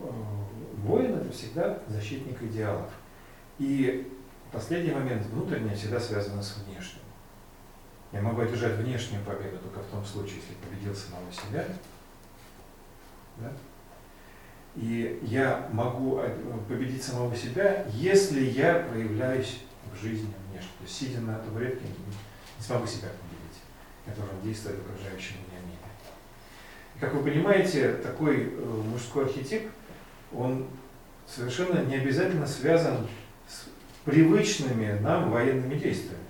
Э, 0.00 0.10
Воин 0.84 1.14
это 1.14 1.30
всегда 1.32 1.78
защитник 1.88 2.42
идеалов. 2.42 2.88
И 3.58 4.10
последний 4.50 4.92
момент, 4.92 5.26
внутреннее 5.26 5.76
всегда 5.76 6.00
связано 6.00 6.42
с 6.42 6.56
внешним. 6.56 6.99
Я 8.12 8.22
могу 8.22 8.42
одержать 8.42 8.76
внешнюю 8.76 9.24
победу 9.24 9.58
только 9.58 9.80
в 9.80 9.90
том 9.90 10.04
случае, 10.04 10.36
если 10.36 10.54
победил 10.54 10.94
самого 10.94 11.32
себя. 11.32 11.64
Да? 13.36 13.52
И 14.76 15.20
я 15.22 15.68
могу 15.72 16.20
победить 16.68 17.02
самого 17.02 17.34
себя, 17.36 17.86
если 17.92 18.44
я 18.44 18.86
проявляюсь 18.90 19.60
в 19.92 20.00
жизни 20.00 20.32
внешне. 20.50 20.70
То 20.78 20.84
есть, 20.84 20.96
сидя 20.96 21.20
на 21.20 21.38
табуретке, 21.38 21.84
не 21.86 22.64
смогу 22.64 22.86
себя 22.86 23.08
победить. 23.08 23.60
Я 24.06 24.14
должен 24.14 24.40
действовать 24.42 24.78
в 24.78 24.90
окружающем 24.90 25.36
меня 25.48 25.60
мире. 25.66 25.78
Как 27.00 27.14
вы 27.14 27.22
понимаете, 27.22 27.94
такой 27.94 28.52
э, 28.52 28.82
мужской 28.90 29.26
архетип, 29.26 29.70
он 30.32 30.66
совершенно 31.26 31.80
не 31.84 31.96
обязательно 31.96 32.46
связан 32.46 33.08
с 33.48 33.64
привычными 34.04 34.98
нам 35.00 35.30
военными 35.30 35.74
действиями. 35.74 36.29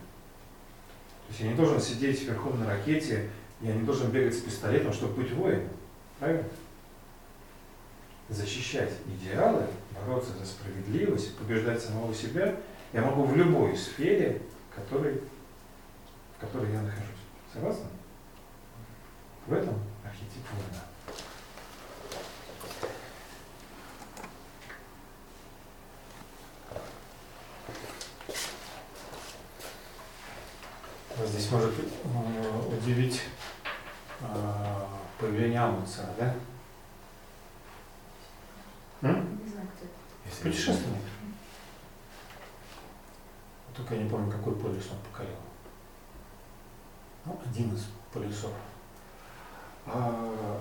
То 1.30 1.34
есть 1.34 1.40
я 1.42 1.50
не 1.50 1.54
должен 1.54 1.80
сидеть 1.80 2.24
верхом 2.24 2.58
на 2.58 2.66
ракете, 2.66 3.30
я 3.60 3.72
не 3.72 3.84
должен 3.84 4.10
бегать 4.10 4.34
с 4.34 4.40
пистолетом, 4.40 4.92
чтобы 4.92 5.22
быть 5.22 5.32
воином. 5.32 5.68
Правильно? 6.18 6.42
Защищать 8.28 8.92
идеалы, 9.06 9.64
бороться 9.94 10.32
за 10.36 10.44
справедливость, 10.44 11.36
побеждать 11.36 11.80
самого 11.80 12.12
себя 12.12 12.56
я 12.92 13.02
могу 13.02 13.22
в 13.22 13.36
любой 13.36 13.76
сфере, 13.76 14.42
которой, 14.74 15.20
в 16.36 16.40
которой 16.40 16.72
я 16.72 16.82
нахожусь. 16.82 17.06
Согласны? 17.54 17.86
В 19.46 19.52
этом 19.52 19.74
архетип 20.04 20.42
воина. 20.52 20.89
Здесь 31.18 31.50
может 31.50 31.74
э, 31.78 32.74
удивить 32.74 33.22
э, 34.20 34.26
появление 35.18 35.60
Амундсена, 35.60 36.08
да? 36.18 36.34
Не 39.02 39.50
знаю, 39.50 39.68
кто 39.76 39.86
это. 39.86 40.42
Путешественник. 40.42 41.02
Только 43.76 43.94
я 43.94 44.02
не 44.02 44.10
помню, 44.10 44.30
какой 44.30 44.54
полюс 44.54 44.88
он 44.90 44.98
покорил. 45.10 45.36
Ну, 47.24 47.38
один 47.44 47.74
из 47.74 47.86
полюсов. 48.12 48.52
А, 49.86 50.60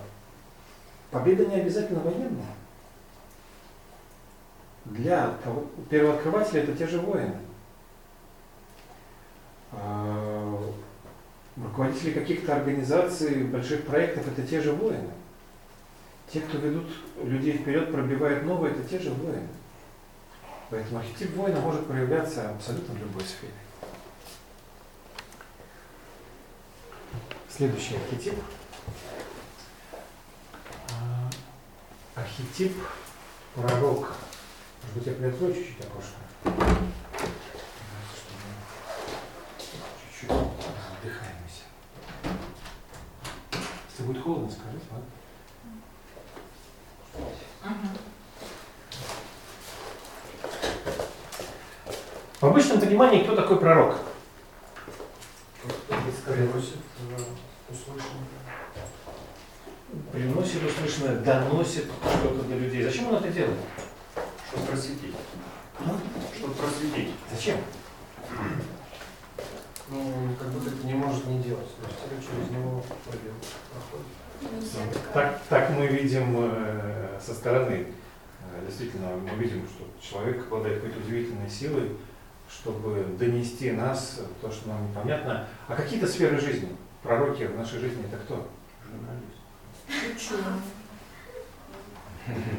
победа 1.12 1.46
не 1.46 1.56
обязательно 1.56 2.00
военная. 2.00 2.56
Для 4.86 5.32
того, 5.44 5.66
первооткрывателя 5.90 6.64
это 6.64 6.76
те 6.76 6.88
же 6.88 7.00
воины. 7.00 7.36
А, 9.72 10.64
руководители 11.56 12.12
каких-то 12.12 12.56
организаций, 12.56 13.44
больших 13.44 13.86
проектов 13.86 14.28
это 14.28 14.46
те 14.46 14.62
же 14.62 14.72
воины. 14.72 15.10
Те, 16.32 16.42
кто 16.42 16.58
ведут 16.58 16.88
людей 17.24 17.58
вперед, 17.58 17.92
пробивают 17.92 18.44
новые, 18.46 18.74
это 18.74 18.88
те 18.88 19.00
же 19.00 19.12
воины. 19.12 19.48
Поэтому 20.70 21.00
архетип 21.00 21.36
воина 21.36 21.60
может 21.60 21.88
проявляться 21.88 22.52
абсолютно 22.52 22.94
в 22.94 23.00
любой 23.00 23.24
сфере. 23.24 23.54
Следующий 27.50 27.96
архетип. 27.96 28.36
А, 30.92 31.30
Архетип 32.16 32.74
пророк. 33.56 34.14
Может 34.82 34.96
быть, 34.96 35.08
я 35.08 35.14
приоткрою 35.14 35.54
чуть-чуть 35.54 35.82
окошко? 35.82 36.80
Чуть-чуть 40.20 40.38
задыхаемся. 41.02 41.64
Если 43.90 44.04
будет 44.04 44.22
холодно, 44.22 44.50
скажите, 44.52 44.86
ладно? 44.92 45.06
В 52.42 52.46
обычном 52.46 52.82
понимании, 52.82 53.24
кто 53.24 53.36
такой 53.36 53.60
пророк? 53.60 53.96
Приносит 56.26 56.76
э, 57.00 57.16
услышанное. 57.72 58.26
Приносит 60.12 60.64
услышанное, 60.64 61.16
доносит 61.18 61.86
что-то 61.86 62.44
до 62.44 62.56
людей. 62.56 62.84
Зачем 62.84 63.08
он 63.08 63.16
это 63.16 63.30
делает? 63.30 63.58
Чтобы 64.50 64.66
просветить. 64.68 65.16
Чтобы 66.38 66.54
просветить. 66.56 67.14
Зачем? 67.32 67.58
Ну, 69.92 70.36
как 70.40 70.50
будто 70.50 70.70
это 70.70 70.86
не 70.86 70.94
может 70.94 71.26
не 71.26 71.40
делать. 71.40 71.68
То 71.82 72.16
есть 72.16 72.28
через 72.28 72.50
него 72.52 72.84
пройдет, 73.06 73.34
проходит. 73.74 75.04
Так, 75.14 75.42
так 75.50 75.70
мы 75.72 75.88
видим 75.88 76.36
э, 76.38 77.18
со 77.20 77.34
стороны. 77.34 77.88
Э, 78.42 78.66
Действительно, 78.66 79.10
мы 79.16 79.44
видим, 79.44 79.66
что 79.68 79.86
человек 80.02 80.46
обладает 80.46 80.82
какой-то 80.82 81.00
удивительной 81.00 81.50
силой, 81.50 81.92
чтобы 82.50 83.04
донести 83.18 83.72
нас 83.72 84.22
то, 84.42 84.52
что 84.52 84.70
нам 84.70 84.90
непонятно. 84.90 85.48
А 85.68 85.76
какие-то 85.76 86.08
сферы 86.08 86.40
жизни, 86.40 86.70
пророки 87.02 87.44
в 87.44 87.58
нашей 87.58 87.80
жизни, 87.80 88.06
это 88.06 88.18
кто? 88.18 88.48
Ученый. 89.88 90.62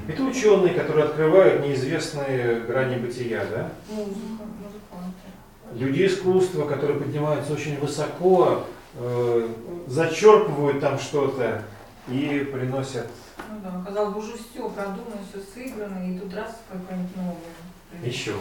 Это 0.08 0.22
ученые, 0.24 0.74
которые 0.74 1.04
открывают 1.06 1.64
неизвестные 1.64 2.60
грани 2.62 2.96
бытия, 2.96 3.44
да? 3.50 3.70
Музыка, 3.88 4.44
музыканты. 4.58 5.30
Люди 5.72 6.06
искусства, 6.06 6.66
которые 6.66 6.98
поднимаются 6.98 7.52
очень 7.52 7.78
высоко, 7.78 8.64
э, 8.94 9.48
зачерпывают 9.86 10.80
там 10.80 10.98
что-то 10.98 11.62
и 12.08 12.48
приносят 12.52 13.06
Ну 13.48 13.60
да, 13.62 13.82
казалось 13.86 14.14
бы, 14.14 14.20
уже 14.20 14.32
все 14.32 14.68
продумано, 14.68 15.16
все 15.28 15.40
сыграно, 15.40 16.10
и 16.10 16.18
тут 16.18 16.34
раз 16.34 16.60
какое-нибудь 16.68 17.16
новое. 17.16 18.04
еще. 18.04 18.34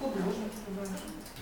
Художник, 0.00 0.52
даже. 0.78 0.92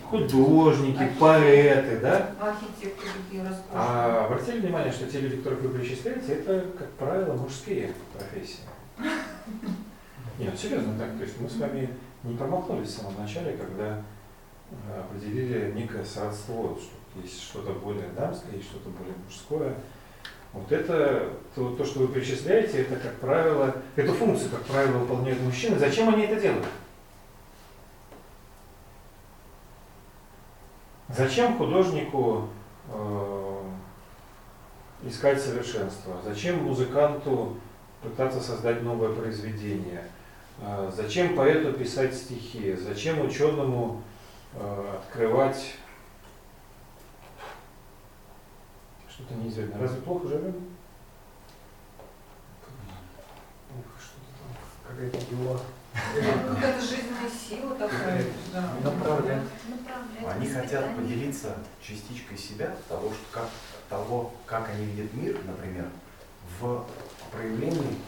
Художники, 0.08 1.08
поэты, 1.20 1.98
да? 2.00 2.30
архитекторы 2.40 3.10
такие 3.24 3.42
роскошные. 3.42 3.74
А 3.74 4.26
обратили 4.26 4.60
внимание, 4.60 4.92
что 4.92 5.06
те 5.06 5.20
люди, 5.20 5.36
которых 5.36 5.60
вы 5.60 5.78
перечисляете, 5.78 6.32
это, 6.32 6.66
как 6.76 6.90
правило, 6.92 7.34
мужские 7.34 7.92
профессии. 8.12 8.60
Нет, 10.38 10.58
серьезно 10.58 10.98
так. 10.98 11.16
То 11.16 11.22
есть 11.22 11.38
мы 11.40 11.48
с 11.48 11.56
вами 11.56 11.90
не 12.24 12.36
промахнулись 12.36 12.88
в 12.88 13.02
самом 13.02 13.20
начале, 13.20 13.56
когда 13.56 14.02
определили 14.98 15.72
некое 15.72 16.04
сродство, 16.04 16.76
что 16.76 17.20
есть 17.22 17.42
что-то 17.42 17.72
более 17.72 18.08
дамское, 18.16 18.54
есть 18.54 18.68
что-то 18.68 18.90
более 18.90 19.14
мужское. 19.24 19.74
Вот 20.52 20.70
это, 20.72 21.32
то, 21.54 21.76
то, 21.76 21.84
что 21.84 22.00
вы 22.00 22.08
перечисляете, 22.08 22.82
это, 22.82 22.96
как 22.96 23.14
правило, 23.16 23.76
эту 23.94 24.12
функцию, 24.12 24.50
как 24.50 24.64
правило, 24.64 24.98
выполняют 24.98 25.40
мужчины. 25.42 25.78
Зачем 25.78 26.12
они 26.12 26.24
это 26.24 26.40
делают? 26.40 26.66
Зачем 31.08 31.56
художнику 31.56 32.48
э, 32.88 33.62
искать 35.04 35.40
совершенство? 35.40 36.16
Зачем 36.24 36.64
музыканту 36.64 37.56
пытаться 38.02 38.40
создать 38.40 38.82
новое 38.82 39.12
произведение? 39.12 40.04
Э, 40.60 40.90
зачем 40.94 41.36
поэту 41.36 41.72
писать 41.72 42.14
стихи? 42.14 42.74
Зачем 42.74 43.20
ученому 43.24 44.02
э, 44.02 44.09
открывать 44.54 45.76
что-то 49.08 49.34
неизвестное? 49.34 49.80
Разве 49.80 50.00
плохо 50.02 50.28
живем? 50.28 50.54
Ох, 53.70 53.84
что-то 54.00 54.30
там, 54.38 54.50
какая-то 54.88 55.18
дела. 55.30 55.60
Какая-то 55.92 56.80
жизненная 56.80 57.30
сила 57.30 57.74
такая. 57.74 58.24
Да. 58.52 58.74
Направлять. 58.82 59.42
Они 60.26 60.48
хотят 60.48 60.96
поделиться 60.96 61.56
частичкой 61.82 62.38
себя, 62.38 62.74
того, 62.88 63.10
что 63.10 63.24
как, 63.32 63.48
того, 63.88 64.32
как 64.46 64.68
они 64.70 64.84
видят 64.86 65.12
мир, 65.14 65.38
например, 65.46 65.86
в 66.60 66.86
проявлении 67.32 67.98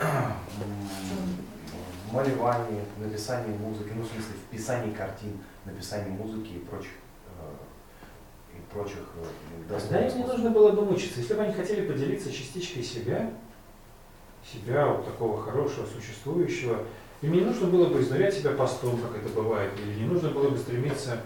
в 0.00 2.12
малевании, 2.12 2.84
в 2.96 3.06
написании 3.06 3.56
музыки, 3.56 3.92
ну, 3.94 4.02
в 4.02 4.08
смысле, 4.08 4.34
в 4.34 4.50
писании 4.50 4.92
картин, 4.92 5.38
написании 5.70 6.10
музыки 6.10 6.52
и 6.54 6.58
прочих 6.58 6.92
э, 7.38 8.56
прочих 8.72 8.98
э, 9.16 9.24
Да, 9.68 9.74
достоинств. 9.74 10.16
им 10.18 10.26
не 10.26 10.28
нужно 10.32 10.50
было 10.50 10.72
бы 10.72 10.84
мучиться. 10.84 11.20
Если 11.20 11.34
бы 11.34 11.42
они 11.42 11.52
хотели 11.52 11.86
поделиться 11.86 12.32
частичкой 12.32 12.82
себя, 12.82 13.30
себя, 14.44 14.86
вот 14.86 15.04
такого 15.04 15.42
хорошего, 15.42 15.86
существующего, 15.86 16.84
им 17.22 17.32
не 17.32 17.40
нужно 17.40 17.66
было 17.66 17.86
бы 17.86 18.00
изнурять 18.00 18.34
себя 18.34 18.52
постом, 18.52 18.98
как 18.98 19.16
это 19.16 19.28
бывает, 19.28 19.72
или 19.78 20.00
не 20.00 20.06
нужно 20.06 20.30
было 20.30 20.48
бы 20.50 20.56
стремиться 20.56 21.20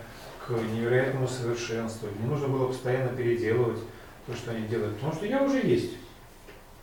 к 0.46 0.50
невероятному 0.50 1.28
совершенству, 1.28 2.08
не 2.20 2.26
нужно 2.26 2.48
было 2.48 2.68
постоянно 2.68 3.16
переделывать 3.16 3.80
то, 4.26 4.34
что 4.34 4.50
они 4.50 4.66
делают, 4.66 4.94
потому 4.96 5.14
что 5.14 5.26
я 5.26 5.42
уже 5.42 5.58
есть. 5.58 5.92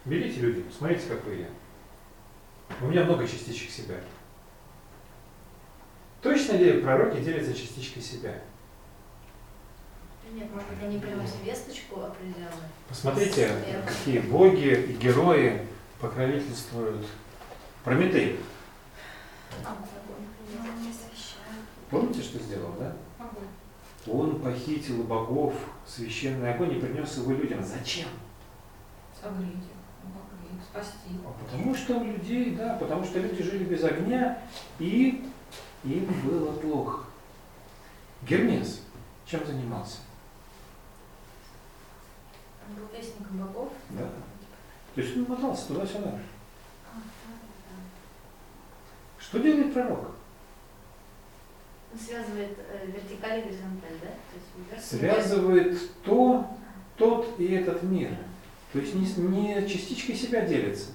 Берите 0.06 0.40
люди, 0.40 0.64
смотрите, 0.76 1.04
какой 1.10 1.40
я. 1.40 1.48
У 2.82 2.88
меня 2.88 3.04
много 3.04 3.28
частичек 3.28 3.70
себя. 3.70 3.96
Точно 6.22 6.54
ли 6.54 6.82
пророки 6.82 7.20
делятся 7.20 7.54
частичкой 7.54 8.02
себя? 8.04 8.36
Нет, 10.34 10.50
может 10.54 10.70
быть, 10.70 10.84
они 10.84 10.98
приносят 11.00 11.44
весточку 11.44 12.02
определенную. 12.02 12.70
Посмотрите, 12.88 13.50
Сверху. 13.66 13.88
какие 13.88 14.20
боги 14.20 14.86
и 14.90 14.94
герои 14.94 15.68
покровительствуют 16.00 17.06
Прометей. 17.84 18.40
Не 19.60 20.90
освещает. 20.90 21.66
Помните, 21.90 22.22
что 22.22 22.40
сделал, 22.40 22.74
да? 22.80 22.96
Он 24.08 24.40
похитил 24.40 25.02
у 25.02 25.04
богов 25.04 25.54
священный 25.86 26.54
огонь 26.54 26.78
и 26.78 26.80
принес 26.80 27.18
его 27.18 27.34
людям. 27.34 27.64
Зачем? 27.64 28.08
Согреть 29.20 29.64
спасти. 30.72 31.18
А 31.26 31.44
Потому 31.44 31.76
что 31.76 31.98
у 31.98 32.04
людей, 32.04 32.56
да, 32.56 32.78
потому 32.80 33.04
что 33.04 33.20
люди 33.20 33.44
жили 33.44 33.64
без 33.64 33.84
огня, 33.84 34.42
и 34.80 35.26
им 35.84 36.06
было 36.24 36.52
плохо. 36.54 37.06
Гермес 38.28 38.82
чем 39.32 39.46
занимался? 39.46 40.00
Он 42.68 42.76
был 42.76 42.90
вестником 42.94 43.38
богов. 43.38 43.70
Да. 43.92 44.10
То 44.94 45.02
есть 45.02 45.16
он 45.16 45.24
мотался 45.24 45.68
туда-сюда. 45.68 46.20
Что 49.18 49.40
делает 49.40 49.74
пророк? 49.74 50.12
Он 51.94 52.00
связывает 52.00 52.58
э, 52.58 52.88
вертикаль 52.88 53.40
и 53.40 53.44
горизонталь, 53.44 54.00
да? 54.02 54.08
То 54.10 54.76
есть. 54.76 54.86
Связывает 54.90 56.04
то, 56.04 56.58
тот 56.98 57.40
и 57.40 57.54
этот 57.54 57.84
мир. 57.84 58.18
То 58.74 58.80
есть 58.80 58.96
не, 58.96 59.06
не 59.06 59.68
частичкой 59.68 60.16
себя 60.16 60.46
делится. 60.46 60.92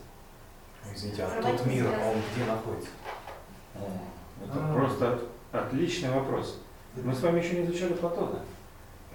Извините, 0.95 1.23
а 1.23 1.43
тот 1.43 1.65
мир, 1.65 1.87
он 1.87 2.17
где 2.35 2.45
находится? 2.45 2.91
Это 4.45 4.53
А. 4.55 4.75
просто 4.75 5.13
от- 5.15 5.29
отличный 5.67 6.11
вопрос. 6.11 6.61
Мы 6.97 7.15
с 7.15 7.21
вами 7.23 7.41
еще 7.41 7.59
не 7.61 7.67
изучали 7.67 7.95
Платона. 7.95 8.41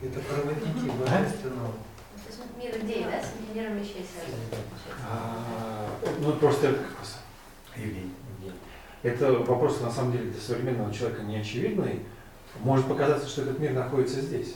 Это 0.01 0.19
проводники 0.19 0.89
божественного. 0.89 1.71
То 1.71 2.27
есть 2.27 2.39
мир 2.57 2.77
идей, 2.83 3.03
да, 3.05 3.21
с 3.21 3.55
миром 3.55 3.77
вещей 3.77 4.05
связан. 4.11 4.39
А, 5.09 5.87
ну, 6.19 6.33
просто 6.33 6.67
это 6.69 6.79
как 6.79 6.99
раз. 6.99 7.19
Евгений. 7.75 8.11
Это 9.03 9.31
вопрос, 9.33 9.81
на 9.81 9.89
самом 9.91 10.11
деле, 10.11 10.29
для 10.31 10.39
современного 10.41 10.93
человека 10.93 11.23
не 11.23 11.37
очевидный. 11.37 12.01
Может 12.59 12.85
показаться, 12.87 13.27
что 13.27 13.43
этот 13.43 13.59
мир 13.59 13.73
находится 13.73 14.21
здесь. 14.21 14.55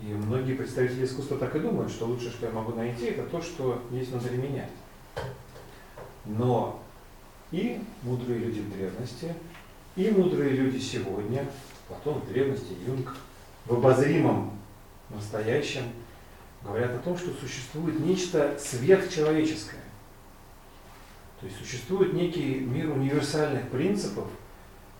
И 0.00 0.04
многие 0.12 0.54
представители 0.54 1.04
искусства 1.04 1.38
так 1.38 1.54
и 1.56 1.60
думают, 1.60 1.90
что 1.90 2.06
лучшее, 2.06 2.30
что 2.30 2.46
я 2.46 2.52
могу 2.52 2.72
найти, 2.74 3.06
это 3.06 3.22
то, 3.24 3.40
что 3.40 3.82
есть 3.90 4.10
внутри 4.10 4.36
меня. 4.36 4.68
Но 6.26 6.82
и 7.50 7.80
мудрые 8.02 8.38
люди 8.38 8.60
в 8.60 8.72
древности, 8.72 9.34
и 9.96 10.10
мудрые 10.10 10.50
люди 10.50 10.78
сегодня, 10.78 11.46
Платон 11.88 12.20
в 12.20 12.28
древности, 12.28 12.74
Юнг, 12.86 13.16
в 13.66 13.74
обозримом 13.74 14.52
настоящем, 15.10 15.84
говорят 16.62 16.92
о 16.92 16.98
том, 16.98 17.16
что 17.16 17.32
существует 17.32 17.98
нечто 18.00 18.58
сверхчеловеческое. 18.58 19.80
То 21.40 21.46
есть 21.46 21.58
существует 21.58 22.12
некий 22.12 22.60
мир 22.60 22.90
универсальных 22.90 23.68
принципов, 23.70 24.26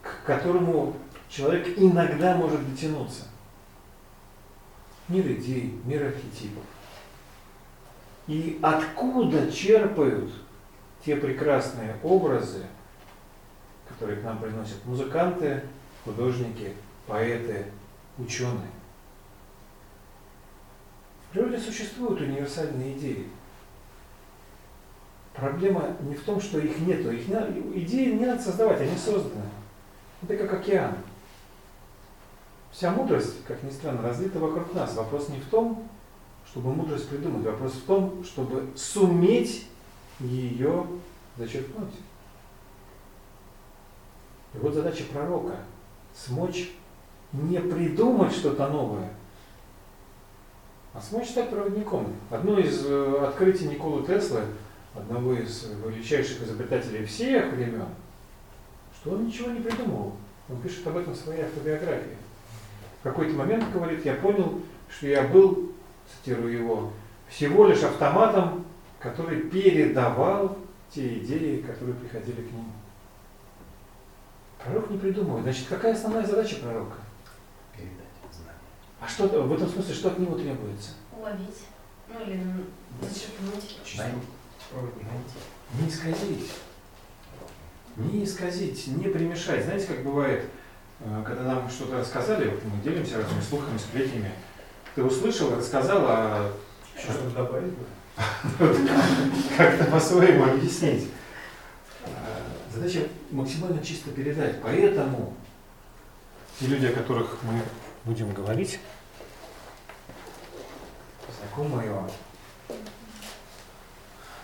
к 0.02 0.24
которому 0.24 0.96
человек 1.28 1.76
иногда 1.76 2.36
может 2.36 2.68
дотянуться. 2.70 3.24
Мир 5.08 5.26
идей, 5.32 5.78
мир 5.84 6.06
архетипов. 6.06 6.62
И 8.26 8.58
откуда 8.62 9.50
черпают 9.50 10.30
те 11.04 11.16
прекрасные 11.16 11.96
образы, 12.02 12.64
которые 13.88 14.20
к 14.20 14.24
нам 14.24 14.38
приносят 14.38 14.84
музыканты, 14.84 15.62
художники, 16.04 16.72
поэты, 17.06 17.66
ученые. 18.18 18.70
В 21.28 21.32
природе 21.32 21.58
существуют 21.58 22.20
универсальные 22.20 22.96
идеи. 22.96 23.28
Проблема 25.34 25.96
не 26.00 26.14
в 26.14 26.24
том, 26.24 26.40
что 26.40 26.58
их 26.58 26.78
нету. 26.80 27.12
Их 27.12 27.28
не 27.28 27.82
идеи 27.84 28.12
не 28.12 28.26
надо 28.26 28.42
создавать, 28.42 28.80
они 28.80 28.96
созданы. 28.96 29.44
Это 30.22 30.36
как 30.36 30.60
океан. 30.60 30.94
Вся 32.72 32.90
мудрость, 32.90 33.44
как 33.46 33.62
ни 33.62 33.70
странно, 33.70 34.02
разлита 34.02 34.38
вокруг 34.38 34.74
нас. 34.74 34.94
Вопрос 34.94 35.28
не 35.28 35.38
в 35.38 35.46
том, 35.46 35.88
чтобы 36.50 36.74
мудрость 36.74 37.08
придумать, 37.08 37.44
вопрос 37.44 37.72
в 37.72 37.84
том, 37.84 38.24
чтобы 38.24 38.68
суметь 38.74 39.66
ее 40.20 40.86
зачерпнуть. 41.36 41.94
И 44.54 44.58
вот 44.58 44.74
задача 44.74 45.04
пророка– 45.12 45.56
смочь 46.14 46.70
не 47.32 47.60
придумать 47.60 48.32
что-то 48.32 48.68
новое, 48.68 49.10
а 50.94 51.00
смочь 51.00 51.28
стать 51.28 51.50
проводником. 51.50 52.14
Одно 52.30 52.58
из 52.58 52.84
э, 52.86 53.24
открытий 53.26 53.68
Николы 53.68 54.06
Теслы, 54.06 54.40
одного 54.94 55.34
из 55.34 55.68
величайших 55.84 56.42
изобретателей 56.42 57.04
всех 57.04 57.52
времен, 57.52 57.86
что 58.94 59.12
он 59.12 59.26
ничего 59.26 59.50
не 59.50 59.60
придумывал. 59.60 60.14
Он 60.48 60.60
пишет 60.62 60.86
об 60.86 60.96
этом 60.96 61.12
в 61.12 61.16
своей 61.16 61.42
автобиографии. 61.42 62.16
В 63.00 63.02
какой-то 63.04 63.34
момент, 63.34 63.70
говорит, 63.72 64.04
я 64.04 64.14
понял, 64.14 64.60
что 64.88 65.06
я 65.06 65.22
был, 65.24 65.72
цитирую 66.10 66.52
его, 66.52 66.90
всего 67.28 67.66
лишь 67.66 67.82
автоматом, 67.82 68.64
который 68.98 69.42
передавал 69.42 70.58
те 70.90 71.18
идеи, 71.18 71.62
которые 71.62 71.94
приходили 71.96 72.42
к 72.42 72.52
нему. 72.52 72.72
Пророк 74.62 74.90
не 74.90 74.98
придумывает. 74.98 75.44
Значит, 75.44 75.68
какая 75.68 75.94
основная 75.94 76.26
задача 76.26 76.56
пророка? 76.56 76.96
Передать 77.76 78.06
знания. 78.32 78.58
А 79.00 79.08
что 79.08 79.26
в 79.26 79.52
этом 79.52 79.68
смысле, 79.68 79.94
что 79.94 80.08
от 80.08 80.18
него 80.18 80.36
требуется? 80.36 80.90
Уловить. 81.16 81.66
Ну 82.08 82.20
или 82.20 82.42
зачерпнуть. 83.02 83.80
Найти. 83.96 84.18
Не 85.80 85.88
исказить. 85.88 86.50
Не 87.96 88.24
исказить, 88.24 88.86
не 88.88 89.08
примешать. 89.08 89.64
Знаете, 89.64 89.86
как 89.86 90.04
бывает, 90.04 90.44
э, 91.00 91.22
когда 91.26 91.42
нам 91.42 91.68
что-то 91.68 91.98
рассказали, 91.98 92.48
вот 92.48 92.60
мы 92.64 92.82
делимся 92.82 93.18
разными 93.18 93.40
слухами, 93.42 93.76
сплетнями. 93.76 94.32
Ты 94.94 95.02
услышал, 95.02 95.54
рассказал, 95.54 96.04
а 96.06 96.52
что-то 96.96 97.30
добавить? 97.30 97.74
Как-то 99.56 99.84
по-своему 99.84 100.44
объяснить. 100.44 101.10
А, 102.04 102.42
Задача 102.72 103.00
максимально 103.30 103.82
чисто 103.84 104.10
передать. 104.10 104.60
Поэтому 104.62 105.34
те 106.58 106.66
люди, 106.66 106.86
о 106.86 106.92
которых 106.92 107.38
мы 107.42 107.60
будем 108.04 108.32
говорить, 108.32 108.80
знакомые 111.40 111.90
вам, 111.90 112.10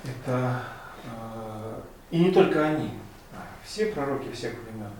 это 0.05 0.63
э, 1.05 1.81
и 2.11 2.19
не 2.19 2.31
только 2.31 2.65
они, 2.65 2.91
а 3.33 3.47
все 3.65 3.87
пророки 3.87 4.31
всех 4.33 4.53
времен. 4.53 4.91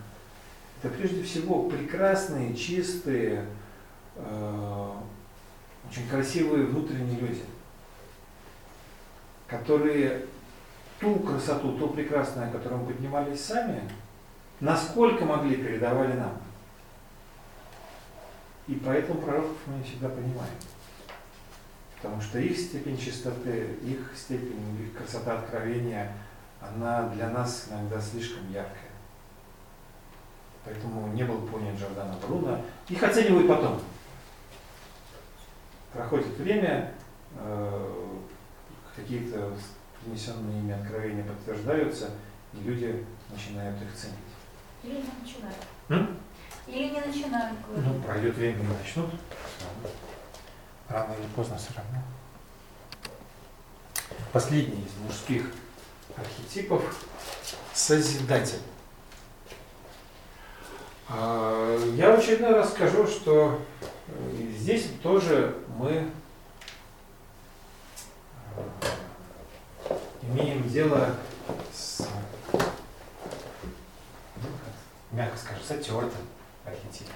Это 0.83 0.93
прежде 0.93 1.23
всего 1.23 1.69
прекрасные, 1.69 2.55
чистые, 2.55 3.47
э, 4.17 4.91
очень 5.91 6.09
красивые 6.09 6.67
внутренние 6.67 7.21
люди 7.21 7.43
которые 9.47 10.27
ту 11.01 11.17
красоту, 11.17 11.77
то 11.79 11.89
прекрасное, 11.89 12.49
о 12.49 12.53
котором 12.53 12.87
поднимались 12.87 13.45
сами, 13.45 13.83
насколько 14.61 15.25
могли, 15.25 15.57
передавали 15.57 16.15
нам. 16.15 16.33
И 18.67 18.75
поэтому 18.75 19.21
пророков 19.21 19.57
мы 19.67 19.79
не 19.79 19.85
всегда 19.85 20.09
понимаем. 20.09 20.55
Потому 21.97 22.21
что 22.21 22.39
их 22.39 22.57
степень 22.59 22.99
чистоты, 22.99 23.77
их 23.83 24.13
степень, 24.17 24.79
их 24.83 24.97
красота 24.97 25.39
откровения, 25.39 26.13
она 26.61 27.09
для 27.11 27.29
нас 27.31 27.67
иногда 27.71 28.01
слишком 28.01 28.51
яркая. 28.51 28.91
Поэтому 30.65 31.09
не 31.13 31.25
был 31.25 31.47
понят 31.47 31.79
Джордана 31.79 32.15
Бруно. 32.27 32.61
Их 32.89 33.03
оценивают 33.03 33.49
потом. 33.49 33.81
Проходит 35.93 36.37
время, 36.39 36.93
э, 37.39 38.14
какие-то 38.97 39.53
принесенные 40.03 40.61
ими 40.61 40.73
откровения 40.73 41.25
подтверждаются, 41.25 42.11
и 42.53 42.59
люди 42.59 43.05
начинают 43.31 43.81
их 43.83 43.95
ценить. 43.95 44.15
Или 44.83 44.95
не 44.97 45.11
начинают. 45.23 45.57
М? 45.89 46.19
Или 46.67 46.91
не 46.91 47.01
начинают 47.01 47.59
Ну, 47.69 47.83
говорить. 47.83 48.05
пройдет 48.07 48.35
время 48.37 48.63
и 48.65 48.79
начнут. 48.79 49.11
рано 50.89 51.13
или 51.15 51.27
поздно 51.35 51.57
все 51.57 51.71
равно. 51.77 52.03
Последний 54.33 54.85
из 54.85 54.97
мужских 55.07 55.51
архетипов– 56.17 56.83
Созидатель. 57.75 58.61
А, 61.09 61.77
Я 61.97 62.15
в 62.15 62.19
очередной 62.21 62.53
раз 62.53 62.71
скажу, 62.71 63.07
что 63.07 63.61
э, 64.09 64.47
здесь 64.57 64.87
тоже 65.03 65.57
мы 65.77 66.09
имеем 70.23 70.69
дело 70.69 71.15
с, 71.73 72.07
ну, 72.53 74.49
мягко 75.13 75.37
скажем, 75.39 75.63
с 75.63 75.71
отертым 75.71 76.27
архетипом. 76.65 77.15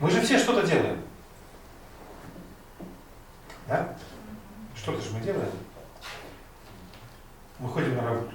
Мы 0.00 0.10
же 0.10 0.20
все 0.20 0.38
что-то 0.38 0.66
делаем. 0.66 1.02
Да? 3.68 3.96
Что-то 4.74 5.00
же 5.00 5.10
мы 5.10 5.20
делаем. 5.20 5.50
Мы 7.58 7.68
ходим 7.68 7.96
на 7.96 8.02
работу. 8.02 8.32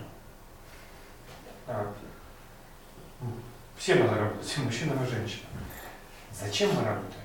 А, 1.67 1.93
Все 3.77 3.95
мы 3.95 4.09
на 4.09 4.17
работу, 4.17 4.43
все 4.45 4.61
мужчины 4.61 4.93
и 4.93 5.09
женщины. 5.09 5.43
Зачем 6.31 6.69
мы 6.73 6.83
работаем? 6.83 7.16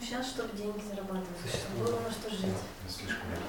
Ну, 0.00 0.06
сейчас, 0.06 0.28
чтобы 0.28 0.56
деньги 0.56 0.80
зарабатывать, 0.88 1.28
чтобы 1.44 1.84
было 1.84 2.00
на 2.00 2.10
что 2.10 2.30
жить. 2.30 2.56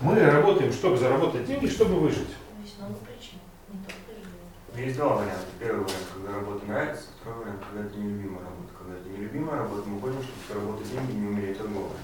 Мы 0.01 0.19
работаем, 0.19 0.73
чтобы 0.73 0.97
заработать 0.97 1.45
деньги, 1.45 1.65
чтобы 1.65 1.95
выжить. 1.95 2.27
Есть 2.61 2.77
много 2.77 2.95
причин, 2.95 3.39
не 3.71 3.79
только 3.79 4.11
жизнь. 4.11 4.85
Есть 4.85 4.97
два 4.97 5.15
варианта. 5.15 5.45
Первый 5.57 5.85
вариант, 5.85 6.07
когда 6.13 6.33
работа 6.33 6.65
нравится, 6.65 7.03
второй 7.21 7.39
вариант, 7.45 7.63
когда 7.69 7.87
это 7.87 7.97
нелюбимая 7.97 8.43
работа. 8.43 8.69
Когда 8.77 8.93
это 8.99 9.09
нелюбимая 9.09 9.57
работа, 9.59 9.87
мы 9.87 10.01
ходим, 10.01 10.21
чтобы 10.21 10.39
заработать 10.49 10.91
деньги 10.91 11.11
и 11.11 11.15
не 11.15 11.27
умереть 11.27 11.59
от 11.61 11.71
голода. 11.71 11.95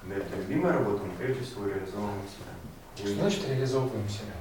Когда 0.00 0.16
это 0.16 0.36
любимая 0.36 0.72
работа, 0.74 1.02
мы 1.02 1.12
прежде 1.18 1.42
всего 1.42 1.66
реализовываем 1.66 2.22
себя. 2.30 3.04
Что 3.04 3.14
значит 3.20 3.48
реализовываем 3.48 4.08
себя? 4.08 4.34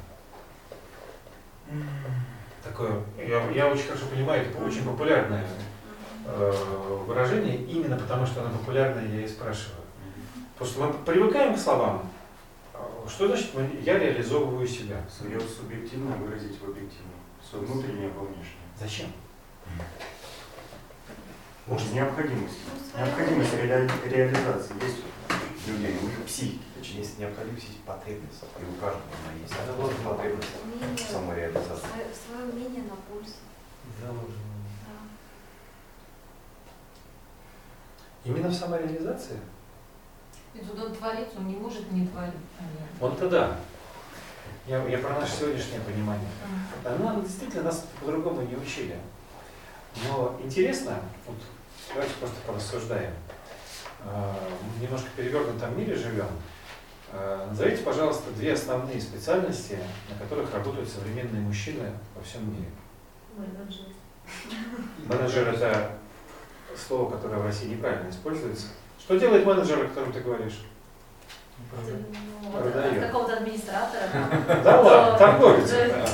Такое, 2.64 3.02
я, 3.18 3.50
я 3.50 3.68
очень 3.72 3.88
хорошо 3.88 4.06
понимаю, 4.06 4.46
это 4.46 4.64
очень 4.64 4.84
популярное 4.86 5.48
выражение, 7.08 7.58
именно 7.66 7.98
потому 7.98 8.26
что 8.26 8.42
оно 8.42 8.50
популярное, 8.58 9.08
я 9.08 9.22
и 9.26 9.28
спрашиваю. 9.28 9.82
Просто 10.58 10.80
мы 10.80 10.94
привыкаем 10.94 11.56
к 11.56 11.60
словам. 11.60 12.10
А 12.74 13.08
Что 13.08 13.28
значит 13.28 13.52
я 13.84 13.98
реализовываю 14.00 14.68
себя? 14.68 14.98
Свое 15.10 15.40
субъективное 15.40 16.18
выразить 16.18 16.60
в 16.60 16.64
объективном. 16.66 17.14
Свое 17.48 17.66
внутреннее 17.66 18.10
во 18.10 18.24
внешнее. 18.24 18.68
Зачем? 18.80 19.08
Может, 21.68 21.92
необходимость. 21.94 22.58
Необходимость 22.96 23.54
реали- 23.54 23.90
реализации. 24.06 24.74
Есть 24.84 24.98
у 25.68 25.72
людей, 25.72 25.98
у 26.02 26.06
них 26.06 26.26
психики. 26.26 26.62
Точнее, 26.78 27.00
есть 27.00 27.20
необходимость, 27.20 27.68
есть 27.68 27.82
потребность. 27.84 28.42
И 28.42 28.64
у 28.64 28.74
каждого 28.80 29.04
она 29.24 29.34
есть. 29.42 29.54
Да, 29.54 29.74
Вот 29.78 29.94
потребность 29.98 30.50
самореализации. 31.12 31.88
свое, 32.28 32.52
умение 32.52 32.84
на 32.84 32.96
пульс. 32.96 33.36
Заложено. 34.02 34.32
Да. 34.86 34.94
Именно 38.28 38.50
в 38.50 38.54
самореализации? 38.54 39.40
Ведь 40.54 40.66
вот 40.68 40.80
он 40.86 40.94
творит, 40.94 41.28
он 41.38 41.48
не 41.48 41.56
может 41.56 41.90
не 41.92 42.06
творить. 42.08 42.34
Он-то 43.00 43.30
да. 43.30 43.58
Я, 44.66 44.84
я 44.86 44.98
про 44.98 45.20
наше 45.20 45.32
сегодняшнее 45.32 45.80
понимание. 45.80 46.28
Она 46.84 47.22
действительно 47.22 47.64
нас 47.64 47.86
по-другому 48.02 48.42
не 48.42 48.56
учили. 48.58 48.98
Но 50.06 50.38
интересно, 50.44 51.00
вот 51.26 51.38
давайте 51.94 52.14
просто 52.16 52.36
порассуждаем. 52.46 53.14
Э, 54.04 54.34
Мы 54.76 54.84
немножко 54.84 55.08
перевернутом 55.16 55.78
мире 55.78 55.96
живем. 55.96 56.28
Э, 57.14 57.48
Назовите, 57.50 57.82
пожалуйста, 57.84 58.30
две 58.32 58.54
основные 58.54 59.00
специальности, 59.00 59.80
на 60.10 60.18
которых 60.18 60.54
работают 60.54 60.90
современные 60.90 61.42
мужчины 61.42 61.92
во 62.14 62.22
всем 62.22 62.52
мире. 62.52 62.70
Менеджер. 63.38 63.86
Менеджер– 65.08 65.48
это 65.54 65.97
слово, 66.76 67.12
которое 67.12 67.38
в 67.38 67.46
России 67.46 67.68
неправильно 67.68 68.10
используется. 68.10 68.68
Что 69.00 69.18
делает 69.18 69.46
менеджер, 69.46 69.84
о 69.84 69.88
котором 69.88 70.12
ты 70.12 70.20
говоришь? 70.20 70.62
Ну, 71.72 72.52
Продает. 72.52 72.98
от 72.98 73.08
какого-то 73.08 73.38
администратора. 73.38 74.04
Да 74.64 74.82
ладно, 74.82 75.18
торговец. 75.18 75.70
Да. 75.72 76.06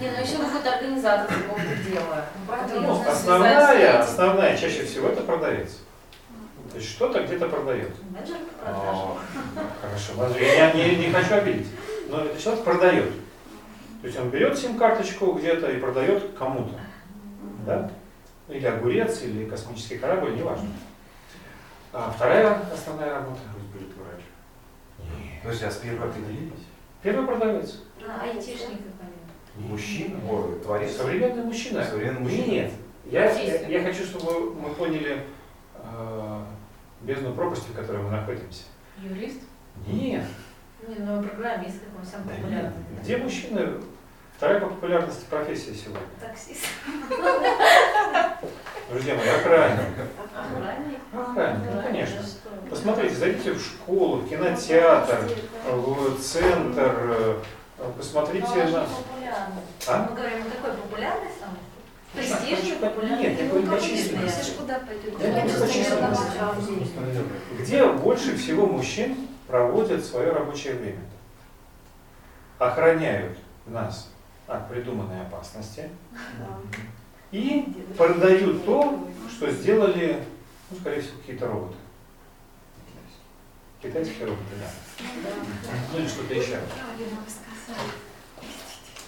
Не, 0.00 0.10
ну 0.10 0.22
еще 0.22 0.38
какой-то 0.38 0.74
организатор 0.74 1.26
какого-то 1.26 1.74
дела. 1.90 2.24
Ну, 2.72 2.80
Ну, 2.80 3.08
основная, 3.08 4.00
основная 4.00 4.56
чаще 4.56 4.84
всего 4.84 5.08
это 5.08 5.22
продавец. 5.22 5.78
То 6.70 6.76
есть 6.76 6.90
что-то 6.90 7.24
где-то 7.24 7.48
продает. 7.48 7.90
Менеджер 8.10 8.36
по 8.60 8.64
продажам. 8.64 9.18
Хорошо, 9.80 10.38
я 10.38 10.72
не, 10.72 10.96
не 10.96 11.12
хочу 11.12 11.34
обидеть. 11.34 11.68
Но 12.08 12.24
это 12.24 12.40
человек 12.40 12.64
продает. 12.64 13.10
То 14.00 14.06
есть 14.06 14.18
он 14.18 14.30
берет 14.30 14.56
сим-карточку 14.56 15.32
где-то 15.32 15.70
и 15.72 15.78
продает 15.78 16.22
кому-то. 16.38 16.74
Да? 17.66 17.90
Или 18.48 18.66
огурец, 18.66 19.22
или 19.22 19.44
космический 19.48 19.98
корабль, 19.98 20.34
неважно. 20.36 20.68
А 21.92 22.10
вторая 22.10 22.60
основная 22.72 23.14
работа. 23.14 23.40
Пусть 23.54 23.66
будет 23.66 23.94
врач. 23.96 24.22
Подожди, 25.42 25.64
а 25.64 25.70
с 25.70 25.76
первой 25.76 26.08
определились? 26.08 26.66
Первый 27.02 27.26
продавец. 27.26 27.82
А, 28.06 28.22
айтишник 28.22 28.78
какой-нибудь. 28.78 29.18
Мужчина, 29.56 30.18
ой, 30.30 30.58
творец. 30.60 30.96
Современный 30.96 31.44
мужчина. 31.44 31.84
Современный 31.84 32.20
мужчина. 32.20 32.46
Нет. 32.46 32.72
Я, 33.06 33.30
я, 33.32 33.68
я 33.68 33.82
хочу, 33.84 34.04
чтобы 34.04 34.52
мы 34.54 34.70
поняли 34.74 35.24
э, 35.74 36.42
бездну 37.02 37.34
пропасти, 37.34 37.70
в 37.70 37.74
которой 37.74 38.02
мы 38.02 38.10
находимся. 38.10 38.64
Юрист? 39.02 39.40
Нет. 39.86 40.24
Не, 40.86 40.96
ну 40.96 41.22
программист 41.22 41.80
какой 41.80 42.04
самый 42.06 42.28
Да 42.28 42.34
популярный. 42.34 42.72
нет. 42.92 43.02
Где 43.02 43.16
мужчины? 43.16 43.72
Вторая 44.38 44.60
по 44.60 44.68
популярности 44.68 45.24
профессия 45.28 45.74
сегодня. 45.74 46.00
Таксист. 46.20 46.64
Друзья 48.88 49.16
мои, 49.16 49.28
охранник. 49.30 49.80
Охранник. 50.32 51.00
Охранник, 51.12 51.68
ну 51.74 51.82
конечно. 51.82 52.22
Посмотрите, 52.70 53.16
зайдите 53.16 53.52
в 53.54 53.60
школу, 53.60 54.18
в 54.18 54.28
кинотеатр, 54.28 55.32
в 55.66 56.20
центр, 56.20 57.40
э, 57.78 57.90
посмотрите 57.96 58.46
на... 58.46 58.86
А? 59.88 60.06
Мы 60.08 60.16
говорим, 60.16 60.44
такой 60.44 60.70
популярный 60.82 61.30
сам? 61.40 61.58
Ну, 62.14 62.20
Престижный, 62.20 62.76
популярный? 62.76 63.18
нет, 63.18 63.40
я 63.40 63.44
Ну, 63.46 63.62
куда 64.56 64.78
пойдет? 64.78 65.14
Куда 65.14 65.26
не 65.26 65.32
Наверное, 65.32 65.66
сказать. 65.66 66.00
на 66.00 67.60
Где 67.60 67.86
больше 67.88 68.36
всего 68.36 68.66
мужчин 68.66 69.16
проводят 69.48 70.04
свое 70.04 70.30
рабочее 70.30 70.74
время? 70.74 71.00
Охраняют 72.60 73.36
нас 73.66 74.08
от 74.48 74.68
придуманной 74.68 75.22
опасности 75.22 75.90
и 77.30 77.84
продают 77.96 78.64
то, 78.64 79.08
что 79.30 79.50
сделали, 79.50 80.24
ну, 80.70 80.78
скорее 80.78 81.02
всего, 81.02 81.18
какие-то 81.18 81.46
роботы. 81.46 81.76
Китайские 83.82 84.26
роботы, 84.26 84.54
да. 84.58 84.70
Ну 85.92 85.98
или 85.98 86.08
что-то 86.08 86.34
еще. 86.34 86.58
Сказали. 87.28 87.92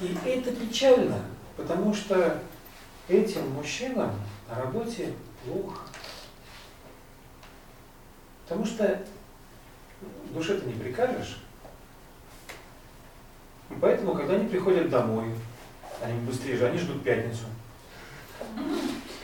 И 0.01 0.29
это 0.29 0.55
печально, 0.55 1.25
потому 1.57 1.93
что 1.93 2.41
этим 3.09 3.51
мужчинам 3.51 4.15
на 4.49 4.55
работе 4.55 5.15
плохо. 5.45 5.81
Потому 8.45 8.65
что 8.65 9.03
душе-то 10.33 10.67
не 10.67 10.75
прикажешь. 10.75 11.39
И 13.71 13.75
поэтому, 13.81 14.15
когда 14.15 14.35
они 14.35 14.49
приходят 14.49 14.91
домой, 14.91 15.33
они 16.03 16.21
быстрее 16.21 16.57
же, 16.57 16.67
они 16.67 16.79
ждут 16.79 17.03
пятницу, 17.03 17.45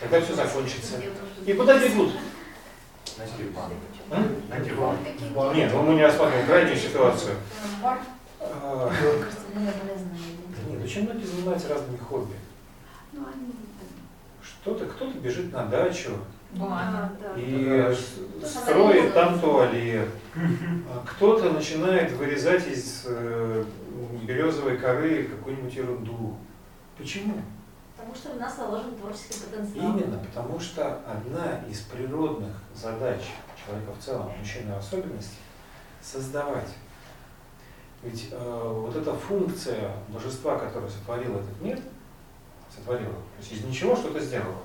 когда 0.01 0.21
все 0.21 0.35
закончится. 0.35 1.01
И 1.45 1.53
куда 1.53 1.79
бегут? 1.79 2.13
На 3.19 3.25
диван. 3.27 3.71
А? 4.11 4.25
На 4.51 4.61
диван. 4.61 4.97
Нет, 5.55 5.73
ну 5.73 5.83
мы 5.83 5.95
не 5.95 6.03
рассматриваем 6.03 6.47
крайнюю 6.47 6.77
ситуацию. 6.77 7.37
Нет, 10.69 10.85
очень 10.85 11.05
многие 11.05 11.25
занимаются 11.25 11.69
разными 11.69 11.99
хобби. 11.99 12.35
Ну, 13.13 13.25
они... 13.27 13.53
Что-то, 14.43 14.87
кто-то 14.87 15.19
бежит 15.19 15.53
на 15.53 15.65
дачу, 15.65 16.11
Да. 16.59 17.35
и 17.37 17.95
строит 18.45 19.15
там 19.15 19.39
туалет. 19.39 20.09
А 20.35 21.05
Кто-то 21.07 21.51
начинает 21.51 22.13
вырезать 22.13 22.67
из 22.67 23.05
э, 23.07 23.65
березовой 24.23 24.79
коры 24.79 25.25
какую-нибудь 25.25 25.75
ерунду. 25.75 26.37
Почему? 26.99 27.35
Потому 27.97 28.15
что 28.15 28.31
в 28.33 28.37
нас 28.37 28.57
заложен 28.57 28.95
творческий 28.97 29.41
потенциал. 29.41 29.97
Именно 29.97 30.19
потому, 30.19 30.61
что 30.61 31.01
одна 31.07 31.63
из 31.69 31.81
природных 31.81 32.53
задач 32.75 33.21
человека 33.65 33.93
в 33.99 34.05
целом, 34.05 34.31
мужчины 34.39 34.75
в 34.75 34.79
особенности, 34.79 35.37
создавать. 36.03 36.69
Ведь 38.03 38.29
э, 38.31 38.73
вот 38.73 38.95
эта 38.95 39.13
функция 39.15 39.93
божества, 40.09 40.59
которое 40.59 40.89
сотворило 40.89 41.39
этот 41.39 41.61
мир, 41.61 41.79
сотворило, 42.75 43.13
то 43.13 43.41
есть 43.41 43.53
из 43.53 43.65
ничего 43.65 43.97
что-то 43.97 44.21
сделало. 44.21 44.61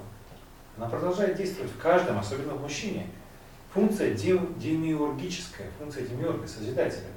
Она 0.82 0.90
продолжает 0.90 1.38
действовать 1.38 1.72
в 1.72 1.78
каждом, 1.78 2.18
особенно 2.18 2.56
в 2.56 2.62
мужчине. 2.64 3.06
Функция 3.72 4.16
дем, 4.16 4.56
демиургическая, 4.58 5.68
функция 5.78 6.08
демиурга, 6.08 6.48
созидателя. 6.48 7.12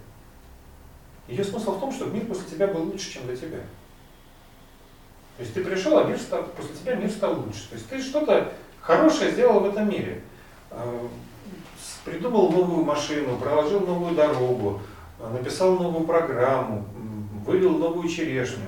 Ее 1.27 1.43
смысл 1.43 1.77
в 1.77 1.81
том, 1.81 1.91
чтобы 1.91 2.13
мир 2.13 2.27
после 2.27 2.45
тебя 2.45 2.67
был 2.67 2.83
лучше, 2.83 3.11
чем 3.11 3.27
до 3.27 3.35
тебя. 3.35 3.61
То 5.39 5.41
есть 5.41 5.55
ты 5.55 5.65
пришел, 5.65 5.97
а 5.97 6.05
мир 6.05 6.19
стал, 6.19 6.45
после 6.45 6.77
тебя 6.77 6.97
мир 6.97 7.11
стал 7.11 7.41
лучше. 7.41 7.71
То 7.71 7.77
есть 7.77 7.89
ты 7.89 8.03
что-то 8.03 8.53
хорошее 8.83 9.31
сделал 9.33 9.61
в 9.61 9.65
этом 9.65 9.89
мире. 9.89 10.21
Э, 10.71 11.09
Придумал 12.05 12.51
новую 12.51 12.85
машину, 12.85 13.39
проложил 13.39 13.81
новую 13.81 14.15
дорогу, 14.15 14.83
э, 15.19 15.31
написал 15.33 15.79
новую 15.79 16.07
программу, 16.07 16.85
вывел 17.47 17.79
новую 17.79 18.11
черешню. 18.11 18.67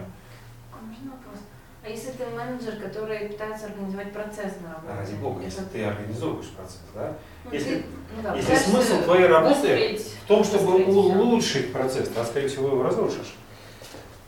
А 1.86 1.88
если 1.88 2.10
ты 2.10 2.26
менеджер, 2.26 2.80
который 2.82 3.28
пытается 3.28 3.66
организовать 3.66 4.12
процесс 4.12 4.54
на 4.60 4.74
работе? 4.74 4.92
А 4.92 4.96
Ради 4.96 5.14
бога, 5.14 5.40
если 5.44 5.62
ты 5.62 5.84
организовываешь 5.84 6.48
процесс, 6.48 6.80
да? 6.92 7.16
ну, 7.44 7.52
если- 7.52 7.76
ты, 7.76 7.84
ну 8.16 8.22
да, 8.22 8.34
если 8.34 8.56
смысл 8.56 9.02
твоей 9.04 9.28
работы 9.28 9.96
В 9.96 10.26
том, 10.26 10.42
чтобы 10.42 10.84
улучшить 10.84 11.72
процесс, 11.72 12.08
ты, 12.08 12.24
скорее 12.24 12.48
всего, 12.48 12.70
его 12.70 12.82
разрушишь. 12.82 13.36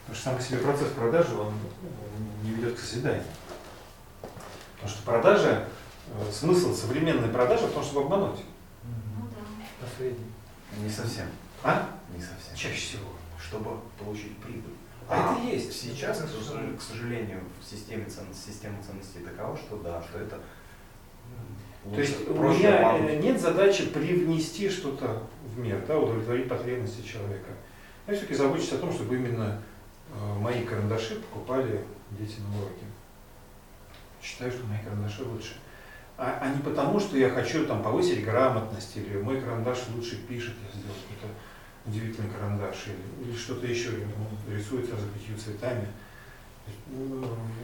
Потому 0.06 0.14
что 0.14 0.24
сам 0.24 0.36
по 0.36 0.42
себе 0.42 0.58
процесс 0.58 0.88
продажи, 0.90 1.34
он 1.34 1.48
э, 1.48 2.44
не 2.44 2.52
ведет 2.52 2.76
к 2.76 2.78
созиданию. 2.78 3.24
Потому 4.74 4.88
что 4.92 5.02
продажа, 5.02 5.68
э, 6.06 6.32
смысл 6.32 6.72
современной 6.72 7.28
продажи 7.28 7.66
в 7.66 7.72
том, 7.72 7.82
чтобы 7.82 8.02
обмануть. 8.02 8.38
Ну 8.84 9.26
да. 9.30 9.66
Последний. 9.84 10.30
Не 10.80 10.88
совсем. 10.88 11.26
А? 11.64 11.90
Не 12.14 12.22
совсем. 12.22 12.54
Чаще 12.54 12.78
всего. 12.78 13.08
Чтобы 13.42 13.80
получить 13.98 14.38
прибыль. 14.38 14.77
А 15.08 15.32
это 15.32 15.42
есть. 15.46 15.72
Сейчас, 15.72 16.18
к 16.18 16.28
сожалению, 16.28 16.76
к 16.76 16.82
сожалению, 16.82 17.40
в 17.60 17.64
системе 17.64 18.04
ценностей, 18.04 18.50
система 18.50 18.82
ценностей 18.82 19.20
такова, 19.20 19.56
что 19.56 19.76
да, 19.78 20.02
что 20.02 20.18
это 20.18 20.38
То 21.94 22.00
есть 22.00 22.28
у 22.28 22.34
меня 22.34 22.98
э, 22.98 23.18
нет 23.18 23.40
задачи 23.40 23.86
привнести 23.86 24.68
что-то 24.68 25.22
в 25.44 25.58
мир, 25.58 25.82
да, 25.88 25.98
удовлетворить 25.98 26.48
потребности 26.48 27.06
человека. 27.06 27.50
Я 28.06 28.14
все-таки 28.14 28.34
забочусь 28.34 28.72
о 28.72 28.78
том, 28.78 28.92
чтобы 28.92 29.16
именно 29.16 29.62
э, 30.12 30.38
мои 30.40 30.64
карандаши 30.64 31.16
покупали 31.16 31.84
дети 32.10 32.40
на 32.40 32.58
уроке. 32.58 32.84
Считаю, 34.22 34.50
что 34.52 34.66
мои 34.66 34.78
карандаши 34.84 35.24
лучше. 35.24 35.54
А, 36.18 36.38
а 36.42 36.48
не 36.52 36.60
потому, 36.60 36.98
что 36.98 37.16
я 37.16 37.30
хочу 37.30 37.64
там 37.64 37.82
повысить 37.82 38.24
грамотность, 38.24 38.96
или 38.96 39.22
мой 39.22 39.40
карандаш 39.40 39.78
лучше 39.94 40.16
пишет, 40.26 40.54
я 40.66 40.80
сделал 40.80 40.96
какой-то 41.08 41.34
удивительный 41.88 42.30
карандаш, 42.30 42.76
или, 42.86 43.30
или 43.30 43.36
что-то 43.36 43.66
еще, 43.66 43.90
он 43.90 44.54
рисует 44.54 44.86
сразу 44.86 45.06
пятью 45.08 45.36
цветами. 45.36 45.88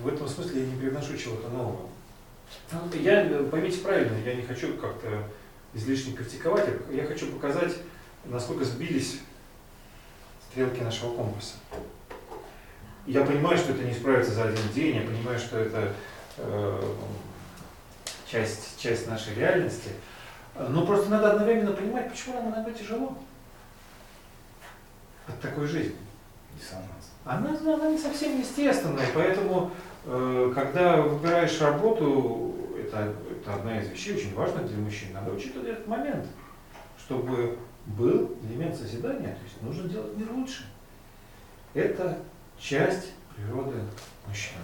В 0.02 0.08
этом 0.08 0.26
смысле 0.26 0.62
я 0.62 0.66
не 0.66 0.80
привношу 0.80 1.16
чего-то 1.16 1.48
нового. 1.48 1.88
Ну, 2.72 2.78
Я, 3.00 3.24
э, 3.24 3.44
поймите 3.44 3.78
правильно, 3.80 4.16
я 4.24 4.34
не 4.34 4.42
хочу 4.42 4.76
как-то 4.76 5.24
излишне 5.74 6.14
критиковать, 6.14 6.68
я 6.90 7.04
хочу 7.04 7.30
показать, 7.32 7.74
насколько 8.24 8.64
сбились 8.64 9.20
стрелки 10.50 10.80
нашего 10.80 11.16
компаса. 11.16 11.54
Я 13.06 13.24
понимаю, 13.24 13.58
что 13.58 13.72
это 13.72 13.84
не 13.84 13.92
справится 13.92 14.32
за 14.32 14.44
один 14.44 14.68
день, 14.74 14.96
я 14.96 15.02
понимаю, 15.02 15.38
что 15.38 15.58
это 15.58 15.92
э, 16.38 16.94
часть, 18.30 18.78
часть 18.78 19.06
нашей 19.08 19.34
реальности, 19.34 19.90
но 20.68 20.86
просто 20.86 21.10
надо 21.10 21.32
одновременно 21.32 21.72
понимать, 21.72 22.10
почему 22.10 22.34
нам 22.34 22.54
иногда 22.54 22.70
тяжело 22.70 23.18
от 25.26 25.40
такой 25.40 25.66
жизни. 25.66 25.96
Диссонанс. 26.56 27.12
Она, 27.24 27.58
она 27.74 27.90
не 27.90 27.98
совсем 27.98 28.38
естественная, 28.38 29.06
поэтому, 29.14 29.70
э, 30.04 30.52
когда 30.54 31.00
выбираешь 31.00 31.60
работу, 31.60 32.54
это, 32.78 33.14
это 33.30 33.54
одна 33.54 33.80
из 33.80 33.88
вещей 33.88 34.14
очень 34.14 34.34
важных 34.34 34.68
для 34.68 34.78
мужчин, 34.78 35.12
надо 35.12 35.32
учитывать 35.32 35.68
этот 35.68 35.86
момент, 35.88 36.26
чтобы 36.98 37.58
был 37.86 38.36
элемент 38.42 38.76
созидания, 38.76 39.34
то 39.34 39.44
есть 39.44 39.62
нужно 39.62 39.88
делать 39.88 40.16
мир 40.16 40.30
лучше. 40.32 40.66
Это 41.72 42.18
часть 42.58 43.12
природы 43.34 43.76
мужчины. 44.26 44.62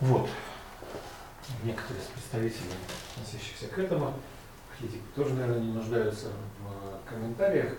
Вот. 0.00 0.28
Некоторые 1.64 2.02
из 2.02 2.08
представителей, 2.08 2.74
относящихся 3.18 3.66
к 3.66 3.78
этому, 3.78 4.14
архетипы, 4.72 5.04
тоже, 5.14 5.34
наверное, 5.34 5.60
не 5.60 5.72
нуждаются 5.72 6.26
в 6.26 6.66
э, 6.66 6.98
комментариях. 7.08 7.74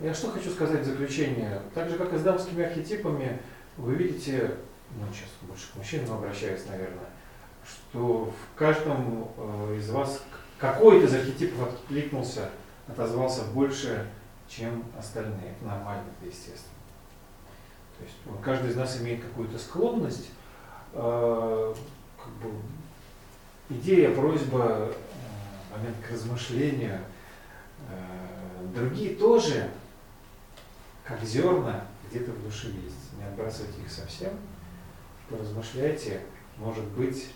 Я 0.00 0.14
что 0.14 0.30
хочу 0.30 0.50
сказать 0.50 0.82
в 0.82 0.86
заключение. 0.86 1.60
Так 1.74 1.88
же, 1.90 1.96
как 1.98 2.12
и 2.12 2.18
с 2.18 2.22
дамскими 2.22 2.64
архетипами, 2.64 3.40
вы 3.76 3.94
видите, 3.94 4.56
ну, 4.96 5.06
сейчас 5.12 5.28
больше 5.42 5.72
к 5.72 5.76
мужчинам 5.76 6.12
обращаюсь, 6.12 6.66
наверное, 6.66 7.10
что 7.64 8.32
в 8.32 8.58
каждом 8.58 9.28
э, 9.36 9.76
из 9.78 9.90
вас 9.90 10.22
какой-то 10.58 11.06
из 11.06 11.14
архетипов 11.14 11.68
откликнулся, 11.68 12.50
отозвался 12.86 13.44
больше, 13.44 14.08
чем 14.48 14.84
остальные. 14.98 15.54
Это 15.56 15.64
нормально, 15.66 16.04
это 16.18 16.28
естественно. 16.28 16.74
То 17.98 18.04
есть 18.04 18.16
вот 18.24 18.40
каждый 18.40 18.70
из 18.70 18.76
нас 18.76 19.00
имеет 19.00 19.22
какую-то 19.22 19.58
склонность, 19.58 20.30
э, 20.94 21.74
как 22.16 22.32
бы 22.34 22.50
идея, 23.70 24.14
просьба, 24.14 24.66
э, 24.68 24.92
момент 25.70 25.96
к 26.06 26.10
размышлению. 26.10 27.00
Э, 27.88 28.66
Другие 28.74 29.14
тоже, 29.14 29.70
как 31.04 31.22
зерна, 31.24 31.84
где-то 32.08 32.32
в 32.32 32.42
душе 32.44 32.68
есть. 32.68 33.12
Не 33.18 33.24
отбрасывайте 33.24 33.80
их 33.82 33.90
совсем. 33.90 34.32
Поразмышляйте, 35.28 36.20
может 36.56 36.84
быть, 36.84 37.30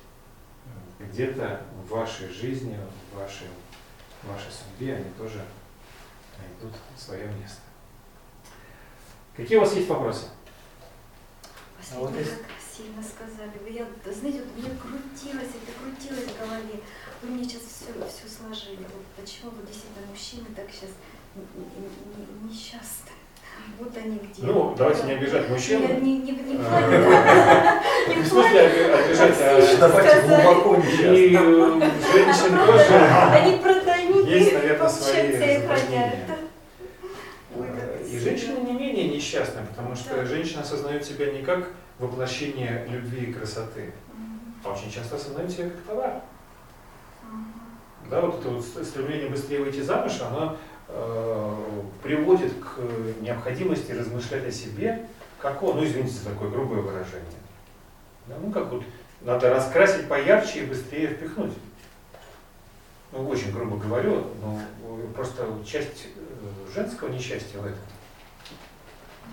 э, 1.00 1.06
где-то 1.06 1.62
в 1.84 1.90
вашей 1.90 2.28
жизни, 2.28 2.78
в 3.12 3.16
вашей, 3.16 3.46
в 4.22 4.28
вашей 4.28 4.50
судьбе 4.50 4.96
они 4.96 5.10
тоже 5.16 5.42
найдут 6.38 6.78
свое 6.96 7.26
место. 7.40 7.60
Какие 9.36 9.58
у 9.58 9.62
вас 9.62 9.74
есть 9.74 9.88
вопросы? 9.88 10.26
А 11.92 11.98
вот 11.98 12.10
Последний 12.10 12.63
красиво 12.74 13.02
сказали. 13.02 13.52
Вы, 13.62 13.70
Я, 13.70 13.86
знаете, 14.12 14.40
вот 14.40 14.56
мне 14.56 14.70
крутилось, 14.80 15.50
это 15.54 15.70
крутилось 15.78 16.30
в 16.30 16.38
голове. 16.38 16.80
Вы 17.22 17.30
мне 17.30 17.44
сейчас 17.44 17.62
все, 17.62 17.92
все 18.08 18.28
сложили. 18.28 18.78
Вот 18.82 19.04
почему 19.16 19.50
вот 19.52 19.66
действительно 19.66 20.06
мужчины 20.10 20.46
так 20.54 20.66
сейчас 20.70 20.90
несчастны. 22.42 23.12
Вот 23.78 23.96
они 23.96 24.18
где. 24.18 24.42
Ну, 24.46 24.74
давайте 24.76 25.04
не 25.04 25.12
обижать 25.12 25.48
мужчин. 25.48 25.82
Я 25.82 25.94
не, 25.96 26.18
не, 26.18 26.32
не 26.32 26.56
в 26.56 26.66
А, 26.66 26.80
да. 26.80 27.82
В 28.22 28.26
смысле 28.26 28.60
оби- 28.66 28.92
обижать, 28.92 29.36
а 29.40 29.78
Давайте 29.78 30.20
глубоко 30.26 30.74
и 30.74 30.78
несчастны. 30.78 31.84
э, 31.84 31.90
женщин 32.12 32.66
тоже. 32.66 32.94
Они 33.32 33.58
продают, 33.58 34.26
Есть, 34.28 34.52
наверное, 34.52 34.88
свои 34.88 35.26
получается, 35.26 35.84
и 35.86 35.96
да. 36.26 36.36
И 38.10 38.18
женщины 38.18 38.58
не 38.60 38.72
менее 38.72 39.08
несчастны, 39.08 39.62
потому 39.68 39.94
что 39.94 40.14
Да. 40.16 40.24
женщина 40.26 40.62
осознает 40.62 41.04
себя 41.04 41.32
не 41.32 41.42
как 41.42 41.68
воплощение 41.98 42.86
любви 42.88 43.26
и 43.26 43.32
красоты, 43.32 43.92
а 44.64 44.72
очень 44.72 44.90
часто 44.90 45.16
осознает 45.16 45.50
себя 45.50 45.70
как 45.70 45.80
товар. 45.82 46.20
Да, 48.10 48.20
вот 48.20 48.40
это 48.40 48.48
вот 48.50 48.64
стремление 48.64 49.30
быстрее 49.30 49.60
выйти 49.60 49.80
замуж, 49.80 50.20
оно 50.20 50.56
э, 50.88 51.56
приводит 52.02 52.52
к 52.54 52.78
необходимости 53.20 53.92
размышлять 53.92 54.46
о 54.46 54.52
себе, 54.52 55.06
как 55.40 55.62
он, 55.62 55.76
ну 55.76 55.84
извините 55.84 56.14
за 56.14 56.30
такое 56.30 56.50
грубое 56.50 56.80
выражение. 56.80 57.24
Да, 58.26 58.36
ну 58.42 58.50
как 58.50 58.70
вот 58.70 58.84
надо 59.22 59.50
раскрасить 59.50 60.06
поярче 60.06 60.60
и 60.60 60.66
быстрее 60.66 61.08
впихнуть. 61.08 61.54
Ну, 63.12 63.28
очень 63.28 63.52
грубо 63.52 63.76
говорю, 63.76 64.26
но 64.42 64.60
просто 65.14 65.46
часть 65.64 66.06
э, 66.16 66.74
женского 66.74 67.08
несчастья 67.08 67.58
в 67.58 67.66
этом. 67.66 67.78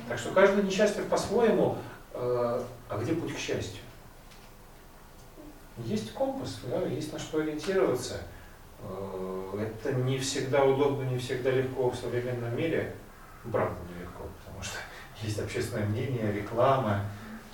Так 0.07 0.19
что 0.19 0.31
каждое 0.31 0.63
несчастье 0.63 1.03
по-своему, 1.03 1.77
а 2.13 2.99
где 3.01 3.13
путь 3.13 3.35
к 3.35 3.39
счастью? 3.39 3.81
Есть 5.77 6.13
компас, 6.13 6.59
да, 6.69 6.81
есть 6.83 7.11
на 7.13 7.19
что 7.19 7.39
ориентироваться. 7.39 8.21
Э, 8.81 9.67
Это 9.83 9.93
не 9.93 10.17
всегда 10.19 10.63
удобно, 10.63 11.03
не 11.03 11.17
всегда 11.17 11.51
легко 11.51 11.89
в 11.89 11.95
современном 11.95 12.55
мире. 12.55 12.95
Правда, 13.51 13.75
нелегко, 13.89 14.23
потому 14.43 14.61
что 14.63 14.77
есть 15.21 15.39
общественное 15.39 15.85
мнение, 15.85 16.31
реклама, 16.31 17.05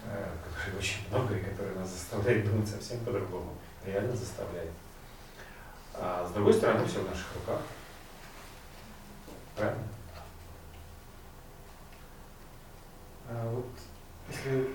э, 0.06 0.30
которой 0.44 0.80
очень 0.80 1.08
много 1.10 1.36
и 1.36 1.44
которая 1.44 1.76
нас 1.76 1.90
заставляет 1.90 2.50
думать 2.50 2.68
совсем 2.68 3.00
по-другому. 3.02 3.54
Реально 3.86 4.16
заставляет. 4.16 4.72
А 5.94 6.28
с 6.28 6.32
другой 6.34 6.54
стороны, 6.54 6.86
все 6.86 7.00
в 7.00 7.10
наших 7.10 7.34
руках. 7.36 7.62
Правильно? 9.56 9.84
А 13.30 13.52
вот 13.54 13.66
если 14.30 14.70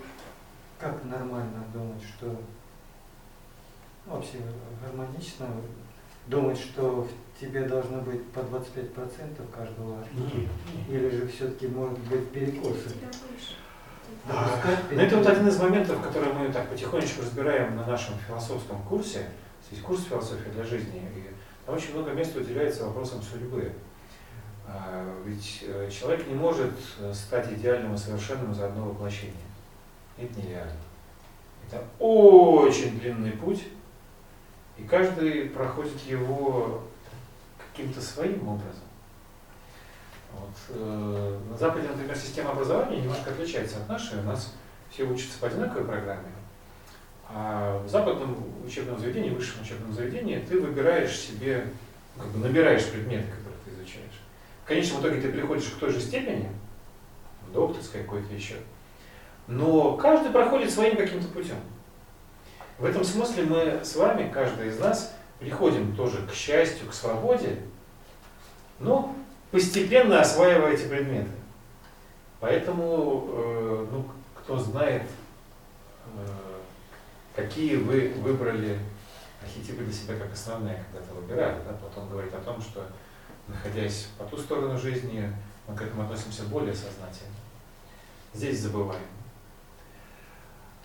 как 0.79 1.03
нормально 1.05 1.63
думать, 1.73 2.01
что 2.03 2.25
ну, 4.05 4.13
вообще 4.13 4.37
гармонично 4.81 5.47
думать, 6.27 6.57
что 6.57 7.07
в 7.07 7.39
тебе 7.39 7.63
должно 7.63 8.01
быть 8.01 8.25
по 8.31 8.39
25% 8.39 9.51
каждого 9.51 10.03
нет. 10.13 10.49
Или 10.89 11.09
же 11.09 11.27
все-таки 11.27 11.67
может 11.67 11.99
быть 11.99 12.29
перекосы? 12.31 12.95
А, 14.29 14.45
Допускать 14.45 14.79
Ну, 14.91 15.01
это 15.01 15.17
вот 15.17 15.27
один 15.27 15.47
из 15.47 15.59
моментов, 15.59 16.01
который 16.01 16.33
мы 16.33 16.51
так 16.51 16.69
потихонечку 16.69 17.21
разбираем 17.21 17.75
на 17.75 17.85
нашем 17.85 18.15
философском 18.27 18.81
курсе. 18.83 19.29
Есть 19.71 19.83
курс 19.83 20.03
философии 20.03 20.49
для 20.49 20.63
жизни, 20.63 21.01
и 21.15 21.29
там 21.65 21.75
очень 21.75 21.93
много 21.93 22.11
места 22.11 22.39
уделяется 22.39 22.85
вопросам 22.85 23.21
судьбы. 23.21 23.71
А, 24.67 25.05
Ведь 25.25 25.63
э, 25.63 25.89
человек 25.91 26.27
не 26.27 26.35
может 26.35 26.71
э, 26.99 27.13
стать 27.13 27.51
идеальным 27.51 27.95
и 27.95 27.97
совершенным 27.97 28.53
за 28.53 28.67
одно 28.67 28.85
воплощение. 28.85 29.35
Это 30.17 30.39
нереально. 30.39 30.71
Это 31.67 31.83
очень 31.99 32.99
длинный 32.99 33.31
путь, 33.31 33.63
и 34.77 34.83
каждый 34.83 35.49
проходит 35.49 35.99
его 36.01 36.83
каким-то 37.71 38.01
своим 38.01 38.47
образом. 38.47 38.83
Вот. 40.33 40.49
э, 40.69 41.39
На 41.51 41.57
Западе, 41.57 41.87
например, 41.87 42.15
система 42.15 42.51
образования 42.51 43.01
немножко 43.01 43.31
отличается 43.31 43.77
от 43.77 43.89
нашей. 43.89 44.19
У 44.19 44.23
нас 44.23 44.53
все 44.89 45.03
учатся 45.03 45.39
по 45.39 45.47
одинаковой 45.47 45.85
программе. 45.85 46.29
А 47.29 47.81
в 47.83 47.89
западном 47.89 48.37
учебном 48.65 48.99
заведении, 48.99 49.31
высшем 49.31 49.61
учебном 49.61 49.91
заведении, 49.93 50.39
ты 50.39 50.59
выбираешь 50.59 51.17
себе, 51.17 51.65
ну, 52.15 52.23
как 52.23 52.31
бы 52.31 52.39
набираешь 52.39 52.85
предметы. 52.89 53.27
В 54.63 54.67
конечном 54.67 55.01
итоге 55.01 55.19
ты 55.19 55.29
приходишь 55.29 55.65
к 55.65 55.79
той 55.79 55.91
же 55.91 55.99
степени, 55.99 56.49
докторской 57.51 58.03
какой-то 58.03 58.33
еще, 58.33 58.55
но 59.47 59.97
каждый 59.97 60.31
проходит 60.31 60.71
своим 60.71 60.95
каким-то 60.95 61.27
путем. 61.27 61.57
В 62.79 62.85
этом 62.85 63.03
смысле 63.03 63.43
мы 63.43 63.81
с 63.83 63.95
вами, 63.95 64.31
каждый 64.31 64.69
из 64.69 64.79
нас, 64.79 65.13
приходим 65.39 65.95
тоже 65.95 66.25
к 66.25 66.33
счастью, 66.33 66.87
к 66.87 66.93
свободе, 66.93 67.59
но 68.79 69.13
постепенно 69.51 70.21
осваивая 70.21 70.71
эти 70.71 70.87
предметы. 70.87 71.31
Поэтому, 72.39 73.27
э, 73.31 73.87
ну, 73.91 74.05
кто 74.35 74.57
знает, 74.57 75.03
э, 75.03 76.19
какие 77.35 77.75
вы 77.75 78.13
выбрали 78.17 78.79
архетипы 79.41 79.83
для 79.83 79.93
себя 79.93 80.15
как 80.15 80.33
основные, 80.33 80.83
когда 80.91 81.05
то 81.05 81.15
выбирали, 81.15 81.57
да, 81.65 81.77
потом 81.81 82.09
говорит 82.09 82.33
о 82.33 82.39
том, 82.39 82.61
что 82.61 82.85
находясь 83.53 84.07
по 84.17 84.25
ту 84.25 84.37
сторону 84.37 84.77
жизни, 84.77 85.31
мы 85.67 85.75
к 85.75 85.81
этому 85.81 86.03
относимся 86.03 86.43
более 86.43 86.73
сознательно. 86.73 87.33
Здесь 88.33 88.59
забываем. 88.59 89.01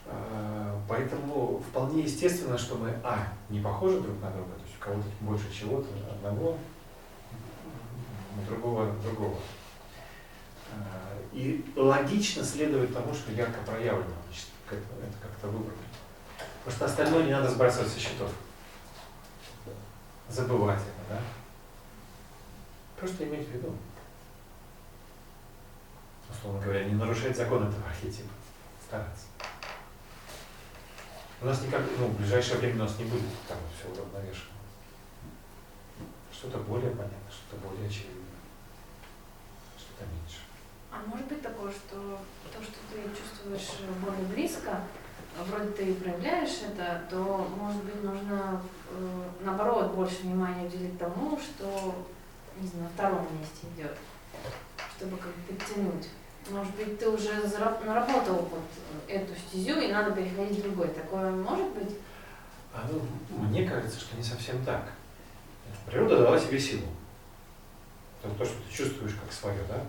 А, 0.06 0.80
Поэтому 0.88 1.62
вполне 1.68 2.02
естественно, 2.02 2.56
что 2.56 2.76
мы, 2.76 2.94
а, 3.02 3.28
не 3.50 3.60
похожи 3.60 4.00
друг 4.00 4.20
на 4.22 4.30
друга, 4.30 4.52
то 4.52 4.62
есть 4.64 4.76
у 4.78 4.84
кого-то 4.84 5.08
больше 5.20 5.52
чего-то 5.52 5.88
одного, 6.10 6.56
другого 8.46 8.92
другого. 9.02 9.36
А, 10.72 11.18
И 11.32 11.64
логично 11.76 12.42
следует 12.42 12.94
тому, 12.94 13.12
что 13.12 13.32
ярко 13.32 13.58
проявлено, 13.66 14.14
значит, 14.26 14.46
это 14.70 15.12
как-то 15.20 15.48
выбрано. 15.48 15.76
Потому 16.64 16.76
что 16.76 16.84
остальное 16.86 17.24
не 17.24 17.32
надо 17.32 17.50
сбрасывать 17.50 17.88
со 17.88 18.00
счетов. 18.00 18.30
Забывать 20.28 20.80
это, 20.80 21.14
да? 21.14 21.20
Просто 22.98 23.24
иметь 23.24 23.46
в 23.48 23.52
виду. 23.52 23.74
Условно 26.30 26.60
говоря, 26.60 26.84
не 26.84 26.94
нарушать 26.94 27.36
закон 27.36 27.66
этого 27.66 27.86
архетипа. 27.86 28.30
Стараться. 28.86 29.26
У 31.40 31.46
нас 31.46 31.62
никак, 31.62 31.82
ну, 31.98 32.06
в 32.06 32.16
ближайшее 32.18 32.58
время 32.58 32.76
у 32.76 32.78
нас 32.84 32.98
не 32.98 33.04
будет 33.04 33.22
там 33.46 33.58
все 33.76 33.88
уравновешено. 33.92 34.58
Что-то 36.32 36.58
более 36.58 36.90
понятно, 36.90 37.30
что-то 37.30 37.66
более 37.66 37.86
очевидно, 37.86 38.22
что-то 39.76 40.04
меньше. 40.04 40.40
А 40.90 41.02
может 41.06 41.26
быть 41.26 41.42
такое, 41.42 41.70
что 41.70 42.20
то, 42.52 42.62
что 42.62 42.74
ты 42.90 43.02
чувствуешь 43.10 43.88
более 44.00 44.24
близко, 44.26 44.80
вроде 45.46 45.70
ты 45.70 45.90
и 45.90 45.94
проявляешь 45.94 46.62
это, 46.66 47.04
то, 47.10 47.48
может 47.56 47.82
быть, 47.84 48.02
нужно 48.02 48.60
э, 48.90 49.30
наоборот 49.40 49.92
больше 49.92 50.22
внимания 50.22 50.66
уделить 50.66 50.98
тому, 50.98 51.38
что, 51.38 52.06
не 52.60 52.68
знаю, 52.68 52.84
на 52.84 52.90
втором 52.90 53.26
месте 53.38 53.66
идет, 53.76 53.96
чтобы 54.96 55.16
как 55.16 55.34
бы 55.34 55.54
подтянуть. 55.54 56.08
Может 56.50 56.74
быть, 56.76 56.98
ты 56.98 57.08
уже 57.08 57.42
наработал 57.84 58.36
вот 58.36 58.62
эту 59.06 59.34
стезю, 59.34 59.80
и 59.80 59.92
надо 59.92 60.12
переходить 60.12 60.58
в 60.58 60.62
другой. 60.62 60.88
Такое 60.88 61.30
может 61.30 61.68
быть? 61.74 61.96
А 62.72 62.88
ну, 62.90 63.00
мне 63.44 63.68
кажется, 63.68 64.00
что 64.00 64.16
не 64.16 64.22
совсем 64.22 64.64
так. 64.64 64.92
Природа 65.86 66.18
дала 66.18 66.38
тебе 66.38 66.58
силу. 66.58 66.86
Это 68.22 68.34
то, 68.34 68.44
что 68.44 68.54
ты 68.62 68.74
чувствуешь 68.74 69.14
как 69.14 69.32
свое, 69.32 69.60
да? 69.68 69.82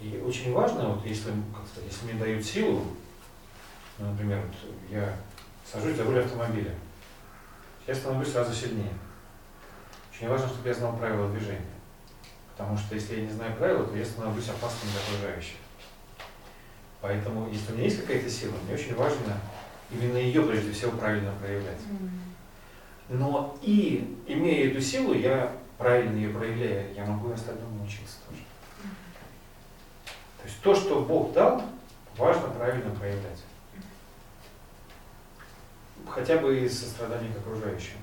И 0.00 0.18
очень 0.18 0.52
важно, 0.52 0.90
вот 0.90 1.06
если, 1.06 1.30
как 1.54 1.66
сказать, 1.66 1.90
если 1.90 2.06
мне 2.06 2.20
дают 2.20 2.44
силу, 2.44 2.84
ну, 3.98 4.10
например, 4.10 4.42
вот 4.44 4.54
я 4.90 5.16
сажусь 5.70 5.96
за 5.96 6.04
руль 6.04 6.20
автомобиля, 6.20 6.74
я 7.86 7.94
становлюсь 7.94 8.32
сразу 8.32 8.52
сильнее. 8.52 8.92
Очень 10.14 10.28
важно, 10.28 10.48
чтобы 10.48 10.68
я 10.68 10.74
знал 10.74 10.96
правила 10.96 11.28
движения. 11.28 11.60
Потому 12.52 12.78
что 12.78 12.94
если 12.94 13.16
я 13.16 13.22
не 13.22 13.32
знаю 13.32 13.56
правила, 13.56 13.84
то 13.84 13.96
я 13.96 14.04
становлюсь 14.04 14.48
опасным 14.48 14.90
для 14.92 15.00
окружающих. 15.00 15.56
Поэтому, 17.00 17.48
если 17.50 17.72
у 17.72 17.74
меня 17.74 17.84
есть 17.84 18.00
какая-то 18.00 18.30
сила, 18.30 18.54
мне 18.64 18.74
очень 18.74 18.94
важно 18.94 19.38
именно 19.90 20.16
ее 20.16 20.42
прежде 20.42 20.72
всего 20.72 20.92
правильно 20.92 21.32
проявлять. 21.40 21.80
Но 23.08 23.58
и 23.60 24.16
имея 24.26 24.70
эту 24.70 24.80
силу, 24.80 25.14
я 25.14 25.52
правильно 25.78 26.16
ее 26.16 26.30
проявляя, 26.30 26.92
я 26.94 27.04
могу 27.04 27.30
и 27.30 27.34
остальному 27.34 27.76
научиться 27.76 28.16
тоже. 28.28 28.40
То 30.38 30.44
есть 30.44 30.60
то, 30.62 30.74
что 30.74 31.00
Бог 31.02 31.32
дал, 31.32 31.62
важно 32.16 32.48
правильно 32.48 32.94
проявлять. 32.94 33.42
Хотя 36.08 36.38
бы 36.38 36.60
из 36.60 36.78
сострадания 36.78 37.32
к 37.32 37.38
окружающим. 37.38 37.96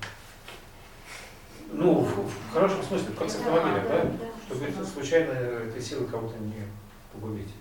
Ну, 1.70 2.00
в, 2.00 2.28
в 2.28 2.52
хорошем 2.52 2.82
смысле, 2.82 3.14
как 3.18 3.30
с 3.30 3.36
автомобилем, 3.36 3.84
да? 3.88 4.26
Чтобы 4.46 4.64
это 4.66 4.84
случайно 4.84 5.32
этой 5.32 5.80
силы 5.80 6.06
кого-то 6.06 6.38
не 6.38 6.62
погубить. 7.12 7.52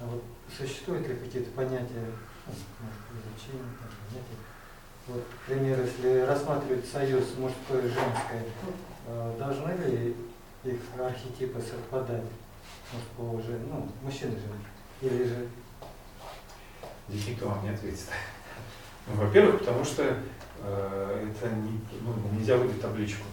А 0.00 0.06
вот 0.06 0.22
существуют 0.56 1.08
ли 1.08 1.14
какие-то 1.14 1.50
понятия, 1.50 2.06
изучения, 2.48 3.70
понятия? 3.80 4.36
Вот, 5.08 5.24
например, 5.48 5.80
если 5.82 6.20
рассматривать 6.20 6.86
союз 6.86 7.24
мужской 7.38 7.78
и 7.78 7.88
женской, 7.88 8.42
э, 9.06 9.34
должны 9.38 9.70
ли 9.84 10.16
их 10.64 10.80
архетипы 10.98 11.60
совпадать? 11.60 12.24
Мужского 12.92 13.38
уже, 13.38 13.58
ну, 13.58 13.88
мужчины 14.02 14.32
же. 14.32 14.46
Или 15.00 15.24
же 15.24 15.48
Здесь 17.08 17.28
никто 17.28 17.48
вам 17.48 17.62
не 17.62 17.70
ответит. 17.70 18.06
Ну, 19.06 19.24
во-первых, 19.24 19.60
потому 19.60 19.84
что 19.84 20.16
это 20.62 21.48
не, 21.50 21.80
ну, 22.00 22.14
нельзя 22.32 22.56
выдать 22.56 22.80
табличку. 22.80 23.24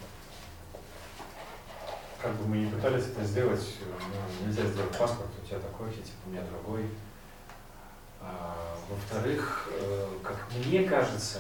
Как 2.21 2.33
бы 2.35 2.47
мы 2.47 2.57
ни 2.57 2.69
пытались 2.69 3.07
это 3.07 3.23
сделать, 3.23 3.79
ну, 3.81 4.47
нельзя 4.47 4.65
сделать 4.65 4.97
паспорт, 4.97 5.29
у 5.41 5.45
тебя 5.45 5.59
такой 5.59 5.87
архетип, 5.87 6.15
у 6.25 6.29
меня 6.29 6.41
другой. 6.43 6.85
А, 8.21 8.77
во-вторых, 8.89 9.69
э, 9.71 10.07
как 10.23 10.47
мне 10.55 10.83
кажется, 10.83 11.39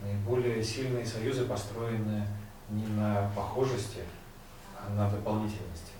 наиболее 0.00 0.62
сильные 0.62 1.06
союзы 1.06 1.44
построены 1.44 2.26
не 2.68 2.86
на 2.86 3.30
похожести, 3.36 4.00
а 4.76 4.90
на 4.90 5.08
дополнительности. 5.10 5.92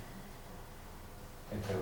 Это 1.51 1.75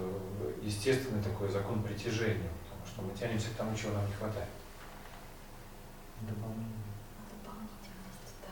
естественный 0.62 1.22
такой 1.22 1.48
закон 1.48 1.82
притяжения, 1.82 2.50
потому 2.64 2.86
что 2.86 3.02
мы 3.02 3.18
тянемся 3.18 3.50
к 3.50 3.54
тому, 3.54 3.74
чего 3.76 3.92
нам 3.92 4.06
не 4.06 4.12
хватает. 4.12 4.48
дополнение? 6.20 6.82
Дополнительность, 7.30 8.36
да. 8.42 8.48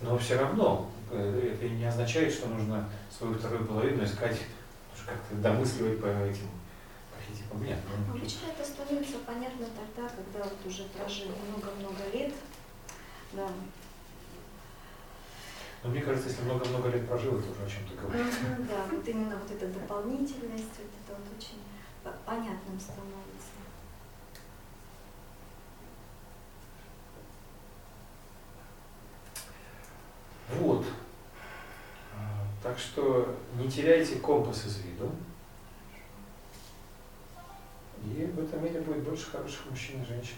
Но 0.00 0.16
все 0.18 0.36
равно 0.38 0.90
э, 1.10 1.52
это 1.54 1.68
не 1.68 1.84
означает, 1.84 2.32
что 2.32 2.48
нужно 2.48 2.88
свою 3.16 3.34
вторую 3.34 3.66
половину 3.66 4.04
искать, 4.04 4.38
как-то 5.06 5.34
домысливать 5.36 6.00
по 6.00 6.06
этим 6.06 6.48
архетипам. 7.16 7.64
Нет. 7.64 7.78
ну, 7.88 8.12
тут- 8.12 8.16
Обычно 8.22 8.46
это 8.50 8.64
становится 8.64 9.18
понятно 9.26 9.66
тогда, 9.66 10.08
когда 10.08 10.44
вот 10.44 10.66
уже 10.66 10.84
прожил 10.84 11.28
много-много 11.48 12.02
лет. 12.12 12.32
Да. 13.32 13.48
Но 15.82 15.90
мне 15.90 16.00
кажется, 16.02 16.28
если 16.28 16.42
много-много 16.42 16.88
лет 16.90 17.08
прожил, 17.08 17.38
это 17.38 17.50
уже 17.50 17.64
о 17.64 17.68
чем-то 17.70 17.94
говорит. 18.02 18.26
Да, 18.68 18.84
вот 18.90 19.08
именно 19.08 19.36
вот 19.36 19.50
эта 19.50 19.66
дополнительность, 19.68 20.74
вот 20.78 20.90
это 21.06 21.18
вот 21.18 21.38
очень 21.38 21.58
по- 22.04 22.30
понятным 22.30 22.78
становится. 22.78 23.17
Вот. 30.50 30.84
А, 32.16 32.46
Так 32.62 32.78
что 32.78 33.36
не 33.56 33.68
теряйте 33.70 34.16
компас 34.16 34.66
из 34.66 34.78
виду. 34.78 35.10
этом 38.48 38.64
мире 38.64 38.80
будет 38.80 39.02
больше 39.04 39.30
хороших 39.30 39.66
мужчин 39.70 40.02
и 40.02 40.06
женщин. 40.06 40.36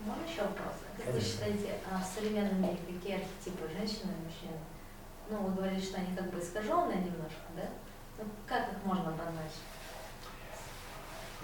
Можно 0.00 0.24
еще 0.24 0.42
вопрос? 0.42 0.74
Как 0.96 1.06
вы 1.06 1.12
Конечно. 1.12 1.32
считаете, 1.32 1.74
а 1.90 2.02
в 2.02 2.04
современном 2.04 2.60
мире 2.60 2.78
какие 2.86 3.16
архетипы 3.16 3.68
женщины 3.68 4.10
и 4.10 4.24
мужчины? 4.26 4.58
Ну, 5.30 5.38
вы 5.38 5.54
говорили, 5.54 5.80
что 5.80 5.98
они 5.98 6.16
как 6.16 6.30
бы 6.30 6.40
искаженные 6.40 6.98
немножко, 6.98 7.46
да? 7.56 7.68
Ну, 8.18 8.24
как 8.46 8.72
их 8.72 8.84
можно 8.84 9.08
обозначить? 9.08 9.62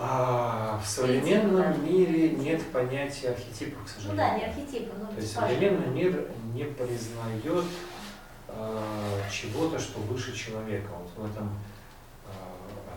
А 0.00 0.80
в 0.82 0.86
современном 0.86 1.84
мире 1.84 2.30
нет 2.30 2.62
понятия 2.72 3.30
архетипов, 3.30 3.82
к 3.82 3.86
Ну 3.96 4.02
сожалению. 4.02 4.16
да, 4.16 4.38
не 4.38 4.44
архетипы, 4.44 4.92
но 4.96 5.06
То 5.06 5.16
есть 5.16 5.32
современный 5.32 5.88
мир 5.88 6.28
не 6.54 6.64
признает 6.64 7.64
э, 8.46 9.20
чего-то, 9.30 9.78
что 9.78 9.98
выше 10.00 10.32
человека. 10.36 10.88
Вот 10.92 11.26
в 11.26 11.32
этом 11.32 11.48
э, 12.26 12.30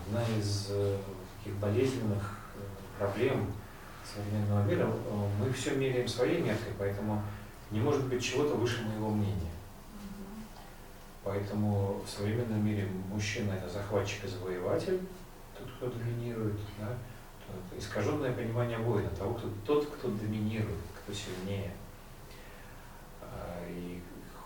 одна 0.06 0.22
из 0.38 0.68
э, 0.70 0.96
таких 1.38 1.58
болезненных 1.58 2.38
э, 2.54 2.60
проблем 3.00 3.52
современного 4.14 4.62
мира. 4.64 4.88
Мы 5.40 5.52
все 5.52 5.74
меряем 5.74 6.06
своей 6.06 6.40
меркой, 6.40 6.72
поэтому 6.78 7.20
не 7.72 7.80
может 7.80 8.04
быть 8.06 8.22
чего-то 8.22 8.54
выше 8.54 8.82
моего 8.82 9.10
мнения. 9.10 9.50
Поэтому 11.24 12.00
в 12.04 12.08
современном 12.10 12.64
мире 12.64 12.88
мужчина 13.12 13.52
это 13.54 13.68
захватчик 13.68 14.24
и 14.24 14.28
завоеватель, 14.28 15.00
кто 15.82 15.90
доминирует, 15.90 16.54
да? 16.78 16.94
Искаженное 17.76 18.32
понимание 18.32 18.78
воина, 18.78 19.10
того, 19.10 19.34
кто, 19.34 19.48
тот, 19.66 19.86
кто 19.86 20.08
доминирует, 20.08 20.78
кто 21.02 21.12
сильнее. 21.12 21.72
А, 23.20 23.66
И 23.68 24.00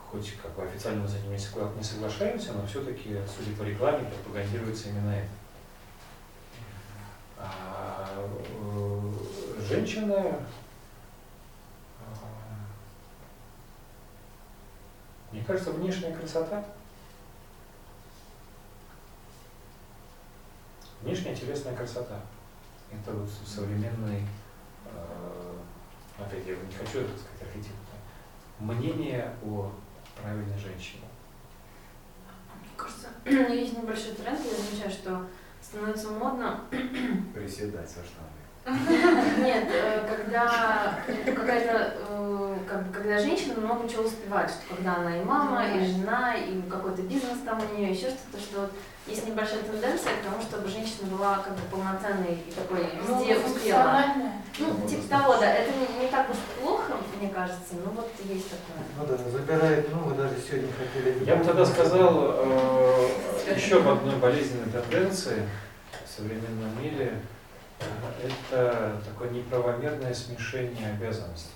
хоть 0.09 0.33
как 0.41 0.55
бы 0.55 0.63
официально 0.63 1.03
мы 1.03 1.07
за 1.07 1.19
ними 1.19 1.33
не 1.33 1.37
согла- 1.37 1.75
не 1.77 1.83
соглашаемся, 1.83 2.53
но 2.53 2.65
все-таки, 2.65 3.19
судя 3.27 3.55
по 3.55 3.61
рекламе, 3.63 4.09
пропагандируется 4.09 4.89
именно 4.89 5.11
это. 5.11 5.29
А 7.37 8.09
э, 8.17 9.11
женщина 9.69 10.39
мне 15.31 15.43
кажется, 15.43 15.71
внешняя 15.71 16.15
красота, 16.15 16.65
внешняя 21.07 21.33
телесная 21.33 21.73
красота, 21.73 22.19
это 22.91 23.13
вот 23.13 23.29
современный, 23.45 24.27
э, 24.85 25.57
опять 26.19 26.45
я 26.45 26.53
не 26.53 26.73
хочу 26.73 26.99
это 26.99 27.17
сказать 27.17 27.43
архетип, 27.43 27.71
мнение 28.59 29.33
о 29.41 29.71
правильной 30.21 30.57
женщине. 30.57 31.03
Мне 32.59 32.69
кажется, 32.75 33.07
есть 33.53 33.77
небольшой 33.77 34.15
тренд, 34.15 34.39
я 34.39 34.57
замечаю, 34.57 34.91
что 34.91 35.27
становится 35.61 36.11
модно 36.11 36.65
Приседать 37.33 37.89
со 37.89 38.03
штангой. 38.03 38.46
Нет, 38.67 39.69
э, 39.71 40.05
когда 40.07 40.99
какая-то, 41.25 41.93
э, 42.09 42.55
как 42.67 42.87
бы, 42.87 42.93
когда 42.93 43.17
женщина 43.17 43.55
много 43.55 43.87
чего 43.87 44.03
успевает, 44.03 44.49
что 44.49 44.75
когда 44.75 44.95
она 44.95 45.17
и 45.17 45.23
мама, 45.23 45.65
и 45.67 45.85
жена, 45.85 46.35
и 46.35 46.61
какой-то 46.69 47.01
бизнес 47.03 47.39
там 47.45 47.61
у 47.61 47.77
нее, 47.77 47.91
еще 47.91 48.09
что-то, 48.09 48.39
что 48.39 48.61
вот 48.61 48.71
есть 49.07 49.25
небольшая 49.25 49.63
тенденция 49.63 50.11
к 50.17 50.25
тому, 50.25 50.41
чтобы 50.41 50.67
женщина 50.67 51.07
была 51.09 51.37
как 51.37 51.53
бы 51.53 51.61
полноценной 51.71 52.43
и 52.45 52.51
такой 52.51 52.83
везде 52.99 53.37
успела. 53.37 54.03
Ну, 54.59 54.87
типа 54.87 55.09
того, 55.09 55.37
да, 55.37 55.53
это 55.53 55.71
не, 55.71 56.03
не 56.03 56.11
так 56.11 56.29
уж 56.29 56.35
плохо, 56.61 56.93
мне 57.21 57.29
кажется, 57.29 57.75
но 57.85 57.91
вот 57.91 58.11
есть 58.25 58.47
такое. 58.49 58.83
Ну 58.99 59.05
да, 59.07 59.31
забирает, 59.31 59.87
ну 59.93 60.09
мы 60.09 60.15
даже 60.15 60.35
сегодня 60.45 60.69
хотели... 60.73 61.23
Я 61.23 61.37
бы 61.37 61.45
тогда 61.45 61.65
сказал 61.65 62.33
э, 62.39 63.09
еще 63.55 63.77
об 63.77 63.87
одной 63.87 64.17
болезненной 64.17 64.69
тенденции 64.69 65.47
в 66.05 66.17
современном 66.17 66.83
мире. 66.83 67.13
Это 67.79 68.99
такое 69.05 69.29
неправомерное 69.29 70.13
смешение 70.13 70.91
обязанностей. 70.91 71.51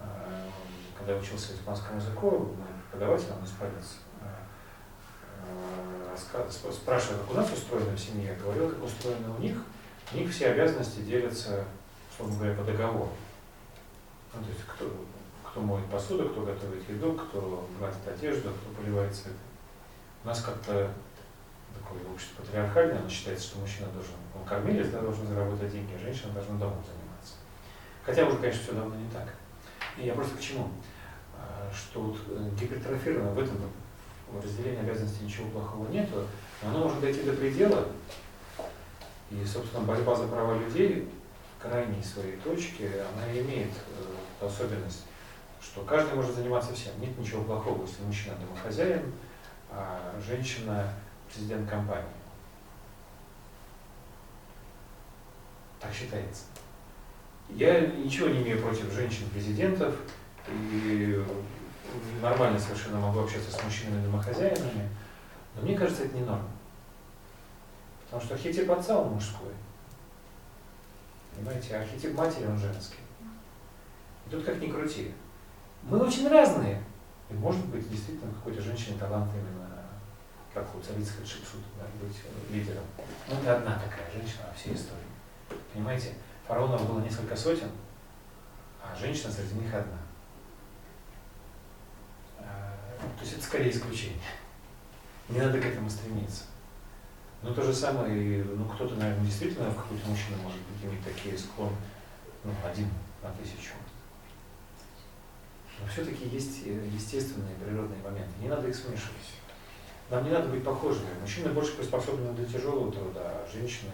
Э, 0.00 0.48
Когда 0.98 1.12
я 1.14 1.18
учился 1.18 1.54
испанскому 1.54 1.98
языку, 1.98 2.50
преподаватель, 2.90 3.28
он 3.38 3.44
испанец, 3.44 3.98
э, 4.20 4.24
э, 5.46 6.14
раска- 6.14 6.48
сп- 6.50 6.72
спрашивая, 6.72 7.18
как 7.20 7.30
у 7.30 7.34
нас 7.34 7.52
устроено 7.52 7.92
в 7.96 8.00
семье, 8.00 8.28
я 8.28 8.34
говорил, 8.34 8.68
как 8.70 8.82
устроено 8.84 9.34
у 9.36 9.40
них. 9.40 9.56
У 10.12 10.16
них 10.16 10.30
все 10.30 10.48
обязанности 10.48 11.00
делятся, 11.00 11.64
условно 12.12 12.36
говоря, 12.36 12.54
по 12.54 12.64
договору. 12.64 13.10
Ну, 14.34 14.42
то 14.42 14.48
есть 14.48 14.62
кто, 14.66 14.90
кто 15.48 15.60
моет 15.60 15.86
посуду, 15.86 16.28
кто 16.30 16.42
готовит 16.42 16.88
еду, 16.88 17.12
кто 17.14 17.68
гладит 17.78 18.06
одежду, 18.08 18.50
кто 18.50 18.82
поливает 18.82 19.14
цветы. 19.14 19.36
У 20.24 20.28
нас 20.28 20.40
как-то 20.42 20.90
такое 21.92 22.12
общество 22.12 22.42
патриархальное, 22.42 22.98
оно 22.98 23.08
считается, 23.08 23.48
что 23.48 23.58
мужчина 23.60 23.88
должен, 23.88 24.14
он 24.34 24.44
кормилец, 24.44 24.88
да, 24.88 25.00
должен 25.00 25.26
заработать 25.26 25.72
деньги, 25.72 25.92
а 25.94 25.98
женщина 25.98 26.32
должна 26.32 26.58
домом 26.58 26.82
заниматься. 26.84 27.34
Хотя 28.04 28.26
уже, 28.26 28.38
конечно, 28.38 28.62
все 28.62 28.72
давно 28.72 28.96
не 28.96 29.08
так. 29.10 29.28
И 29.96 30.06
я 30.06 30.14
просто 30.14 30.36
к 30.36 30.40
чему? 30.40 30.70
А, 31.36 31.70
Что 31.74 32.00
вот 32.00 32.18
э, 32.28 32.50
гипертрофировано 32.58 33.32
в 33.32 33.38
этом 33.38 33.56
разделении 34.42 34.80
обязанностей 34.80 35.24
ничего 35.24 35.50
плохого 35.50 35.88
нету, 35.88 36.26
но 36.62 36.70
оно 36.70 36.78
может 36.84 37.00
дойти 37.00 37.22
до 37.22 37.34
предела, 37.34 37.86
и, 39.30 39.44
собственно, 39.44 39.84
борьба 39.84 40.14
за 40.14 40.26
права 40.26 40.58
людей 40.58 41.08
в 41.58 41.62
крайней 41.62 42.02
своей 42.02 42.36
точке, 42.38 42.90
она 43.14 43.32
имеет 43.32 43.70
э, 43.70 44.46
особенность, 44.46 45.04
что 45.60 45.82
каждый 45.82 46.14
может 46.14 46.34
заниматься 46.34 46.74
всем. 46.74 46.92
Нет 47.00 47.16
ничего 47.18 47.44
плохого, 47.44 47.82
если 47.86 48.02
мужчина 48.02 48.34
домохозяин, 48.36 49.12
а 49.70 50.14
женщина 50.26 50.92
президент 51.32 51.68
компании. 51.68 52.04
Так 55.80 55.92
считается. 55.92 56.44
Я 57.48 57.86
ничего 57.86 58.28
не 58.28 58.42
имею 58.42 58.60
против 58.62 58.92
женщин-президентов 58.92 59.94
и 60.48 61.24
нормально 62.20 62.58
совершенно 62.58 63.00
могу 63.00 63.20
общаться 63.20 63.50
с 63.50 63.62
мужчинами-домохозяинами, 63.62 64.88
но 65.54 65.62
мне 65.62 65.76
кажется, 65.76 66.04
это 66.04 66.14
не 66.14 66.22
норма. 66.22 66.48
Потому 68.04 68.22
что 68.22 68.34
архетип 68.34 68.70
отца 68.70 68.98
он 68.98 69.14
мужской. 69.14 69.52
Понимаете, 71.34 71.76
а 71.76 71.80
архетип 71.80 72.14
матери 72.14 72.46
он 72.46 72.58
женский. 72.58 72.98
И 74.26 74.30
тут 74.30 74.44
как 74.44 74.60
ни 74.60 74.70
крути. 74.70 75.12
Мы 75.82 75.98
очень 75.98 76.28
разные. 76.28 76.82
И 77.30 77.34
может 77.34 77.64
быть 77.66 77.88
действительно 77.90 78.32
какой-то 78.34 78.60
женщины 78.60 78.98
талант 78.98 79.30
именно 79.34 79.61
как 80.54 80.74
у 80.74 80.80
царицы 80.80 81.12
Хатшепсут, 81.12 81.60
быть 82.00 82.16
э, 82.24 82.54
лидером. 82.54 82.84
Но 83.28 83.40
это 83.40 83.56
одна 83.56 83.78
такая 83.78 84.10
женщина 84.12 84.44
во 84.48 84.54
всей 84.54 84.74
истории. 84.74 85.00
Понимаете, 85.72 86.14
фараонов 86.46 86.86
было 86.86 87.00
несколько 87.00 87.34
сотен, 87.34 87.70
а 88.82 88.94
женщина 88.96 89.32
среди 89.32 89.54
них 89.54 89.72
одна. 89.72 89.98
А, 92.38 92.74
То 93.16 93.24
есть 93.24 93.34
это 93.34 93.42
скорее 93.42 93.70
исключение. 93.70 94.18
Не 95.28 95.40
надо 95.40 95.58
к 95.60 95.64
этому 95.64 95.88
стремиться. 95.88 96.44
Но 97.42 97.54
то 97.54 97.62
же 97.62 97.74
самое, 97.74 98.44
ну 98.44 98.64
кто-то, 98.66 98.94
наверное, 98.94 99.24
действительно 99.24 99.70
в 99.70 99.76
какой-то 99.76 100.08
мужчина 100.08 100.36
может 100.42 100.60
быть 100.60 100.84
иметь 100.84 101.04
такие 101.04 101.36
склоны, 101.36 101.74
ну, 102.44 102.52
один 102.64 102.88
на 103.22 103.30
тысячу. 103.30 103.72
Но 105.80 105.86
все-таки 105.88 106.28
есть 106.28 106.66
э, 106.66 106.88
естественные 106.92 107.56
природные 107.56 108.00
моменты. 108.02 108.30
Не 108.40 108.48
надо 108.48 108.68
их 108.68 108.76
смешивать. 108.76 109.41
Нам 110.12 110.24
не 110.24 110.30
надо 110.30 110.48
быть 110.48 110.62
похожими. 110.62 111.08
Мужчины 111.22 111.48
больше 111.54 111.74
приспособлены 111.74 112.34
для 112.34 112.44
тяжелого 112.44 112.92
труда, 112.92 113.22
а 113.24 113.48
женщины 113.50 113.92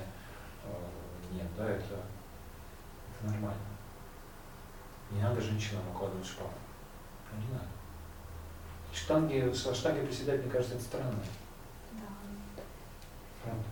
э, 0.64 0.68
нет, 1.30 1.46
да, 1.56 1.64
это, 1.64 1.84
это 1.84 3.30
нормально. 3.30 3.60
Не 5.12 5.22
надо 5.22 5.40
женщинам 5.40 5.88
укладывать 5.94 6.26
шпагу. 6.26 6.50
Ну, 7.32 7.40
не 7.40 7.52
надо. 7.52 7.68
Штанги, 8.92 9.52
со 9.54 9.72
штанги 9.72 10.04
приседать, 10.04 10.42
мне 10.42 10.50
кажется, 10.50 10.74
это 10.74 10.82
странно. 10.82 11.14
Правда. 13.44 13.62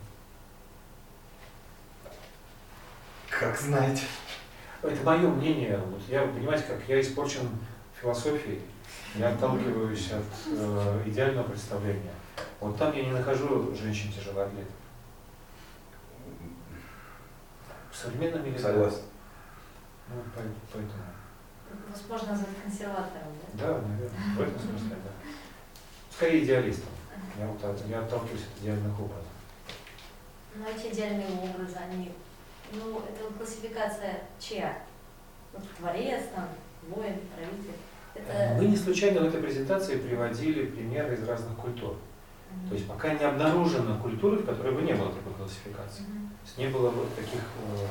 Как 3.29 3.57
знаете. 3.57 4.03
Это 4.81 5.03
мое 5.03 5.27
мнение. 5.27 5.77
Вот 5.77 6.01
я, 6.07 6.21
понимаете, 6.21 6.63
как 6.63 6.87
я 6.87 7.01
испорчен 7.01 7.49
философией. 7.93 8.61
Я 9.15 9.33
отталкиваюсь 9.33 10.13
от 10.13 10.23
э, 10.45 11.03
идеального 11.07 11.49
представления. 11.49 12.13
Вот 12.59 12.77
там 12.77 12.93
я 12.95 13.03
не 13.05 13.11
нахожу 13.11 13.73
женщин 13.75 14.11
тяжелоатлетов. 14.11 14.73
В 17.91 17.95
современном 17.95 18.43
мире 18.45 18.57
да. 18.57 18.61
Согласен. 18.63 19.01
Ну, 20.09 20.21
поэтому. 20.35 20.93
Возможно, 21.89 22.35
за 22.37 22.45
консерватором, 22.63 23.33
да? 23.53 23.67
Да, 23.67 23.81
наверное. 23.81 24.19
В 24.37 24.41
этом 24.41 24.59
смысле, 24.59 24.95
да. 25.03 25.11
Скорее 26.11 26.43
идеалистом. 26.43 26.89
Я, 27.37 27.47
вот, 27.47 27.63
от- 27.63 27.87
я 27.87 27.99
отталкиваюсь 27.99 28.43
от 28.43 28.61
идеальных 28.61 28.99
образов. 28.99 29.25
Но 30.55 30.67
эти 30.67 30.93
идеальные 30.93 31.27
образы, 31.27 31.75
они, 31.75 32.11
ну, 32.71 32.99
это 32.99 33.23
вот 33.23 33.37
классификация 33.37 34.21
чья? 34.39 34.77
Вот 35.53 35.63
творец, 35.77 36.23
там, 36.33 36.47
воин, 36.87 37.19
правитель. 37.35 37.77
Это... 38.15 38.55
Мы 38.57 38.65
не 38.69 38.77
случайно 38.77 39.21
в 39.21 39.25
этой 39.25 39.41
презентации 39.41 39.97
приводили 39.97 40.65
примеры 40.67 41.13
из 41.15 41.27
разных 41.27 41.55
культур. 41.57 41.95
То 42.69 42.75
есть 42.75 42.87
пока 42.87 43.13
не 43.13 43.23
обнаружена 43.23 43.97
культура, 43.97 44.35
в 44.37 44.45
которой 44.45 44.73
бы 44.73 44.81
не 44.81 44.93
было 44.93 45.09
такой 45.11 45.33
классификации. 45.33 46.03
Мгм. 46.03 46.29
То 46.29 46.45
есть 46.45 46.57
не 46.57 46.67
было 46.67 46.89
вот 46.89 47.15
таких 47.15 47.39
э, 47.39 47.87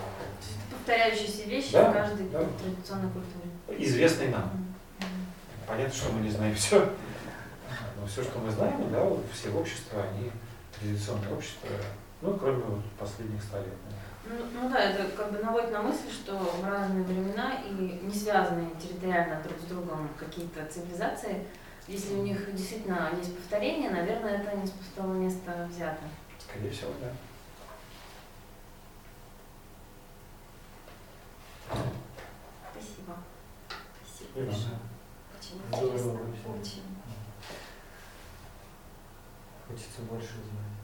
Повторяющиеся 0.71 1.45
вещи 1.45 1.73
Да, 1.73 1.91
в 1.91 1.95
каждой 1.95 2.29
да. 2.29 2.45
традиционной 2.63 3.11
культуре. 3.11 3.85
известной 3.87 4.29
нам. 4.29 4.43
Мгм. 4.45 5.07
Понятно, 5.67 5.95
что 5.95 6.13
мы 6.13 6.21
не 6.21 6.31
знаем 6.31 6.55
все, 6.55 6.89
но 8.01 8.07
все, 8.07 8.23
что 8.23 8.39
мы 8.39 8.51
знаем, 8.51 8.93
да, 8.93 9.03
вот 9.03 9.25
все 9.33 9.51
общества, 9.51 10.03
они 10.03 10.31
традиционные 10.79 11.33
общества, 11.35 11.69
ну, 12.23 12.35
кроме 12.35 12.63
вот 12.63 12.85
последних 12.99 13.43
ста 13.43 13.59
лет. 13.59 13.69
Ну, 14.29 14.35
ну 14.63 14.69
да, 14.69 14.79
это 14.91 15.05
как 15.17 15.33
бы 15.33 15.39
наводит 15.39 15.71
на 15.73 15.83
мысль, 15.83 16.11
что 16.11 16.37
в 16.37 16.65
разные 16.69 17.05
времена 17.05 17.55
и 17.65 18.01
не 18.03 18.13
связанные 18.15 18.71
территориально 18.81 19.41
друг 19.43 19.59
с 19.61 19.65
другом 19.65 20.09
какие-то 20.19 20.65
цивилизации, 20.67 21.45
если 21.89 22.15
у 22.15 22.23
них 22.23 22.55
действительно 22.55 23.11
есть 23.17 23.37
повторение, 23.37 23.91
наверное, 23.91 24.39
это 24.39 24.57
не 24.57 24.67
с 24.67 24.71
пустого 24.71 25.15
места 25.15 25.69
взято. 25.71 26.03
Скорее 26.39 26.71
всего, 26.71 26.93
да. 27.01 27.13
Спасибо. 32.73 33.17
Спасибо 34.05 34.47
большое. 34.47 34.79
Очень 35.39 35.61
интересно. 35.67 36.21
Очень. 36.53 36.83
Хочется 39.69 40.03
больше 40.03 40.35
знать. 40.35 40.77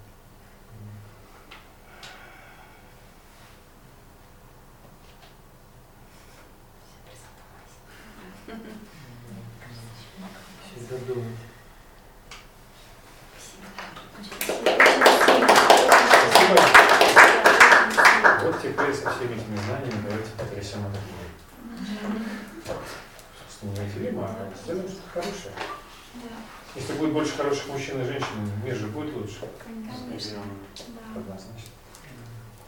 Всегда 10.74 10.96
думать. 11.06 11.40
Спасибо. 16.32 16.56
Вот 18.42 18.54
теперь 18.60 18.94
со 18.94 19.10
всеми 19.12 19.34
этими 19.34 19.56
знаниями 19.56 20.02
давайте 20.02 20.30
потрясем 20.36 20.80
это 20.86 20.98
мир. 21.06 21.28
Собственно, 23.38 23.86
материм, 24.22 24.52
а 24.52 24.64
сделаем 24.64 24.88
что-то 24.88 25.10
хорошее. 25.12 25.54
Если 26.74 26.92
будет 26.94 27.12
больше 27.12 27.36
хороших 27.36 27.68
мужчин 27.68 28.00
и 28.00 28.04
женщин, 28.04 28.26
мир 28.64 28.74
же 28.76 28.86
будет 28.86 29.14
лучше. 29.14 29.40
Конечно. 29.64 30.40
Да. 30.88 31.20
Однозначно. 31.20 31.70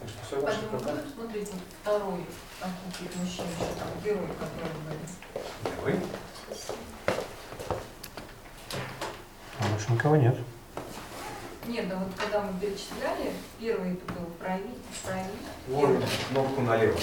Так 0.00 0.08
что 0.08 0.26
все 0.26 0.40
в 0.40 0.42
ваших 0.42 0.60
Поэтому 0.60 0.78
руках. 0.78 0.94
вот 1.04 1.14
смотрите, 1.14 1.52
второй 1.82 2.26
еще 3.24 3.42
такой 3.78 4.02
герой, 4.04 4.28
который 4.38 4.70
говорит. 4.84 6.00
Вы? 6.00 6.00
А 9.60 9.68
больше 9.68 9.92
никого 9.92 10.16
нет. 10.16 10.36
Нет, 11.66 11.88
да 11.88 11.96
вот 11.96 12.08
когда 12.18 12.42
мы 12.42 12.60
перечисляли, 12.60 13.32
первый 13.58 13.94
это 13.94 14.12
был 14.12 14.26
правитель, 14.38 14.78
правитель. 15.02 15.30
Воин, 15.68 16.02
кнопку 16.28 16.60
налево. 16.60 16.98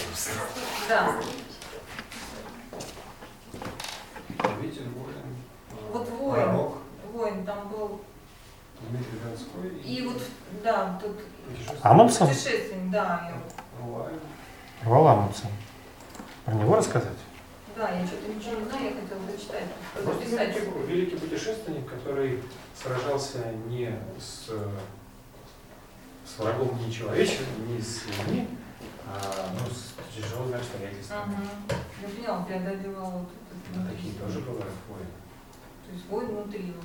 Да, 0.88 1.16
Правитель, 4.62 4.90
воин, 4.90 5.16
э, 5.72 5.92
вот 5.92 6.10
воин, 6.10 6.44
пророк, 6.44 6.78
воин 7.14 7.46
там 7.46 7.68
был. 7.70 8.02
Дмитрий 8.80 9.18
Донской 9.24 9.80
И 9.84 10.06
вот, 10.06 10.22
да, 10.64 11.00
тут 11.02 11.18
путешественник 11.48 11.86
Амундсен? 11.86 12.28
путешественник, 12.28 12.92
да. 12.92 13.32
Рвал 14.84 15.30
Про 16.46 16.54
него 16.54 16.76
рассказать? 16.76 17.18
да, 17.76 17.90
я 17.90 18.06
что-то 18.06 18.28
ничего 18.28 18.60
не 18.60 18.66
знаю, 18.66 18.86
я 18.86 19.02
хотела 19.02 19.20
прочитать, 19.26 19.64
Просто 20.04 20.26
великий, 20.26 20.88
великий 20.88 21.16
путешественник, 21.16 21.90
который 21.90 22.44
сражался 22.76 23.52
не 23.68 23.92
с, 24.20 24.52
с 26.28 26.40
врагом 26.40 26.78
не 26.86 26.92
человеческим, 26.92 27.76
не 27.76 27.82
с 27.82 28.06
людьми, 28.06 28.48
а 29.08 29.50
ну, 29.54 29.74
с 29.74 29.94
тяжелыми 30.16 30.56
обстоятельствами. 30.56 31.22
Ага. 31.24 31.80
Я 32.02 32.08
поняла, 32.10 32.44
преодолевал 32.44 33.12
вот 33.12 33.30
этот, 33.30 33.41
Ну, 33.76 33.86
такие 33.90 34.14
тоже 34.14 34.40
бывают 34.40 34.74
воины. 34.88 35.06
То 35.86 35.94
есть 35.94 36.06
воин 36.10 36.28
внутри 36.28 36.68
его, 36.68 36.82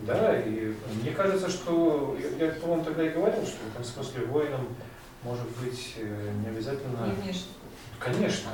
Да, 0.00 0.40
и 0.40 0.74
мне 1.02 1.12
кажется, 1.12 1.48
что 1.48 2.16
я, 2.20 2.46
я, 2.46 2.52
по-моему, 2.54 2.84
тогда 2.84 3.06
и 3.06 3.10
говорил, 3.10 3.44
что 3.46 3.58
в 3.64 3.68
этом 3.72 3.84
смысле 3.84 4.26
воином 4.26 4.68
может 5.22 5.48
быть 5.62 5.94
э, 5.96 6.30
не 6.38 6.44
да, 6.44 6.50
обязательно. 6.50 7.06
не 7.06 7.12
внешне. 7.22 7.52
Конечно, 7.98 8.50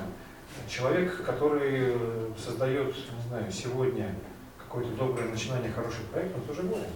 человек, 0.68 1.24
который 1.24 1.96
создает, 2.38 2.94
не 2.94 3.28
знаю, 3.28 3.50
сегодня 3.52 4.14
какое-то 4.58 4.90
доброе 4.94 5.28
начинание, 5.28 5.72
хороший 5.72 6.04
проект, 6.12 6.34
он 6.36 6.42
тоже 6.42 6.62
воин. 6.62 6.86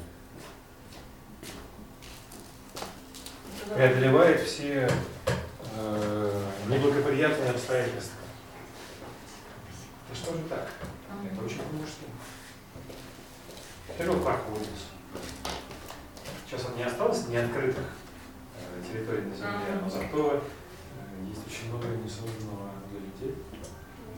преодолевает 3.75 4.41
все 4.41 4.89
э, 5.77 6.43
неблагоприятные 6.69 7.51
обстоятельства. 7.51 8.16
Это 10.09 10.19
что 10.19 10.33
же 10.35 10.43
так? 10.45 10.69
Это 11.25 11.45
очень 11.45 11.59
по-мужски. 11.59 12.07
Первый 13.99 14.23
прах 14.23 14.41
вылез. 14.49 14.87
Сейчас 16.47 16.67
он 16.67 16.77
не 16.77 16.85
осталось 16.85 17.27
неоткрытых 17.29 17.85
э, 18.61 18.83
территорий 18.87 19.23
на 19.23 19.35
Земле, 19.35 19.81
но 19.83 19.89
зато 19.89 20.35
э, 20.35 21.25
есть 21.29 21.47
очень 21.47 21.71
много 21.71 21.89
несозданного 21.89 22.71
для 22.91 23.01
людей. 23.01 23.43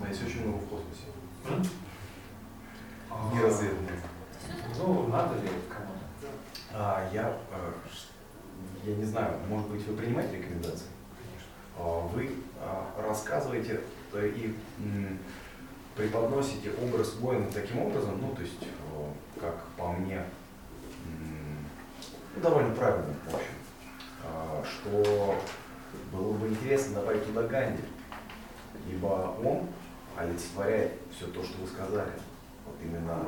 Да, 0.00 0.08
есть 0.08 0.26
очень 0.26 0.46
много 0.46 0.58
в 0.58 0.68
космосе. 0.68 1.08
М? 1.48 1.62
Неразведанных. 3.34 4.00
Ну, 4.76 5.06
надо 5.08 5.34
ли 5.36 5.48
это 5.48 5.74
кому-то? 5.74 6.28
А, 6.72 7.08
я, 7.12 7.38
э, 7.50 7.72
я 8.84 8.94
не 8.96 9.04
знаю, 9.04 9.38
может 9.48 9.68
быть, 9.68 9.86
вы 9.86 9.96
принимаете 9.96 10.36
рекомендации? 10.36 10.86
Конечно. 11.16 11.48
А, 11.78 12.06
Вы 12.08 12.34
а, 12.60 13.02
рассказываете 13.02 13.80
э, 14.12 14.28
и 14.36 14.54
преподносите 15.98 16.70
образ 16.80 17.16
воина 17.16 17.46
таким 17.52 17.80
образом, 17.82 18.20
ну, 18.20 18.32
то 18.34 18.40
есть, 18.40 18.62
э, 18.62 19.40
как 19.40 19.64
по 19.76 19.92
мне, 19.92 20.22
ну, 22.36 22.40
довольно 22.40 22.72
правильно, 22.74 23.12
в 23.28 23.34
общем, 23.34 23.50
а, 24.24 24.62
что 24.64 25.34
было 26.12 26.32
бы 26.34 26.46
интересно 26.46 27.00
добавить 27.00 27.26
туда 27.26 27.42
Ганди, 27.42 27.82
ибо 28.88 29.36
он 29.44 29.66
олицетворяет 30.16 30.92
все 31.16 31.26
то, 31.26 31.42
что 31.42 31.58
вы 31.60 31.66
сказали. 31.66 32.12
Вот 32.64 32.76
именно, 32.80 33.24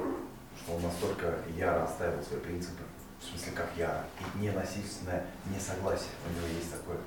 что 0.56 0.74
он 0.76 0.82
настолько 0.82 1.38
яро 1.56 1.82
оставил 1.82 2.22
свои 2.22 2.38
принципы, 2.38 2.84
в 3.20 3.24
смысле, 3.24 3.52
как 3.52 3.68
яро, 3.76 4.04
и 4.20 4.38
ненасильственное 4.38 5.26
несогласие. 5.46 6.10
У 6.24 6.38
него 6.38 6.46
есть 6.56 6.70
такое 6.70 6.98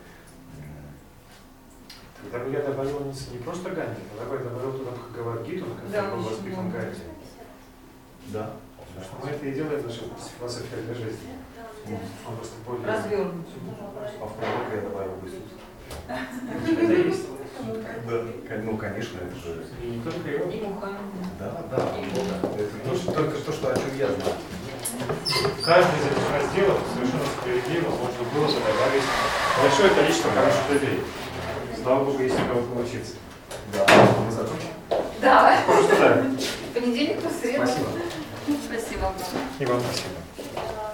Тогда 2.32 2.45
бы 2.45 2.52
я 2.52 2.62
добавил 2.62 3.00
не, 3.02 3.38
не 3.38 3.44
просто 3.44 3.70
Ганди, 3.70 4.02
тогда 4.18 4.32
бы 4.32 4.44
я 4.44 4.50
добавил 4.50 4.74
туда 4.74 4.91
Бхагавадгиту, 4.91 5.66
на 5.66 5.90
Да, 5.91 6.02
которой 6.04 6.16
был 6.16 6.30
воспитан. 6.30 6.72
Ганди. 6.72 7.00
Да. 8.28 8.54
Потому 8.78 9.06
что 9.06 9.26
мы 9.26 9.32
это 9.32 9.45
и 9.45 9.52
делаем, 9.54 9.86
наша 9.86 10.02
философия 10.38 10.82
для 10.86 10.94
жизни. 10.94 11.30
Он 12.28 12.36
просто 12.36 12.56
более... 12.66 12.86
Развернут. 12.88 13.45
А 14.22 14.26
в 14.26 14.34
пророка 14.36 14.76
я 14.76 14.82
добавил 14.82 15.16
бы 15.16 15.28
Иисус. 15.28 15.41
Это 16.08 16.94
есть. 16.94 17.26
Да. 18.08 18.56
Ну, 18.64 18.78
конечно, 18.78 19.20
это 19.20 19.36
же. 19.36 19.66
И 19.82 19.88
не 19.88 20.04
только 20.04 20.30
его. 20.30 20.50
И 20.50 20.62
Мухаммед. 20.62 21.00
Да, 21.40 21.64
да, 21.70 21.78
Бога. 21.78 22.56
Это 22.58 22.90
то, 22.90 22.95
что, 22.95 23.12
только 23.12 23.38
то, 23.38 23.52
что, 23.52 23.72
о 23.72 23.76
чем 23.76 23.98
я 23.98 24.08
знаю. 24.08 24.36
Каждый 25.64 26.00
из 26.00 26.06
этих 26.06 26.32
разделов 26.32 26.80
совершенно 26.94 27.26
справедливо 27.26 27.90
можно 27.90 28.24
было 28.34 28.45
бы 28.48 28.54
добавить 28.54 29.04
большое 29.62 29.90
количество 29.90 30.32
хороших 30.32 30.70
людей. 30.72 31.00
Слава 31.84 32.06
Богу, 32.06 32.24
есть 32.24 32.36
у 32.36 32.48
кого 32.48 32.62
поучиться. 32.62 33.16
Да, 33.74 33.86
мы 34.26 34.32
закончим. 34.32 34.70
Да. 35.22 35.62
Просто 35.66 35.96
так. 35.98 36.24
Понедельник, 36.74 37.22
по 37.22 37.30
среду. 37.30 37.68
Спасибо. 37.68 37.90
Спасибо 38.66 39.02
вам. 39.02 39.14
И 39.60 39.66
вам 39.66 39.82
спасибо. 39.82 40.93